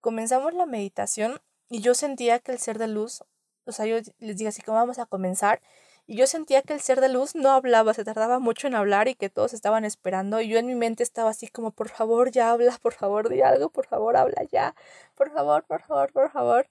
Comenzamos 0.00 0.54
la 0.54 0.66
meditación 0.66 1.40
y 1.68 1.80
yo 1.80 1.94
sentía 1.94 2.38
que 2.40 2.52
el 2.52 2.58
ser 2.58 2.78
de 2.78 2.88
luz, 2.88 3.22
o 3.66 3.72
sea, 3.72 3.86
yo 3.86 3.96
les 4.18 4.36
dije 4.36 4.48
así 4.48 4.62
como 4.62 4.78
vamos 4.78 4.98
a 4.98 5.06
comenzar. 5.06 5.60
Y 6.06 6.16
yo 6.16 6.26
sentía 6.26 6.62
que 6.62 6.74
el 6.74 6.80
ser 6.80 7.00
de 7.00 7.08
luz 7.08 7.34
no 7.36 7.50
hablaba, 7.52 7.94
se 7.94 8.04
tardaba 8.04 8.40
mucho 8.40 8.66
en 8.66 8.74
hablar 8.74 9.06
y 9.08 9.14
que 9.14 9.30
todos 9.30 9.54
estaban 9.54 9.84
esperando. 9.84 10.40
Y 10.40 10.48
yo 10.48 10.58
en 10.58 10.66
mi 10.66 10.74
mente 10.74 11.02
estaba 11.04 11.30
así 11.30 11.46
como, 11.48 11.70
por 11.70 11.88
favor, 11.88 12.30
ya 12.32 12.50
habla, 12.50 12.76
por 12.82 12.94
favor, 12.94 13.28
di 13.28 13.40
algo, 13.42 13.70
por 13.70 13.86
favor, 13.86 14.16
habla 14.16 14.42
ya, 14.50 14.74
por 15.14 15.30
favor, 15.32 15.64
por 15.64 15.82
favor, 15.82 16.12
por 16.12 16.30
favor. 16.32 16.68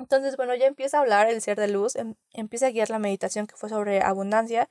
Entonces, 0.00 0.36
bueno, 0.38 0.54
ya 0.54 0.66
empieza 0.66 0.96
a 0.96 1.00
hablar 1.02 1.28
el 1.28 1.42
ser 1.42 1.60
de 1.60 1.68
luz, 1.68 1.94
em, 1.94 2.14
empieza 2.32 2.68
a 2.68 2.70
guiar 2.70 2.88
la 2.88 2.98
meditación 2.98 3.46
que 3.46 3.54
fue 3.54 3.68
sobre 3.68 4.00
abundancia. 4.00 4.68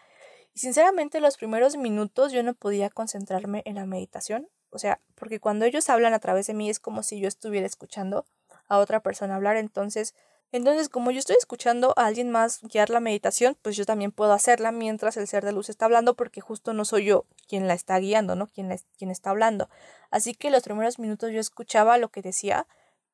Y 0.55 0.59
sinceramente, 0.59 1.21
los 1.21 1.37
primeros 1.37 1.77
minutos 1.77 2.31
yo 2.31 2.41
no 2.41 2.55
podía 2.55 2.89
concentrarme 2.89 3.61
en 3.65 3.75
la 3.75 3.85
meditación. 3.85 4.49
O 4.71 4.79
sea, 4.79 4.99
porque 5.13 5.39
cuando 5.39 5.65
ellos 5.65 5.87
hablan 5.89 6.13
a 6.13 6.19
través 6.19 6.47
de 6.47 6.55
mí 6.55 6.69
es 6.69 6.79
como 6.79 7.03
si 7.03 7.19
yo 7.19 7.27
estuviera 7.27 7.67
escuchando 7.67 8.25
a 8.67 8.79
otra 8.79 9.01
persona 9.01 9.35
hablar. 9.35 9.55
Entonces, 9.57 10.15
entonces, 10.51 10.89
como 10.89 11.11
yo 11.11 11.19
estoy 11.19 11.35
escuchando 11.37 11.93
a 11.95 12.07
alguien 12.07 12.31
más 12.31 12.61
guiar 12.63 12.89
la 12.89 12.99
meditación, 12.99 13.55
pues 13.61 13.77
yo 13.77 13.85
también 13.85 14.11
puedo 14.11 14.33
hacerla 14.33 14.71
mientras 14.71 15.15
el 15.17 15.27
ser 15.27 15.45
de 15.45 15.51
luz 15.51 15.69
está 15.69 15.85
hablando, 15.85 16.15
porque 16.15 16.41
justo 16.41 16.73
no 16.73 16.85
soy 16.85 17.05
yo 17.05 17.27
quien 17.47 17.67
la 17.67 17.75
está 17.75 17.99
guiando, 17.99 18.35
¿no? 18.35 18.47
Quien, 18.47 18.75
quien 18.97 19.11
está 19.11 19.29
hablando. 19.29 19.69
Así 20.09 20.33
que 20.33 20.49
los 20.49 20.63
primeros 20.63 20.97
minutos 20.97 21.31
yo 21.31 21.39
escuchaba 21.39 21.99
lo 21.99 22.09
que 22.09 22.23
decía 22.23 22.65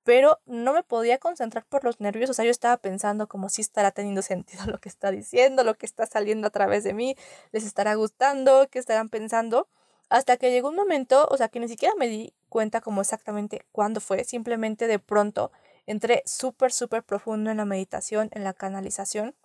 pero 0.05 0.39
no 0.45 0.71
me 0.71 0.83
podía 0.83 1.17
concentrar 1.17 1.65
por 1.65 1.83
los 1.83 1.99
nervios, 1.99 2.29
o 2.29 2.33
sea, 2.33 2.45
yo 2.45 2.51
estaba 2.51 2.77
pensando 2.77 3.27
como 3.27 3.49
si 3.49 3.61
estará 3.61 3.91
teniendo 3.91 4.21
sentido 4.21 4.65
lo 4.67 4.79
que 4.79 4.87
está 4.87 5.11
diciendo, 5.11 5.63
lo 5.65 5.73
que 5.73 5.87
está 5.87 6.05
saliendo 6.05 6.47
a 6.47 6.51
través 6.51 6.85
de 6.85 6.93
mí, 6.93 7.17
les 7.51 7.65
estará 7.65 7.95
gustando, 7.95 8.67
qué 8.69 8.79
estarán 8.79 9.09
pensando, 9.09 9.67
hasta 10.09 10.37
que 10.37 10.51
llegó 10.51 10.69
un 10.69 10.75
momento, 10.75 11.27
o 11.31 11.37
sea, 11.37 11.49
que 11.49 11.59
ni 11.59 11.67
siquiera 11.67 11.95
me 11.97 12.07
di 12.07 12.33
cuenta 12.49 12.81
como 12.81 13.01
exactamente 13.01 13.65
cuándo 13.71 13.99
fue, 13.99 14.23
simplemente 14.23 14.87
de 14.87 14.99
pronto 14.99 15.51
entré 15.87 16.21
súper, 16.25 16.71
súper 16.71 17.03
profundo 17.03 17.49
en 17.49 17.57
la 17.57 17.65
meditación, 17.65 18.29
en 18.31 18.43
la 18.43 18.53
canalización. 18.53 19.35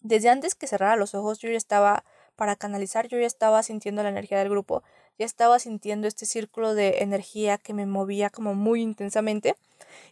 Desde 0.00 0.28
antes 0.28 0.54
que 0.54 0.66
cerrara 0.66 0.96
los 0.96 1.14
ojos, 1.14 1.38
yo 1.38 1.48
ya 1.48 1.56
estaba, 1.56 2.04
para 2.36 2.54
canalizar, 2.54 3.08
yo 3.08 3.18
ya 3.18 3.26
estaba 3.26 3.62
sintiendo 3.62 4.02
la 4.02 4.10
energía 4.10 4.38
del 4.38 4.50
grupo, 4.50 4.82
ya 5.18 5.24
estaba 5.24 5.58
sintiendo 5.58 6.06
este 6.06 6.26
círculo 6.26 6.74
de 6.74 6.98
energía 6.98 7.56
que 7.56 7.72
me 7.72 7.86
movía 7.86 8.28
como 8.28 8.54
muy 8.54 8.82
intensamente. 8.82 9.56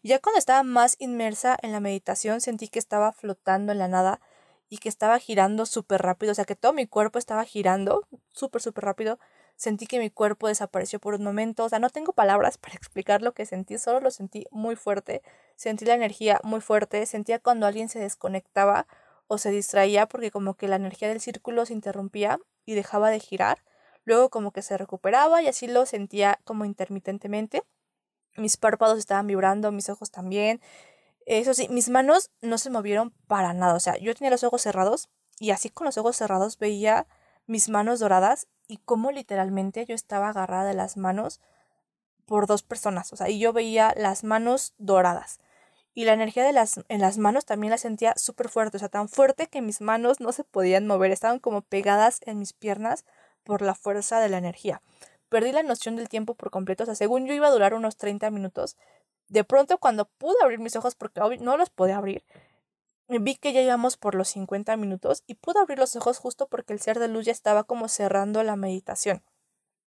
Ya 0.02 0.18
cuando 0.18 0.38
estaba 0.38 0.62
más 0.62 0.96
inmersa 0.98 1.56
en 1.62 1.72
la 1.72 1.80
meditación 1.80 2.40
sentí 2.40 2.68
que 2.68 2.78
estaba 2.78 3.12
flotando 3.12 3.72
en 3.72 3.78
la 3.78 3.88
nada 3.88 4.20
y 4.68 4.78
que 4.78 4.88
estaba 4.88 5.18
girando 5.18 5.66
súper 5.66 6.02
rápido, 6.02 6.32
o 6.32 6.34
sea 6.34 6.44
que 6.44 6.56
todo 6.56 6.72
mi 6.72 6.86
cuerpo 6.86 7.18
estaba 7.18 7.44
girando 7.44 8.06
súper, 8.32 8.62
súper 8.62 8.84
rápido. 8.84 9.18
Sentí 9.56 9.86
que 9.86 10.00
mi 10.00 10.10
cuerpo 10.10 10.48
desapareció 10.48 10.98
por 10.98 11.14
un 11.14 11.22
momento, 11.22 11.64
o 11.64 11.68
sea, 11.68 11.78
no 11.78 11.90
tengo 11.90 12.12
palabras 12.12 12.58
para 12.58 12.74
explicar 12.74 13.22
lo 13.22 13.32
que 13.34 13.46
sentí, 13.46 13.78
solo 13.78 14.00
lo 14.00 14.10
sentí 14.10 14.46
muy 14.50 14.76
fuerte, 14.76 15.22
sentí 15.56 15.84
la 15.84 15.94
energía 15.94 16.40
muy 16.42 16.60
fuerte, 16.60 17.06
sentía 17.06 17.38
cuando 17.38 17.66
alguien 17.66 17.88
se 17.88 18.00
desconectaba 18.00 18.86
o 19.26 19.38
se 19.38 19.50
distraía 19.50 20.06
porque 20.06 20.30
como 20.30 20.54
que 20.54 20.68
la 20.68 20.76
energía 20.76 21.08
del 21.08 21.20
círculo 21.20 21.66
se 21.66 21.72
interrumpía 21.72 22.40
y 22.66 22.74
dejaba 22.74 23.10
de 23.10 23.20
girar, 23.20 23.62
luego 24.04 24.30
como 24.30 24.52
que 24.52 24.62
se 24.62 24.76
recuperaba 24.76 25.42
y 25.42 25.46
así 25.46 25.66
lo 25.66 25.86
sentía 25.86 26.40
como 26.44 26.64
intermitentemente. 26.64 27.62
Mis 28.36 28.56
párpados 28.56 28.98
estaban 28.98 29.26
vibrando, 29.26 29.72
mis 29.72 29.88
ojos 29.88 30.10
también. 30.10 30.60
Eso 31.26 31.54
sí, 31.54 31.68
mis 31.68 31.88
manos 31.88 32.30
no 32.42 32.58
se 32.58 32.70
movieron 32.70 33.10
para 33.26 33.52
nada. 33.54 33.74
O 33.74 33.80
sea, 33.80 33.96
yo 33.98 34.14
tenía 34.14 34.30
los 34.30 34.44
ojos 34.44 34.62
cerrados 34.62 35.08
y 35.38 35.50
así 35.50 35.70
con 35.70 35.86
los 35.86 35.98
ojos 35.98 36.16
cerrados 36.16 36.58
veía 36.58 37.06
mis 37.46 37.68
manos 37.68 38.00
doradas 38.00 38.46
y 38.68 38.78
cómo 38.78 39.10
literalmente 39.10 39.84
yo 39.86 39.94
estaba 39.94 40.30
agarrada 40.30 40.64
de 40.64 40.74
las 40.74 40.96
manos 40.96 41.40
por 42.26 42.46
dos 42.46 42.62
personas. 42.62 43.12
O 43.12 43.16
sea, 43.16 43.28
y 43.28 43.38
yo 43.38 43.52
veía 43.52 43.94
las 43.96 44.24
manos 44.24 44.74
doradas. 44.78 45.40
Y 45.94 46.04
la 46.06 46.12
energía 46.12 46.44
de 46.44 46.52
las, 46.52 46.80
en 46.88 47.00
las 47.00 47.18
manos 47.18 47.44
también 47.44 47.70
la 47.70 47.78
sentía 47.78 48.14
súper 48.16 48.48
fuerte. 48.48 48.76
O 48.78 48.80
sea, 48.80 48.88
tan 48.88 49.08
fuerte 49.08 49.46
que 49.46 49.62
mis 49.62 49.80
manos 49.80 50.20
no 50.20 50.32
se 50.32 50.42
podían 50.44 50.86
mover. 50.86 51.12
Estaban 51.12 51.38
como 51.38 51.62
pegadas 51.62 52.20
en 52.26 52.38
mis 52.38 52.52
piernas 52.52 53.04
por 53.44 53.62
la 53.62 53.74
fuerza 53.74 54.20
de 54.20 54.28
la 54.28 54.38
energía 54.38 54.80
perdí 55.34 55.50
la 55.50 55.64
noción 55.64 55.96
del 55.96 56.08
tiempo 56.08 56.36
por 56.36 56.52
completo. 56.52 56.84
O 56.84 56.86
sea, 56.86 56.94
según 56.94 57.26
yo 57.26 57.34
iba 57.34 57.48
a 57.48 57.50
durar 57.50 57.74
unos 57.74 57.96
30 57.96 58.30
minutos. 58.30 58.76
De 59.26 59.42
pronto, 59.42 59.78
cuando 59.78 60.04
pude 60.04 60.36
abrir 60.44 60.60
mis 60.60 60.76
ojos, 60.76 60.94
porque 60.94 61.20
no 61.40 61.56
los 61.56 61.70
podía 61.70 61.96
abrir, 61.96 62.22
vi 63.08 63.34
que 63.34 63.52
ya 63.52 63.60
íbamos 63.60 63.96
por 63.96 64.14
los 64.14 64.28
50 64.28 64.76
minutos 64.76 65.24
y 65.26 65.34
pude 65.34 65.58
abrir 65.58 65.80
los 65.80 65.96
ojos 65.96 66.18
justo 66.18 66.46
porque 66.46 66.72
el 66.72 66.78
ser 66.78 67.00
de 67.00 67.08
luz 67.08 67.24
ya 67.24 67.32
estaba 67.32 67.64
como 67.64 67.88
cerrando 67.88 68.44
la 68.44 68.54
meditación. 68.54 69.24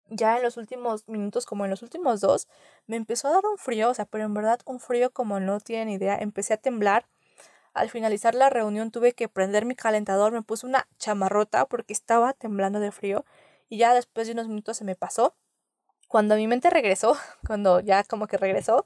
Ya 0.09 0.35
en 0.35 0.43
los 0.43 0.57
últimos 0.57 1.07
minutos, 1.07 1.45
como 1.45 1.63
en 1.63 1.71
los 1.71 1.81
últimos 1.81 2.19
dos, 2.19 2.49
me 2.85 2.97
empezó 2.97 3.29
a 3.29 3.31
dar 3.31 3.45
un 3.45 3.57
frío, 3.57 3.89
o 3.89 3.93
sea, 3.93 4.03
pero 4.03 4.25
en 4.25 4.33
verdad 4.33 4.59
un 4.65 4.81
frío 4.81 5.11
como 5.11 5.39
no 5.39 5.61
tienen 5.61 5.87
idea. 5.87 6.17
Empecé 6.17 6.55
a 6.55 6.57
temblar. 6.57 7.07
Al 7.73 7.89
finalizar 7.89 8.35
la 8.35 8.49
reunión 8.49 8.91
tuve 8.91 9.13
que 9.13 9.29
prender 9.29 9.63
mi 9.63 9.75
calentador, 9.75 10.33
me 10.33 10.41
puse 10.41 10.65
una 10.65 10.89
chamarrota 10.97 11.67
porque 11.67 11.93
estaba 11.93 12.33
temblando 12.33 12.81
de 12.81 12.91
frío 12.91 13.23
y 13.69 13.77
ya 13.77 13.93
después 13.93 14.27
de 14.27 14.33
unos 14.33 14.47
minutos 14.47 14.77
se 14.77 14.83
me 14.83 14.95
pasó. 14.95 15.35
Cuando 16.07 16.35
mi 16.35 16.47
mente 16.47 16.69
regresó, 16.69 17.17
cuando 17.47 17.79
ya 17.79 18.03
como 18.03 18.27
que 18.27 18.37
regresó, 18.37 18.85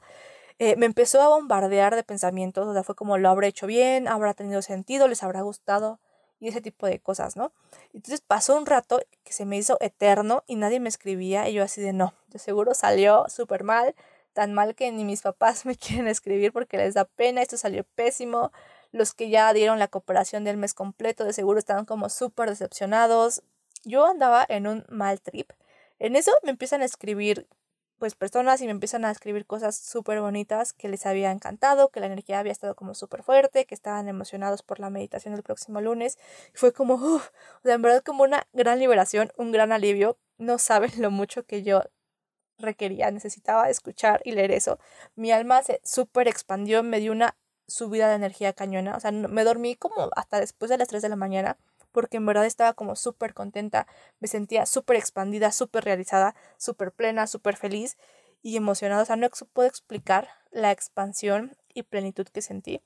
eh, 0.60 0.76
me 0.76 0.86
empezó 0.86 1.22
a 1.22 1.30
bombardear 1.30 1.96
de 1.96 2.04
pensamientos, 2.04 2.68
o 2.68 2.74
sea, 2.74 2.84
fue 2.84 2.96
como 2.96 3.18
lo 3.18 3.30
habré 3.30 3.48
hecho 3.48 3.68
bien, 3.68 4.08
habrá 4.08 4.34
tenido 4.34 4.62
sentido, 4.62 5.08
les 5.08 5.24
habrá 5.24 5.42
gustado 5.42 6.00
y 6.40 6.48
ese 6.48 6.62
tipo 6.62 6.88
de 6.88 7.00
cosas, 7.00 7.36
¿no? 7.38 7.54
Entonces 7.94 8.22
pasó 8.22 8.58
un 8.58 8.66
rato 8.66 9.00
que 9.24 9.32
se 9.32 9.46
me 9.46 9.58
hizo 9.58 9.78
eterno 9.80 10.44
y 10.48 10.56
nadie 10.56 10.80
me 10.80 10.90
escribía 10.90 11.48
y 11.48 11.54
yo 11.54 11.64
así 11.64 11.82
de 11.82 11.94
no, 11.94 12.14
de 12.28 12.40
seguro 12.40 12.74
salió 12.74 13.26
súper 13.30 13.64
mal, 13.64 13.96
tan 14.34 14.54
mal 14.54 14.76
que 14.76 14.92
ni 14.92 15.06
mis 15.06 15.22
papás 15.22 15.66
me 15.66 15.76
quieren 15.76 16.08
escribir 16.08 16.52
porque 16.52 16.78
les 16.78 16.96
da 16.96 17.06
pena, 17.06 17.42
esto 17.42 17.58
salió 17.58 17.84
pésimo, 17.96 18.52
Los 18.92 19.14
que 19.14 19.30
ya 19.30 19.54
dieron 19.54 19.80
la 19.80 19.88
cooperación 19.88 20.44
del 20.44 20.58
mes 20.58 20.74
completo 20.74 21.24
de 21.24 21.34
seguro 21.34 21.60
estaban 21.60 21.86
como 21.86 22.10
súper 22.10 22.50
decepcionados. 22.50 23.42
Yo 23.84 24.06
andaba 24.06 24.46
en 24.48 24.68
un 24.68 24.86
mal 24.90 25.22
trip. 25.22 25.52
En 26.00 26.16
eso 26.16 26.32
me 26.44 26.52
empiezan 26.52 26.82
a 26.82 26.86
escribir 26.86 27.48
pues 28.02 28.16
personas 28.16 28.60
y 28.62 28.66
me 28.66 28.72
empiezan 28.72 29.06
a 29.06 29.12
escribir 29.12 29.46
cosas 29.46 29.76
súper 29.78 30.22
bonitas 30.22 30.74
que 30.74 30.90
les 30.90 31.06
había 31.06 31.32
encantado, 31.32 31.90
que 31.90 32.00
la 32.00 32.08
energía 32.08 32.40
había 32.40 32.52
estado 32.52 32.76
como 32.76 32.96
súper 32.96 33.22
fuerte, 33.22 33.66
que 33.66 33.76
estaban 33.76 34.08
emocionados 34.08 34.64
por 34.64 34.80
la 34.80 34.90
meditación 34.90 35.36
del 35.36 35.44
próximo 35.44 35.82
lunes. 35.82 36.18
Fue 36.56 36.74
como, 36.74 36.96
uff, 36.96 37.28
o 37.28 37.62
sea, 37.64 37.76
en 37.76 37.82
verdad 37.84 38.02
como 38.04 38.24
una 38.24 38.48
gran 38.54 38.80
liberación, 38.80 39.32
un 39.38 39.52
gran 39.52 39.72
alivio. 39.72 40.18
No 40.40 40.58
saben 40.58 40.92
lo 40.98 41.12
mucho 41.12 41.44
que 41.44 41.62
yo 41.62 41.84
requería, 42.58 43.12
necesitaba 43.12 43.70
escuchar 43.70 44.22
y 44.26 44.32
leer 44.32 44.52
eso. 44.52 44.80
Mi 45.16 45.32
alma 45.32 45.62
se 45.62 45.80
súper 45.84 46.28
expandió, 46.28 46.82
me 46.82 47.00
dio 47.00 47.12
una 47.12 47.36
subida 47.68 48.10
de 48.10 48.16
energía 48.16 48.54
cañona, 48.54 48.96
o 48.98 49.00
sea, 49.00 49.12
me 49.12 49.44
dormí 49.44 49.76
como 49.76 50.10
hasta 50.16 50.40
después 50.40 50.70
de 50.70 50.80
las 50.80 50.88
3 50.88 51.04
de 51.04 51.10
la 51.10 51.16
mañana 51.16 51.58
porque 51.92 52.18
en 52.18 52.26
verdad 52.26 52.46
estaba 52.46 52.74
como 52.74 52.96
súper 52.96 53.34
contenta, 53.34 53.88
me 54.20 54.28
sentía 54.28 54.66
súper 54.66 54.98
expandida, 54.98 55.52
súper 55.52 55.84
realizada, 55.84 56.36
súper 56.58 56.92
plena, 56.92 57.28
súper 57.28 57.56
feliz 57.56 57.98
y 58.42 58.58
emocionada. 58.58 59.04
O 59.04 59.06
sea, 59.06 59.16
no 59.16 59.28
puedo 59.54 59.68
explicar 59.68 60.30
la 60.52 60.72
expansión 60.72 61.58
y 61.74 61.84
plenitud 61.84 62.28
que 62.28 62.42
sentí 62.42 62.82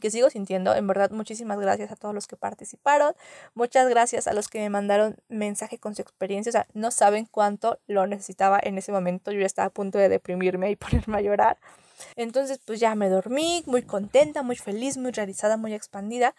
que 0.00 0.10
sigo 0.10 0.30
sintiendo. 0.30 0.74
En 0.74 0.86
verdad, 0.86 1.10
muchísimas 1.10 1.58
gracias 1.58 1.90
a 1.92 1.96
todos 1.96 2.14
los 2.14 2.26
que 2.26 2.36
participaron. 2.36 3.14
Muchas 3.54 3.88
gracias 3.88 4.26
a 4.26 4.32
los 4.32 4.48
que 4.48 4.60
me 4.60 4.70
mandaron 4.70 5.16
mensaje 5.28 5.78
con 5.78 5.94
su 5.94 6.02
experiencia. 6.02 6.50
O 6.50 6.52
sea, 6.52 6.66
no 6.74 6.90
saben 6.90 7.26
cuánto 7.30 7.80
lo 7.86 8.06
necesitaba 8.06 8.58
en 8.62 8.78
ese 8.78 8.92
momento. 8.92 9.32
Yo 9.32 9.40
ya 9.40 9.46
estaba 9.46 9.66
a 9.66 9.70
punto 9.70 9.98
de 9.98 10.08
deprimirme 10.08 10.70
y 10.70 10.76
ponerme 10.76 11.18
a 11.18 11.20
llorar. 11.20 11.58
Entonces, 12.16 12.58
pues 12.64 12.80
ya 12.80 12.94
me 12.94 13.08
dormí 13.08 13.62
muy 13.66 13.82
contenta, 13.82 14.42
muy 14.42 14.56
feliz, 14.56 14.96
muy 14.96 15.12
realizada, 15.12 15.56
muy 15.56 15.74
expandida. 15.74 16.34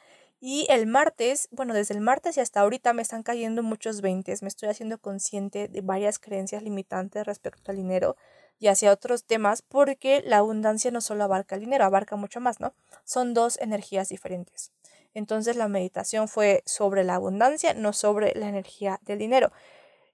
Y 0.45 0.68
el 0.70 0.88
martes, 0.88 1.48
bueno, 1.52 1.74
desde 1.74 1.94
el 1.94 2.02
martes 2.02 2.36
y 2.36 2.41
hasta 2.41 2.60
ahorita 2.60 2.91
me 2.91 3.02
están 3.02 3.24
cayendo 3.24 3.64
muchos 3.64 4.02
veintes, 4.02 4.41
me 4.41 4.49
estoy 4.49 4.68
haciendo 4.68 4.98
consciente 4.98 5.70
de 5.70 5.80
varias 5.80 6.20
creencias 6.20 6.64
limitantes 6.64 7.26
respecto 7.26 7.72
al 7.72 7.78
dinero 7.78 8.18
y 8.60 8.68
hacia 8.68 8.91
otros 8.91 9.24
temas 9.24 9.61
porque 9.61 10.22
la 10.26 10.40
abundancia 10.40 10.91
no 10.91 10.99
solo 10.99 11.24
abarca 11.24 11.56
el 11.56 11.61
dinero, 11.61 11.86
abarca 11.86 12.18
mucho 12.18 12.41
más, 12.41 12.60
¿no? 12.60 12.74
Son 13.06 13.34
dos 13.34 13.57
energías 13.61 14.10
diferentes. 14.10 14.74
Entonces 15.14 15.56
la 15.56 15.70
meditación 15.70 16.28
fue 16.28 16.61
sobre 16.65 17.06
la 17.06 17.15
abundancia, 17.15 17.74
no 17.74 17.94
sobre 17.94 18.34
la 18.36 18.49
energía 18.49 18.99
del 19.03 19.20
dinero. 19.20 19.53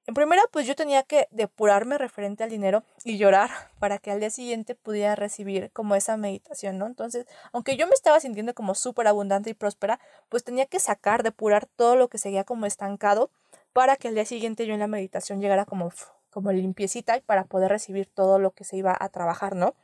En 0.10 0.15
primera, 0.15 0.41
pues 0.52 0.65
yo 0.65 0.76
tenía 0.76 1.03
que 1.03 1.27
depurarme 1.30 1.99
referente 1.99 2.44
al 2.44 2.49
dinero 2.49 2.84
y 3.03 3.19
llorar 3.19 3.52
para 3.80 3.99
que 3.99 4.10
al 4.10 4.19
día 4.19 4.31
siguiente 4.31 4.73
pudiera 4.73 5.14
recibir 5.15 5.69
como 5.72 5.94
esa 5.94 6.18
meditación, 6.18 6.80
¿no? 6.80 6.88
Entonces, 6.88 7.27
aunque 7.53 7.77
yo 7.77 7.86
me 7.86 7.94
estaba 7.94 8.19
sintiendo 8.19 8.56
como 8.56 8.73
súper 8.73 9.06
abundante 9.06 9.52
y 9.52 9.53
próspera, 9.53 9.99
pues 10.27 10.44
tenía 10.44 10.65
que 10.65 10.80
sacar, 10.80 11.22
depurar 11.22 11.68
todo 11.68 11.95
lo 11.95 12.07
que 12.07 12.18
seguía 12.18 12.44
como 12.44 12.65
estancado 12.65 13.30
para 13.72 13.98
que 13.98 14.07
al 14.07 14.15
día 14.15 14.26
siguiente 14.26 14.65
yo 14.65 14.73
en 14.73 14.80
la 14.80 14.88
meditación 14.88 15.41
llegara 15.41 15.65
como, 15.65 15.91
como 16.31 16.52
limpiecita 16.52 17.15
y 17.15 17.22
para 17.22 17.44
poder 17.44 17.69
recibir 17.69 18.07
todo 18.07 18.40
lo 18.40 18.49
que 18.49 18.64
se 18.64 18.77
iba 18.77 18.98
a 18.99 19.10
trabajar, 19.10 19.56
¿no? 19.56 19.76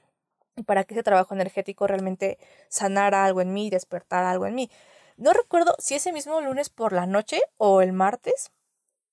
Y 0.55 0.63
para 0.63 0.85
que 0.85 0.95
ese 0.95 1.03
trabajo 1.03 1.35
energético 1.35 1.85
realmente 1.85 2.39
sanara 2.67 3.25
algo 3.25 3.41
en 3.41 3.53
mí, 3.53 3.69
despertara 3.69 4.31
algo 4.31 4.47
en 4.47 4.55
mí. 4.55 4.71
No 5.17 5.33
recuerdo 5.33 5.75
si 5.77 5.93
ese 5.93 6.11
mismo 6.11 6.41
lunes 6.41 6.69
por 6.69 6.93
la 6.93 7.05
noche 7.05 7.43
o 7.57 7.83
el 7.83 7.93
martes, 7.93 8.51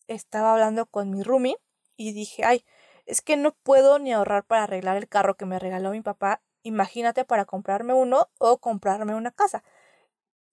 estaba 0.06 0.52
hablando 0.52 0.86
con 0.86 1.10
mi 1.10 1.22
roomie 1.22 1.56
y 1.96 2.12
dije, 2.12 2.44
ay, 2.44 2.64
es 3.06 3.20
que 3.20 3.36
no 3.36 3.52
puedo 3.52 3.98
ni 3.98 4.12
ahorrar 4.12 4.44
para 4.44 4.64
arreglar 4.64 4.96
el 4.96 5.08
carro 5.08 5.36
que 5.36 5.46
me 5.46 5.58
regaló 5.58 5.90
mi 5.90 6.00
papá. 6.00 6.42
Imagínate 6.62 7.24
para 7.24 7.44
comprarme 7.44 7.94
uno 7.94 8.28
o 8.38 8.58
comprarme 8.58 9.14
una 9.14 9.32
casa. 9.32 9.64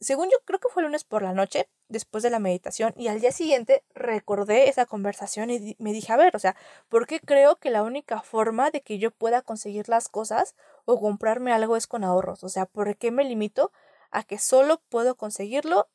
Según 0.02 0.30
yo, 0.30 0.38
creo 0.46 0.60
que 0.60 0.70
fue 0.70 0.82
el 0.82 0.88
lunes 0.88 1.04
por 1.04 1.24
la 1.24 1.34
noche, 1.34 1.70
después 1.90 2.24
de 2.24 2.30
la 2.30 2.40
meditación, 2.40 2.94
y 2.96 3.10
al 3.10 3.20
día 3.20 3.34
siguiente 3.34 3.84
recordé 3.94 4.70
esa 4.70 4.86
conversación 4.86 5.50
y 5.50 5.76
me 5.78 5.92
dije, 5.92 6.14
a 6.14 6.18
ver, 6.18 6.36
o 6.38 6.40
sea, 6.40 6.56
¿por 6.88 7.06
qué 7.06 7.20
creo 7.20 7.58
que 7.58 7.70
la 7.70 7.84
única 7.84 8.22
forma 8.22 8.72
de 8.72 8.82
que 8.82 8.98
yo 8.98 9.12
pueda 9.12 9.42
conseguir 9.42 9.90
las 9.90 10.08
cosas 10.08 10.56
o 10.86 11.02
comprarme 11.02 11.52
algo 11.52 11.76
es 11.76 11.86
con 11.86 12.06
ahorros? 12.06 12.46
O 12.46 12.50
sea, 12.50 12.66
¿por 12.66 12.96
qué 12.96 13.12
me 13.12 13.26
limito 13.26 13.74
a 14.10 14.24
que 14.24 14.40
solo 14.40 14.82
puedo 14.90 15.16
conseguirlo 15.16 15.90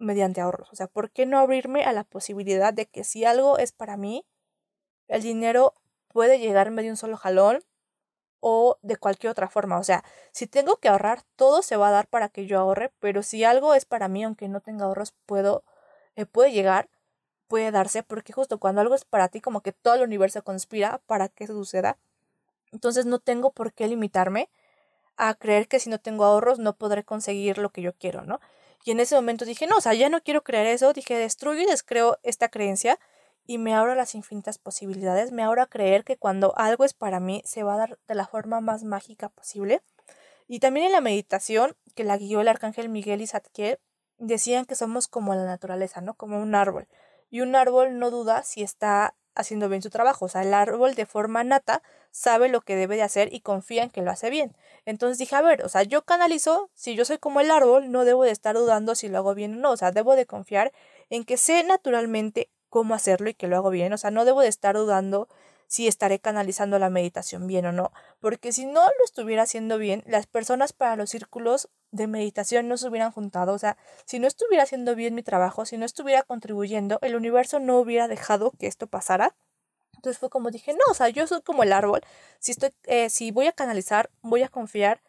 mediante 0.00 0.40
ahorros. 0.40 0.72
O 0.72 0.76
sea, 0.76 0.88
¿por 0.88 1.10
qué 1.10 1.26
no 1.26 1.38
abrirme 1.38 1.84
a 1.84 1.92
la 1.92 2.04
posibilidad 2.04 2.72
de 2.72 2.86
que 2.86 3.04
si 3.04 3.24
algo 3.24 3.58
es 3.58 3.72
para 3.72 3.96
mí, 3.96 4.26
el 5.08 5.22
dinero 5.22 5.74
puede 6.08 6.38
llegarme 6.38 6.82
de 6.82 6.90
un 6.90 6.96
solo 6.96 7.16
jalón 7.16 7.62
o 8.40 8.78
de 8.82 8.96
cualquier 8.96 9.30
otra 9.30 9.48
forma? 9.48 9.78
O 9.78 9.84
sea, 9.84 10.04
si 10.32 10.46
tengo 10.46 10.76
que 10.78 10.88
ahorrar, 10.88 11.22
todo 11.36 11.62
se 11.62 11.76
va 11.76 11.88
a 11.88 11.92
dar 11.92 12.08
para 12.08 12.28
que 12.28 12.46
yo 12.46 12.58
ahorre, 12.58 12.92
pero 12.98 13.22
si 13.22 13.44
algo 13.44 13.74
es 13.74 13.84
para 13.84 14.08
mí, 14.08 14.24
aunque 14.24 14.48
no 14.48 14.60
tenga 14.60 14.86
ahorros, 14.86 15.14
puedo, 15.26 15.64
eh, 16.16 16.26
puede 16.26 16.52
llegar, 16.52 16.88
puede 17.48 17.70
darse, 17.70 18.02
porque 18.02 18.32
justo 18.32 18.58
cuando 18.58 18.80
algo 18.80 18.94
es 18.94 19.04
para 19.04 19.28
ti, 19.28 19.40
como 19.40 19.60
que 19.60 19.72
todo 19.72 19.94
el 19.94 20.02
universo 20.02 20.42
conspira 20.42 21.00
para 21.06 21.28
que 21.28 21.46
suceda. 21.46 21.98
Entonces 22.72 23.06
no 23.06 23.18
tengo 23.18 23.52
por 23.52 23.72
qué 23.72 23.88
limitarme 23.88 24.48
a 25.16 25.34
creer 25.34 25.68
que 25.68 25.80
si 25.80 25.90
no 25.90 25.98
tengo 26.00 26.24
ahorros 26.24 26.58
no 26.58 26.76
podré 26.76 27.04
conseguir 27.04 27.58
lo 27.58 27.70
que 27.70 27.82
yo 27.82 27.92
quiero, 27.94 28.22
¿no? 28.22 28.40
Y 28.84 28.92
en 28.92 29.00
ese 29.00 29.14
momento 29.14 29.44
dije, 29.44 29.66
no, 29.66 29.76
o 29.76 29.80
sea, 29.80 29.94
ya 29.94 30.08
no 30.08 30.22
quiero 30.22 30.42
creer 30.42 30.66
eso, 30.66 30.92
dije, 30.92 31.16
destruyo 31.16 31.62
y 31.62 31.66
descreo 31.66 32.18
esta 32.22 32.48
creencia 32.48 32.98
y 33.46 33.58
me 33.58 33.74
abro 33.74 33.92
a 33.92 33.96
las 33.96 34.14
infinitas 34.14 34.58
posibilidades, 34.58 35.32
me 35.32 35.42
abro 35.42 35.62
a 35.62 35.66
creer 35.66 36.04
que 36.04 36.16
cuando 36.16 36.56
algo 36.56 36.84
es 36.84 36.94
para 36.94 37.20
mí 37.20 37.42
se 37.44 37.62
va 37.62 37.74
a 37.74 37.78
dar 37.78 37.98
de 38.06 38.14
la 38.14 38.26
forma 38.26 38.60
más 38.60 38.84
mágica 38.84 39.28
posible. 39.28 39.82
Y 40.46 40.60
también 40.60 40.86
en 40.86 40.92
la 40.92 41.00
meditación 41.00 41.76
que 41.94 42.04
la 42.04 42.16
guió 42.16 42.40
el 42.40 42.48
arcángel 42.48 42.88
Miguel 42.88 43.20
y 43.20 43.26
Zadkiel, 43.26 43.78
decían 44.18 44.66
que 44.66 44.74
somos 44.74 45.08
como 45.08 45.34
la 45.34 45.44
naturaleza, 45.44 46.00
¿no? 46.00 46.14
Como 46.14 46.40
un 46.40 46.54
árbol. 46.54 46.86
Y 47.30 47.40
un 47.40 47.56
árbol 47.56 47.98
no 47.98 48.10
duda 48.10 48.42
si 48.42 48.62
está 48.62 49.14
haciendo 49.34 49.68
bien 49.68 49.82
su 49.82 49.90
trabajo. 49.90 50.26
O 50.26 50.28
sea, 50.28 50.42
el 50.42 50.54
árbol 50.54 50.94
de 50.94 51.06
forma 51.06 51.44
nata 51.44 51.82
sabe 52.10 52.48
lo 52.48 52.60
que 52.60 52.76
debe 52.76 52.96
de 52.96 53.02
hacer 53.02 53.32
y 53.32 53.40
confía 53.40 53.82
en 53.82 53.90
que 53.90 54.02
lo 54.02 54.10
hace 54.10 54.30
bien. 54.30 54.56
Entonces 54.84 55.18
dije, 55.18 55.36
a 55.36 55.42
ver, 55.42 55.64
o 55.64 55.68
sea, 55.68 55.82
yo 55.82 56.02
canalizo, 56.02 56.70
si 56.74 56.94
yo 56.94 57.04
soy 57.04 57.18
como 57.18 57.40
el 57.40 57.50
árbol, 57.50 57.90
no 57.90 58.04
debo 58.04 58.24
de 58.24 58.30
estar 58.30 58.56
dudando 58.56 58.94
si 58.94 59.08
lo 59.08 59.18
hago 59.18 59.34
bien 59.34 59.54
o 59.56 59.60
no. 59.60 59.70
O 59.72 59.76
sea, 59.76 59.92
debo 59.92 60.16
de 60.16 60.26
confiar 60.26 60.72
en 61.08 61.24
que 61.24 61.36
sé 61.36 61.62
naturalmente 61.64 62.50
cómo 62.68 62.94
hacerlo 62.94 63.30
y 63.30 63.34
que 63.34 63.48
lo 63.48 63.56
hago 63.56 63.70
bien. 63.70 63.92
O 63.92 63.98
sea, 63.98 64.10
no 64.10 64.24
debo 64.24 64.40
de 64.40 64.48
estar 64.48 64.76
dudando 64.76 65.28
si 65.70 65.86
estaré 65.86 66.18
canalizando 66.18 66.80
la 66.80 66.90
meditación 66.90 67.46
bien 67.46 67.64
o 67.64 67.70
no, 67.70 67.92
porque 68.18 68.50
si 68.50 68.66
no 68.66 68.82
lo 68.82 69.04
estuviera 69.04 69.44
haciendo 69.44 69.78
bien, 69.78 70.02
las 70.04 70.26
personas 70.26 70.72
para 70.72 70.96
los 70.96 71.10
círculos 71.10 71.68
de 71.92 72.08
meditación 72.08 72.66
no 72.66 72.76
se 72.76 72.88
hubieran 72.88 73.12
juntado, 73.12 73.52
o 73.52 73.58
sea, 73.58 73.76
si 74.04 74.18
no 74.18 74.26
estuviera 74.26 74.64
haciendo 74.64 74.96
bien 74.96 75.14
mi 75.14 75.22
trabajo, 75.22 75.64
si 75.64 75.78
no 75.78 75.86
estuviera 75.86 76.24
contribuyendo, 76.24 76.98
el 77.02 77.14
universo 77.14 77.60
no 77.60 77.78
hubiera 77.78 78.08
dejado 78.08 78.50
que 78.58 78.66
esto 78.66 78.88
pasara. 78.88 79.36
Entonces 79.94 80.18
fue 80.18 80.28
como 80.28 80.50
dije, 80.50 80.72
no, 80.72 80.80
o 80.90 80.94
sea, 80.94 81.08
yo 81.08 81.28
soy 81.28 81.40
como 81.40 81.62
el 81.62 81.72
árbol, 81.72 82.00
si 82.40 82.50
estoy, 82.50 82.74
eh, 82.84 83.08
si 83.08 83.30
voy 83.30 83.46
a 83.46 83.52
canalizar, 83.52 84.10
voy 84.22 84.42
a 84.42 84.48
confiar 84.48 85.00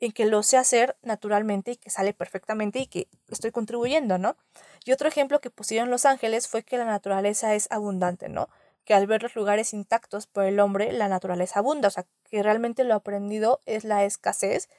en 0.00 0.10
que 0.10 0.26
lo 0.26 0.42
sé 0.42 0.56
hacer 0.56 0.96
naturalmente 1.02 1.72
y 1.72 1.76
que 1.76 1.90
sale 1.90 2.12
perfectamente 2.12 2.80
y 2.80 2.86
que 2.88 3.06
estoy 3.28 3.52
contribuyendo, 3.52 4.18
¿no? 4.18 4.36
Y 4.84 4.90
otro 4.90 5.06
ejemplo 5.06 5.40
que 5.40 5.50
pusieron 5.50 5.90
los 5.90 6.06
ángeles 6.06 6.48
fue 6.48 6.64
que 6.64 6.76
la 6.76 6.86
naturaleza 6.86 7.54
es 7.54 7.68
abundante, 7.70 8.28
¿no? 8.28 8.48
Que 8.88 8.94
al 8.94 9.06
ver 9.06 9.22
los 9.22 9.36
lugares 9.36 9.74
intactos 9.74 10.26
por 10.26 10.44
el 10.44 10.58
hombre, 10.60 10.92
la 10.92 11.08
naturaleza 11.08 11.58
abunda. 11.58 11.88
O 11.88 11.90
sea, 11.90 12.06
que 12.24 12.42
realmente 12.42 12.84
lo 12.84 12.94
aprendido 12.94 13.60
es 13.66 13.84
la 13.84 14.02
escasez 14.04 14.70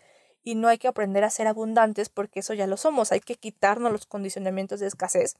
y 0.41 0.55
no 0.55 0.67
hay 0.67 0.79
que 0.79 0.87
aprender 0.87 1.23
a 1.23 1.29
ser 1.29 1.45
abundantes 1.45 2.09
porque 2.09 2.39
eso 2.39 2.55
ya 2.55 2.65
lo 2.65 2.75
somos. 2.75 3.11
Hay 3.11 3.19
que 3.19 3.35
quitarnos 3.35 3.91
los 3.91 4.07
condicionamientos 4.07 4.79
de 4.79 4.87
escasez. 4.87 5.37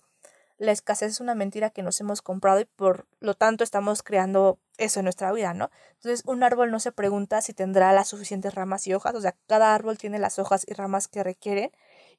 La 0.60 0.72
escasez 0.72 1.14
es 1.14 1.20
una 1.20 1.34
mentira 1.34 1.72
que 1.72 1.82
nos 1.82 2.00
hemos 2.00 2.22
comprado 2.22 2.60
y 2.60 2.66
por 2.66 3.08
lo 3.22 3.34
tanto 3.34 3.64
estamos 3.64 4.04
creando 4.04 4.60
eso 4.78 5.00
en 5.00 5.06
nuestra 5.06 5.32
vida, 5.32 5.56
¿no? 5.56 5.72
Entonces, 5.96 6.22
un 6.28 6.44
árbol 6.44 6.70
no 6.70 6.80
se 6.80 6.92
pregunta 6.92 7.42
si 7.42 7.54
tendrá 7.54 7.92
las 7.92 8.08
suficientes 8.08 8.54
ramas 8.54 8.86
y 8.86 8.94
hojas, 8.94 9.16
o 9.16 9.22
sea, 9.22 9.36
cada 9.48 9.74
árbol 9.74 9.98
tiene 9.98 10.20
las 10.20 10.38
hojas 10.38 10.64
y 10.68 10.74
ramas 10.76 11.08
que 11.08 11.24
requieren 11.24 11.72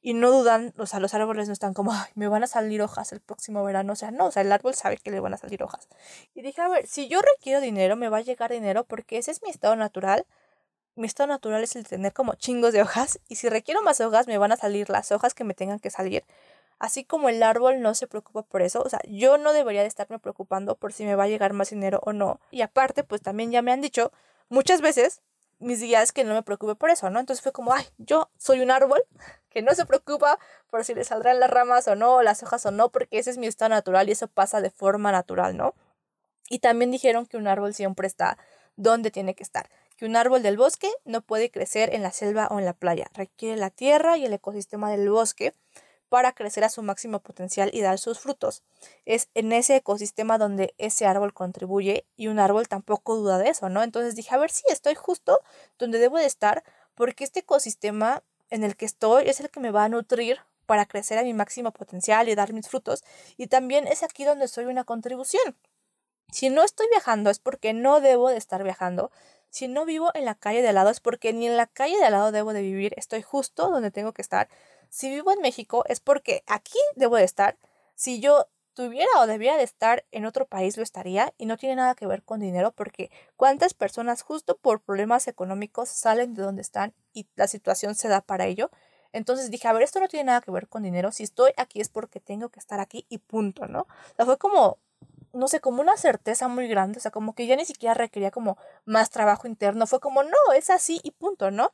y 0.03 0.15
no 0.15 0.31
dudan, 0.31 0.73
o 0.79 0.87
sea, 0.87 0.99
los 0.99 1.13
árboles 1.15 1.47
no 1.49 1.53
están 1.53 1.75
como, 1.75 1.93
Ay, 1.93 2.11
me 2.15 2.29
van 2.29 2.43
a 2.43 2.47
salir 2.47 2.81
hojas 2.83 3.13
el 3.13 3.21
próximo 3.21 3.63
verano, 3.65 3.93
o 3.93 3.97
sea, 3.97 4.11
no, 4.11 4.27
o 4.27 4.31
sea, 4.31 4.43
el 4.43 4.51
árbol 4.53 4.75
sabe 4.75 4.97
que 4.97 5.11
le 5.11 5.21
van 5.21 5.35
a 5.35 5.37
salir 5.37 5.63
hojas. 5.63 5.89
Y 6.35 6.43
dije, 6.43 6.61
a 6.63 6.69
ver, 6.69 6.87
si 6.87 7.09
yo 7.09 7.21
requiero 7.21 7.61
dinero, 7.61 7.97
me 7.97 8.09
va 8.09 8.19
a 8.19 8.23
llegar 8.23 8.51
dinero 8.51 8.85
porque 8.85 9.19
ese 9.19 9.31
es 9.31 9.43
mi 9.43 9.51
estado 9.51 9.77
natural. 9.77 10.27
Mi 10.97 11.07
estado 11.07 11.29
natural 11.29 11.63
es 11.63 11.77
el 11.77 11.87
tener 11.87 12.13
como 12.13 12.35
chingos 12.35 12.73
de 12.73 12.83
hojas 12.83 13.21
y 13.29 13.37
si 13.37 13.49
requiero 13.49 13.83
más 13.83 14.01
hojas, 14.01 14.27
me 14.27 14.39
van 14.39 14.53
a 14.53 14.57
salir 14.57 14.91
las 14.91 15.13
hojas 15.13 15.35
que 15.35 15.45
me 15.45 15.55
tengan 15.55 15.79
que 15.79 15.91
salir. 15.91 16.25
Así 16.79 17.05
como 17.05 17.29
el 17.29 17.43
árbol 17.43 17.81
no 17.83 17.95
se 17.95 18.07
preocupa 18.07 18.43
por 18.43 18.63
eso, 18.63 18.83
o 18.83 18.89
sea, 18.89 19.01
yo 19.07 19.37
no 19.37 19.53
debería 19.53 19.83
de 19.83 19.89
estarme 19.89 20.19
preocupando 20.19 20.77
por 20.77 20.95
si 20.95 21.05
me 21.05 21.15
va 21.15 21.25
a 21.25 21.29
llegar 21.29 21.53
más 21.53 21.71
dinero 21.71 22.01
o 22.05 22.15
no. 22.15 22.41
Y 22.51 22.63
aparte, 22.63 23.05
pues 23.05 23.21
también 23.21 23.51
ya 23.51 23.61
me 23.61 23.71
han 23.71 23.83
dicho 23.83 24.13
muchas 24.49 24.81
veces 24.81 25.21
mis 25.61 25.81
guías 25.81 26.11
que 26.11 26.25
no 26.25 26.35
me 26.35 26.43
preocupe 26.43 26.75
por 26.75 26.91
eso, 26.91 27.11
¿no? 27.11 27.21
Entonces 27.21 27.43
fue 27.43 27.53
como, 27.53 27.73
ay, 27.73 27.85
yo 27.99 28.31
soy 28.39 28.61
un 28.61 28.71
árbol 28.71 29.03
que 29.51 29.63
no 29.63 29.75
se 29.75 29.87
preocupa 29.87 30.39
por 30.71 30.85
si 30.85 30.95
le 30.95 31.05
saldrán 31.05 31.39
las 31.39 31.51
ramas 31.51 31.87
o 31.87 31.95
no, 31.95 32.23
las 32.23 32.43
hojas 32.43 32.67
o 32.67 32.71
no, 32.71 32.91
porque 32.91 33.19
ese 33.19 33.31
es 33.31 33.39
mi 33.39 33.47
estado 33.47 33.69
natural 33.69 34.09
y 34.09 34.13
eso 34.13 34.27
pasa 34.27 34.61
de 34.61 34.71
forma 34.71 35.13
natural, 35.13 35.57
¿no? 35.57 35.75
Y 36.49 36.59
también 36.59 36.91
dijeron 36.91 37.27
que 37.27 37.37
un 37.37 37.47
árbol 37.47 37.75
siempre 37.75 38.07
está 38.09 38.37
donde 38.77 39.11
tiene 39.11 39.35
que 39.35 39.43
estar, 39.43 39.69
que 39.97 40.07
un 40.07 40.17
árbol 40.17 40.43
del 40.43 40.57
bosque 40.57 40.91
no 41.05 41.21
puede 41.21 41.51
crecer 41.51 41.95
en 41.95 42.03
la 42.03 42.11
selva 42.11 42.49
o 42.51 42.59
en 42.59 42.65
la 42.65 42.73
playa. 42.73 43.09
Requiere 43.15 43.57
la 43.57 43.71
tierra 43.71 44.17
y 44.17 44.25
el 44.25 44.33
ecosistema 44.33 44.91
del 44.91 45.09
bosque 45.11 45.55
para 46.11 46.33
crecer 46.33 46.65
a 46.65 46.69
su 46.69 46.83
máximo 46.83 47.21
potencial 47.21 47.71
y 47.73 47.81
dar 47.81 47.99
sus 47.99 48.19
frutos. 48.19 48.63
Es 49.07 49.31
en 49.35 49.53
ese 49.53 49.77
ecosistema 49.77 50.37
donde 50.37 50.75
ese 50.77 51.07
árbol 51.07 51.33
contribuye 51.33 52.05
y 52.17 52.27
un 52.27 52.41
árbol 52.41 52.69
tampoco 52.69 53.17
duda 53.17 53.39
de 53.39 53.49
eso, 53.49 53.71
¿no? 53.71 53.83
Entonces 53.83 54.17
dije, 54.17 54.35
a 54.35 54.39
ver 54.39 54.51
si 54.51 54.65
estoy 54.69 54.97
justo 54.97 55.41
donde 55.79 56.01
debo 56.01 56.19
de 56.19 56.27
estar 56.27 56.65
porque 56.97 57.25
este 57.25 57.41
ecosistema 57.41 58.23
en 58.51 58.65
el 58.65 58.77
que 58.77 58.85
estoy 58.85 59.29
es 59.29 59.41
el 59.41 59.51
que 59.51 59.61
me 59.61 59.71
va 59.71 59.85
a 59.85 59.89
nutrir 59.89 60.41
para 60.67 60.85
crecer 60.85 61.17
a 61.17 61.23
mi 61.23 61.33
máximo 61.33 61.71
potencial 61.71 62.29
y 62.29 62.35
dar 62.35 62.53
mis 62.53 62.69
frutos 62.69 63.05
y 63.37 63.47
también 63.47 63.87
es 63.87 64.03
aquí 64.03 64.25
donde 64.25 64.49
soy 64.49 64.65
una 64.65 64.85
contribución. 64.85 65.57
Si 66.33 66.51
no 66.51 66.65
estoy 66.65 66.89
viajando 66.91 67.31
es 67.31 67.39
porque 67.39 67.73
no 67.73 68.01
debo 68.01 68.31
de 68.31 68.37
estar 68.37 68.65
viajando. 68.65 69.13
Si 69.49 69.69
no 69.69 69.85
vivo 69.85 70.11
en 70.15 70.25
la 70.25 70.35
calle 70.35 70.61
de 70.61 70.69
al 70.69 70.75
lado 70.75 70.91
es 70.91 70.99
porque 70.99 71.33
ni 71.33 71.47
en 71.47 71.57
la 71.57 71.67
calle 71.67 71.97
de 71.99 72.05
al 72.05 72.13
lado 72.13 72.33
debo 72.33 72.53
de 72.53 72.63
vivir, 72.63 72.95
estoy 72.97 73.23
justo 73.23 73.71
donde 73.71 73.93
tengo 73.93 74.13
que 74.13 74.23
estar 74.23 74.49
si 74.91 75.09
vivo 75.09 75.33
en 75.33 75.41
México 75.41 75.85
es 75.87 76.01
porque 76.01 76.45
aquí 76.47 76.79
debo 76.97 77.17
de 77.17 77.25
estar. 77.25 77.57
Si 77.95 78.21
yo 78.21 78.49
tuviera 78.75 79.11
o 79.19 79.27
debiera 79.27 79.57
de 79.57 79.63
estar 79.63 80.05
en 80.11 80.27
otro 80.27 80.47
país 80.47 80.77
lo 80.77 80.83
estaría 80.83 81.33
y 81.39 81.47
no 81.47 81.57
tiene 81.57 81.77
nada 81.77 81.95
que 81.95 82.07
ver 82.07 82.23
con 82.23 82.41
dinero 82.41 82.73
porque 82.73 83.11
cuántas 83.37 83.75
personas 83.75 84.23
justo 84.23 84.57
por 84.57 84.81
problemas 84.81 85.29
económicos 85.29 85.89
salen 85.89 86.35
de 86.35 86.43
donde 86.43 86.63
están 86.63 86.95
y 87.13 87.27
la 87.37 87.47
situación 87.47 87.95
se 87.95 88.09
da 88.09 88.21
para 88.21 88.47
ello. 88.47 88.71
Entonces 89.13 89.51
dije, 89.51 89.69
a 89.69 89.73
ver, 89.73 89.83
esto 89.83 90.01
no 90.01 90.09
tiene 90.09 90.25
nada 90.25 90.41
que 90.41 90.51
ver 90.51 90.69
con 90.69 90.83
dinero. 90.83 91.13
Si 91.13 91.25
estoy 91.25 91.53
aquí 91.57 91.81
es 91.81 91.89
porque 91.89 92.21
tengo 92.21 92.49
que 92.49 92.61
estar 92.61 92.81
aquí 92.81 93.07
y 93.09 93.19
punto, 93.19 93.67
¿no? 93.67 93.81
O 93.81 94.15
sea, 94.17 94.25
fue 94.25 94.39
como, 94.39 94.79
no 95.33 95.49
sé, 95.49 95.61
como 95.61 95.83
una 95.83 95.97
certeza 95.97 96.49
muy 96.49 96.69
grande. 96.69 96.99
O 96.99 97.01
sea, 97.01 97.11
como 97.11 97.35
que 97.35 97.47
ya 97.47 97.57
ni 97.57 97.65
siquiera 97.65 97.95
requería 97.95 98.31
como 98.31 98.57
más 98.85 99.11
trabajo 99.11 99.49
interno. 99.49 99.87
Fue 99.87 100.01
como, 100.01 100.23
no, 100.23 100.53
es 100.55 100.71
así 100.71 101.01
y 101.03 101.11
punto, 101.11 101.51
¿no? 101.51 101.73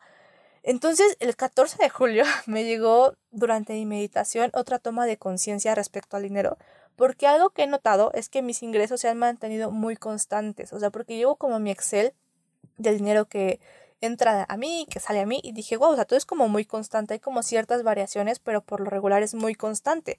Entonces, 0.67 1.17
el 1.21 1.37
14 1.37 1.79
de 1.81 1.89
julio 1.89 2.25
me 2.47 2.65
llegó 2.65 3.15
durante 3.31 3.73
mi 3.75 3.87
meditación 3.87 4.51
otra 4.53 4.81
toma 4.81 5.07
de 5.07 5.17
conciencia 5.17 5.77
respecto 5.77 6.17
al 6.17 6.25
dinero, 6.25 6.59
porque 6.97 7.29
algo 7.29 7.51
que 7.51 7.63
he 7.63 7.67
notado 7.69 8.11
es 8.15 8.29
que 8.29 8.43
mis 8.43 8.65
ingresos 8.65 9.01
se 9.01 9.09
han 9.09 9.17
mantenido 9.17 9.71
muy 9.71 9.97
constantes, 9.97 10.73
o 10.73 10.81
sea, 10.81 10.91
porque 10.91 11.17
llevo 11.17 11.37
como 11.37 11.61
mi 11.61 11.71
Excel 11.71 12.15
del 12.79 12.99
dinero 12.99 13.27
que 13.27 13.61
entra 14.01 14.45
a 14.49 14.57
mí, 14.57 14.89
que 14.91 14.99
sale 14.99 15.21
a 15.21 15.27
mí, 15.27 15.41
y 15.45 15.53
dije, 15.53 15.77
wow, 15.77 15.93
o 15.93 15.95
sea, 15.95 16.05
todo 16.05 16.17
es 16.17 16.27
como 16.27 16.49
muy 16.49 16.65
constante, 16.65 17.15
hay 17.15 17.21
como 17.21 17.45
ciertas 17.45 17.85
variaciones, 17.85 18.41
pero 18.41 18.61
por 18.61 18.81
lo 18.81 18.91
regular 18.91 19.23
es 19.23 19.35
muy 19.35 19.55
constante. 19.55 20.19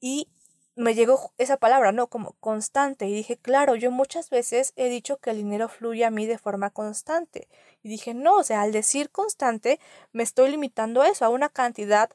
Y 0.00 0.28
me 0.76 0.94
llegó 0.94 1.32
esa 1.38 1.56
palabra, 1.56 1.92
¿no? 1.92 2.06
Como 2.06 2.32
constante. 2.40 3.06
Y 3.06 3.14
dije, 3.14 3.36
claro, 3.36 3.74
yo 3.74 3.90
muchas 3.90 4.30
veces 4.30 4.72
he 4.76 4.88
dicho 4.88 5.18
que 5.18 5.30
el 5.30 5.38
dinero 5.38 5.68
fluye 5.68 6.04
a 6.04 6.10
mí 6.10 6.26
de 6.26 6.38
forma 6.38 6.70
constante. 6.70 7.48
Y 7.82 7.88
dije, 7.88 8.14
no, 8.14 8.36
o 8.36 8.44
sea, 8.44 8.62
al 8.62 8.72
decir 8.72 9.10
constante, 9.10 9.80
me 10.12 10.22
estoy 10.22 10.50
limitando 10.50 11.02
a 11.02 11.08
eso, 11.08 11.24
a 11.24 11.28
una 11.28 11.48
cantidad 11.48 12.10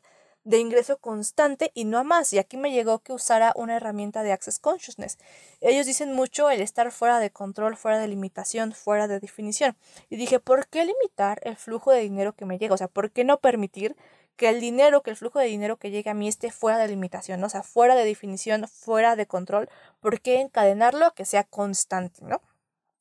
de 0.45 0.59
ingreso 0.59 0.97
constante 0.99 1.71
y 1.73 1.85
no 1.85 1.97
a 1.97 2.03
más. 2.03 2.31
Y 2.31 2.37
aquí 2.37 2.55
me 2.55 2.71
llegó 2.71 2.99
que 2.99 3.11
usara 3.13 3.51
una 3.55 3.75
herramienta 3.75 4.23
de 4.23 4.31
Access 4.31 4.59
Consciousness. 4.59 5.17
Ellos 5.59 5.85
dicen 5.85 6.13
mucho 6.13 6.49
el 6.49 6.61
estar 6.61 6.91
fuera 6.91 7.19
de 7.19 7.31
control, 7.31 7.75
fuera 7.75 7.99
de 7.99 8.07
limitación, 8.07 8.71
fuera 8.71 9.07
de 9.07 9.19
definición. 9.19 9.75
Y 10.09 10.15
dije, 10.17 10.39
¿por 10.39 10.67
qué 10.67 10.85
limitar 10.85 11.41
el 11.43 11.57
flujo 11.57 11.91
de 11.91 12.01
dinero 12.01 12.33
que 12.33 12.45
me 12.45 12.59
llega? 12.59 12.75
O 12.75 12.77
sea, 12.77 12.87
¿por 12.87 13.11
qué 13.11 13.23
no 13.23 13.39
permitir 13.39 13.95
que 14.35 14.49
el 14.49 14.59
dinero, 14.59 15.01
que 15.01 15.11
el 15.11 15.15
flujo 15.15 15.39
de 15.39 15.45
dinero 15.45 15.77
que 15.77 15.91
llegue 15.91 16.09
a 16.09 16.13
mí 16.13 16.27
esté 16.27 16.51
fuera 16.51 16.77
de 16.77 16.87
limitación, 16.87 17.43
o 17.43 17.49
sea, 17.49 17.63
fuera 17.63 17.95
de 17.95 18.05
definición, 18.05 18.67
fuera 18.67 19.15
de 19.15 19.25
control, 19.25 19.69
¿por 19.99 20.21
qué 20.21 20.41
encadenarlo 20.41 21.05
a 21.05 21.15
que 21.15 21.25
sea 21.25 21.43
constante, 21.43 22.23
¿no? 22.23 22.41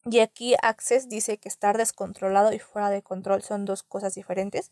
Y 0.04 0.20
aquí 0.20 0.54
Access 0.62 1.08
dice 1.08 1.38
que 1.38 1.48
estar 1.48 1.78
descontrolado 1.78 2.52
y 2.52 2.58
fuera 2.58 2.90
de 2.90 3.02
control 3.02 3.42
son 3.42 3.64
dos 3.64 3.82
cosas 3.82 4.14
diferentes, 4.14 4.70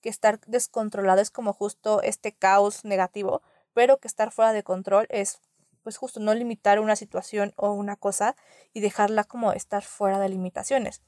que 0.00 0.08
estar 0.08 0.40
descontrolado 0.46 1.20
es 1.20 1.30
como 1.30 1.52
justo 1.52 2.02
este 2.02 2.32
caos 2.32 2.84
negativo, 2.84 3.42
pero 3.74 3.98
que 3.98 4.08
estar 4.08 4.32
fuera 4.32 4.52
de 4.52 4.62
control 4.62 5.06
es 5.08 5.40
pues 5.82 5.96
justo 5.96 6.20
no 6.20 6.34
limitar 6.34 6.78
una 6.78 6.94
situación 6.94 7.52
o 7.56 7.72
una 7.72 7.96
cosa 7.96 8.36
y 8.72 8.80
dejarla 8.80 9.24
como 9.24 9.52
estar 9.52 9.82
fuera 9.82 10.20
de 10.20 10.28
limitaciones 10.28 11.02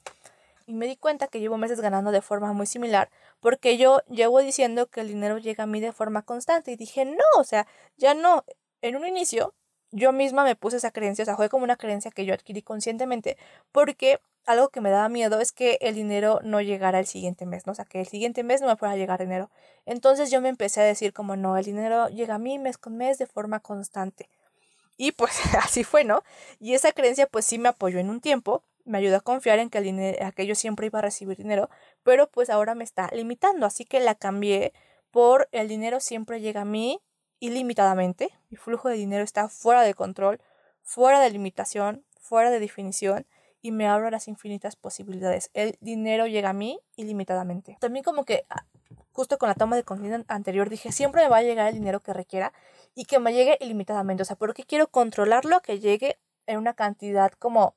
y 0.65 0.73
me 0.73 0.87
di 0.87 0.95
cuenta 0.97 1.27
que 1.27 1.39
llevo 1.39 1.57
meses 1.57 1.81
ganando 1.81 2.11
de 2.11 2.21
forma 2.21 2.53
muy 2.53 2.65
similar 2.65 3.09
porque 3.39 3.77
yo 3.77 4.01
llevo 4.09 4.39
diciendo 4.39 4.87
que 4.87 5.01
el 5.01 5.07
dinero 5.07 5.37
llega 5.37 5.63
a 5.63 5.67
mí 5.67 5.79
de 5.79 5.91
forma 5.91 6.23
constante 6.23 6.71
y 6.71 6.75
dije, 6.75 7.05
no, 7.05 7.23
o 7.37 7.43
sea, 7.43 7.67
ya 7.97 8.13
no. 8.13 8.43
En 8.81 8.95
un 8.95 9.07
inicio 9.07 9.53
yo 9.91 10.11
misma 10.11 10.43
me 10.43 10.55
puse 10.55 10.77
esa 10.77 10.91
creencia, 10.91 11.23
o 11.23 11.25
sea, 11.25 11.35
fue 11.37 11.49
como 11.49 11.63
una 11.63 11.77
creencia 11.77 12.11
que 12.11 12.25
yo 12.25 12.33
adquirí 12.33 12.61
conscientemente 12.61 13.37
porque 13.71 14.19
algo 14.45 14.69
que 14.69 14.81
me 14.81 14.89
daba 14.89 15.09
miedo 15.09 15.39
es 15.39 15.51
que 15.51 15.77
el 15.81 15.95
dinero 15.95 16.39
no 16.43 16.61
llegara 16.61 16.99
el 16.99 17.07
siguiente 17.07 17.45
mes, 17.45 17.65
¿no? 17.65 17.71
O 17.71 17.75
sea, 17.75 17.85
que 17.85 17.99
el 17.99 18.07
siguiente 18.07 18.43
mes 18.43 18.61
no 18.61 18.67
me 18.67 18.75
pueda 18.75 18.95
llegar 18.95 19.19
dinero. 19.19 19.49
Entonces 19.85 20.29
yo 20.29 20.41
me 20.41 20.49
empecé 20.49 20.81
a 20.81 20.83
decir 20.83 21.13
como, 21.13 21.35
no, 21.35 21.57
el 21.57 21.65
dinero 21.65 22.09
llega 22.09 22.35
a 22.35 22.39
mí 22.39 22.59
mes 22.59 22.77
con 22.77 22.95
mes 22.97 23.17
de 23.17 23.25
forma 23.25 23.59
constante. 23.59 24.29
Y 24.97 25.11
pues 25.13 25.31
así 25.63 25.83
fue, 25.83 26.03
¿no? 26.03 26.23
Y 26.59 26.73
esa 26.73 26.91
creencia 26.91 27.27
pues 27.27 27.45
sí 27.45 27.57
me 27.57 27.69
apoyó 27.69 27.99
en 27.99 28.09
un 28.09 28.21
tiempo, 28.21 28.63
me 28.85 28.97
ayudó 28.99 29.17
a 29.17 29.21
confiar 29.21 29.59
en 29.59 29.69
que 29.69 29.79
el 29.79 29.83
dinero, 29.83 30.25
aquello 30.25 30.55
siempre 30.55 30.87
iba 30.87 30.99
a 30.99 31.01
recibir 31.01 31.37
dinero, 31.37 31.69
pero 32.03 32.29
pues 32.29 32.49
ahora 32.49 32.75
me 32.75 32.83
está 32.83 33.09
limitando, 33.11 33.65
así 33.65 33.85
que 33.85 33.99
la 33.99 34.15
cambié 34.15 34.73
por 35.11 35.49
el 35.51 35.67
dinero 35.67 35.99
siempre 35.99 36.41
llega 36.41 36.61
a 36.61 36.65
mí 36.65 37.01
ilimitadamente, 37.39 38.29
mi 38.49 38.57
flujo 38.57 38.89
de 38.89 38.95
dinero 38.95 39.23
está 39.23 39.49
fuera 39.49 39.81
de 39.81 39.93
control, 39.93 40.41
fuera 40.81 41.19
de 41.19 41.29
limitación, 41.29 42.05
fuera 42.19 42.49
de 42.51 42.59
definición 42.59 43.27
y 43.61 43.71
me 43.71 43.87
abro 43.87 44.07
a 44.07 44.11
las 44.11 44.27
infinitas 44.27 44.75
posibilidades. 44.75 45.49
El 45.53 45.77
dinero 45.81 46.27
llega 46.27 46.51
a 46.51 46.53
mí 46.53 46.79
ilimitadamente. 46.95 47.77
También 47.79 48.03
como 48.03 48.23
que 48.23 48.45
ah, 48.49 48.65
justo 49.11 49.37
con 49.37 49.49
la 49.49 49.55
toma 49.55 49.75
de 49.75 49.83
conciencia 49.83 50.23
anterior 50.27 50.69
dije, 50.69 50.91
siempre 50.91 51.23
me 51.23 51.29
va 51.29 51.37
a 51.37 51.41
llegar 51.41 51.69
el 51.69 51.75
dinero 51.75 52.01
que 52.01 52.13
requiera 52.13 52.53
y 52.93 53.05
que 53.05 53.17
me 53.17 53.33
llegue 53.33 53.57
ilimitadamente. 53.61 54.21
O 54.21 54.25
sea, 54.25 54.35
porque 54.35 54.63
quiero 54.63 54.87
controlarlo, 54.87 55.61
que 55.61 55.79
llegue 55.79 56.19
en 56.45 56.59
una 56.59 56.73
cantidad 56.73 57.31
como 57.31 57.75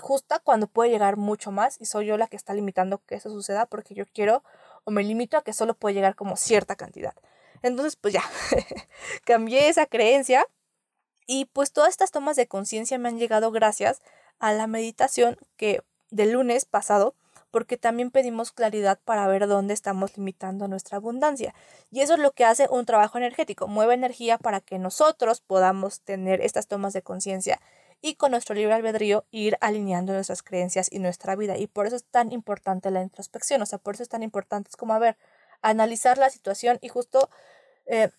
justa 0.00 0.38
cuando 0.38 0.66
puede 0.66 0.90
llegar 0.90 1.16
mucho 1.16 1.50
más 1.50 1.76
y 1.80 1.86
soy 1.86 2.06
yo 2.06 2.16
la 2.16 2.26
que 2.26 2.36
está 2.36 2.54
limitando 2.54 3.02
que 3.06 3.16
eso 3.16 3.30
suceda 3.30 3.66
porque 3.66 3.94
yo 3.94 4.04
quiero 4.06 4.42
o 4.84 4.90
me 4.90 5.02
limito 5.02 5.36
a 5.36 5.42
que 5.42 5.52
solo 5.52 5.74
puede 5.74 5.94
llegar 5.94 6.14
como 6.14 6.36
cierta 6.36 6.76
cantidad. 6.76 7.14
Entonces, 7.62 7.96
pues 7.96 8.14
ya, 8.14 8.22
cambié 9.24 9.68
esa 9.68 9.86
creencia 9.86 10.46
y 11.26 11.46
pues 11.46 11.72
todas 11.72 11.90
estas 11.90 12.10
tomas 12.10 12.36
de 12.36 12.46
conciencia 12.46 12.98
me 12.98 13.08
han 13.08 13.18
llegado 13.18 13.50
gracias 13.50 14.00
a 14.38 14.52
la 14.52 14.66
meditación 14.66 15.36
que 15.56 15.82
del 16.10 16.32
lunes 16.32 16.64
pasado 16.64 17.14
porque 17.50 17.76
también 17.76 18.10
pedimos 18.10 18.52
claridad 18.52 18.98
para 19.04 19.26
ver 19.26 19.46
dónde 19.46 19.74
estamos 19.74 20.16
limitando 20.16 20.68
nuestra 20.68 20.98
abundancia. 20.98 21.54
Y 21.90 22.00
eso 22.00 22.14
es 22.14 22.20
lo 22.20 22.32
que 22.32 22.44
hace 22.44 22.68
un 22.70 22.84
trabajo 22.84 23.18
energético, 23.18 23.68
mueve 23.68 23.94
energía 23.94 24.38
para 24.38 24.60
que 24.60 24.78
nosotros 24.78 25.40
podamos 25.40 26.00
tener 26.00 26.40
estas 26.40 26.66
tomas 26.66 26.92
de 26.92 27.02
conciencia 27.02 27.60
y 28.00 28.14
con 28.14 28.30
nuestro 28.30 28.54
libre 28.54 28.74
albedrío 28.74 29.24
ir 29.30 29.58
alineando 29.60 30.12
nuestras 30.12 30.42
creencias 30.42 30.88
y 30.90 30.98
nuestra 30.98 31.36
vida. 31.36 31.56
Y 31.56 31.66
por 31.66 31.86
eso 31.86 31.96
es 31.96 32.04
tan 32.04 32.32
importante 32.32 32.90
la 32.90 33.02
introspección, 33.02 33.62
o 33.62 33.66
sea, 33.66 33.78
por 33.78 33.94
eso 33.94 34.02
es 34.02 34.08
tan 34.08 34.22
importante, 34.22 34.70
es 34.70 34.76
como, 34.76 34.94
a 34.94 34.98
ver, 34.98 35.16
analizar 35.62 36.18
la 36.18 36.30
situación 36.30 36.78
y 36.80 36.88
justo 36.88 37.28
eh, 37.86 38.10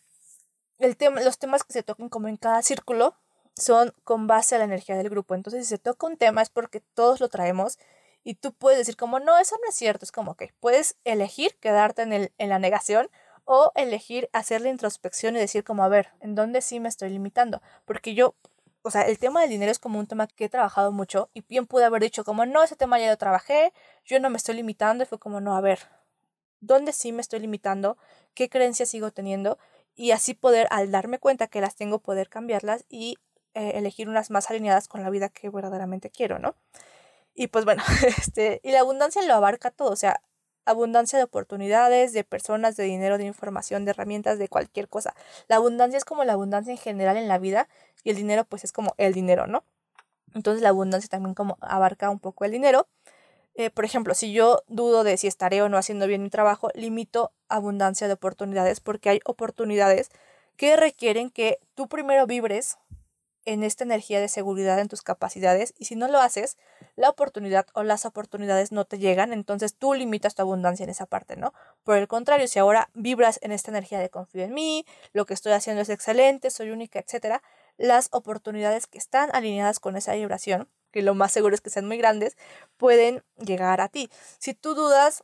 el 0.80 0.98
tema, 0.98 1.22
los 1.22 1.38
temas 1.38 1.64
que 1.64 1.74
se 1.74 1.84
toquen 1.84 2.10
como 2.10 2.28
en 2.28 2.38
cada 2.38 2.62
círculo 2.62 3.16
son 3.56 3.94
con 4.04 4.28
base 4.28 4.56
a 4.56 4.58
la 4.58 4.64
energía 4.66 4.96
del 4.96 5.10
grupo. 5.10 5.36
Entonces, 5.36 5.66
si 5.66 5.70
se 5.70 5.78
toca 5.78 6.08
un 6.08 6.18
tema 6.18 6.42
es 6.42 6.50
porque 6.50 6.82
todos 6.94 7.20
lo 7.20 7.30
traemos 7.30 7.78
y 8.24 8.36
tú 8.36 8.54
puedes 8.54 8.78
decir 8.78 8.98
como, 8.98 9.20
no, 9.20 9.38
eso 9.38 9.56
no 9.62 9.70
es 9.70 9.76
cierto, 9.76 10.06
es 10.06 10.12
como 10.12 10.36
que 10.36 10.54
puedes 10.60 10.98
elegir 11.04 11.58
quedarte 11.60 12.02
en, 12.02 12.14
el, 12.14 12.34
en 12.38 12.50
la 12.50 12.60
negación 12.60 13.10
o 13.46 13.72
elegir 13.76 14.30
hacer 14.34 14.62
la 14.62 14.70
introspección 14.70 15.36
y 15.36 15.40
decir 15.40 15.64
como, 15.64 15.84
a 15.84 15.88
ver, 15.88 16.10
¿en 16.20 16.36
dónde 16.36 16.62
sí 16.62 16.80
me 16.80 16.90
estoy 16.90 17.10
limitando? 17.10 17.62
Porque 17.86 18.14
yo 18.14 18.36
o 18.82 18.92
sea, 18.92 19.02
el 19.04 19.20
tema 19.20 19.42
del 19.42 19.50
dinero 19.50 19.72
es 19.72 19.80
como 19.80 20.00
un 20.00 20.08
tema 20.08 20.28
que 20.28 20.46
he 20.46 20.50
trabajado 20.50 20.92
mucho 20.92 21.30
y 21.34 21.42
bien 21.42 21.68
pude 21.68 21.86
haber 21.86 22.02
dicho 22.02 22.24
como, 22.24 22.46
no, 22.46 22.64
ese 22.64 22.76
tema 22.76 23.00
ya 23.00 23.10
lo 23.10 23.18
trabajé, 23.18 23.74
yo 24.06 24.20
no 24.20 24.30
me 24.30 24.38
estoy 24.38 24.56
limitando 24.56 25.04
y 25.04 25.08
fue 25.08 25.20
como, 25.20 25.42
no, 25.42 25.56
a 25.56 25.62
ver, 25.62 25.80
¿dónde 26.62 26.94
sí 26.94 27.12
me 27.12 27.22
estoy 27.22 27.40
limitando? 27.40 27.98
¿Qué 28.34 28.50
creencias 28.50 28.90
sigo 28.90 29.12
teniendo? 29.12 29.58
Y 29.96 30.12
así 30.12 30.34
poder, 30.34 30.68
al 30.72 30.92
darme 30.92 31.20
cuenta 31.20 31.48
que 31.48 31.62
las 31.62 31.76
tengo, 31.76 32.00
poder 32.00 32.30
cambiarlas 32.30 32.86
y 32.90 33.18
eh, 33.54 33.72
elegir 33.76 34.08
unas 34.08 34.30
más 34.30 34.50
alineadas 34.50 34.88
con 34.88 35.04
la 35.04 35.10
vida 35.10 35.30
que 35.30 35.50
verdaderamente 35.50 36.10
quiero, 36.10 36.40
¿no? 36.40 36.56
Y 37.34 37.48
pues 37.48 37.66
bueno, 37.66 37.84
este, 38.18 38.62
y 38.64 38.72
la 38.72 38.82
abundancia 38.82 39.22
lo 39.24 39.34
abarca 39.34 39.72
todo, 39.72 39.92
o 39.92 39.96
sea, 39.96 40.22
abundancia 40.66 41.18
de 41.18 41.24
oportunidades, 41.24 42.14
de 42.14 42.24
personas, 42.24 42.76
de 42.78 42.84
dinero, 42.84 43.18
de 43.18 43.26
información, 43.26 43.86
de 43.86 43.92
herramientas, 43.92 44.40
de 44.40 44.48
cualquier 44.48 44.88
cosa. 44.88 45.16
La 45.48 45.58
abundancia 45.58 45.98
es 45.98 46.06
como 46.06 46.24
la 46.24 46.34
abundancia 46.34 46.72
en 46.72 46.78
general 46.78 47.18
en 47.18 47.28
la 47.28 47.38
vida 47.38 47.68
y 48.04 48.12
el 48.12 48.16
dinero 48.16 48.46
pues 48.46 48.64
es 48.64 48.72
como 48.72 48.94
el 48.98 49.14
dinero, 49.14 49.48
¿no? 49.48 49.64
Entonces 50.36 50.62
la 50.62 50.70
abundancia 50.70 51.10
también 51.10 51.34
como 51.34 51.58
abarca 51.62 52.10
un 52.10 52.20
poco 52.20 52.46
el 52.46 52.52
dinero. 52.52 52.88
Eh, 53.56 53.70
por 53.70 53.84
ejemplo, 53.84 54.14
si 54.14 54.32
yo 54.32 54.64
dudo 54.68 55.04
de 55.04 55.18
si 55.18 55.28
estaré 55.28 55.62
o 55.62 55.70
no 55.70 55.78
haciendo 55.78 56.08
bien 56.08 56.24
mi 56.24 56.30
trabajo, 56.30 56.70
limito 56.76 57.34
abundancia 57.50 58.08
de 58.08 58.14
oportunidades 58.14 58.80
porque 58.80 59.10
hay 59.10 59.20
oportunidades 59.26 60.10
que 60.56 60.76
requieren 60.76 61.30
que 61.30 61.60
tú 61.74 61.88
primero 61.88 62.28
vibres 62.28 62.78
en 63.50 63.64
esta 63.64 63.84
energía 63.84 64.22
de 64.22 64.28
seguridad 64.28 64.78
en 64.78 64.88
tus 64.88 65.02
capacidades 65.02 65.74
y 65.80 65.86
si 65.86 65.96
no 65.96 66.08
lo 66.08 66.20
haces, 66.20 66.56
la 66.96 67.10
oportunidad 67.10 67.66
o 67.74 67.82
las 67.82 68.06
oportunidades 68.06 68.72
no 68.72 68.86
te 68.86 69.00
llegan, 69.00 69.34
entonces 69.34 69.74
tú 69.74 69.96
limitas 69.96 70.36
tu 70.36 70.44
abundancia 70.44 70.84
en 70.84 70.92
esa 70.92 71.08
parte, 71.08 71.36
¿no? 71.36 71.52
Por 71.84 71.98
el 71.98 72.08
contrario, 72.08 72.48
si 72.48 72.60
ahora 72.60 72.92
vibras 72.94 73.40
en 73.42 73.52
esta 73.52 73.72
energía 73.72 73.98
de 73.98 74.12
confío 74.12 74.44
en 74.44 74.54
mí, 74.54 74.86
lo 75.14 75.26
que 75.26 75.34
estoy 75.34 75.54
haciendo 75.54 75.82
es 75.82 75.90
excelente, 75.90 76.52
soy 76.52 76.70
única, 76.70 77.00
etcétera, 77.00 77.42
las 77.78 78.10
oportunidades 78.12 78.86
que 78.86 79.00
están 79.00 79.32
alineadas 79.34 79.80
con 79.80 79.98
esa 79.98 80.14
vibración, 80.14 80.70
que 80.92 81.02
lo 81.02 81.16
más 81.16 81.32
seguro 81.32 81.56
es 81.56 81.62
que 81.62 81.72
sean 81.72 81.88
muy 81.88 81.98
grandes, 81.98 82.38
pueden 82.78 83.24
llegar 83.38 83.82
a 83.82 83.88
ti. 83.88 84.12
Si 84.38 84.54
tú 84.54 84.76
dudas 84.76 85.24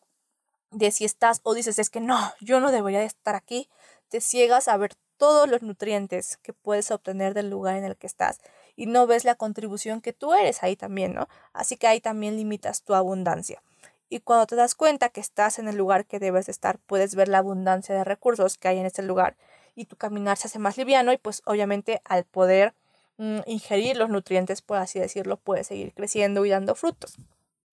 de 0.71 0.89
si 0.89 1.05
estás 1.05 1.41
o 1.43 1.53
dices 1.53 1.77
es 1.77 1.91
que 1.91 2.01
no, 2.01 2.17
yo 2.41 2.59
no 2.59 2.71
debería 2.71 3.01
de 3.01 3.05
estar 3.05 3.35
aquí, 3.35 3.69
te 4.09 4.19
ciegas 4.19 4.67
a 4.67 4.77
ver 4.77 4.95
todos 5.17 5.49
los 5.49 5.61
nutrientes 5.61 6.37
que 6.37 6.53
puedes 6.53 6.91
obtener 6.91 7.33
del 7.33 7.49
lugar 7.49 7.75
en 7.75 7.83
el 7.83 7.95
que 7.95 8.07
estás 8.07 8.39
y 8.75 8.85
no 8.85 9.07
ves 9.07 9.25
la 9.25 9.35
contribución 9.35 10.01
que 10.01 10.13
tú 10.13 10.33
eres 10.33 10.63
ahí 10.63 10.75
también, 10.75 11.13
¿no? 11.13 11.27
Así 11.53 11.77
que 11.77 11.87
ahí 11.87 12.01
también 12.01 12.35
limitas 12.35 12.83
tu 12.83 12.93
abundancia. 12.93 13.61
Y 14.09 14.19
cuando 14.19 14.45
te 14.45 14.55
das 14.55 14.75
cuenta 14.75 15.09
que 15.09 15.21
estás 15.21 15.59
en 15.59 15.67
el 15.67 15.77
lugar 15.77 16.05
que 16.05 16.19
debes 16.19 16.49
estar, 16.49 16.77
puedes 16.79 17.15
ver 17.15 17.27
la 17.27 17.39
abundancia 17.39 17.95
de 17.95 18.03
recursos 18.03 18.57
que 18.57 18.67
hay 18.67 18.77
en 18.77 18.85
ese 18.85 19.01
lugar 19.01 19.35
y 19.75 19.85
tu 19.85 19.95
caminar 19.95 20.37
se 20.37 20.47
hace 20.47 20.59
más 20.59 20.77
liviano 20.77 21.11
y 21.11 21.17
pues 21.17 21.41
obviamente 21.45 22.01
al 22.05 22.23
poder 22.23 22.73
mm, 23.17 23.39
ingerir 23.45 23.97
los 23.97 24.09
nutrientes, 24.09 24.61
por 24.61 24.77
así 24.77 24.99
decirlo, 24.99 25.37
puedes 25.37 25.67
seguir 25.67 25.93
creciendo 25.93 26.45
y 26.45 26.49
dando 26.49 26.75
frutos. 26.75 27.17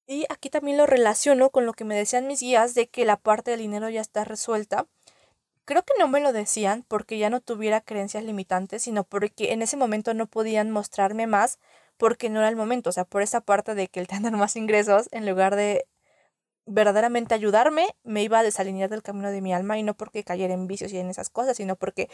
Y 0.06 0.26
aquí 0.28 0.50
también 0.50 0.78
lo 0.78 0.86
relaciono 0.86 1.50
con 1.50 1.64
lo 1.64 1.74
que 1.74 1.84
me 1.84 1.96
decían 1.96 2.26
mis 2.26 2.40
guías 2.40 2.74
de 2.74 2.88
que 2.88 3.04
la 3.04 3.16
parte 3.16 3.52
del 3.52 3.60
dinero 3.60 3.88
ya 3.88 4.00
está 4.00 4.24
resuelta 4.24 4.86
Creo 5.64 5.82
que 5.84 5.94
no 5.98 6.08
me 6.08 6.20
lo 6.20 6.32
decían 6.32 6.84
porque 6.88 7.18
ya 7.18 7.30
no 7.30 7.40
tuviera 7.40 7.80
creencias 7.80 8.24
limitantes, 8.24 8.82
sino 8.82 9.04
porque 9.04 9.52
en 9.52 9.62
ese 9.62 9.76
momento 9.76 10.12
no 10.12 10.26
podían 10.26 10.70
mostrarme 10.72 11.26
más 11.28 11.58
porque 11.96 12.30
no 12.30 12.40
era 12.40 12.48
el 12.48 12.56
momento. 12.56 12.90
O 12.90 12.92
sea, 12.92 13.04
por 13.04 13.22
esa 13.22 13.40
parte 13.40 13.74
de 13.76 13.86
que 13.88 14.00
el 14.00 14.08
tener 14.08 14.32
más 14.32 14.56
ingresos, 14.56 15.08
en 15.12 15.24
lugar 15.28 15.54
de 15.54 15.86
verdaderamente 16.66 17.34
ayudarme, 17.34 17.88
me 18.04 18.22
iba 18.22 18.38
a 18.40 18.42
desalinear 18.44 18.90
del 18.90 19.02
camino 19.02 19.30
de 19.30 19.40
mi 19.40 19.52
alma 19.54 19.78
y 19.78 19.82
no 19.82 19.94
porque 19.94 20.24
cayera 20.24 20.54
en 20.54 20.66
vicios 20.68 20.92
y 20.92 20.98
en 20.98 21.10
esas 21.10 21.30
cosas, 21.30 21.56
sino 21.56 21.76
porque, 21.76 22.08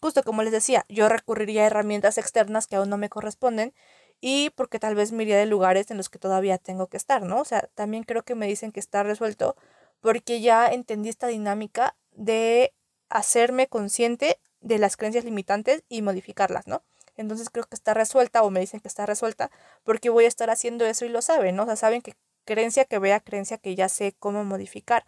justo 0.00 0.22
como 0.22 0.42
les 0.42 0.52
decía, 0.52 0.84
yo 0.88 1.08
recurriría 1.08 1.64
a 1.64 1.66
herramientas 1.66 2.18
externas 2.18 2.66
que 2.66 2.76
aún 2.76 2.90
no 2.90 2.98
me 2.98 3.10
corresponden 3.10 3.74
y 4.20 4.50
porque 4.50 4.78
tal 4.78 4.94
vez 4.94 5.12
me 5.12 5.24
iría 5.24 5.38
de 5.38 5.46
lugares 5.46 5.90
en 5.90 5.98
los 5.98 6.08
que 6.10 6.18
todavía 6.18 6.58
tengo 6.58 6.88
que 6.88 6.96
estar, 6.96 7.22
¿no? 7.22 7.40
O 7.40 7.44
sea, 7.44 7.68
también 7.74 8.04
creo 8.04 8.22
que 8.24 8.34
me 8.34 8.46
dicen 8.46 8.72
que 8.72 8.80
está 8.80 9.02
resuelto 9.02 9.56
porque 10.00 10.40
ya 10.40 10.68
entendí 10.68 11.08
esta 11.10 11.26
dinámica 11.28 11.96
de 12.12 12.74
hacerme 13.10 13.66
consciente 13.66 14.38
de 14.60 14.78
las 14.78 14.96
creencias 14.96 15.24
limitantes 15.24 15.82
y 15.88 16.02
modificarlas, 16.02 16.66
¿no? 16.66 16.82
Entonces 17.16 17.50
creo 17.50 17.64
que 17.64 17.74
está 17.74 17.92
resuelta 17.92 18.42
o 18.42 18.50
me 18.50 18.60
dicen 18.60 18.80
que 18.80 18.88
está 18.88 19.04
resuelta 19.04 19.50
porque 19.84 20.08
voy 20.08 20.24
a 20.24 20.28
estar 20.28 20.48
haciendo 20.50 20.86
eso 20.86 21.04
y 21.04 21.10
lo 21.10 21.20
saben, 21.20 21.56
¿no? 21.56 21.64
O 21.64 21.66
sea, 21.66 21.76
saben 21.76 22.02
que 22.02 22.14
creencia 22.44 22.84
que 22.84 22.98
vea, 22.98 23.20
creencia 23.20 23.58
que 23.58 23.74
ya 23.74 23.88
sé 23.88 24.14
cómo 24.18 24.44
modificar. 24.44 25.04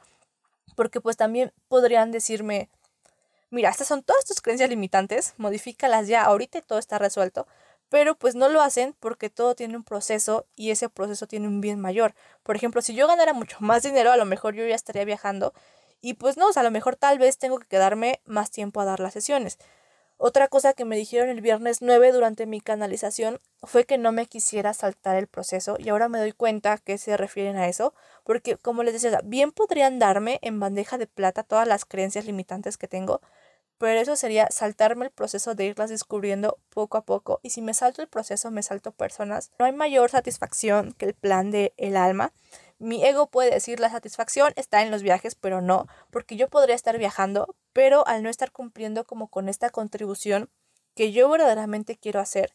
Porque 0.76 1.00
pues 1.00 1.16
también 1.16 1.52
podrían 1.68 2.12
decirme, 2.12 2.68
mira, 3.50 3.70
estas 3.70 3.88
son 3.88 4.02
todas 4.02 4.24
tus 4.24 4.40
creencias 4.40 4.70
limitantes, 4.70 5.34
modifícalas 5.38 6.08
ya, 6.08 6.22
ahorita 6.22 6.60
todo 6.62 6.78
está 6.78 6.98
resuelto, 6.98 7.46
pero 7.88 8.14
pues 8.14 8.34
no 8.34 8.48
lo 8.48 8.62
hacen 8.62 8.94
porque 9.00 9.28
todo 9.28 9.54
tiene 9.54 9.76
un 9.76 9.84
proceso 9.84 10.46
y 10.56 10.70
ese 10.70 10.88
proceso 10.88 11.26
tiene 11.26 11.48
un 11.48 11.60
bien 11.60 11.78
mayor. 11.78 12.14
Por 12.42 12.56
ejemplo, 12.56 12.80
si 12.80 12.94
yo 12.94 13.06
ganara 13.06 13.34
mucho 13.34 13.58
más 13.60 13.82
dinero, 13.82 14.12
a 14.12 14.16
lo 14.16 14.24
mejor 14.24 14.54
yo 14.54 14.66
ya 14.66 14.74
estaría 14.74 15.04
viajando 15.04 15.52
y 16.02 16.14
pues 16.14 16.36
no, 16.36 16.48
o 16.48 16.52
a 16.54 16.62
lo 16.62 16.70
mejor 16.70 16.96
tal 16.96 17.18
vez 17.18 17.38
tengo 17.38 17.58
que 17.58 17.68
quedarme 17.68 18.20
más 18.26 18.50
tiempo 18.50 18.80
a 18.80 18.84
dar 18.84 19.00
las 19.00 19.14
sesiones. 19.14 19.58
Otra 20.24 20.46
cosa 20.46 20.72
que 20.72 20.84
me 20.84 20.96
dijeron 20.96 21.30
el 21.30 21.40
viernes 21.40 21.82
9 21.82 22.12
durante 22.12 22.46
mi 22.46 22.60
canalización 22.60 23.40
fue 23.62 23.84
que 23.86 23.98
no 23.98 24.12
me 24.12 24.26
quisiera 24.26 24.72
saltar 24.72 25.16
el 25.16 25.26
proceso 25.26 25.76
y 25.78 25.88
ahora 25.88 26.08
me 26.08 26.18
doy 26.18 26.32
cuenta 26.32 26.78
que 26.78 26.98
se 26.98 27.16
refieren 27.16 27.56
a 27.56 27.66
eso, 27.66 27.92
porque 28.22 28.56
como 28.56 28.84
les 28.84 28.92
decía, 28.92 29.20
bien 29.24 29.50
podrían 29.50 29.98
darme 29.98 30.38
en 30.42 30.60
bandeja 30.60 30.98
de 30.98 31.08
plata 31.08 31.42
todas 31.42 31.66
las 31.66 31.84
creencias 31.84 32.24
limitantes 32.24 32.78
que 32.78 32.86
tengo, 32.86 33.20
pero 33.78 33.98
eso 33.98 34.14
sería 34.14 34.46
saltarme 34.52 35.06
el 35.06 35.10
proceso 35.10 35.56
de 35.56 35.64
irlas 35.64 35.90
descubriendo 35.90 36.56
poco 36.68 36.98
a 36.98 37.04
poco 37.04 37.40
y 37.42 37.50
si 37.50 37.60
me 37.60 37.74
salto 37.74 38.00
el 38.00 38.06
proceso 38.06 38.52
me 38.52 38.62
salto 38.62 38.92
personas. 38.92 39.50
No 39.58 39.64
hay 39.64 39.72
mayor 39.72 40.08
satisfacción 40.10 40.92
que 40.92 41.06
el 41.06 41.14
plan 41.14 41.50
del 41.50 41.72
el 41.76 41.96
alma 41.96 42.32
mi 42.82 43.04
ego 43.04 43.28
puede 43.28 43.50
decir 43.50 43.80
la 43.80 43.90
satisfacción 43.90 44.52
está 44.56 44.82
en 44.82 44.90
los 44.90 45.02
viajes, 45.02 45.34
pero 45.34 45.60
no, 45.60 45.86
porque 46.10 46.36
yo 46.36 46.48
podría 46.48 46.74
estar 46.74 46.98
viajando, 46.98 47.54
pero 47.72 48.06
al 48.06 48.22
no 48.22 48.28
estar 48.28 48.52
cumpliendo 48.52 49.04
como 49.04 49.28
con 49.28 49.48
esta 49.48 49.70
contribución 49.70 50.50
que 50.94 51.12
yo 51.12 51.28
verdaderamente 51.28 51.96
quiero 51.96 52.20
hacer, 52.20 52.52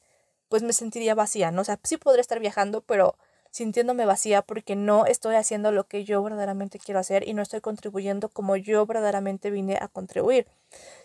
pues 0.49 0.63
me 0.63 0.73
sentiría 0.73 1.15
vacía, 1.15 1.51
¿no? 1.51 1.61
O 1.61 1.65
sea, 1.65 1.79
sí 1.83 1.97
podría 1.97 2.21
estar 2.21 2.39
viajando, 2.39 2.81
pero 2.81 3.17
sintiéndome 3.51 4.05
vacía 4.05 4.41
porque 4.41 4.75
no 4.75 5.05
estoy 5.05 5.35
haciendo 5.35 5.71
lo 5.71 5.85
que 5.85 6.03
yo 6.03 6.21
verdaderamente 6.21 6.79
quiero 6.79 6.99
hacer 6.99 7.27
y 7.27 7.33
no 7.33 7.41
estoy 7.41 7.61
contribuyendo 7.61 8.29
como 8.29 8.55
yo 8.55 8.85
verdaderamente 8.85 9.49
vine 9.49 9.77
a 9.81 9.87
contribuir. 9.87 10.47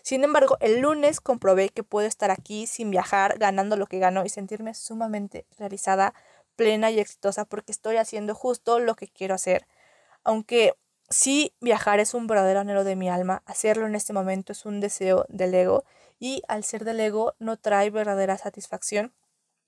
Sin 0.01 0.23
embargo, 0.23 0.57
el 0.59 0.79
lunes 0.79 1.21
comprobé 1.21 1.69
que 1.69 1.83
puedo 1.83 2.07
estar 2.07 2.29
aquí 2.29 2.67
sin 2.67 2.91
viajar, 2.91 3.39
ganando 3.39 3.77
lo 3.77 3.87
que 3.87 3.99
gano 3.99 4.25
y 4.25 4.29
sentirme 4.29 4.73
sumamente 4.73 5.45
realizada 5.57 6.13
plena 6.55 6.91
y 6.91 6.99
exitosa 6.99 7.45
porque 7.45 7.71
estoy 7.71 7.97
haciendo 7.97 8.35
justo 8.35 8.79
lo 8.79 8.95
que 8.95 9.07
quiero 9.07 9.35
hacer. 9.35 9.67
Aunque 10.23 10.75
sí 11.09 11.53
viajar 11.59 11.99
es 11.99 12.13
un 12.13 12.27
verdadero 12.27 12.61
anhelo 12.61 12.83
de 12.83 12.95
mi 12.95 13.09
alma, 13.09 13.43
hacerlo 13.45 13.87
en 13.87 13.95
este 13.95 14.13
momento 14.13 14.51
es 14.51 14.65
un 14.65 14.79
deseo 14.79 15.25
del 15.29 15.53
ego 15.53 15.83
y 16.19 16.41
al 16.47 16.63
ser 16.63 16.85
del 16.85 16.99
ego 16.99 17.35
no 17.39 17.57
trae 17.57 17.89
verdadera 17.89 18.37
satisfacción, 18.37 19.13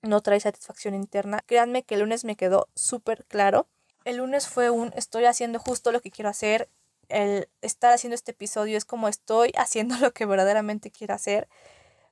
no 0.02 0.22
trae 0.22 0.40
satisfacción 0.40 0.94
interna. 0.94 1.42
Créanme 1.46 1.82
que 1.82 1.94
el 1.94 2.00
lunes 2.00 2.24
me 2.24 2.36
quedó 2.36 2.68
súper 2.74 3.24
claro. 3.26 3.66
El 4.04 4.18
lunes 4.18 4.48
fue 4.48 4.70
un 4.70 4.92
estoy 4.94 5.24
haciendo 5.24 5.58
justo 5.58 5.92
lo 5.92 6.00
que 6.00 6.10
quiero 6.10 6.30
hacer. 6.30 6.68
El 7.08 7.48
estar 7.60 7.92
haciendo 7.92 8.14
este 8.14 8.32
episodio 8.32 8.78
es 8.78 8.84
como 8.84 9.08
estoy 9.08 9.52
haciendo 9.58 9.96
lo 9.98 10.12
que 10.12 10.26
verdaderamente 10.26 10.90
quiero 10.90 11.14
hacer 11.14 11.48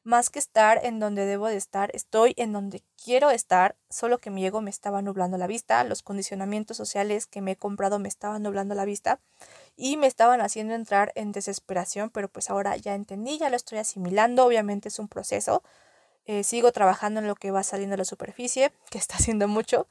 más 0.05 0.29
que 0.29 0.39
estar 0.39 0.85
en 0.85 1.01
donde 1.01 1.25
debo 1.25 1.49
de 1.49 1.57
estar, 1.57 1.91
estoy 1.95 2.35
en 2.37 2.53
donde 2.53 2.83
quiero 3.03 3.31
estar, 3.31 3.75
solo 3.89 4.19
que 4.19 4.31
mi 4.31 4.45
ego 4.47 4.61
me 4.61 4.71
estaba 4.71 5.01
nublando 5.01 5.39
la 5.39 5.47
vista, 5.47 5.83
los 5.83 6.03
condicionamientos 6.03 6.77
sociales 6.77 7.27
que 7.27 7.41
me 7.41 7.53
he 7.53 7.57
comprado 7.57 7.99
me 7.99 8.09
estaban 8.09 8.43
nublando 8.43 8.75
la 8.75 8.85
vista 8.85 9.19
y 9.77 9.97
me 9.97 10.07
estaban 10.07 10.43
haciendo 10.43 10.75
entrar 10.75 11.11
en 11.15 11.33
desesperación, 11.33 12.11
pero 12.11 12.29
pues 12.29 12.51
ahora 12.51 12.77
ya 12.77 12.95
entendí, 12.95 13.39
ya 13.39 13.49
lo 13.49 13.57
estoy 13.57 13.79
asimilando, 13.79 14.45
obviamente 14.45 14.89
es 14.89 14.99
un 14.99 15.09
proceso, 15.09 15.63
eh, 16.27 16.45
sigo 16.45 16.71
trabajando 16.71 17.21
en 17.21 17.27
lo 17.27 17.35
que 17.35 17.51
va 17.51 17.63
saliendo 17.63 17.95
a 17.95 17.99
la 17.99 18.05
superficie, 18.05 18.73
que 18.91 18.99
está 18.99 19.17
haciendo 19.17 19.49
mucho, 19.49 19.89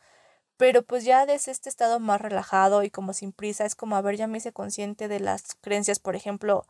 pero 0.57 0.83
pues 0.83 1.05
ya 1.05 1.25
desde 1.25 1.51
este 1.51 1.69
estado 1.69 1.99
más 1.99 2.21
relajado 2.21 2.83
y 2.83 2.91
como 2.91 3.13
sin 3.13 3.31
prisa, 3.31 3.65
es 3.65 3.73
como, 3.73 3.95
a 3.95 4.01
ver, 4.01 4.15
ya 4.15 4.27
me 4.27 4.37
hice 4.37 4.53
consciente 4.53 5.07
de 5.07 5.19
las 5.19 5.55
creencias, 5.59 5.97
por 5.97 6.15
ejemplo, 6.15 6.65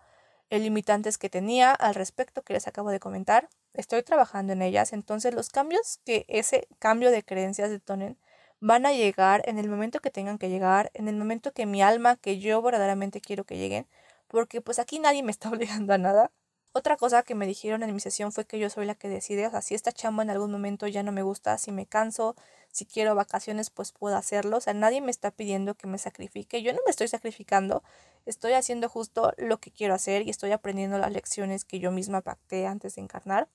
limitantes 0.49 1.17
que 1.17 1.29
tenía 1.29 1.71
al 1.71 1.95
respecto 1.95 2.43
que 2.43 2.53
les 2.53 2.67
acabo 2.67 2.89
de 2.91 2.99
comentar. 2.99 3.49
Estoy 3.73 4.03
trabajando 4.03 4.53
en 4.53 4.61
ellas, 4.61 4.93
entonces 4.93 5.33
los 5.33 5.49
cambios 5.49 5.99
que 6.05 6.25
ese 6.27 6.67
cambio 6.79 7.11
de 7.11 7.23
creencias 7.23 7.69
detonen 7.69 8.17
van 8.59 8.85
a 8.85 8.93
llegar 8.93 9.41
en 9.45 9.59
el 9.59 9.69
momento 9.69 9.99
que 9.99 10.09
tengan 10.11 10.37
que 10.37 10.49
llegar, 10.49 10.89
en 10.93 11.07
el 11.07 11.17
momento 11.17 11.51
que 11.53 11.65
mi 11.65 11.81
alma, 11.81 12.15
que 12.15 12.39
yo 12.39 12.61
verdaderamente 12.61 13.19
quiero 13.19 13.43
que 13.43 13.57
lleguen, 13.57 13.87
porque 14.27 14.61
pues 14.61 14.79
aquí 14.79 14.99
nadie 14.99 15.23
me 15.23 15.31
está 15.31 15.49
obligando 15.53 15.93
a 15.93 15.97
nada. 15.97 16.31
Otra 16.75 16.97
cosa 16.97 17.21
que 17.21 17.35
me 17.35 17.45
dijeron 17.45 17.83
en 17.83 17.93
mi 17.93 17.99
sesión 17.99 18.31
fue 18.31 18.45
que 18.45 18.57
yo 18.57 18.67
soy 18.67 18.87
la 18.87 18.95
que 18.95 19.07
decide, 19.07 19.45
o 19.45 19.51
sea, 19.51 19.61
si 19.61 19.75
esta 19.75 19.91
chamba 19.91 20.23
en 20.23 20.31
algún 20.31 20.51
momento 20.51 20.87
ya 20.87 21.03
no 21.03 21.11
me 21.11 21.21
gusta, 21.21 21.59
si 21.59 21.71
me 21.71 21.85
canso, 21.85 22.35
si 22.71 22.87
quiero 22.87 23.13
vacaciones, 23.13 23.69
pues 23.69 23.91
puedo 23.91 24.17
hacerlo. 24.17 24.57
O 24.57 24.61
sea, 24.61 24.73
nadie 24.73 24.99
me 24.99 25.11
está 25.11 25.29
pidiendo 25.29 25.75
que 25.75 25.85
me 25.85 25.99
sacrifique. 25.99 26.63
Yo 26.63 26.73
no 26.73 26.79
me 26.83 26.89
estoy 26.89 27.07
sacrificando. 27.07 27.83
Estoy 28.25 28.53
haciendo 28.53 28.89
justo 28.89 29.33
lo 29.37 29.59
que 29.59 29.69
quiero 29.69 29.93
hacer 29.93 30.23
y 30.23 30.31
estoy 30.31 30.51
aprendiendo 30.51 30.97
las 30.97 31.11
lecciones 31.11 31.63
que 31.63 31.79
yo 31.79 31.91
misma 31.91 32.21
pacté 32.21 32.65
antes 32.65 32.95
de 32.95 33.01
encarnar. 33.03 33.47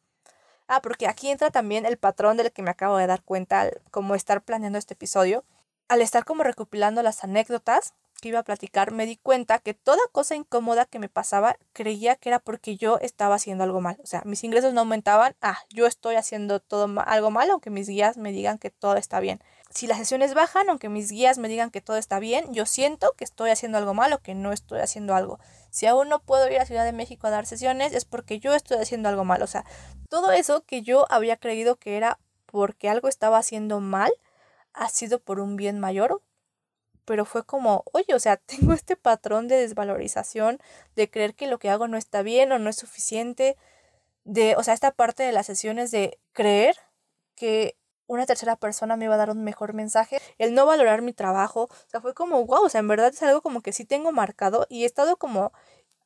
Ah, 0.69 0.81
porque 0.81 1.09
aquí 1.09 1.29
entra 1.31 1.51
también 1.51 1.87
el 1.87 1.97
patrón 1.97 2.37
del 2.37 2.53
que 2.53 2.63
me 2.63 2.71
acabo 2.71 2.99
de 2.99 3.09
dar 3.09 3.23
cuenta 3.25 3.69
como 3.91 4.15
estar 4.15 4.43
planeando 4.43 4.79
este 4.79 4.95
episodio. 4.95 5.45
Al 5.89 6.03
estar 6.03 6.25
como 6.25 6.45
recopilando 6.45 7.03
las 7.03 7.25
anécdotas, 7.25 7.95
que 8.21 8.29
iba 8.29 8.41
a 8.41 8.45
platicar, 8.45 8.93
me 8.93 9.07
di 9.07 9.17
cuenta 9.17 9.59
que 9.59 9.75
toda 9.75 10.01
cosa 10.13 10.35
incómoda 10.35 10.85
que 10.85 10.99
me 10.99 11.09
pasaba 11.09 11.57
creía 11.73 12.17
que 12.17 12.29
era 12.29 12.39
porque 12.39 12.77
yo 12.77 12.99
estaba 13.01 13.37
haciendo 13.37 13.65
algo 13.65 13.81
mal. 13.81 13.99
O 14.03 14.07
sea, 14.07 14.23
mis 14.25 14.45
ingresos 14.45 14.73
no 14.73 14.81
aumentaban, 14.81 15.37
ah, 15.41 15.59
yo 15.71 15.87
estoy 15.87 16.17
haciendo 16.17 16.61
todo 16.61 16.89
algo 17.07 17.31
mal, 17.31 17.51
aunque 17.51 17.71
mis 17.71 17.89
guías 17.89 18.17
me 18.17 18.33
digan 18.33 18.59
que 18.59 18.71
todo 18.71 18.97
está 18.97 19.21
bien. 19.21 19.41
Si 19.71 19.87
las 19.87 19.99
sesiones 19.99 20.35
bajan, 20.35 20.69
aunque 20.71 20.89
mis 20.89 21.11
guías 21.11 21.39
me 21.39 21.49
digan 21.49 21.71
que 21.71 21.81
todo 21.81 21.97
está 21.97 22.19
bien, 22.19 22.53
yo 22.53 22.67
siento 22.67 23.13
que 23.17 23.25
estoy 23.25 23.51
haciendo 23.51 23.79
algo 23.79 23.95
mal 23.95 24.13
o 24.13 24.19
que 24.19 24.35
no 24.35 24.53
estoy 24.53 24.81
haciendo 24.81 25.15
algo. 25.15 25.39
Si 25.71 25.87
aún 25.87 26.09
no 26.09 26.21
puedo 26.21 26.51
ir 26.51 26.59
a 26.59 26.67
Ciudad 26.67 26.85
de 26.85 26.93
México 26.93 27.27
a 27.27 27.31
dar 27.31 27.47
sesiones, 27.47 27.93
es 27.93 28.05
porque 28.05 28.41
yo 28.41 28.55
estoy 28.55 28.79
haciendo 28.79 29.09
algo 29.09 29.25
mal. 29.25 29.43
O 29.43 29.47
sea, 29.47 29.65
todo 30.09 30.33
eso 30.33 30.65
que 30.65 30.83
yo 30.83 31.07
había 31.11 31.37
creído 31.37 31.77
que 31.77 31.97
era 31.97 32.19
porque 32.47 32.89
algo 32.89 33.09
estaba 33.09 33.39
haciendo 33.39 33.81
mal, 33.81 34.11
ha 34.73 34.89
sido 34.89 35.21
por 35.21 35.39
un 35.39 35.57
bien 35.57 35.79
mayor 35.79 36.23
pero 37.09 37.25
fue 37.25 37.43
como, 37.43 37.85
oye, 37.93 38.15
o 38.15 38.21
sea, 38.21 38.37
tengo 38.47 38.75
este 38.75 38.95
patrón 38.95 39.49
de 39.49 39.57
desvalorización, 39.57 40.59
de 40.95 41.11
creer 41.11 41.35
que 41.35 41.47
lo 41.47 41.59
que 41.59 41.71
hago 41.71 41.89
no 41.89 41.97
está 41.97 42.21
bien 42.23 42.53
o 42.53 42.59
no 42.59 42.69
es 42.69 42.77
suficiente, 42.77 43.57
de, 44.25 44.57
o 44.57 44.63
sea, 44.63 44.75
esta 44.75 44.93
parte 44.93 45.23
de 45.23 45.33
las 45.33 45.47
sesiones 45.47 45.91
de 45.91 46.19
creer 46.35 46.77
que 47.35 47.77
una 48.07 48.27
tercera 48.27 48.57
persona 48.57 48.97
me 48.97 49.07
iba 49.07 49.15
a 49.15 49.19
dar 49.19 49.31
un 49.31 49.43
mejor 49.43 49.73
mensaje, 49.73 50.19
el 50.37 50.53
no 50.53 50.67
valorar 50.67 51.01
mi 51.01 51.15
trabajo, 51.15 51.63
o 51.63 51.91
sea, 51.91 52.03
fue 52.03 52.13
como, 52.13 52.45
wow, 52.45 52.67
o 52.67 52.69
sea, 52.69 52.81
en 52.81 52.89
verdad 52.89 53.09
es 53.09 53.23
algo 53.23 53.41
como 53.41 53.63
que 53.63 53.73
sí 53.73 53.87
tengo 53.87 54.13
marcado 54.13 54.67
y 54.69 54.83
he 54.83 54.87
estado 54.87 55.17
como 55.17 55.53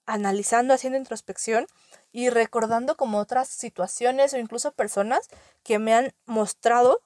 analizando, 0.06 0.72
haciendo 0.72 0.98
introspección 0.98 1.66
y 2.12 2.28
recordando 2.28 2.96
como 2.96 3.18
otras 3.18 3.48
situaciones 3.48 4.34
o 4.34 4.38
incluso 4.38 4.70
personas 4.72 5.28
que 5.64 5.80
me 5.80 5.94
han 5.94 6.12
mostrado 6.26 7.00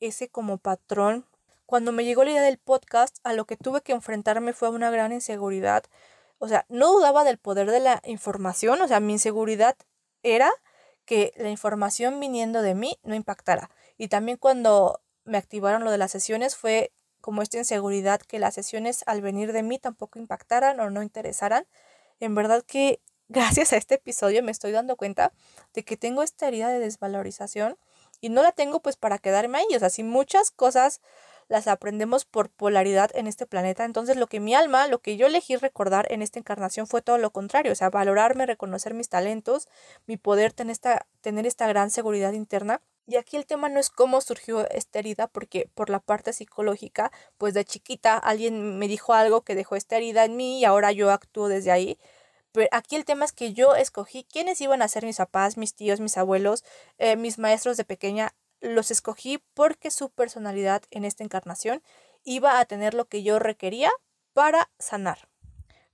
ese 0.00 0.28
como 0.30 0.56
patrón. 0.56 1.26
Cuando 1.66 1.92
me 1.92 2.04
llegó 2.04 2.24
la 2.24 2.32
idea 2.32 2.42
del 2.42 2.58
podcast, 2.58 3.18
a 3.24 3.32
lo 3.32 3.46
que 3.46 3.56
tuve 3.56 3.80
que 3.82 3.92
enfrentarme 3.92 4.52
fue 4.52 4.68
una 4.68 4.90
gran 4.90 5.12
inseguridad. 5.12 5.84
O 6.38 6.48
sea, 6.48 6.66
no 6.68 6.92
dudaba 6.92 7.24
del 7.24 7.38
poder 7.38 7.70
de 7.70 7.80
la 7.80 8.02
información, 8.04 8.80
o 8.82 8.88
sea, 8.88 9.00
mi 9.00 9.14
inseguridad 9.14 9.76
era 10.22 10.50
que 11.04 11.32
la 11.36 11.50
información 11.50 12.20
viniendo 12.20 12.62
de 12.62 12.74
mí 12.74 12.98
no 13.02 13.14
impactara. 13.14 13.70
Y 13.96 14.08
también 14.08 14.36
cuando 14.38 15.00
me 15.24 15.38
activaron 15.38 15.84
lo 15.84 15.90
de 15.90 15.98
las 15.98 16.10
sesiones 16.10 16.56
fue 16.56 16.92
como 17.20 17.40
esta 17.40 17.58
inseguridad 17.58 18.20
que 18.20 18.38
las 18.38 18.54
sesiones 18.54 19.02
al 19.06 19.22
venir 19.22 19.52
de 19.52 19.62
mí 19.62 19.78
tampoco 19.78 20.18
impactaran 20.18 20.78
o 20.80 20.90
no 20.90 21.02
interesaran. 21.02 21.66
En 22.20 22.34
verdad 22.34 22.62
que 22.66 23.00
gracias 23.28 23.72
a 23.72 23.76
este 23.76 23.94
episodio 23.94 24.42
me 24.42 24.52
estoy 24.52 24.72
dando 24.72 24.96
cuenta 24.96 25.32
de 25.72 25.84
que 25.84 25.96
tengo 25.96 26.22
esta 26.22 26.46
herida 26.46 26.68
de 26.68 26.78
desvalorización 26.78 27.78
y 28.20 28.28
no 28.28 28.42
la 28.42 28.52
tengo 28.52 28.80
pues 28.80 28.96
para 28.96 29.18
quedarme 29.18 29.58
ahí. 29.58 29.74
O 29.74 29.78
sea, 29.78 29.88
si 29.90 30.02
muchas 30.02 30.50
cosas 30.50 31.00
las 31.48 31.66
aprendemos 31.66 32.24
por 32.24 32.50
polaridad 32.50 33.10
en 33.14 33.26
este 33.26 33.46
planeta. 33.46 33.84
Entonces 33.84 34.16
lo 34.16 34.26
que 34.26 34.40
mi 34.40 34.54
alma, 34.54 34.88
lo 34.88 35.00
que 35.00 35.16
yo 35.16 35.26
elegí 35.26 35.56
recordar 35.56 36.06
en 36.10 36.22
esta 36.22 36.38
encarnación 36.38 36.86
fue 36.86 37.02
todo 37.02 37.18
lo 37.18 37.30
contrario, 37.30 37.72
o 37.72 37.74
sea, 37.74 37.90
valorarme, 37.90 38.46
reconocer 38.46 38.94
mis 38.94 39.08
talentos, 39.08 39.68
mi 40.06 40.16
poder 40.16 40.52
tener 40.52 40.72
esta, 40.72 41.06
tener 41.20 41.46
esta 41.46 41.66
gran 41.66 41.90
seguridad 41.90 42.32
interna. 42.32 42.80
Y 43.06 43.16
aquí 43.16 43.36
el 43.36 43.44
tema 43.44 43.68
no 43.68 43.80
es 43.80 43.90
cómo 43.90 44.20
surgió 44.22 44.68
esta 44.70 44.98
herida, 44.98 45.26
porque 45.26 45.68
por 45.74 45.90
la 45.90 46.00
parte 46.00 46.32
psicológica, 46.32 47.12
pues 47.36 47.52
de 47.52 47.64
chiquita 47.64 48.16
alguien 48.16 48.78
me 48.78 48.88
dijo 48.88 49.12
algo 49.12 49.42
que 49.42 49.54
dejó 49.54 49.76
esta 49.76 49.96
herida 49.96 50.24
en 50.24 50.36
mí 50.36 50.60
y 50.60 50.64
ahora 50.64 50.90
yo 50.92 51.10
actúo 51.10 51.48
desde 51.48 51.70
ahí. 51.70 51.98
Pero 52.52 52.68
aquí 52.70 52.96
el 52.96 53.04
tema 53.04 53.24
es 53.24 53.32
que 53.32 53.52
yo 53.52 53.74
escogí 53.74 54.24
quiénes 54.24 54.60
iban 54.60 54.80
a 54.80 54.88
ser 54.88 55.04
mis 55.04 55.16
papás, 55.16 55.56
mis 55.56 55.74
tíos, 55.74 56.00
mis 56.00 56.16
abuelos, 56.16 56.64
eh, 56.98 57.16
mis 57.16 57.38
maestros 57.38 57.76
de 57.76 57.84
pequeña 57.84 58.32
los 58.64 58.90
escogí 58.90 59.42
porque 59.54 59.90
su 59.90 60.10
personalidad 60.10 60.82
en 60.90 61.04
esta 61.04 61.22
encarnación 61.22 61.82
iba 62.24 62.58
a 62.58 62.64
tener 62.64 62.94
lo 62.94 63.04
que 63.06 63.22
yo 63.22 63.38
requería 63.38 63.90
para 64.32 64.70
sanar. 64.78 65.28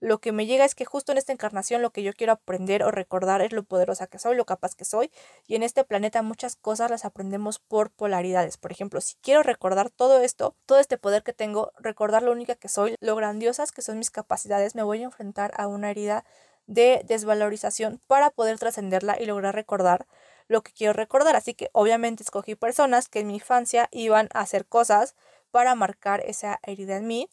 Lo 0.02 0.18
que 0.18 0.32
me 0.32 0.46
llega 0.46 0.64
es 0.64 0.74
que 0.74 0.86
justo 0.86 1.12
en 1.12 1.18
esta 1.18 1.32
encarnación 1.32 1.82
lo 1.82 1.90
que 1.90 2.02
yo 2.02 2.14
quiero 2.14 2.32
aprender 2.32 2.82
o 2.82 2.90
recordar 2.90 3.42
es 3.42 3.52
lo 3.52 3.64
poderosa 3.64 4.06
que 4.06 4.18
soy, 4.18 4.34
lo 4.34 4.46
capaz 4.46 4.74
que 4.74 4.86
soy. 4.86 5.12
Y 5.46 5.56
en 5.56 5.62
este 5.62 5.84
planeta 5.84 6.22
muchas 6.22 6.56
cosas 6.56 6.90
las 6.90 7.04
aprendemos 7.04 7.58
por 7.58 7.90
polaridades. 7.90 8.56
Por 8.56 8.72
ejemplo, 8.72 9.02
si 9.02 9.16
quiero 9.16 9.42
recordar 9.42 9.90
todo 9.90 10.22
esto, 10.22 10.56
todo 10.64 10.78
este 10.78 10.96
poder 10.96 11.22
que 11.22 11.34
tengo, 11.34 11.72
recordar 11.78 12.22
lo 12.22 12.32
única 12.32 12.54
que 12.54 12.68
soy, 12.68 12.94
lo 13.00 13.14
grandiosas 13.14 13.72
que 13.72 13.82
son 13.82 13.98
mis 13.98 14.10
capacidades, 14.10 14.74
me 14.74 14.82
voy 14.82 15.02
a 15.02 15.04
enfrentar 15.04 15.52
a 15.58 15.66
una 15.66 15.90
herida 15.90 16.24
de 16.66 17.02
desvalorización 17.06 18.00
para 18.06 18.30
poder 18.30 18.58
trascenderla 18.58 19.20
y 19.20 19.26
lograr 19.26 19.54
recordar 19.54 20.06
lo 20.50 20.62
que 20.62 20.72
quiero 20.72 20.92
recordar. 20.92 21.36
Así 21.36 21.54
que 21.54 21.70
obviamente 21.72 22.22
escogí 22.22 22.56
personas 22.56 23.08
que 23.08 23.20
en 23.20 23.28
mi 23.28 23.34
infancia 23.34 23.88
iban 23.92 24.28
a 24.34 24.40
hacer 24.40 24.66
cosas 24.66 25.14
para 25.50 25.74
marcar 25.74 26.20
esa 26.26 26.58
herida 26.64 26.96
en 26.96 27.06
mí. 27.06 27.28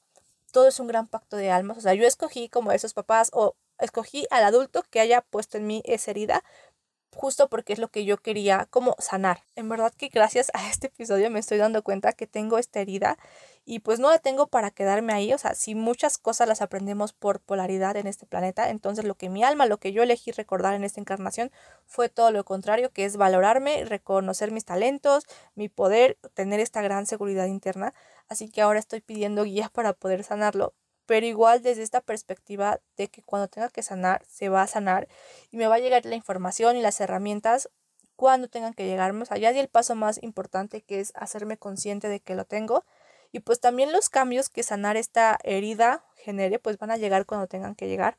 Todo 0.51 0.67
es 0.67 0.79
un 0.79 0.87
gran 0.87 1.07
pacto 1.07 1.35
de 1.35 1.49
almas. 1.51 1.77
O 1.77 1.81
sea, 1.81 1.95
yo 1.95 2.05
escogí 2.05 2.47
como 2.47 2.71
esos 2.71 2.93
papás 2.93 3.29
o 3.33 3.55
escogí 3.79 4.27
al 4.29 4.43
adulto 4.43 4.83
que 4.89 4.99
haya 4.99 5.21
puesto 5.21 5.57
en 5.57 5.65
mí 5.65 5.81
esa 5.85 6.11
herida 6.11 6.43
justo 7.11 7.49
porque 7.49 7.73
es 7.73 7.79
lo 7.79 7.87
que 7.87 8.05
yo 8.05 8.17
quería 8.17 8.67
como 8.69 8.95
sanar. 8.99 9.43
En 9.55 9.67
verdad 9.67 9.91
que 9.97 10.09
gracias 10.09 10.51
a 10.53 10.69
este 10.69 10.87
episodio 10.87 11.31
me 11.31 11.39
estoy 11.39 11.57
dando 11.57 11.81
cuenta 11.81 12.13
que 12.13 12.27
tengo 12.27 12.59
esta 12.59 12.81
herida 12.81 13.17
y 13.69 13.79
pues 13.79 13.99
no 13.99 14.09
la 14.09 14.17
tengo 14.19 14.47
para 14.47 14.71
quedarme 14.71 15.11
ahí, 15.11 15.33
o 15.33 15.37
sea, 15.37 15.53
si 15.53 15.75
muchas 15.75 16.17
cosas 16.17 16.47
las 16.47 16.61
aprendemos 16.61 17.11
por 17.11 17.41
polaridad 17.41 17.97
en 17.97 18.07
este 18.07 18.25
planeta, 18.25 18.69
entonces 18.69 19.03
lo 19.03 19.15
que 19.15 19.27
mi 19.27 19.43
alma, 19.43 19.65
lo 19.65 19.77
que 19.77 19.91
yo 19.91 20.03
elegí 20.03 20.31
recordar 20.31 20.73
en 20.73 20.85
esta 20.85 21.01
encarnación 21.01 21.51
fue 21.85 22.07
todo 22.07 22.31
lo 22.31 22.45
contrario, 22.45 22.93
que 22.93 23.03
es 23.03 23.17
valorarme, 23.17 23.83
reconocer 23.83 24.51
mis 24.51 24.63
talentos, 24.63 25.25
mi 25.53 25.67
poder, 25.67 26.17
tener 26.33 26.61
esta 26.61 26.81
gran 26.81 27.05
seguridad 27.05 27.47
interna, 27.47 27.93
así 28.29 28.47
que 28.49 28.61
ahora 28.61 28.79
estoy 28.79 29.01
pidiendo 29.01 29.43
guías 29.43 29.69
para 29.71 29.91
poder 29.91 30.23
sanarlo, 30.23 30.73
pero 31.05 31.25
igual 31.25 31.61
desde 31.61 31.83
esta 31.83 31.99
perspectiva 31.99 32.79
de 32.95 33.09
que 33.09 33.21
cuando 33.21 33.49
tenga 33.49 33.67
que 33.67 33.83
sanar, 33.83 34.23
se 34.29 34.47
va 34.47 34.61
a 34.61 34.67
sanar 34.67 35.09
y 35.51 35.57
me 35.57 35.67
va 35.67 35.75
a 35.75 35.79
llegar 35.79 36.05
la 36.05 36.15
información 36.15 36.77
y 36.77 36.81
las 36.81 37.01
herramientas 37.01 37.69
cuando 38.15 38.47
tengan 38.47 38.73
que 38.73 38.85
llegarme, 38.85 39.23
o 39.23 39.25
sea, 39.25 39.37
ya 39.37 39.51
di 39.51 39.59
el 39.59 39.67
paso 39.67 39.93
más 39.93 40.23
importante 40.23 40.81
que 40.81 41.01
es 41.01 41.11
hacerme 41.15 41.57
consciente 41.57 42.07
de 42.07 42.21
que 42.21 42.33
lo 42.33 42.45
tengo 42.45 42.85
y 43.31 43.39
pues 43.39 43.59
también 43.59 43.91
los 43.91 44.09
cambios 44.09 44.49
que 44.49 44.63
sanar 44.63 44.97
esta 44.97 45.37
herida 45.43 46.03
genere, 46.15 46.59
pues 46.59 46.77
van 46.77 46.91
a 46.91 46.97
llegar 46.97 47.25
cuando 47.25 47.47
tengan 47.47 47.75
que 47.75 47.87
llegar. 47.87 48.17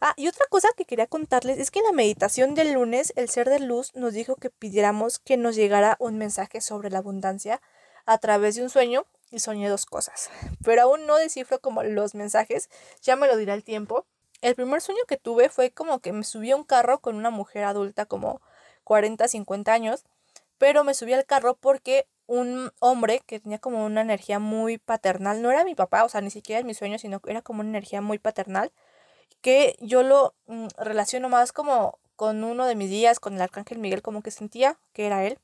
Ah, 0.00 0.14
y 0.16 0.26
otra 0.26 0.46
cosa 0.50 0.68
que 0.76 0.84
quería 0.84 1.06
contarles 1.06 1.58
es 1.58 1.70
que 1.70 1.78
en 1.78 1.84
la 1.84 1.92
meditación 1.92 2.54
del 2.54 2.72
lunes, 2.72 3.12
el 3.14 3.28
ser 3.28 3.48
de 3.48 3.60
luz 3.60 3.94
nos 3.94 4.12
dijo 4.12 4.34
que 4.34 4.50
pidiéramos 4.50 5.20
que 5.20 5.36
nos 5.36 5.54
llegara 5.54 5.96
un 6.00 6.18
mensaje 6.18 6.60
sobre 6.60 6.90
la 6.90 6.98
abundancia 6.98 7.60
a 8.04 8.18
través 8.18 8.56
de 8.56 8.62
un 8.62 8.70
sueño 8.70 9.06
y 9.30 9.38
soñé 9.38 9.68
dos 9.68 9.86
cosas. 9.86 10.28
Pero 10.64 10.82
aún 10.82 11.06
no 11.06 11.16
descifro 11.16 11.60
como 11.60 11.82
los 11.84 12.14
mensajes, 12.14 12.68
ya 13.00 13.14
me 13.16 13.28
lo 13.28 13.36
dirá 13.36 13.54
el 13.54 13.62
tiempo. 13.62 14.04
El 14.40 14.56
primer 14.56 14.80
sueño 14.80 15.02
que 15.06 15.16
tuve 15.16 15.48
fue 15.48 15.70
como 15.70 16.00
que 16.00 16.12
me 16.12 16.24
subí 16.24 16.50
a 16.50 16.56
un 16.56 16.64
carro 16.64 16.98
con 16.98 17.14
una 17.14 17.30
mujer 17.30 17.62
adulta 17.62 18.04
como 18.04 18.40
40, 18.82 19.28
50 19.28 19.72
años, 19.72 20.04
pero 20.62 20.84
me 20.84 20.94
subí 20.94 21.12
al 21.12 21.26
carro 21.26 21.56
porque 21.56 22.06
un 22.26 22.70
hombre 22.78 23.20
que 23.26 23.40
tenía 23.40 23.58
como 23.58 23.84
una 23.84 24.00
energía 24.00 24.38
muy 24.38 24.78
paternal, 24.78 25.42
no 25.42 25.50
era 25.50 25.64
mi 25.64 25.74
papá, 25.74 26.04
o 26.04 26.08
sea, 26.08 26.20
ni 26.20 26.30
siquiera 26.30 26.60
en 26.60 26.68
mis 26.68 26.78
sueños, 26.78 27.00
sino 27.00 27.18
que 27.18 27.32
era 27.32 27.42
como 27.42 27.62
una 27.62 27.70
energía 27.70 28.00
muy 28.00 28.20
paternal, 28.20 28.70
que 29.40 29.74
yo 29.80 30.04
lo 30.04 30.36
mm, 30.46 30.68
relaciono 30.78 31.28
más 31.28 31.50
como 31.50 31.98
con 32.14 32.44
uno 32.44 32.64
de 32.66 32.76
mis 32.76 32.90
días, 32.90 33.18
con 33.18 33.34
el 33.34 33.40
arcángel 33.42 33.80
Miguel, 33.80 34.02
como 34.02 34.22
que 34.22 34.30
sentía 34.30 34.78
que 34.92 35.06
era 35.06 35.24
él. 35.24 35.40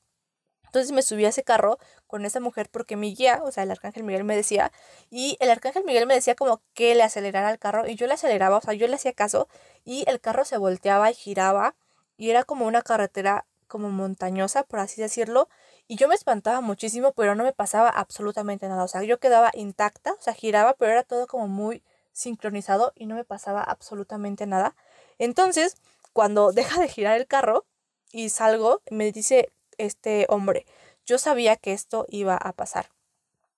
Entonces 0.67 0.93
me 0.93 1.01
subí 1.01 1.25
a 1.25 1.29
ese 1.29 1.43
carro 1.43 1.79
con 2.07 2.23
esa 2.23 2.39
mujer 2.39 2.69
porque 2.71 2.95
mi 2.95 3.13
guía, 3.13 3.41
o 3.43 3.51
sea, 3.51 3.63
el 3.63 3.71
arcángel 3.71 4.05
Miguel 4.05 4.23
me 4.23 4.37
decía, 4.37 4.71
y 5.09 5.35
el 5.41 5.51
arcángel 5.51 5.83
Miguel 5.83 6.07
me 6.07 6.13
decía 6.13 6.35
como 6.35 6.61
que 6.73 6.95
le 6.95 7.03
acelerara 7.03 7.51
el 7.51 7.59
carro, 7.59 7.85
y 7.89 7.95
yo 7.95 8.07
le 8.07 8.13
aceleraba, 8.13 8.55
o 8.55 8.61
sea, 8.61 8.73
yo 8.73 8.87
le 8.87 8.95
hacía 8.95 9.11
caso, 9.11 9.49
y 9.83 10.05
el 10.07 10.21
carro 10.21 10.45
se 10.45 10.57
volteaba 10.57 11.11
y 11.11 11.13
giraba, 11.13 11.75
y 12.15 12.29
era 12.29 12.45
como 12.45 12.65
una 12.67 12.81
carretera 12.81 13.45
como 13.69 13.89
montañosa, 13.89 14.63
por 14.63 14.79
así 14.79 15.01
decirlo, 15.01 15.47
y 15.87 15.95
yo 15.95 16.09
me 16.09 16.15
espantaba 16.15 16.59
muchísimo, 16.59 17.13
pero 17.13 17.35
no 17.35 17.45
me 17.45 17.53
pasaba 17.53 17.87
absolutamente 17.89 18.67
nada. 18.67 18.83
O 18.83 18.89
sea, 18.89 19.03
yo 19.03 19.19
quedaba 19.19 19.51
intacta, 19.53 20.11
o 20.11 20.21
sea, 20.21 20.33
giraba, 20.33 20.73
pero 20.73 20.91
era 20.91 21.03
todo 21.03 21.25
como 21.27 21.47
muy 21.47 21.83
sincronizado 22.11 22.91
y 22.95 23.05
no 23.05 23.15
me 23.15 23.23
pasaba 23.23 23.63
absolutamente 23.63 24.45
nada. 24.45 24.75
Entonces, 25.17 25.77
cuando 26.13 26.51
deja 26.53 26.81
de 26.81 26.89
girar 26.89 27.17
el 27.17 27.27
carro 27.27 27.65
y 28.11 28.29
salgo, 28.29 28.81
me 28.91 29.11
dice 29.11 29.51
este 29.77 30.25
hombre, 30.29 30.65
yo 31.05 31.17
sabía 31.17 31.55
que 31.55 31.73
esto 31.73 32.05
iba 32.09 32.35
a 32.35 32.53
pasar. 32.53 32.89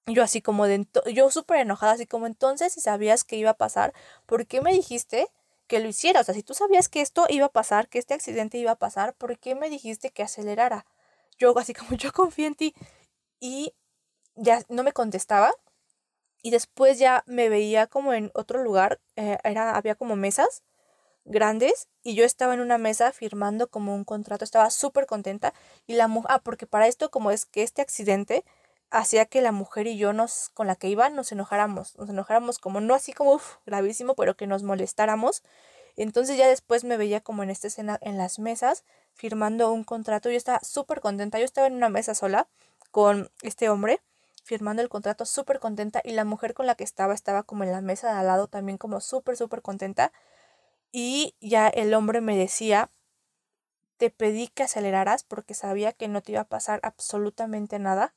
Yo 0.07 0.23
así 0.23 0.41
como 0.41 0.67
de, 0.67 0.87
yo 1.13 1.29
súper 1.31 1.59
enojada, 1.59 1.93
así 1.93 2.05
como 2.05 2.27
entonces 2.27 2.73
si 2.73 2.81
sabías 2.81 3.23
que 3.23 3.35
iba 3.35 3.51
a 3.51 3.57
pasar, 3.57 3.93
¿por 4.25 4.47
qué 4.47 4.61
me 4.61 4.73
dijiste 4.73 5.27
que 5.71 5.79
lo 5.79 5.87
hiciera? 5.87 6.19
O 6.19 6.23
sea, 6.25 6.35
si 6.35 6.43
tú 6.43 6.53
sabías 6.53 6.89
que 6.89 6.99
esto 6.99 7.27
iba 7.29 7.45
a 7.45 7.49
pasar, 7.49 7.87
que 7.87 7.97
este 7.97 8.13
accidente 8.13 8.57
iba 8.57 8.71
a 8.71 8.75
pasar, 8.75 9.13
¿por 9.13 9.39
qué 9.39 9.55
me 9.55 9.69
dijiste 9.69 10.09
que 10.09 10.21
acelerara? 10.21 10.85
yo 11.41 11.57
así 11.57 11.73
como 11.79 11.95
yo 11.97 12.11
confío 12.11 12.45
en 12.47 12.55
ti 12.55 12.75
y 13.39 13.73
ya 14.35 14.63
no 14.69 14.83
me 14.83 14.91
contestaba 14.91 15.53
y 16.43 16.51
después 16.51 16.99
ya 16.99 17.23
me 17.25 17.47
veía 17.47 17.87
como 17.87 18.13
en 18.13 18.31
otro 18.33 18.61
lugar, 18.61 18.99
eh, 19.15 19.37
era, 19.45 19.75
había 19.77 19.95
como 19.95 20.17
mesas 20.17 20.63
grandes 21.23 21.87
y 22.03 22.15
yo 22.15 22.25
estaba 22.25 22.53
en 22.53 22.59
una 22.59 22.77
mesa 22.77 23.13
firmando 23.13 23.69
como 23.69 23.95
un 23.95 24.03
contrato, 24.03 24.43
estaba 24.43 24.69
súper 24.71 25.05
contenta 25.05 25.53
y 25.87 25.93
la 25.93 26.09
mujer, 26.09 26.31
ah, 26.31 26.39
porque 26.43 26.67
para 26.67 26.87
esto 26.87 27.11
como 27.11 27.31
es 27.31 27.45
que 27.45 27.63
este 27.63 27.81
accidente 27.81 28.43
hacía 28.91 29.25
que 29.25 29.41
la 29.41 29.51
mujer 29.51 29.87
y 29.87 29.97
yo 29.97 30.13
nos, 30.13 30.49
con 30.49 30.67
la 30.67 30.75
que 30.75 30.89
iba, 30.89 31.09
nos 31.09 31.31
enojáramos, 31.31 31.97
nos 31.97 32.09
enojáramos 32.09 32.59
como 32.59 32.81
no 32.81 32.93
así 32.93 33.13
como 33.13 33.39
gravísimo, 33.65 34.15
pero 34.15 34.35
que 34.35 34.47
nos 34.47 34.63
molestáramos 34.63 35.43
entonces 35.95 36.37
ya 36.37 36.47
después 36.47 36.83
me 36.83 36.97
veía 36.97 37.21
como 37.21 37.43
en 37.43 37.49
esta 37.49 37.67
escena 37.67 37.97
en 38.01 38.17
las 38.17 38.39
mesas 38.39 38.83
firmando 39.13 39.71
un 39.71 39.83
contrato. 39.83 40.29
Yo 40.29 40.37
estaba 40.37 40.59
súper 40.61 41.01
contenta. 41.01 41.39
Yo 41.39 41.45
estaba 41.45 41.67
en 41.67 41.73
una 41.75 41.89
mesa 41.89 42.15
sola 42.15 42.47
con 42.91 43.31
este 43.41 43.69
hombre 43.69 44.01
firmando 44.43 44.81
el 44.81 44.89
contrato 44.89 45.25
súper 45.25 45.59
contenta 45.59 46.01
y 46.03 46.11
la 46.11 46.25
mujer 46.25 46.53
con 46.53 46.65
la 46.65 46.75
que 46.75 46.83
estaba 46.83 47.13
estaba 47.13 47.43
como 47.43 47.63
en 47.63 47.71
la 47.71 47.81
mesa 47.81 48.11
de 48.11 48.19
al 48.19 48.27
lado 48.27 48.47
también 48.47 48.77
como 48.77 48.99
súper 48.99 49.37
súper 49.37 49.61
contenta 49.61 50.11
y 50.91 51.35
ya 51.39 51.67
el 51.67 51.93
hombre 51.93 52.21
me 52.21 52.35
decía 52.35 52.89
te 53.97 54.09
pedí 54.09 54.47
que 54.47 54.63
aceleraras 54.63 55.23
porque 55.23 55.53
sabía 55.53 55.93
que 55.93 56.07
no 56.07 56.21
te 56.21 56.31
iba 56.33 56.41
a 56.41 56.45
pasar 56.45 56.79
absolutamente 56.81 57.77
nada 57.77 58.15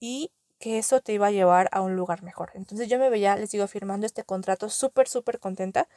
y 0.00 0.32
que 0.58 0.78
eso 0.78 1.00
te 1.00 1.12
iba 1.12 1.28
a 1.28 1.30
llevar 1.30 1.68
a 1.72 1.80
un 1.82 1.96
lugar 1.96 2.22
mejor. 2.22 2.50
Entonces 2.54 2.88
yo 2.88 2.98
me 2.98 3.10
veía, 3.10 3.36
les 3.36 3.50
digo, 3.50 3.66
firmando 3.68 4.06
este 4.06 4.24
contrato 4.24 4.68
súper, 4.68 5.08
súper 5.08 5.38
contenta 5.38 5.88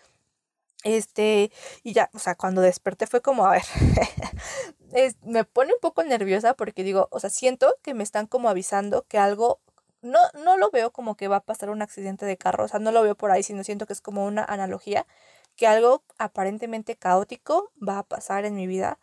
este, 0.83 1.51
y 1.83 1.93
ya, 1.93 2.09
o 2.13 2.19
sea, 2.19 2.35
cuando 2.35 2.61
desperté 2.61 3.07
fue 3.07 3.21
como, 3.21 3.45
a 3.45 3.51
ver, 3.51 3.63
me 5.23 5.45
pone 5.45 5.73
un 5.73 5.79
poco 5.81 6.03
nerviosa 6.03 6.55
porque 6.55 6.83
digo, 6.83 7.07
o 7.11 7.19
sea, 7.19 7.29
siento 7.29 7.75
que 7.81 7.93
me 7.93 8.03
están 8.03 8.27
como 8.27 8.49
avisando 8.49 9.03
que 9.07 9.17
algo, 9.17 9.61
no, 10.01 10.19
no 10.43 10.57
lo 10.57 10.69
veo 10.71 10.91
como 10.91 11.15
que 11.15 11.29
va 11.29 11.37
a 11.37 11.39
pasar 11.45 11.69
un 11.69 11.81
accidente 11.81 12.25
de 12.25 12.37
carro, 12.37 12.65
o 12.65 12.67
sea, 12.67 12.79
no 12.79 12.91
lo 12.91 13.01
veo 13.01 13.15
por 13.15 13.31
ahí, 13.31 13.43
sino 13.43 13.63
siento 13.63 13.85
que 13.87 13.93
es 13.93 14.01
como 14.01 14.25
una 14.25 14.43
analogía, 14.43 15.07
que 15.55 15.67
algo 15.67 16.03
aparentemente 16.17 16.95
caótico 16.97 17.71
va 17.81 17.99
a 17.99 18.03
pasar 18.03 18.43
en 18.45 18.55
mi 18.55 18.67
vida, 18.67 18.99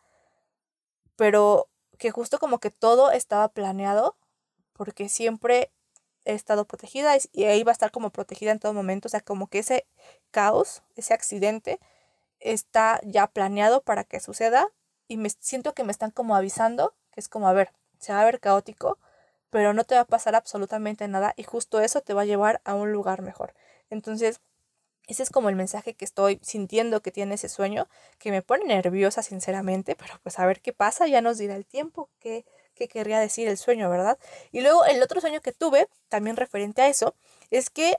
pero 1.16 1.68
que 1.98 2.10
justo 2.10 2.38
como 2.38 2.58
que 2.58 2.70
todo 2.70 3.10
estaba 3.10 3.48
planeado, 3.48 4.16
porque 4.80 5.10
siempre 5.10 5.70
he 6.24 6.32
estado 6.32 6.64
protegida 6.64 7.14
y 7.32 7.44
ahí 7.44 7.62
va 7.64 7.70
a 7.70 7.74
estar 7.74 7.90
como 7.90 8.08
protegida 8.08 8.50
en 8.50 8.58
todo 8.58 8.72
momento, 8.72 9.08
o 9.08 9.10
sea, 9.10 9.20
como 9.20 9.46
que 9.46 9.58
ese 9.58 9.84
caos, 10.30 10.82
ese 10.96 11.12
accidente, 11.12 11.78
está 12.38 12.98
ya 13.04 13.26
planeado 13.26 13.82
para 13.82 14.04
que 14.04 14.20
suceda 14.20 14.70
y 15.06 15.18
me 15.18 15.28
siento 15.28 15.74
que 15.74 15.84
me 15.84 15.92
están 15.92 16.12
como 16.12 16.34
avisando, 16.34 16.94
que 17.12 17.20
es 17.20 17.28
como, 17.28 17.46
a 17.46 17.52
ver, 17.52 17.72
se 17.98 18.14
va 18.14 18.22
a 18.22 18.24
ver 18.24 18.40
caótico, 18.40 18.96
pero 19.50 19.74
no 19.74 19.84
te 19.84 19.96
va 19.96 20.00
a 20.00 20.06
pasar 20.06 20.34
absolutamente 20.34 21.06
nada 21.08 21.34
y 21.36 21.42
justo 21.42 21.82
eso 21.82 22.00
te 22.00 22.14
va 22.14 22.22
a 22.22 22.24
llevar 22.24 22.62
a 22.64 22.72
un 22.72 22.90
lugar 22.90 23.20
mejor. 23.20 23.52
Entonces, 23.90 24.40
ese 25.08 25.22
es 25.24 25.28
como 25.28 25.50
el 25.50 25.56
mensaje 25.56 25.92
que 25.92 26.06
estoy 26.06 26.40
sintiendo 26.42 27.02
que 27.02 27.12
tiene 27.12 27.34
ese 27.34 27.50
sueño, 27.50 27.86
que 28.18 28.30
me 28.30 28.40
pone 28.40 28.64
nerviosa 28.64 29.22
sinceramente, 29.22 29.94
pero 29.94 30.14
pues 30.22 30.38
a 30.38 30.46
ver 30.46 30.62
qué 30.62 30.72
pasa, 30.72 31.06
ya 31.06 31.20
nos 31.20 31.36
dirá 31.36 31.54
el 31.54 31.66
tiempo, 31.66 32.08
qué, 32.18 32.46
qué 32.80 32.88
querría 32.88 33.20
decir 33.20 33.46
el 33.46 33.58
sueño, 33.58 33.90
¿verdad? 33.90 34.18
Y 34.52 34.62
luego 34.62 34.86
el 34.86 35.02
otro 35.02 35.20
sueño 35.20 35.42
que 35.42 35.52
tuve, 35.52 35.88
también 36.08 36.36
referente 36.36 36.80
a 36.80 36.88
eso, 36.88 37.14
es 37.50 37.68
que 37.68 37.98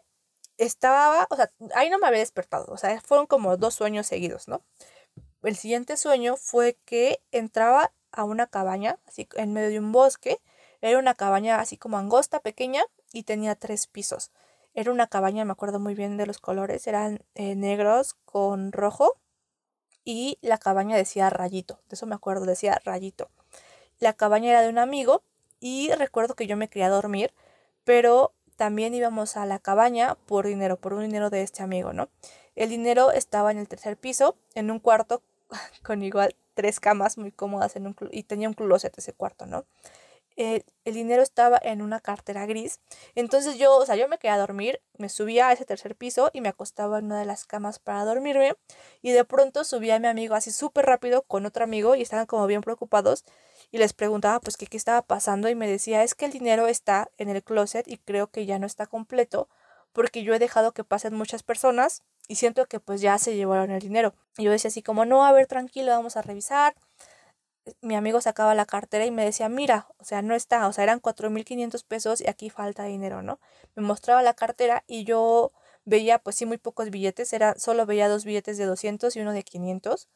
estaba, 0.57 1.27
o 1.29 1.35
sea, 1.35 1.51
ahí 1.75 1.89
no 1.91 1.99
me 1.99 2.07
había 2.07 2.19
despertado, 2.19 2.65
o 2.73 2.77
sea, 2.77 2.99
fueron 3.01 3.27
como 3.27 3.57
dos 3.57 3.75
sueños 3.75 4.07
seguidos, 4.07 4.47
¿no? 4.47 4.63
El 5.43 5.55
siguiente 5.55 5.97
sueño 5.97 6.35
fue 6.35 6.79
que 6.85 7.21
entraba 7.31 7.93
a 8.11 8.23
una 8.23 8.47
cabaña, 8.47 8.97
así 9.05 9.27
en 9.35 9.53
medio 9.53 9.69
de 9.69 9.79
un 9.79 9.91
bosque, 9.91 10.39
era 10.81 10.97
una 10.97 11.13
cabaña 11.13 11.59
así 11.59 11.77
como 11.77 11.97
angosta, 11.99 12.39
pequeña, 12.39 12.83
y 13.13 13.23
tenía 13.23 13.55
tres 13.55 13.85
pisos. 13.85 14.31
Era 14.73 14.91
una 14.91 15.05
cabaña, 15.07 15.45
me 15.45 15.51
acuerdo 15.51 15.79
muy 15.79 15.93
bien 15.93 16.17
de 16.17 16.25
los 16.25 16.39
colores, 16.39 16.87
eran 16.87 17.23
eh, 17.35 17.55
negros 17.55 18.15
con 18.25 18.71
rojo, 18.71 19.15
y 20.03 20.39
la 20.41 20.57
cabaña 20.57 20.97
decía 20.97 21.29
rayito, 21.29 21.81
de 21.87 21.95
eso 21.95 22.07
me 22.07 22.15
acuerdo, 22.15 22.45
decía 22.45 22.81
rayito. 22.83 23.29
La 24.01 24.13
cabaña 24.13 24.49
era 24.49 24.63
de 24.63 24.69
un 24.69 24.79
amigo, 24.79 25.21
y 25.59 25.91
recuerdo 25.93 26.35
que 26.35 26.47
yo 26.47 26.57
me 26.57 26.67
quería 26.67 26.89
dormir, 26.89 27.33
pero 27.83 28.33
también 28.55 28.95
íbamos 28.95 29.37
a 29.37 29.45
la 29.45 29.59
cabaña 29.59 30.15
por 30.25 30.47
dinero, 30.47 30.75
por 30.75 30.93
un 30.93 31.03
dinero 31.03 31.29
de 31.29 31.43
este 31.43 31.61
amigo, 31.61 31.93
¿no? 31.93 32.09
El 32.55 32.69
dinero 32.69 33.11
estaba 33.11 33.51
en 33.51 33.59
el 33.59 33.67
tercer 33.67 33.97
piso, 33.97 34.35
en 34.55 34.71
un 34.71 34.79
cuarto 34.79 35.21
con 35.83 36.01
igual 36.01 36.35
tres 36.55 36.79
camas 36.79 37.19
muy 37.19 37.31
cómodas 37.31 37.75
en 37.75 37.85
un, 37.85 37.95
y 38.09 38.23
tenía 38.23 38.49
un 38.49 38.55
closet 38.55 38.97
ese 38.97 39.13
cuarto, 39.13 39.45
¿no? 39.45 39.65
El, 40.35 40.63
dinero 40.85 41.21
estaba 41.21 41.59
en 41.61 41.83
una 41.83 41.99
cartera 41.99 42.47
gris. 42.47 42.79
Entonces 43.13 43.59
yo, 43.59 43.75
o 43.77 43.85
sea, 43.85 43.95
yo 43.95 44.07
me 44.07 44.17
quedé 44.17 44.31
a 44.31 44.37
dormir, 44.37 44.81
me 44.97 45.09
subía 45.09 45.49
a 45.49 45.51
ese 45.51 45.65
tercer 45.65 45.95
piso 45.95 46.31
y 46.33 46.41
me 46.41 46.49
acostaba 46.49 46.97
en 46.97 47.05
una 47.05 47.19
de 47.19 47.25
las 47.25 47.45
camas 47.45 47.77
para 47.77 48.03
dormirme. 48.05 48.55
Y 49.03 49.11
de 49.11 49.23
pronto 49.25 49.63
subía 49.63 49.95
a 49.97 49.99
mi 49.99 50.07
amigo 50.07 50.33
así 50.33 50.51
súper 50.51 50.87
rápido 50.87 51.21
con 51.21 51.45
otro 51.45 51.63
amigo 51.63 51.95
y 51.95 52.01
estaban 52.01 52.25
como 52.25 52.47
bien 52.47 52.61
preocupados 52.61 53.25
y 53.71 53.77
les 53.77 53.93
preguntaba 53.93 54.39
pues 54.39 54.57
qué 54.57 54.67
estaba 54.75 55.01
pasando 55.01 55.49
y 55.49 55.55
me 55.55 55.67
decía 55.67 56.03
es 56.03 56.13
que 56.13 56.25
el 56.25 56.31
dinero 56.31 56.67
está 56.67 57.09
en 57.17 57.29
el 57.29 57.41
closet 57.43 57.87
y 57.87 57.97
creo 57.97 58.27
que 58.27 58.45
ya 58.45 58.59
no 58.59 58.67
está 58.67 58.85
completo 58.85 59.47
porque 59.93 60.23
yo 60.23 60.33
he 60.33 60.39
dejado 60.39 60.73
que 60.73 60.83
pasen 60.83 61.13
muchas 61.13 61.43
personas 61.43 62.03
y 62.27 62.35
siento 62.35 62.65
que 62.65 62.79
pues 62.79 63.01
ya 63.01 63.17
se 63.17 63.35
llevaron 63.35 63.71
el 63.71 63.81
dinero. 63.81 64.13
Y 64.37 64.43
yo 64.43 64.51
decía 64.51 64.69
así 64.69 64.81
como, 64.81 65.05
no, 65.05 65.25
a 65.25 65.31
ver, 65.33 65.47
tranquilo, 65.47 65.91
vamos 65.91 66.15
a 66.15 66.21
revisar. 66.21 66.75
Mi 67.81 67.95
amigo 67.95 68.21
sacaba 68.21 68.55
la 68.55 68.65
cartera 68.65 69.05
y 69.05 69.11
me 69.11 69.25
decía, 69.25 69.49
mira, 69.49 69.87
o 69.97 70.05
sea, 70.05 70.21
no 70.21 70.33
está, 70.33 70.67
o 70.67 70.73
sea, 70.73 70.83
eran 70.83 70.99
4.500 70.99 71.83
pesos 71.83 72.21
y 72.21 72.27
aquí 72.27 72.49
falta 72.49 72.85
dinero, 72.85 73.21
¿no? 73.21 73.39
Me 73.75 73.83
mostraba 73.83 74.21
la 74.23 74.33
cartera 74.33 74.83
y 74.87 75.03
yo 75.03 75.51
veía 75.85 76.19
pues 76.19 76.37
sí 76.37 76.45
muy 76.45 76.57
pocos 76.57 76.89
billetes, 76.89 77.33
era, 77.33 77.55
solo 77.57 77.85
veía 77.85 78.07
dos 78.07 78.23
billetes 78.25 78.57
de 78.57 78.65
200 78.65 79.15
y 79.15 79.19
uno 79.21 79.33
de 79.33 79.43
500 79.43 80.07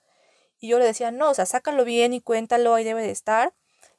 y 0.59 0.69
yo 0.69 0.79
le 0.79 0.85
decía, 0.85 1.11
no, 1.11 1.29
o 1.29 1.33
sea, 1.33 1.45
sácalo 1.45 1.85
bien 1.85 2.13
y 2.13 2.21
cuéntalo, 2.21 2.73
ahí 2.73 2.83
debe 2.83 3.01
de 3.01 3.11
estar. 3.11 3.53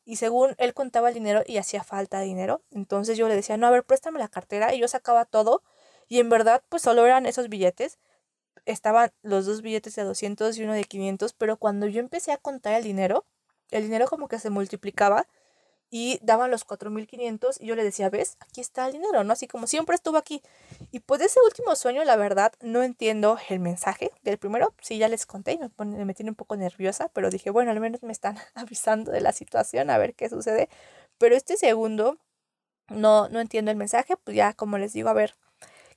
Y 0.05 0.17
según 0.17 0.55
él 0.59 0.73
contaba 0.75 1.09
el 1.09 1.15
dinero 1.15 1.43
y 1.47 1.59
hacía 1.59 1.83
falta 1.83 2.21
dinero, 2.21 2.63
entonces 2.71 3.19
yo 3.19 3.29
le 3.29 3.35
decía, 3.35 3.57
no, 3.57 3.67
a 3.67 3.71
ver, 3.71 3.85
préstame 3.85 4.19
la 4.21 4.29
cartera. 4.29 4.73
Y 4.75 4.79
yo 4.79 4.89
sacaba 4.89 5.25
todo. 5.25 5.63
Y 6.09 6.21
en 6.21 6.29
verdad, 6.29 6.63
pues 6.69 6.83
solo 6.83 7.05
eran 7.05 7.27
esos 7.27 7.49
billetes. 7.49 7.99
Estaban 8.67 9.13
los 9.23 9.47
dos 9.47 9.63
billetes 9.63 9.97
de 9.97 10.05
200 10.05 10.57
y 10.59 10.65
uno 10.65 10.75
de 10.75 10.85
500. 10.85 11.33
Pero 11.35 11.57
cuando 11.57 11.87
yo 11.87 12.01
empecé 12.01 12.33
a 12.33 12.37
contar 12.37 12.75
el 12.75 12.85
dinero, 12.85 13.27
el 13.71 13.83
dinero 13.83 14.07
como 14.07 14.29
que 14.29 14.39
se 14.39 14.51
multiplicaba 14.51 15.27
y 15.91 16.19
daban 16.23 16.51
los 16.51 16.67
4.500 16.67 17.59
y 17.61 17.67
yo 17.67 17.77
le 17.77 17.85
decía, 17.85 18.11
ves, 18.11 18.37
aquí 18.41 18.61
está 18.61 18.87
el 18.87 18.93
dinero, 18.93 19.23
¿no? 19.23 19.33
Así 19.33 19.47
como 19.47 19.67
siempre 19.67 19.95
estuvo 19.95 20.17
aquí. 20.17 20.43
Y 20.91 21.01
pues 21.01 21.21
de 21.21 21.27
ese 21.27 21.41
último 21.45 21.77
sueño, 21.77 22.03
la 22.05 22.17
verdad, 22.17 22.53
no 22.61 22.83
entiendo 22.83 23.39
el 23.49 23.61
mensaje 23.61 24.11
del 24.23 24.39
primero. 24.39 24.75
Sí, 24.83 24.99
ya 24.99 25.09
les 25.09 25.27
conté 25.27 25.53
y 25.53 25.59
me, 25.59 25.69
pone, 25.69 26.05
me 26.05 26.15
tiene 26.15 26.31
un 26.31 26.35
poco 26.35 26.57
nerviosa, 26.57 27.09
pero 27.13 27.31
dije, 27.31 27.51
bueno, 27.51 27.71
al 27.71 27.81
menos 27.81 28.03
me 28.03 28.13
están 28.13 28.37
avisando 28.55 29.13
de 29.13 29.21
la 29.21 29.33
situación, 29.33 29.91
a 29.91 29.99
ver 29.99 30.15
qué 30.15 30.29
sucede. 30.29 30.69
Pero 31.19 31.37
este 31.37 31.57
segundo, 31.57 32.19
no, 32.89 33.29
no 33.29 33.41
entiendo 33.41 33.71
el 33.71 33.77
mensaje, 33.77 34.17
pues 34.17 34.37
ya 34.37 34.55
como 34.55 34.79
les 34.79 34.93
digo, 34.93 35.09
a 35.09 35.13
ver 35.13 35.35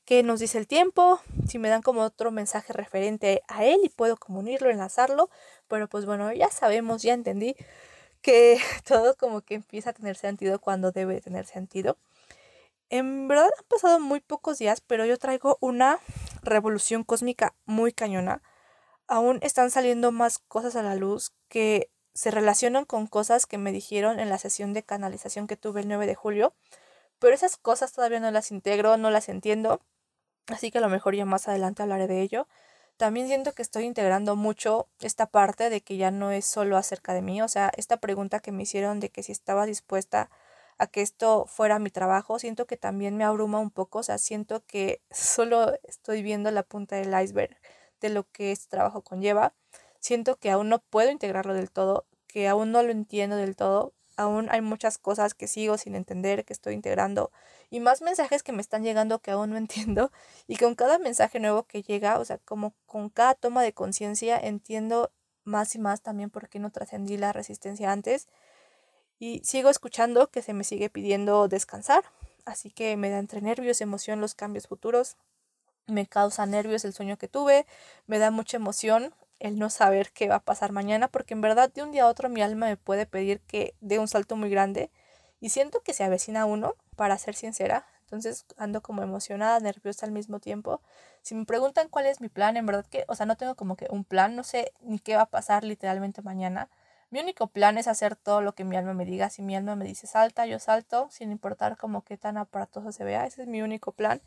qué 0.06 0.24
nos 0.24 0.40
dice 0.40 0.58
el 0.58 0.68
tiempo, 0.68 1.20
si 1.48 1.60
me 1.60 1.70
dan 1.70 1.82
como 1.82 2.02
otro 2.02 2.32
mensaje 2.32 2.74
referente 2.74 3.44
a 3.48 3.66
él 3.66 3.80
y 3.84 3.90
puedo 3.90 4.18
como 4.18 4.40
unirlo, 4.40 4.70
enlazarlo. 4.70 5.30
Pero 5.68 5.88
pues 5.88 6.06
bueno, 6.06 6.32
ya 6.34 6.50
sabemos, 6.50 7.04
ya 7.04 7.14
entendí 7.14 7.56
que 8.22 8.60
todo 8.86 9.16
como 9.16 9.42
que 9.42 9.56
empieza 9.56 9.92
a 9.92 9.94
tener 9.94 10.16
sentido 10.16 10.60
cuando 10.60 10.92
debe 10.92 11.22
tener 11.22 11.46
sentido. 11.46 11.98
En 12.90 13.28
verdad 13.28 13.46
han 13.58 13.66
pasado 13.68 14.00
muy 14.00 14.20
pocos 14.20 14.58
días, 14.58 14.82
pero 14.82 15.06
yo 15.06 15.18
traigo 15.18 15.58
una 15.62 16.00
revolución 16.42 17.04
cósmica 17.04 17.54
muy 17.66 17.94
cañona. 17.94 18.42
Aún 19.08 19.40
están 19.42 19.72
saliendo 19.72 20.12
más 20.12 20.40
cosas 20.40 20.76
a 20.76 20.84
la 20.84 20.96
luz 20.96 21.32
que 21.50 21.92
se 22.14 22.32
relacionan 22.32 22.86
con 22.86 23.08
cosas 23.08 23.46
que 23.46 23.58
me 23.58 23.72
dijeron 23.72 24.20
en 24.20 24.30
la 24.30 24.38
sesión 24.40 24.74
de 24.74 24.84
canalización 24.84 25.48
que 25.48 25.58
tuve 25.58 25.82
el 25.82 25.88
9 25.88 26.08
de 26.08 26.16
julio. 26.16 26.54
Pero 27.20 27.34
esas 27.36 27.58
cosas 27.58 27.94
todavía 27.94 28.20
no 28.20 28.32
las 28.32 28.52
integro, 28.52 28.98
no 28.98 29.12
las 29.12 29.30
entiendo. 29.30 29.82
Así 30.48 30.72
que 30.72 30.80
a 30.80 30.82
lo 30.82 30.90
mejor 30.90 31.16
ya 31.16 31.26
más 31.26 31.48
adelante 31.48 31.84
hablaré 31.84 32.08
de 32.08 32.22
ello. 32.22 32.48
También 33.00 33.28
siento 33.28 33.54
que 33.54 33.62
estoy 33.62 33.86
integrando 33.86 34.36
mucho 34.36 34.90
esta 35.00 35.26
parte 35.26 35.70
de 35.70 35.80
que 35.80 35.96
ya 35.96 36.12
no 36.12 36.32
es 36.32 36.44
solo 36.44 36.76
acerca 36.76 37.14
de 37.14 37.22
mí, 37.22 37.42
o 37.42 37.48
sea, 37.48 37.72
esta 37.78 37.96
pregunta 37.96 38.42
que 38.42 38.52
me 38.52 38.64
hicieron 38.64 39.00
de 39.00 39.10
que 39.10 39.24
si 39.24 39.32
estaba 39.32 39.66
dispuesta 39.66 40.30
a 40.78 40.86
que 40.86 41.02
esto 41.02 41.46
fuera 41.46 41.80
mi 41.80 41.92
trabajo, 41.92 42.40
siento 42.40 42.68
que 42.68 42.76
también 42.76 43.16
me 43.16 43.24
abruma 43.24 43.60
un 43.60 43.72
poco, 43.72 44.00
o 44.00 44.04
sea, 44.04 44.18
siento 44.18 44.66
que 44.66 45.02
solo 45.12 45.80
estoy 45.84 46.22
viendo 46.24 46.52
la 46.52 46.64
punta 46.64 46.98
del 46.98 47.18
iceberg 47.24 47.56
de 48.02 48.10
lo 48.10 48.30
que 48.32 48.52
este 48.52 48.68
trabajo 48.68 49.02
conlleva. 49.02 49.54
Siento 50.02 50.36
que 50.36 50.52
aún 50.52 50.68
no 50.68 50.80
puedo 50.80 51.10
integrarlo 51.10 51.54
del 51.54 51.72
todo, 51.72 52.06
que 52.28 52.50
aún 52.50 52.74
no 52.74 52.84
lo 52.84 52.92
entiendo 52.92 53.38
del 53.38 53.56
todo, 53.56 53.94
aún 54.20 54.50
hay 54.52 54.60
muchas 54.60 54.98
cosas 54.98 55.34
que 55.34 55.48
sigo 55.48 55.78
sin 55.78 55.96
entender, 55.96 56.44
que 56.44 56.52
estoy 56.52 56.74
integrando 56.74 57.32
y 57.70 57.80
más 57.80 58.02
mensajes 58.02 58.44
que 58.44 58.52
me 58.52 58.62
están 58.62 58.84
llegando 58.84 59.20
que 59.20 59.32
aún 59.32 59.52
no 59.52 59.58
entiendo 59.66 60.12
y 60.46 60.58
con 60.58 60.76
cada 60.76 61.00
mensaje 61.00 61.40
nuevo 61.40 61.64
que 61.64 61.82
llega, 61.82 62.20
o 62.20 62.26
sea, 62.26 62.38
como 62.40 62.74
con 62.86 63.10
cada 63.10 63.34
toma 63.34 63.64
de 63.64 63.74
conciencia 63.74 64.38
entiendo 64.38 65.12
más 65.46 65.74
y 65.76 65.80
más 65.80 66.02
también 66.02 66.30
por 66.30 66.50
qué 66.50 66.60
no 66.60 66.70
trascendí 66.70 67.18
la 67.18 67.32
resistencia 67.32 67.92
antes 67.92 68.28
y 69.20 69.42
sigo 69.46 69.70
escuchando 69.70 70.30
que 70.30 70.42
se 70.42 70.54
me 70.54 70.66
sigue 70.66 70.90
pidiendo 70.90 71.48
descansar, 71.48 72.04
así 72.46 72.72
que 72.72 72.98
me 72.98 73.10
da 73.10 73.20
entre 73.20 73.42
nervios, 73.42 73.80
emoción 73.80 74.20
los 74.20 74.36
cambios 74.36 74.68
futuros, 74.68 75.16
me 75.88 76.08
causa 76.08 76.46
nervios 76.46 76.84
el 76.84 76.94
sueño 76.94 77.18
que 77.18 77.30
tuve, 77.30 77.66
me 78.06 78.20
da 78.20 78.32
mucha 78.32 78.58
emoción 78.58 79.14
el 79.40 79.58
no 79.58 79.70
saber 79.70 80.12
qué 80.12 80.28
va 80.28 80.36
a 80.36 80.44
pasar 80.44 80.72
mañana, 80.72 81.08
porque 81.08 81.34
en 81.34 81.42
verdad 81.42 81.72
de 81.72 81.84
un 81.84 81.92
día 81.92 82.04
a 82.04 82.08
otro 82.08 82.30
mi 82.30 82.42
alma 82.42 82.68
me 82.68 82.78
puede 82.78 83.06
pedir 83.06 83.42
que 83.42 83.76
dé 83.82 84.00
un 84.00 84.08
salto 84.08 84.36
muy 84.36 84.50
grande 84.50 84.92
y 85.40 85.50
siento 85.50 85.82
que 85.82 85.94
se 85.94 86.04
avecina 86.04 86.46
uno, 86.46 86.76
para 87.00 87.18
ser 87.18 87.34
sincera. 87.34 87.86
Entonces 88.02 88.46
ando 88.58 88.82
como 88.82 89.04
emocionada, 89.04 89.58
nerviosa 89.62 90.06
al 90.06 90.12
mismo 90.12 90.40
tiempo. 90.42 90.82
Si 91.22 91.34
me 91.34 91.46
preguntan 91.46 91.88
cuál 91.88 92.08
es 92.08 92.20
mi 92.20 92.28
plan, 92.28 92.58
en 92.58 92.66
verdad 92.66 92.86
que, 92.86 93.06
o 93.08 93.16
sea, 93.16 93.26
no 93.26 93.38
tengo 93.38 93.56
como 93.56 93.78
que 93.78 93.88
un 93.90 94.04
plan, 94.04 94.36
no 94.36 94.44
sé 94.44 94.74
ni 94.82 95.00
qué 95.00 95.16
va 95.16 95.22
a 95.24 95.26
pasar 95.28 95.64
literalmente 95.64 96.22
mañana. 96.22 96.70
Mi 97.10 97.22
único 97.22 97.48
plan 97.48 97.78
es 97.78 97.88
hacer 97.88 98.18
todo 98.18 98.42
lo 98.42 98.54
que 98.54 98.66
mi 98.66 98.76
alma 98.76 98.94
me 98.94 99.06
diga. 99.06 99.30
Si 99.30 99.42
mi 99.42 99.56
alma 99.56 99.76
me 99.78 99.86
dice 99.86 100.08
salta, 100.08 100.46
yo 100.46 100.60
salto, 100.60 101.08
sin 101.10 101.32
importar 101.32 101.78
como 101.78 102.04
qué 102.04 102.18
tan 102.18 102.38
aparatoso 102.38 102.92
se 102.92 103.06
vea. 103.06 103.26
Ese 103.26 103.44
es 103.44 103.48
mi 103.48 103.62
único 103.62 103.94
plan. 103.94 104.22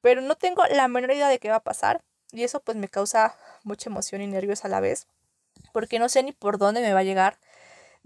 Pero 0.00 0.20
no 0.20 0.34
tengo 0.34 0.64
la 0.66 0.88
menor 0.88 1.12
idea 1.12 1.28
de 1.28 1.38
qué 1.38 1.50
va 1.50 1.56
a 1.56 1.64
pasar. 1.64 2.02
Y 2.32 2.44
eso 2.44 2.60
pues 2.60 2.76
me 2.76 2.88
causa 2.88 3.36
mucha 3.64 3.90
emoción 3.90 4.20
y 4.22 4.26
nervios 4.26 4.64
a 4.64 4.68
la 4.68 4.80
vez. 4.80 5.06
Porque 5.72 5.98
no 5.98 6.08
sé 6.08 6.22
ni 6.22 6.32
por 6.32 6.58
dónde 6.58 6.80
me 6.80 6.92
va 6.92 7.00
a 7.00 7.04
llegar 7.04 7.38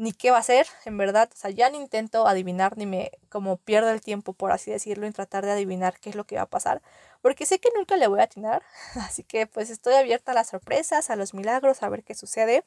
ni 0.01 0.13
qué 0.13 0.31
va 0.31 0.39
a 0.39 0.43
ser, 0.43 0.67
en 0.87 0.97
verdad, 0.97 1.29
o 1.31 1.37
sea, 1.37 1.51
ya 1.51 1.69
no 1.69 1.77
intento 1.77 2.27
adivinar 2.27 2.79
ni 2.79 2.87
me 2.87 3.11
como 3.29 3.59
pierdo 3.59 3.91
el 3.91 4.01
tiempo, 4.01 4.33
por 4.33 4.51
así 4.51 4.71
decirlo, 4.71 5.07
en 5.07 5.13
tratar 5.13 5.45
de 5.45 5.53
adivinar 5.53 6.01
qué 6.01 6.09
es 6.09 6.17
lo 6.17 6.25
que 6.25 6.37
va 6.37 6.43
a 6.43 6.47
pasar, 6.47 6.81
porque 7.21 7.45
sé 7.45 7.59
que 7.59 7.69
nunca 7.77 7.99
le 7.99 8.07
voy 8.07 8.21
a 8.21 8.23
atinar, 8.23 8.63
así 8.97 9.25
que 9.25 9.47
pues 9.47 9.69
estoy 9.69 9.93
abierta 9.95 10.33
a 10.33 10.35
las 10.35 10.49
sorpresas, 10.49 11.11
a 11.11 11.17
los 11.17 11.35
milagros, 11.35 11.83
a 11.83 11.91
ver 11.91 12.03
qué 12.03 12.15
sucede. 12.15 12.65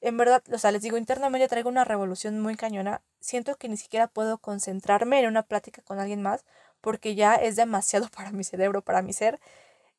en 0.00 0.16
verdad, 0.18 0.42
o 0.52 0.58
sea, 0.58 0.72
les 0.72 0.82
digo, 0.82 0.96
internamente 0.98 1.48
traigo 1.48 1.68
una 1.70 1.84
revolución 1.84 2.40
muy 2.40 2.56
cañona. 2.56 3.02
Siento 3.20 3.56
que 3.56 3.68
ni 3.68 3.76
siquiera 3.76 4.08
puedo 4.08 4.38
concentrarme 4.38 5.20
en 5.20 5.28
una 5.28 5.44
plática 5.44 5.82
con 5.82 6.00
alguien 6.00 6.22
más 6.22 6.44
porque 6.80 7.14
ya 7.14 7.36
es 7.36 7.56
demasiado 7.56 8.08
para 8.16 8.32
mi 8.32 8.44
cerebro, 8.44 8.82
para 8.82 9.02
mi 9.02 9.12
ser. 9.12 9.40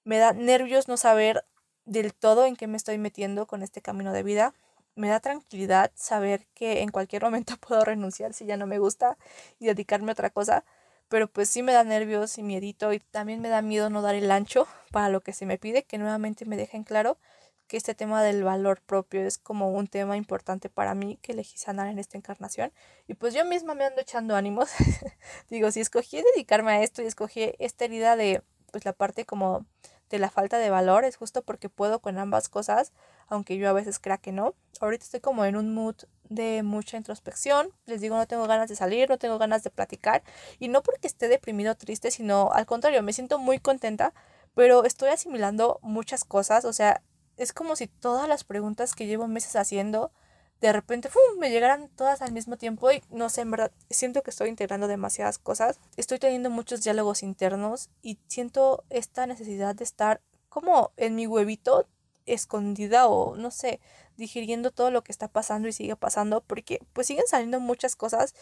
Me 0.05 0.17
da 0.17 0.33
nervios 0.33 0.87
no 0.87 0.97
saber 0.97 1.45
del 1.85 2.13
todo 2.13 2.45
en 2.45 2.55
qué 2.55 2.67
me 2.67 2.77
estoy 2.77 2.97
metiendo 2.97 3.47
con 3.47 3.63
este 3.63 3.81
camino 3.81 4.11
de 4.11 4.23
vida. 4.23 4.53
Me 4.95 5.07
da 5.07 5.19
tranquilidad 5.19 5.91
saber 5.95 6.45
que 6.53 6.81
en 6.81 6.89
cualquier 6.89 7.23
momento 7.23 7.55
puedo 7.67 7.85
renunciar 7.85 8.33
si 8.33 8.45
ya 8.45 8.57
no 8.57 8.67
me 8.67 8.79
gusta 8.79 9.17
y 9.59 9.65
dedicarme 9.65 10.11
a 10.11 10.13
otra 10.13 10.29
cosa. 10.29 10.65
Pero 11.07 11.27
pues 11.27 11.49
sí 11.49 11.63
me 11.63 11.73
da 11.73 11.83
nervios 11.83 12.37
y 12.37 12.43
miedito 12.43 12.91
y 12.91 12.99
también 12.99 13.39
me 13.39 13.49
da 13.49 13.61
miedo 13.61 13.89
no 13.89 14.01
dar 14.01 14.15
el 14.15 14.31
ancho 14.31 14.67
para 14.91 15.09
lo 15.09 15.21
que 15.21 15.33
se 15.33 15.45
me 15.45 15.57
pide, 15.57 15.83
que 15.83 15.97
nuevamente 15.97 16.45
me 16.45 16.57
dejen 16.57 16.83
claro 16.83 17.17
que 17.67 17.77
este 17.77 17.95
tema 17.95 18.21
del 18.23 18.43
valor 18.43 18.81
propio 18.81 19.25
es 19.25 19.37
como 19.37 19.69
un 19.71 19.87
tema 19.87 20.17
importante 20.17 20.69
para 20.69 20.95
mí 20.95 21.17
que 21.21 21.31
elegí 21.31 21.57
sanar 21.57 21.87
en 21.87 21.99
esta 21.99 22.17
encarnación. 22.17 22.73
Y 23.07 23.13
pues 23.13 23.33
yo 23.33 23.45
misma 23.45 23.73
me 23.73 23.85
ando 23.85 24.01
echando 24.01 24.35
ánimos. 24.35 24.71
Digo, 25.49 25.71
si 25.71 25.79
escogí 25.79 26.21
dedicarme 26.33 26.71
a 26.71 26.83
esto 26.83 27.01
y 27.01 27.05
escogí 27.05 27.53
esta 27.59 27.85
herida 27.85 28.15
de, 28.15 28.43
pues 28.71 28.85
la 28.85 28.93
parte 28.93 29.25
como 29.25 29.65
de 30.13 30.19
la 30.19 30.29
falta 30.29 30.59
de 30.59 30.69
valor, 30.69 31.05
es 31.05 31.15
justo 31.15 31.41
porque 31.41 31.69
puedo 31.69 31.99
con 31.99 32.19
ambas 32.19 32.47
cosas, 32.47 32.93
aunque 33.27 33.57
yo 33.57 33.67
a 33.67 33.73
veces 33.73 33.97
crea 33.97 34.19
que 34.19 34.31
no. 34.31 34.53
Ahorita 34.79 35.03
estoy 35.03 35.21
como 35.21 35.43
en 35.43 35.55
un 35.55 35.73
mood 35.73 35.95
de 36.29 36.61
mucha 36.61 36.97
introspección. 36.97 37.71
Les 37.87 37.99
digo, 37.99 38.15
no 38.15 38.27
tengo 38.27 38.45
ganas 38.45 38.69
de 38.69 38.75
salir, 38.75 39.09
no 39.09 39.17
tengo 39.17 39.39
ganas 39.39 39.63
de 39.63 39.71
platicar. 39.71 40.21
Y 40.59 40.67
no 40.67 40.83
porque 40.83 41.07
esté 41.07 41.29
deprimido 41.29 41.71
o 41.71 41.75
triste, 41.75 42.11
sino 42.11 42.51
al 42.51 42.67
contrario, 42.67 43.01
me 43.01 43.11
siento 43.11 43.39
muy 43.39 43.57
contenta, 43.57 44.13
pero 44.53 44.85
estoy 44.85 45.09
asimilando 45.09 45.79
muchas 45.81 46.23
cosas. 46.25 46.63
O 46.63 46.73
sea, 46.73 47.01
es 47.37 47.51
como 47.51 47.75
si 47.75 47.87
todas 47.87 48.29
las 48.29 48.43
preguntas 48.43 48.93
que 48.93 49.07
llevo 49.07 49.27
meses 49.27 49.55
haciendo, 49.55 50.11
de 50.63 50.71
repente 50.71 51.09
me 51.39 51.49
llegaran 51.49 51.89
todas 51.89 52.21
al 52.21 52.31
mismo 52.31 52.55
tiempo 52.55 52.89
y 52.89 53.03
no 53.09 53.27
sé, 53.27 53.41
en 53.41 53.51
verdad, 53.51 53.73
siento 53.89 54.23
que 54.23 54.29
estoy 54.29 54.47
integrando 54.47 54.87
demasiadas 54.87 55.37
cosas, 55.37 55.77
estoy 55.97 56.19
teniendo 56.19 56.49
muchos 56.49 56.81
diálogos 56.85 57.21
internos 57.21 57.89
y 58.01 58.17
siento 58.27 58.85
esta 58.89 59.27
necesidad 59.27 59.75
de 59.75 59.83
estar 59.83 60.21
como 60.47 60.93
en 60.95 61.15
mi 61.15 61.27
huevito 61.27 61.85
escondida 62.25 63.07
o 63.07 63.35
no 63.35 63.51
sé, 63.51 63.81
digiriendo 64.15 64.71
todo 64.71 64.89
lo 64.89 65.03
que 65.03 65.11
está 65.11 65.27
pasando 65.27 65.67
y 65.67 65.73
sigue 65.73 65.97
pasando 65.97 66.39
porque 66.39 66.79
pues 66.93 67.07
siguen 67.07 67.27
saliendo 67.27 67.59
muchas 67.59 67.97
cosas 67.97 68.33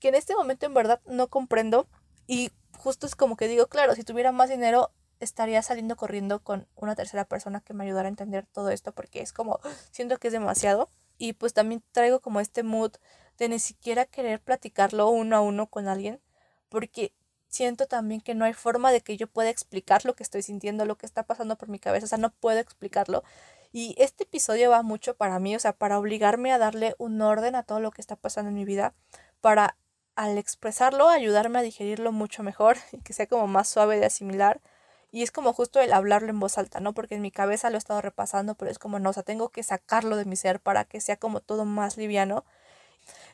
que 0.00 0.08
en 0.08 0.16
este 0.16 0.34
momento 0.34 0.66
en 0.66 0.74
verdad 0.74 1.00
no 1.06 1.28
comprendo. 1.28 1.86
Y 2.26 2.50
justo 2.76 3.06
es 3.06 3.14
como 3.14 3.36
que 3.36 3.46
digo, 3.46 3.68
claro, 3.68 3.94
si 3.94 4.02
tuviera 4.02 4.32
más 4.32 4.50
dinero 4.50 4.90
estaría 5.20 5.62
saliendo 5.62 5.94
corriendo 5.94 6.42
con 6.42 6.66
una 6.74 6.96
tercera 6.96 7.24
persona 7.24 7.60
que 7.60 7.72
me 7.72 7.84
ayudara 7.84 8.06
a 8.06 8.10
entender 8.10 8.46
todo 8.46 8.70
esto 8.70 8.90
porque 8.90 9.20
es 9.20 9.32
como 9.32 9.60
siento 9.92 10.18
que 10.18 10.28
es 10.28 10.32
demasiado 10.32 10.88
y 11.18 11.34
pues 11.34 11.52
también 11.52 11.82
traigo 11.92 12.20
como 12.20 12.40
este 12.40 12.62
mood 12.62 12.92
de 13.36 13.48
ni 13.48 13.58
siquiera 13.58 14.06
querer 14.06 14.40
platicarlo 14.40 15.08
uno 15.10 15.36
a 15.36 15.40
uno 15.40 15.66
con 15.66 15.88
alguien 15.88 16.20
porque 16.68 17.12
siento 17.48 17.86
también 17.86 18.20
que 18.20 18.34
no 18.34 18.44
hay 18.44 18.52
forma 18.52 18.92
de 18.92 19.00
que 19.00 19.16
yo 19.16 19.26
pueda 19.26 19.50
explicar 19.50 20.04
lo 20.04 20.14
que 20.14 20.22
estoy 20.22 20.42
sintiendo, 20.42 20.84
lo 20.84 20.96
que 20.96 21.06
está 21.06 21.22
pasando 21.24 21.56
por 21.56 21.68
mi 21.68 21.78
cabeza, 21.78 22.04
o 22.06 22.08
sea, 22.08 22.18
no 22.18 22.30
puedo 22.30 22.58
explicarlo. 22.58 23.24
Y 23.72 23.94
este 23.98 24.24
episodio 24.24 24.70
va 24.70 24.82
mucho 24.82 25.14
para 25.16 25.38
mí, 25.38 25.56
o 25.56 25.58
sea, 25.58 25.72
para 25.72 25.98
obligarme 25.98 26.52
a 26.52 26.58
darle 26.58 26.94
un 26.98 27.20
orden 27.20 27.54
a 27.54 27.62
todo 27.62 27.80
lo 27.80 27.90
que 27.90 28.00
está 28.00 28.16
pasando 28.16 28.50
en 28.50 28.54
mi 28.54 28.64
vida, 28.64 28.94
para 29.40 29.76
al 30.14 30.36
expresarlo 30.38 31.08
ayudarme 31.08 31.58
a 31.58 31.62
digerirlo 31.62 32.12
mucho 32.12 32.42
mejor 32.42 32.76
y 32.92 32.98
que 32.98 33.12
sea 33.12 33.26
como 33.26 33.46
más 33.46 33.68
suave 33.68 33.98
de 33.98 34.06
asimilar 34.06 34.60
y 35.10 35.22
es 35.22 35.30
como 35.30 35.52
justo 35.52 35.80
el 35.80 35.92
hablarlo 35.92 36.30
en 36.30 36.40
voz 36.40 36.58
alta, 36.58 36.80
¿no? 36.80 36.92
Porque 36.92 37.14
en 37.14 37.22
mi 37.22 37.30
cabeza 37.30 37.70
lo 37.70 37.76
he 37.76 37.78
estado 37.78 38.00
repasando, 38.02 38.54
pero 38.54 38.70
es 38.70 38.78
como, 38.78 38.98
no, 38.98 39.10
o 39.10 39.12
sea, 39.12 39.22
tengo 39.22 39.48
que 39.48 39.62
sacarlo 39.62 40.16
de 40.16 40.24
mi 40.24 40.36
ser 40.36 40.60
para 40.60 40.84
que 40.84 41.00
sea 41.00 41.16
como 41.16 41.40
todo 41.40 41.64
más 41.64 41.96
liviano. 41.96 42.44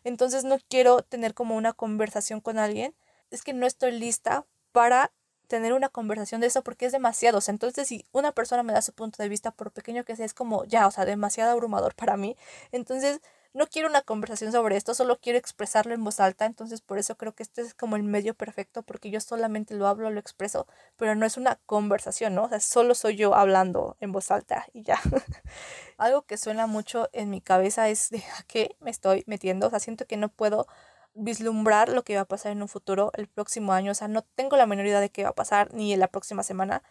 Entonces 0.04 0.44
no 0.44 0.58
quiero 0.68 1.02
tener 1.02 1.34
como 1.34 1.56
una 1.56 1.72
conversación 1.72 2.40
con 2.40 2.58
alguien. 2.58 2.94
Es 3.30 3.42
que 3.42 3.52
no 3.52 3.66
estoy 3.66 3.92
lista 3.92 4.46
para 4.72 5.12
tener 5.48 5.72
una 5.72 5.88
conversación 5.88 6.40
de 6.40 6.46
eso 6.48 6.62
porque 6.62 6.86
es 6.86 6.92
demasiado. 6.92 7.38
O 7.38 7.40
sea, 7.40 7.52
entonces 7.52 7.88
si 7.88 8.04
una 8.12 8.32
persona 8.32 8.62
me 8.62 8.72
da 8.72 8.82
su 8.82 8.92
punto 8.92 9.22
de 9.22 9.28
vista, 9.28 9.50
por 9.50 9.72
pequeño 9.72 10.04
que 10.04 10.16
sea, 10.16 10.26
es 10.26 10.34
como 10.34 10.64
ya, 10.64 10.86
o 10.86 10.90
sea, 10.90 11.04
demasiado 11.04 11.52
abrumador 11.52 11.94
para 11.94 12.16
mí. 12.16 12.36
Entonces 12.72 13.20
no 13.54 13.68
quiero 13.68 13.88
una 13.88 14.02
conversación 14.02 14.52
sobre 14.52 14.76
esto, 14.76 14.94
solo 14.94 15.18
quiero 15.20 15.38
expresarlo 15.38 15.94
en 15.94 16.02
voz 16.04 16.20
alta, 16.20 16.44
entonces 16.44 16.80
por 16.80 16.98
eso 16.98 17.16
creo 17.16 17.34
que 17.34 17.44
este 17.44 17.62
es 17.62 17.72
como 17.72 17.96
el 17.96 18.02
medio 18.02 18.34
perfecto, 18.34 18.82
porque 18.82 19.10
yo 19.10 19.20
solamente 19.20 19.74
lo 19.74 19.86
hablo, 19.86 20.10
lo 20.10 20.20
expreso, 20.20 20.66
pero 20.96 21.14
no 21.14 21.24
es 21.24 21.36
una 21.36 21.60
conversación, 21.64 22.34
¿no? 22.34 22.44
O 22.44 22.48
sea, 22.48 22.60
solo 22.60 22.94
soy 22.94 23.16
yo 23.16 23.34
hablando 23.34 23.96
en 24.00 24.12
voz 24.12 24.30
alta 24.32 24.66
y 24.72 24.82
ya. 24.82 24.98
Algo 25.98 26.22
que 26.22 26.36
suena 26.36 26.66
mucho 26.66 27.08
en 27.12 27.30
mi 27.30 27.40
cabeza 27.40 27.88
es 27.88 28.10
de 28.10 28.18
a 28.18 28.42
qué 28.48 28.76
me 28.80 28.90
estoy 28.90 29.22
metiendo, 29.26 29.68
o 29.68 29.70
sea, 29.70 29.78
siento 29.78 30.06
que 30.06 30.16
no 30.16 30.28
puedo 30.28 30.66
vislumbrar 31.14 31.88
lo 31.88 32.02
que 32.02 32.16
va 32.16 32.22
a 32.22 32.24
pasar 32.26 32.52
en 32.52 32.60
un 32.60 32.68
futuro, 32.68 33.12
el 33.14 33.28
próximo 33.28 33.72
año, 33.72 33.92
o 33.92 33.94
sea, 33.94 34.08
no 34.08 34.22
tengo 34.22 34.56
la 34.56 34.66
menor 34.66 34.86
idea 34.86 35.00
de 35.00 35.10
qué 35.10 35.22
va 35.22 35.30
a 35.30 35.34
pasar, 35.34 35.72
ni 35.72 35.92
en 35.92 36.00
la 36.00 36.08
próxima 36.08 36.42
semana, 36.42 36.82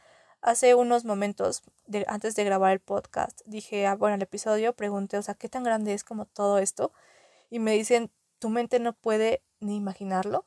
Hace 0.44 0.76
unos 0.76 1.06
momentos, 1.06 1.64
antes 2.06 2.36
de 2.36 2.44
grabar 2.44 2.74
el 2.74 2.82
podcast, 2.82 3.40
dije, 3.46 3.88
ah, 3.88 3.96
bueno, 3.96 4.16
el 4.16 4.22
episodio, 4.22 4.74
pregunté, 4.74 5.18
o 5.18 5.22
sea, 5.22 5.36
¿qué 5.36 5.48
tan 5.48 5.64
grande 5.64 5.94
es 5.94 6.04
como 6.04 6.26
todo 6.26 6.58
esto? 6.58 6.92
Y 7.50 7.60
me 7.60 7.72
dicen, 7.72 8.12
tu 8.40 8.50
mente 8.50 8.78
no 8.80 8.92
puede 8.92 9.42
ni 9.62 9.78
imaginarlo. 9.78 10.44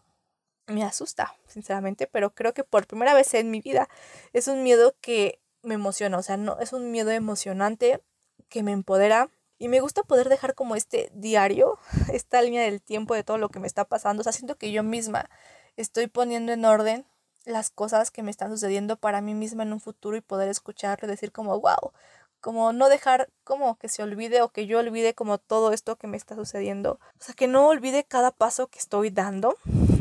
Me 0.67 0.85
asusta, 0.85 1.35
sinceramente, 1.47 2.07
pero 2.07 2.35
creo 2.35 2.53
que 2.53 2.63
por 2.63 2.87
primera 2.87 3.15
vez 3.15 3.33
en 3.33 3.51
mi 3.51 3.63
vida 3.63 3.89
es 4.35 4.49
un 4.49 4.63
miedo 4.63 4.95
que 5.01 5.41
me 5.63 5.77
emociona, 5.77 6.19
o 6.19 6.23
sea, 6.23 6.37
no, 6.37 6.59
es 6.61 6.75
un 6.75 6.91
miedo 6.91 7.11
emocionante 7.11 8.03
que 8.51 8.63
me 8.63 8.73
empodera 8.73 9.31
y 9.59 9.69
me 9.69 9.81
gusta 9.81 10.03
poder 10.03 10.29
dejar 10.29 10.55
como 10.55 10.77
este 10.77 11.11
diario, 11.15 11.79
esta 12.13 12.43
línea 12.43 12.65
del 12.65 12.83
tiempo 12.83 13.15
de 13.15 13.25
todo 13.25 13.39
lo 13.39 13.49
que 13.49 13.61
me 13.61 13.67
está 13.67 13.87
pasando, 13.87 14.21
o 14.21 14.25
sea, 14.25 14.33
siento 14.33 14.57
que 14.59 14.73
yo 14.73 14.83
misma 14.83 15.31
estoy 15.79 16.07
poniendo 16.07 16.53
en 16.53 16.67
orden 16.67 17.07
las 17.47 17.71
cosas 17.71 18.11
que 18.11 18.23
me 18.23 18.31
están 18.31 18.51
sucediendo 18.51 18.97
para 18.97 19.23
mí 19.23 19.35
misma 19.35 19.63
en 19.63 19.73
un 19.73 19.81
futuro 19.81 20.17
y 20.17 20.21
poder 20.21 20.49
escuchar 20.49 20.99
y 21.03 21.07
decir 21.07 21.33
como, 21.33 21.59
wow, 21.59 21.93
como 22.41 22.73
no 22.73 22.89
dejar 22.89 23.29
como 23.45 23.77
que 23.79 23.89
se 23.89 24.03
olvide 24.03 24.43
o 24.43 24.51
que 24.51 24.67
yo 24.67 24.79
olvide 24.79 25.15
como 25.15 25.39
todo 25.39 25.73
esto 25.73 25.97
que 25.97 26.07
me 26.07 26.17
está 26.17 26.35
sucediendo. 26.35 27.01
O 27.19 27.25
sea, 27.25 27.35
que 27.35 27.47
no 27.47 27.69
olvide 27.69 28.05
cada 28.05 28.31
paso 28.31 28.67
que 28.67 28.79
estoy 28.79 29.11
dando. 29.11 29.57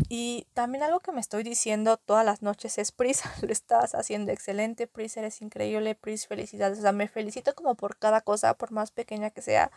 Y 0.10 0.46
también 0.54 0.84
algo 0.84 1.00
que 1.00 1.12
me 1.12 1.22
estoy 1.22 1.44
diciendo 1.44 1.98
todas 1.98 2.26
las 2.26 2.42
noches 2.42 2.78
es, 2.78 2.92
Pris, 2.92 3.24
lo 3.42 3.52
estás 3.52 3.96
haciendo 3.96 4.32
excelente, 4.32 4.88
Pris, 4.88 5.18
eres 5.18 5.42
increíble, 5.42 5.96
Pris, 5.96 6.28
felicidades. 6.28 6.80
O 6.80 6.82
sea, 6.82 6.92
me 6.92 7.08
felicito 7.08 7.56
como 7.56 7.76
por 7.76 7.98
cada 7.98 8.22
cosa, 8.22 8.54
por 8.56 8.72
más 8.72 8.92
pequeña 8.92 9.30
que 9.30 9.42
sea 9.42 9.72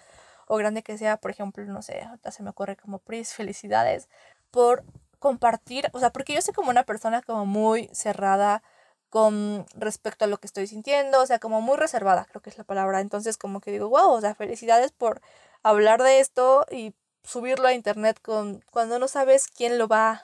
o 0.46 0.56
grande 0.56 0.82
que 0.82 0.98
sea. 0.98 1.16
Por 1.18 1.30
ejemplo, 1.30 1.64
no 1.64 1.82
sé, 1.82 2.06
se 2.30 2.42
me 2.42 2.50
ocurre 2.50 2.76
como, 2.76 2.98
Pris, 2.98 3.32
felicidades 3.34 4.08
por 4.50 4.84
compartir, 5.18 5.90
o 5.92 6.00
sea, 6.00 6.10
porque 6.10 6.34
yo 6.34 6.42
soy 6.42 6.54
como 6.54 6.70
una 6.70 6.84
persona 6.84 7.22
como 7.22 7.46
muy 7.46 7.88
cerrada 7.92 8.62
con 9.10 9.66
respecto 9.74 10.24
a 10.24 10.28
lo 10.28 10.38
que 10.38 10.46
estoy 10.46 10.66
sintiendo, 10.66 11.22
o 11.22 11.26
sea, 11.26 11.38
como 11.38 11.60
muy 11.60 11.76
reservada, 11.76 12.26
creo 12.26 12.42
que 12.42 12.50
es 12.50 12.58
la 12.58 12.64
palabra. 12.64 13.00
Entonces, 13.00 13.38
como 13.38 13.60
que 13.60 13.70
digo, 13.72 13.88
wow, 13.88 14.12
o 14.12 14.20
sea, 14.20 14.34
felicidades 14.34 14.92
por 14.92 15.20
hablar 15.62 16.02
de 16.02 16.20
esto 16.20 16.66
y 16.70 16.94
subirlo 17.24 17.68
a 17.68 17.74
internet 17.74 18.20
con 18.22 18.62
cuando 18.70 18.98
no 18.98 19.08
sabes 19.08 19.48
quién 19.48 19.78
lo 19.78 19.88
va 19.88 20.22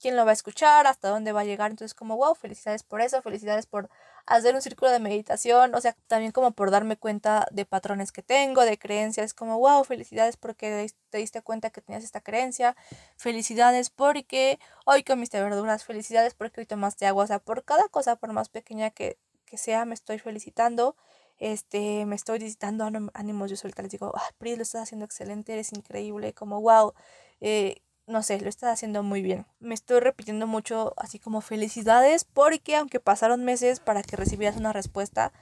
quién 0.00 0.16
lo 0.16 0.24
va 0.24 0.30
a 0.30 0.34
escuchar, 0.34 0.86
hasta 0.86 1.10
dónde 1.10 1.32
va 1.32 1.40
a 1.42 1.44
llegar. 1.44 1.70
Entonces, 1.70 1.94
como, 1.94 2.16
wow, 2.16 2.34
felicidades 2.34 2.82
por 2.82 3.00
eso, 3.02 3.22
felicidades 3.22 3.66
por 3.66 3.90
hacer 4.26 4.54
un 4.54 4.62
círculo 4.62 4.90
de 4.90 5.00
meditación, 5.00 5.74
o 5.74 5.80
sea, 5.80 5.96
también 6.06 6.32
como 6.32 6.52
por 6.52 6.70
darme 6.70 6.96
cuenta 6.96 7.46
de 7.50 7.64
patrones 7.64 8.12
que 8.12 8.22
tengo, 8.22 8.62
de 8.64 8.78
creencias, 8.78 9.34
como, 9.34 9.58
wow, 9.58 9.84
felicidades 9.84 10.36
porque 10.36 10.90
te 11.10 11.18
diste 11.18 11.42
cuenta 11.42 11.70
que 11.70 11.80
tenías 11.80 12.04
esta 12.04 12.20
creencia, 12.20 12.76
felicidades 13.16 13.90
porque 13.90 14.58
hoy 14.86 15.02
comiste 15.04 15.42
verduras, 15.42 15.84
felicidades 15.84 16.34
porque 16.34 16.60
hoy 16.60 16.66
tomaste 16.66 17.06
agua, 17.06 17.24
o 17.24 17.26
sea, 17.26 17.38
por 17.38 17.64
cada 17.64 17.88
cosa, 17.88 18.16
por 18.16 18.32
más 18.32 18.48
pequeña 18.48 18.90
que, 18.90 19.18
que 19.44 19.58
sea, 19.58 19.84
me 19.84 19.94
estoy 19.94 20.18
felicitando 20.18 20.96
este, 21.40 22.04
me 22.04 22.16
estoy 22.16 22.54
dando 22.60 22.84
ánimos 23.14 23.50
yo 23.50 23.56
solita, 23.56 23.82
les 23.82 23.90
digo, 23.90 24.12
ah, 24.14 24.30
Pri, 24.38 24.56
lo 24.56 24.62
estás 24.62 24.82
haciendo 24.82 25.06
excelente, 25.06 25.54
eres 25.54 25.72
increíble, 25.72 26.34
como 26.34 26.60
wow, 26.60 26.92
eh, 27.40 27.80
no 28.10 28.22
sé, 28.22 28.40
lo 28.40 28.48
estás 28.48 28.72
haciendo 28.72 29.02
muy 29.02 29.22
bien. 29.22 29.46
Me 29.60 29.74
estoy 29.74 30.00
repitiendo 30.00 30.46
mucho 30.46 30.92
así 30.96 31.18
como 31.18 31.40
felicidades 31.40 32.24
porque 32.24 32.76
aunque 32.76 33.00
pasaron 33.00 33.44
meses 33.44 33.80
para 33.80 34.02
que 34.02 34.16
recibieras 34.16 34.56
una 34.56 34.72
respuesta 34.72 35.32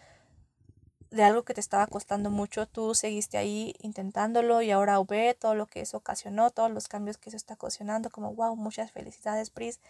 de 1.11 1.25
algo 1.25 1.43
que 1.43 1.55
te 1.55 1.61
estaba 1.61 1.87
costando 1.87 2.31
mucho, 2.31 2.67
tú 2.67 2.95
seguiste 2.95 3.39
ahí 3.39 3.75
intentándolo 3.81 4.61
y 4.63 4.71
ahora 4.71 5.03
ve 5.03 5.35
todo 5.39 5.55
lo 5.55 5.67
que 5.67 5.81
eso 5.81 5.97
ocasionó, 5.97 6.51
todos 6.51 6.71
los 6.71 6.87
cambios 6.87 7.17
que 7.17 7.31
eso 7.31 7.37
está 7.37 7.55
ocasionando, 7.55 8.11
como 8.11 8.35
wow, 8.35 8.55
muchas 8.57 8.93
felicidades, 8.93 9.51
Pris. 9.51 9.81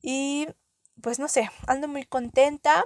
Y 0.00 0.46
pues 1.02 1.18
no 1.18 1.28
sé, 1.28 1.50
ando 1.66 1.88
muy 1.88 2.04
contenta, 2.04 2.84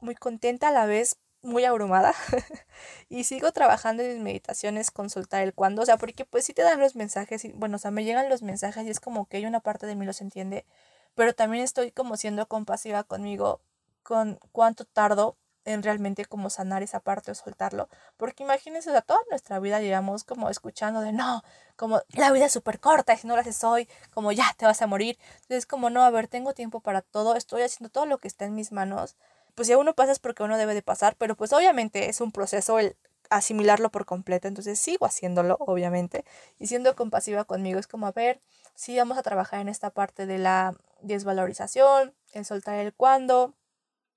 muy 0.00 0.14
contenta 0.14 0.68
a 0.68 0.72
la 0.72 0.86
vez 0.86 1.18
muy 1.44 1.64
abrumada 1.64 2.14
y 3.08 3.24
sigo 3.24 3.52
trabajando 3.52 4.02
en 4.02 4.14
mis 4.14 4.22
meditaciones 4.22 4.90
con 4.90 5.10
soltar 5.10 5.42
el 5.42 5.54
cuando, 5.54 5.82
o 5.82 5.86
sea, 5.86 5.96
porque 5.98 6.24
pues 6.24 6.44
sí 6.44 6.54
te 6.54 6.62
dan 6.62 6.80
los 6.80 6.96
mensajes 6.96 7.44
y 7.44 7.52
bueno, 7.52 7.76
o 7.76 7.78
sea, 7.78 7.90
me 7.90 8.04
llegan 8.04 8.28
los 8.28 8.42
mensajes 8.42 8.86
y 8.86 8.90
es 8.90 9.00
como 9.00 9.26
que 9.26 9.38
hay 9.38 9.46
una 9.46 9.60
parte 9.60 9.86
de 9.86 9.94
mí 9.96 10.06
los 10.06 10.20
entiende, 10.20 10.66
pero 11.14 11.34
también 11.34 11.64
estoy 11.64 11.92
como 11.92 12.16
siendo 12.16 12.46
compasiva 12.48 13.04
conmigo 13.04 13.60
con 14.02 14.38
cuánto 14.52 14.84
tardo 14.84 15.36
en 15.64 15.82
realmente 15.82 16.24
como 16.26 16.50
sanar 16.50 16.82
esa 16.82 17.00
parte 17.00 17.30
o 17.30 17.34
soltarlo. 17.34 17.88
Porque 18.16 18.42
imagínense, 18.42 18.90
o 18.90 18.92
sea, 18.92 19.02
toda 19.02 19.20
nuestra 19.30 19.58
vida 19.58 19.80
llevamos 19.80 20.24
como 20.24 20.50
escuchando 20.50 21.00
de 21.00 21.12
no, 21.12 21.42
como 21.76 22.02
la 22.10 22.30
vida 22.32 22.46
es 22.46 22.52
súper 22.52 22.80
corta 22.80 23.14
y 23.14 23.16
si 23.18 23.26
no 23.26 23.34
lo 23.34 23.40
haces 23.40 23.62
hoy, 23.64 23.88
como 24.12 24.32
ya 24.32 24.54
te 24.56 24.66
vas 24.66 24.82
a 24.82 24.86
morir. 24.86 25.18
Entonces, 25.42 25.66
como 25.66 25.90
no, 25.90 26.02
a 26.02 26.10
ver, 26.10 26.28
tengo 26.28 26.52
tiempo 26.54 26.80
para 26.80 27.02
todo, 27.02 27.34
estoy 27.36 27.62
haciendo 27.62 27.90
todo 27.90 28.06
lo 28.06 28.18
que 28.18 28.28
está 28.28 28.44
en 28.44 28.54
mis 28.54 28.72
manos. 28.72 29.16
Pues 29.54 29.68
si 29.68 29.74
a 29.74 29.78
uno 29.78 29.94
pasa 29.94 30.12
es 30.12 30.18
porque 30.18 30.42
uno 30.42 30.58
debe 30.58 30.74
de 30.74 30.82
pasar, 30.82 31.16
pero 31.16 31.36
pues 31.36 31.52
obviamente 31.52 32.08
es 32.08 32.20
un 32.20 32.32
proceso 32.32 32.78
el 32.78 32.96
asimilarlo 33.30 33.90
por 33.90 34.04
completo. 34.06 34.48
Entonces 34.48 34.78
sigo 34.78 35.06
haciéndolo, 35.06 35.56
obviamente, 35.60 36.24
y 36.58 36.66
siendo 36.66 36.94
compasiva 36.96 37.44
conmigo. 37.44 37.78
Es 37.78 37.86
como, 37.86 38.06
a 38.06 38.12
ver, 38.12 38.40
sí 38.74 38.96
vamos 38.96 39.18
a 39.18 39.22
trabajar 39.22 39.60
en 39.60 39.68
esta 39.68 39.90
parte 39.90 40.26
de 40.26 40.38
la 40.38 40.76
desvalorización, 41.02 42.14
el 42.32 42.44
soltar 42.44 42.76
el 42.78 42.92
cuando 42.94 43.54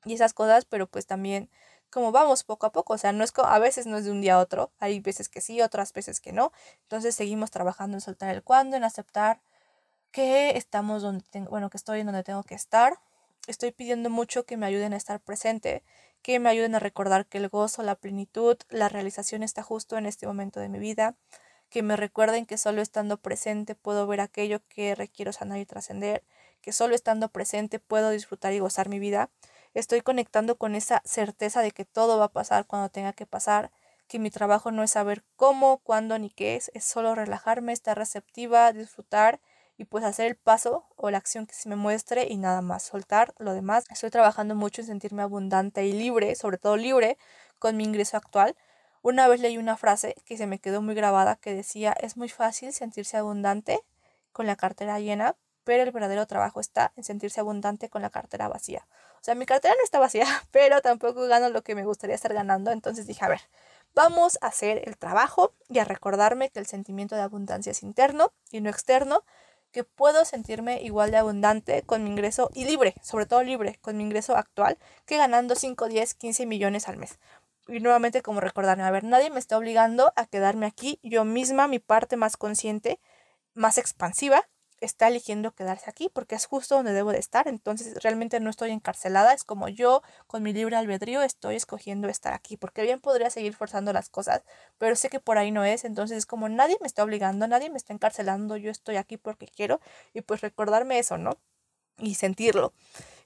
y 0.06 0.14
esas 0.16 0.34
cosas, 0.34 0.66
pero 0.66 0.88
pues 0.88 1.06
también 1.08 1.50
como 1.90 2.12
vamos 2.12 2.44
poco 2.44 2.66
a 2.66 2.72
poco, 2.72 2.94
o 2.94 2.98
sea, 2.98 3.12
no 3.14 3.24
es 3.24 3.34
a 3.38 3.60
veces 3.60 3.86
no 3.88 3.98
es 3.98 4.06
de 4.06 4.12
un 4.12 4.22
día 4.22 4.36
a 4.36 4.40
otro, 4.40 4.72
hay 4.80 5.00
veces 5.00 5.30
que 5.30 5.42
sí, 5.42 5.62
otras 5.62 5.94
veces 5.94 6.20
que 6.20 6.34
no. 6.34 6.52
Entonces 6.84 7.16
seguimos 7.16 7.52
trabajando 7.52 7.98
en 7.98 8.02
soltar 8.02 8.36
el 8.36 8.44
cuando, 8.44 8.76
en 8.78 8.84
aceptar 8.84 9.40
que 10.12 10.58
estamos 10.58 11.02
donde 11.04 11.26
tengo, 11.32 11.50
bueno, 11.52 11.70
que 11.70 11.78
estoy 11.78 12.02
en 12.02 12.08
donde 12.08 12.24
tengo 12.24 12.44
que 12.44 12.56
estar. 12.56 13.00
Estoy 13.48 13.72
pidiendo 13.72 14.10
mucho 14.10 14.46
que 14.46 14.58
me 14.58 14.66
ayuden 14.66 14.92
a 14.92 14.98
estar 14.98 15.22
presente, 15.22 15.82
que 16.22 16.38
me 16.38 16.50
ayuden 16.50 16.76
a 16.76 16.80
recordar 16.80 17.26
que 17.26 17.38
el 17.38 17.48
gozo, 17.48 17.82
la 17.82 17.96
plenitud, 17.96 18.58
la 18.70 18.90
realización 18.90 19.42
está 19.42 19.64
justo 19.64 19.98
en 19.98 20.06
este 20.06 20.28
momento 20.28 20.60
de 20.60 20.68
mi 20.68 20.80
vida, 20.80 21.16
que 21.70 21.82
me 21.82 21.96
recuerden 21.96 22.46
que 22.46 22.58
solo 22.58 22.82
estando 22.82 23.16
presente 23.16 23.74
puedo 23.74 24.06
ver 24.06 24.20
aquello 24.20 24.60
que 24.68 24.96
requiero 24.96 25.32
sanar 25.32 25.60
y 25.60 25.66
trascender, 25.66 26.26
que 26.62 26.74
solo 26.74 26.94
estando 26.94 27.30
presente 27.30 27.80
puedo 27.80 28.10
disfrutar 28.10 28.52
y 28.52 28.60
gozar 28.60 28.90
mi 28.90 29.00
vida. 29.00 29.30
Estoy 29.74 30.02
conectando 30.02 30.58
con 30.58 30.76
esa 30.76 31.02
certeza 31.06 31.62
de 31.62 31.72
que 31.72 31.86
todo 31.86 32.18
va 32.18 32.26
a 32.26 32.34
pasar 32.34 32.66
cuando 32.68 32.90
tenga 32.90 33.14
que 33.14 33.26
pasar, 33.26 33.72
que 34.10 34.20
mi 34.20 34.30
trabajo 34.30 34.72
no 34.72 34.84
es 34.84 34.92
saber 34.92 35.24
cómo, 35.38 35.78
cuándo 35.78 36.20
ni 36.20 36.30
qué 36.30 36.58
es, 36.58 36.70
es 36.74 36.84
solo 36.84 37.16
relajarme, 37.16 37.72
estar 37.72 37.98
receptiva, 37.98 38.74
disfrutar 38.74 39.40
y 39.78 39.86
pues 39.86 40.04
hacer 40.04 40.26
el 40.28 40.36
paso 40.36 40.86
o 40.96 41.12
la 41.12 41.20
acción 41.20 41.46
que 41.46 41.54
se 41.54 41.70
me 41.70 41.76
muestre 41.76 42.28
y 42.30 42.38
nada 42.38 42.62
más, 42.62 42.84
soltar 42.84 43.34
lo 43.38 43.54
demás. 43.54 43.86
Estoy 43.90 44.10
trabajando 44.10 44.56
mucho 44.56 44.82
en 44.82 44.88
sentirme 44.88 45.22
abundante 45.22 45.86
y 45.86 45.94
libre, 45.94 46.36
sobre 46.36 46.58
todo 46.58 46.78
libre 46.78 47.18
con 47.60 47.78
mi 47.78 47.84
ingreso 47.84 48.18
actual. 48.18 48.56
Una 49.04 49.28
vez 49.28 49.40
leí 49.40 49.58
una 49.58 49.78
frase 49.78 50.16
que 50.26 50.36
se 50.36 50.48
me 50.48 50.60
quedó 50.60 50.82
muy 50.82 50.96
grabada 50.96 51.36
que 51.36 51.54
decía, 51.54 51.96
es 52.02 52.18
muy 52.18 52.30
fácil 52.30 52.74
sentirse 52.74 53.18
abundante 53.18 53.80
con 54.32 54.48
la 54.48 54.56
cartera 54.56 55.00
llena, 55.00 55.36
pero 55.64 55.84
el 55.84 55.92
verdadero 55.92 56.26
trabajo 56.26 56.60
está 56.60 56.92
en 56.96 57.04
sentirse 57.04 57.40
abundante 57.40 57.90
con 57.90 58.02
la 58.02 58.10
cartera 58.10 58.48
vacía. 58.48 58.88
O 59.22 59.24
sea, 59.24 59.36
mi 59.36 59.46
cartera 59.46 59.76
no 59.78 59.84
está 59.84 60.00
vacía, 60.00 60.26
pero 60.52 60.82
tampoco 60.82 61.28
gano 61.28 61.50
lo 61.50 61.62
que 61.62 61.76
me 61.76 61.86
gustaría 61.86 62.16
estar 62.16 62.34
ganando. 62.34 62.72
Entonces 62.72 63.06
dije, 63.06 63.24
a 63.24 63.30
ver, 63.30 63.42
vamos 63.94 64.40
a 64.42 64.48
hacer 64.48 64.82
el 64.88 64.98
trabajo 64.98 65.54
y 65.70 65.80
a 65.80 65.84
recordarme 65.84 66.50
que 66.50 66.60
el 66.60 66.66
sentimiento 66.66 67.16
de 67.16 67.22
abundancia 67.22 67.72
es 67.72 67.84
interno 67.84 68.32
y 68.52 68.62
no 68.62 68.70
externo 68.70 69.24
que 69.72 69.84
puedo 69.84 70.26
sentirme 70.26 70.82
igual 70.82 71.12
de 71.12 71.18
abundante 71.18 71.84
con 71.84 72.04
mi 72.04 72.10
ingreso 72.10 72.50
y 72.54 72.66
libre, 72.66 72.96
sobre 73.02 73.26
todo 73.26 73.44
libre, 73.44 73.78
con 73.82 73.98
mi 73.98 74.04
ingreso 74.04 74.36
actual, 74.36 74.78
que 75.06 75.18
ganando 75.18 75.56
5, 75.56 75.88
10, 75.88 76.14
15 76.16 76.46
millones 76.46 76.88
al 76.88 76.98
mes. 76.98 77.20
Y 77.68 77.80
nuevamente 77.80 78.22
como 78.22 78.40
recordarme, 78.40 78.84
a 78.84 78.92
ver, 78.92 79.04
nadie 79.04 79.30
me 79.30 79.40
está 79.40 79.58
obligando 79.58 80.14
a 80.16 80.26
quedarme 80.26 80.66
aquí, 80.66 81.00
yo 81.04 81.26
misma, 81.26 81.68
mi 81.68 81.80
parte 81.80 82.16
más 82.16 82.38
consciente, 82.38 83.00
más 83.54 83.78
expansiva, 83.78 84.48
está 84.80 85.08
eligiendo 85.08 85.54
quedarse 85.54 85.90
aquí 85.90 86.10
porque 86.14 86.36
es 86.36 86.46
justo 86.46 86.76
donde 86.76 86.94
debo 86.94 87.12
de 87.12 87.20
estar. 87.20 87.48
Entonces 87.48 88.02
realmente 88.04 88.40
no 88.40 88.50
estoy 88.50 88.72
encarcelada. 88.72 89.34
Es 89.34 89.44
como 89.44 89.70
yo 89.70 90.02
con 90.28 90.44
mi 90.44 90.54
libre 90.54 90.76
albedrío 90.76 91.22
estoy 91.22 91.56
escogiendo 91.56 92.08
estar 92.10 92.34
aquí. 92.34 92.58
Porque 92.58 92.84
bien 92.84 93.00
podría 93.00 93.30
seguir 93.30 93.54
forzando 93.56 93.94
las 93.94 94.10
cosas, 94.10 94.44
pero 94.78 94.96
sé 94.96 95.10
que 95.10 95.20
por 95.20 95.38
ahí 95.38 95.52
no 95.52 95.64
es. 95.64 95.86
Entonces 95.86 96.18
es 96.18 96.26
como 96.26 96.50
nadie 96.50 96.78
me 96.82 96.88
está 96.88 97.04
obligando, 97.04 97.48
nadie 97.48 97.70
me 97.70 97.78
está 97.78 97.94
encarcelando. 97.94 98.58
Yo 98.58 98.72
estoy 98.72 98.98
aquí 98.98 99.18
porque 99.18 99.48
quiero. 99.48 99.80
Y 100.14 100.22
pues 100.22 100.42
recordarme 100.42 101.00
eso, 101.00 101.18
¿no? 101.18 101.38
Y 101.98 102.16
sentirlo. 102.16 102.74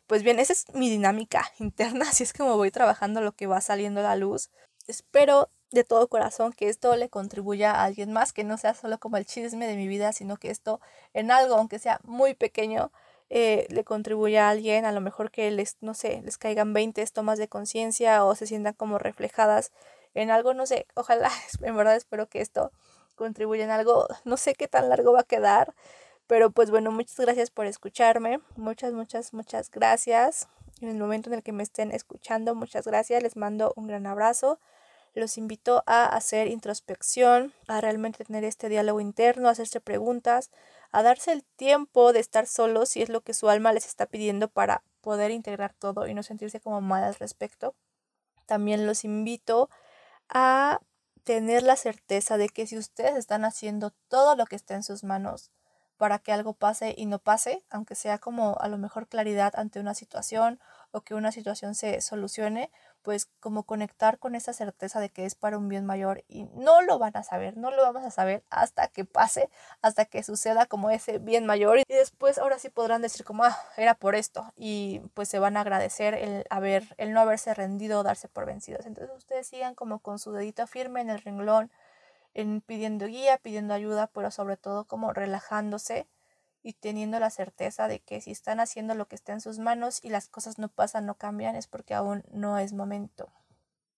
Pues 0.07 0.23
bien, 0.23 0.39
esa 0.39 0.53
es 0.53 0.65
mi 0.73 0.89
dinámica 0.89 1.49
interna. 1.59 2.05
Así 2.09 2.23
es 2.23 2.33
como 2.33 2.57
voy 2.57 2.71
trabajando 2.71 3.21
lo 3.21 3.33
que 3.33 3.47
va 3.47 3.61
saliendo 3.61 4.01
a 4.01 4.03
la 4.03 4.15
luz. 4.15 4.49
Espero 4.87 5.49
de 5.71 5.83
todo 5.83 6.07
corazón 6.07 6.53
que 6.53 6.69
esto 6.69 6.95
le 6.95 7.09
contribuya 7.09 7.71
a 7.71 7.83
alguien 7.85 8.11
más, 8.11 8.33
que 8.33 8.43
no 8.43 8.57
sea 8.57 8.73
solo 8.73 8.99
como 8.99 9.17
el 9.17 9.25
chisme 9.25 9.67
de 9.67 9.75
mi 9.75 9.87
vida, 9.87 10.11
sino 10.13 10.37
que 10.37 10.51
esto 10.51 10.81
en 11.13 11.31
algo, 11.31 11.55
aunque 11.55 11.79
sea 11.79 11.99
muy 12.03 12.33
pequeño, 12.33 12.91
eh, 13.29 13.65
le 13.69 13.85
contribuya 13.85 14.47
a 14.47 14.49
alguien, 14.49 14.85
a 14.85 14.91
lo 14.91 14.99
mejor 14.99 15.31
que 15.31 15.49
les, 15.51 15.77
no 15.79 15.93
sé, 15.93 16.21
les 16.23 16.37
caigan 16.37 16.73
20 16.73 17.05
tomas 17.07 17.37
de 17.39 17.47
conciencia 17.47 18.25
o 18.25 18.35
se 18.35 18.45
sientan 18.45 18.73
como 18.73 18.97
reflejadas 18.99 19.71
en 20.13 20.31
algo, 20.31 20.53
no 20.53 20.65
sé, 20.65 20.85
ojalá, 20.95 21.31
en 21.61 21.77
verdad 21.77 21.95
espero 21.95 22.27
que 22.27 22.41
esto 22.41 22.71
contribuya 23.15 23.63
en 23.63 23.71
algo, 23.71 24.07
no 24.25 24.35
sé 24.35 24.53
qué 24.55 24.67
tan 24.67 24.89
largo 24.89 25.13
va 25.13 25.21
a 25.21 25.23
quedar, 25.23 25.73
pero 26.27 26.51
pues 26.51 26.71
bueno, 26.71 26.91
muchas 26.91 27.17
gracias 27.17 27.51
por 27.51 27.65
escucharme, 27.65 28.41
muchas, 28.57 28.93
muchas, 28.93 29.33
muchas 29.33 29.71
gracias. 29.71 30.47
En 30.81 30.89
el 30.89 30.97
momento 30.97 31.29
en 31.29 31.35
el 31.35 31.43
que 31.43 31.51
me 31.51 31.61
estén 31.63 31.91
escuchando, 31.91 32.55
muchas 32.55 32.85
gracias, 32.85 33.21
les 33.21 33.37
mando 33.37 33.73
un 33.75 33.87
gran 33.87 34.07
abrazo 34.07 34.59
los 35.13 35.37
invito 35.37 35.83
a 35.85 36.05
hacer 36.05 36.47
introspección, 36.47 37.53
a 37.67 37.81
realmente 37.81 38.23
tener 38.23 38.43
este 38.43 38.69
diálogo 38.69 39.01
interno, 39.01 39.47
a 39.47 39.51
hacerse 39.51 39.81
preguntas, 39.81 40.49
a 40.91 41.03
darse 41.03 41.31
el 41.31 41.43
tiempo 41.43 42.13
de 42.13 42.19
estar 42.19 42.47
solos 42.47 42.89
si 42.89 43.01
es 43.01 43.09
lo 43.09 43.21
que 43.21 43.33
su 43.33 43.49
alma 43.49 43.73
les 43.73 43.85
está 43.85 44.05
pidiendo 44.05 44.47
para 44.47 44.83
poder 45.01 45.31
integrar 45.31 45.73
todo 45.73 46.07
y 46.07 46.13
no 46.13 46.23
sentirse 46.23 46.59
como 46.59 46.81
mal 46.81 47.03
al 47.03 47.15
respecto. 47.15 47.75
También 48.45 48.85
los 48.85 49.03
invito 49.03 49.69
a 50.29 50.79
tener 51.23 51.63
la 51.63 51.75
certeza 51.75 52.37
de 52.37 52.49
que 52.49 52.67
si 52.67 52.77
ustedes 52.77 53.15
están 53.15 53.45
haciendo 53.45 53.91
todo 54.07 54.35
lo 54.35 54.45
que 54.45 54.55
está 54.55 54.75
en 54.75 54.83
sus 54.83 55.03
manos 55.03 55.51
para 55.97 56.19
que 56.19 56.31
algo 56.31 56.53
pase 56.53 56.95
y 56.97 57.05
no 57.05 57.19
pase, 57.19 57.63
aunque 57.69 57.95
sea 57.95 58.17
como 58.17 58.57
a 58.59 58.67
lo 58.67 58.77
mejor 58.77 59.07
claridad 59.07 59.53
ante 59.55 59.79
una 59.79 59.93
situación 59.93 60.59
o 60.91 61.01
que 61.01 61.15
una 61.15 61.31
situación 61.31 61.75
se 61.75 62.01
solucione, 62.01 62.71
pues 63.01 63.29
como 63.39 63.63
conectar 63.63 64.19
con 64.19 64.35
esa 64.35 64.53
certeza 64.53 64.99
de 64.99 65.09
que 65.09 65.25
es 65.25 65.35
para 65.35 65.57
un 65.57 65.67
bien 65.67 65.85
mayor 65.85 66.23
y 66.27 66.43
no 66.53 66.81
lo 66.81 66.99
van 66.99 67.15
a 67.17 67.23
saber, 67.23 67.57
no 67.57 67.71
lo 67.71 67.81
vamos 67.81 68.03
a 68.03 68.11
saber 68.11 68.43
hasta 68.49 68.87
que 68.87 69.05
pase, 69.05 69.49
hasta 69.81 70.05
que 70.05 70.23
suceda 70.23 70.65
como 70.65 70.89
ese 70.89 71.17
bien 71.17 71.45
mayor 71.45 71.79
y 71.79 71.83
después 71.87 72.37
ahora 72.37 72.59
sí 72.59 72.69
podrán 72.69 73.01
decir 73.01 73.25
como, 73.25 73.43
ah, 73.43 73.57
era 73.77 73.95
por 73.95 74.15
esto 74.15 74.53
y 74.55 75.01
pues 75.13 75.29
se 75.29 75.39
van 75.39 75.57
a 75.57 75.61
agradecer 75.61 76.13
el 76.13 76.45
haber, 76.49 76.95
el 76.97 77.13
no 77.13 77.21
haberse 77.21 77.53
rendido 77.53 77.99
o 77.99 78.03
darse 78.03 78.27
por 78.27 78.45
vencidos. 78.45 78.85
Entonces 78.85 79.15
ustedes 79.15 79.47
sigan 79.47 79.75
como 79.75 79.99
con 79.99 80.19
su 80.19 80.31
dedito 80.31 80.67
firme 80.67 81.01
en 81.01 81.09
el 81.09 81.21
renglón, 81.21 81.71
en 82.33 82.61
pidiendo 82.61 83.07
guía, 83.07 83.37
pidiendo 83.37 83.73
ayuda, 83.73 84.07
pero 84.07 84.31
sobre 84.31 84.57
todo 84.57 84.85
como 84.85 85.13
relajándose 85.13 86.07
y 86.63 86.73
teniendo 86.73 87.19
la 87.19 87.29
certeza 87.29 87.87
de 87.87 87.99
que 87.99 88.21
si 88.21 88.31
están 88.31 88.59
haciendo 88.59 88.95
lo 88.95 89.07
que 89.07 89.15
está 89.15 89.33
en 89.33 89.41
sus 89.41 89.59
manos 89.59 89.99
y 90.03 90.09
las 90.09 90.27
cosas 90.27 90.57
no 90.59 90.69
pasan, 90.69 91.05
no 91.05 91.15
cambian, 91.15 91.55
es 91.55 91.67
porque 91.67 91.93
aún 91.93 92.23
no 92.31 92.57
es 92.57 92.73
momento. 92.73 93.31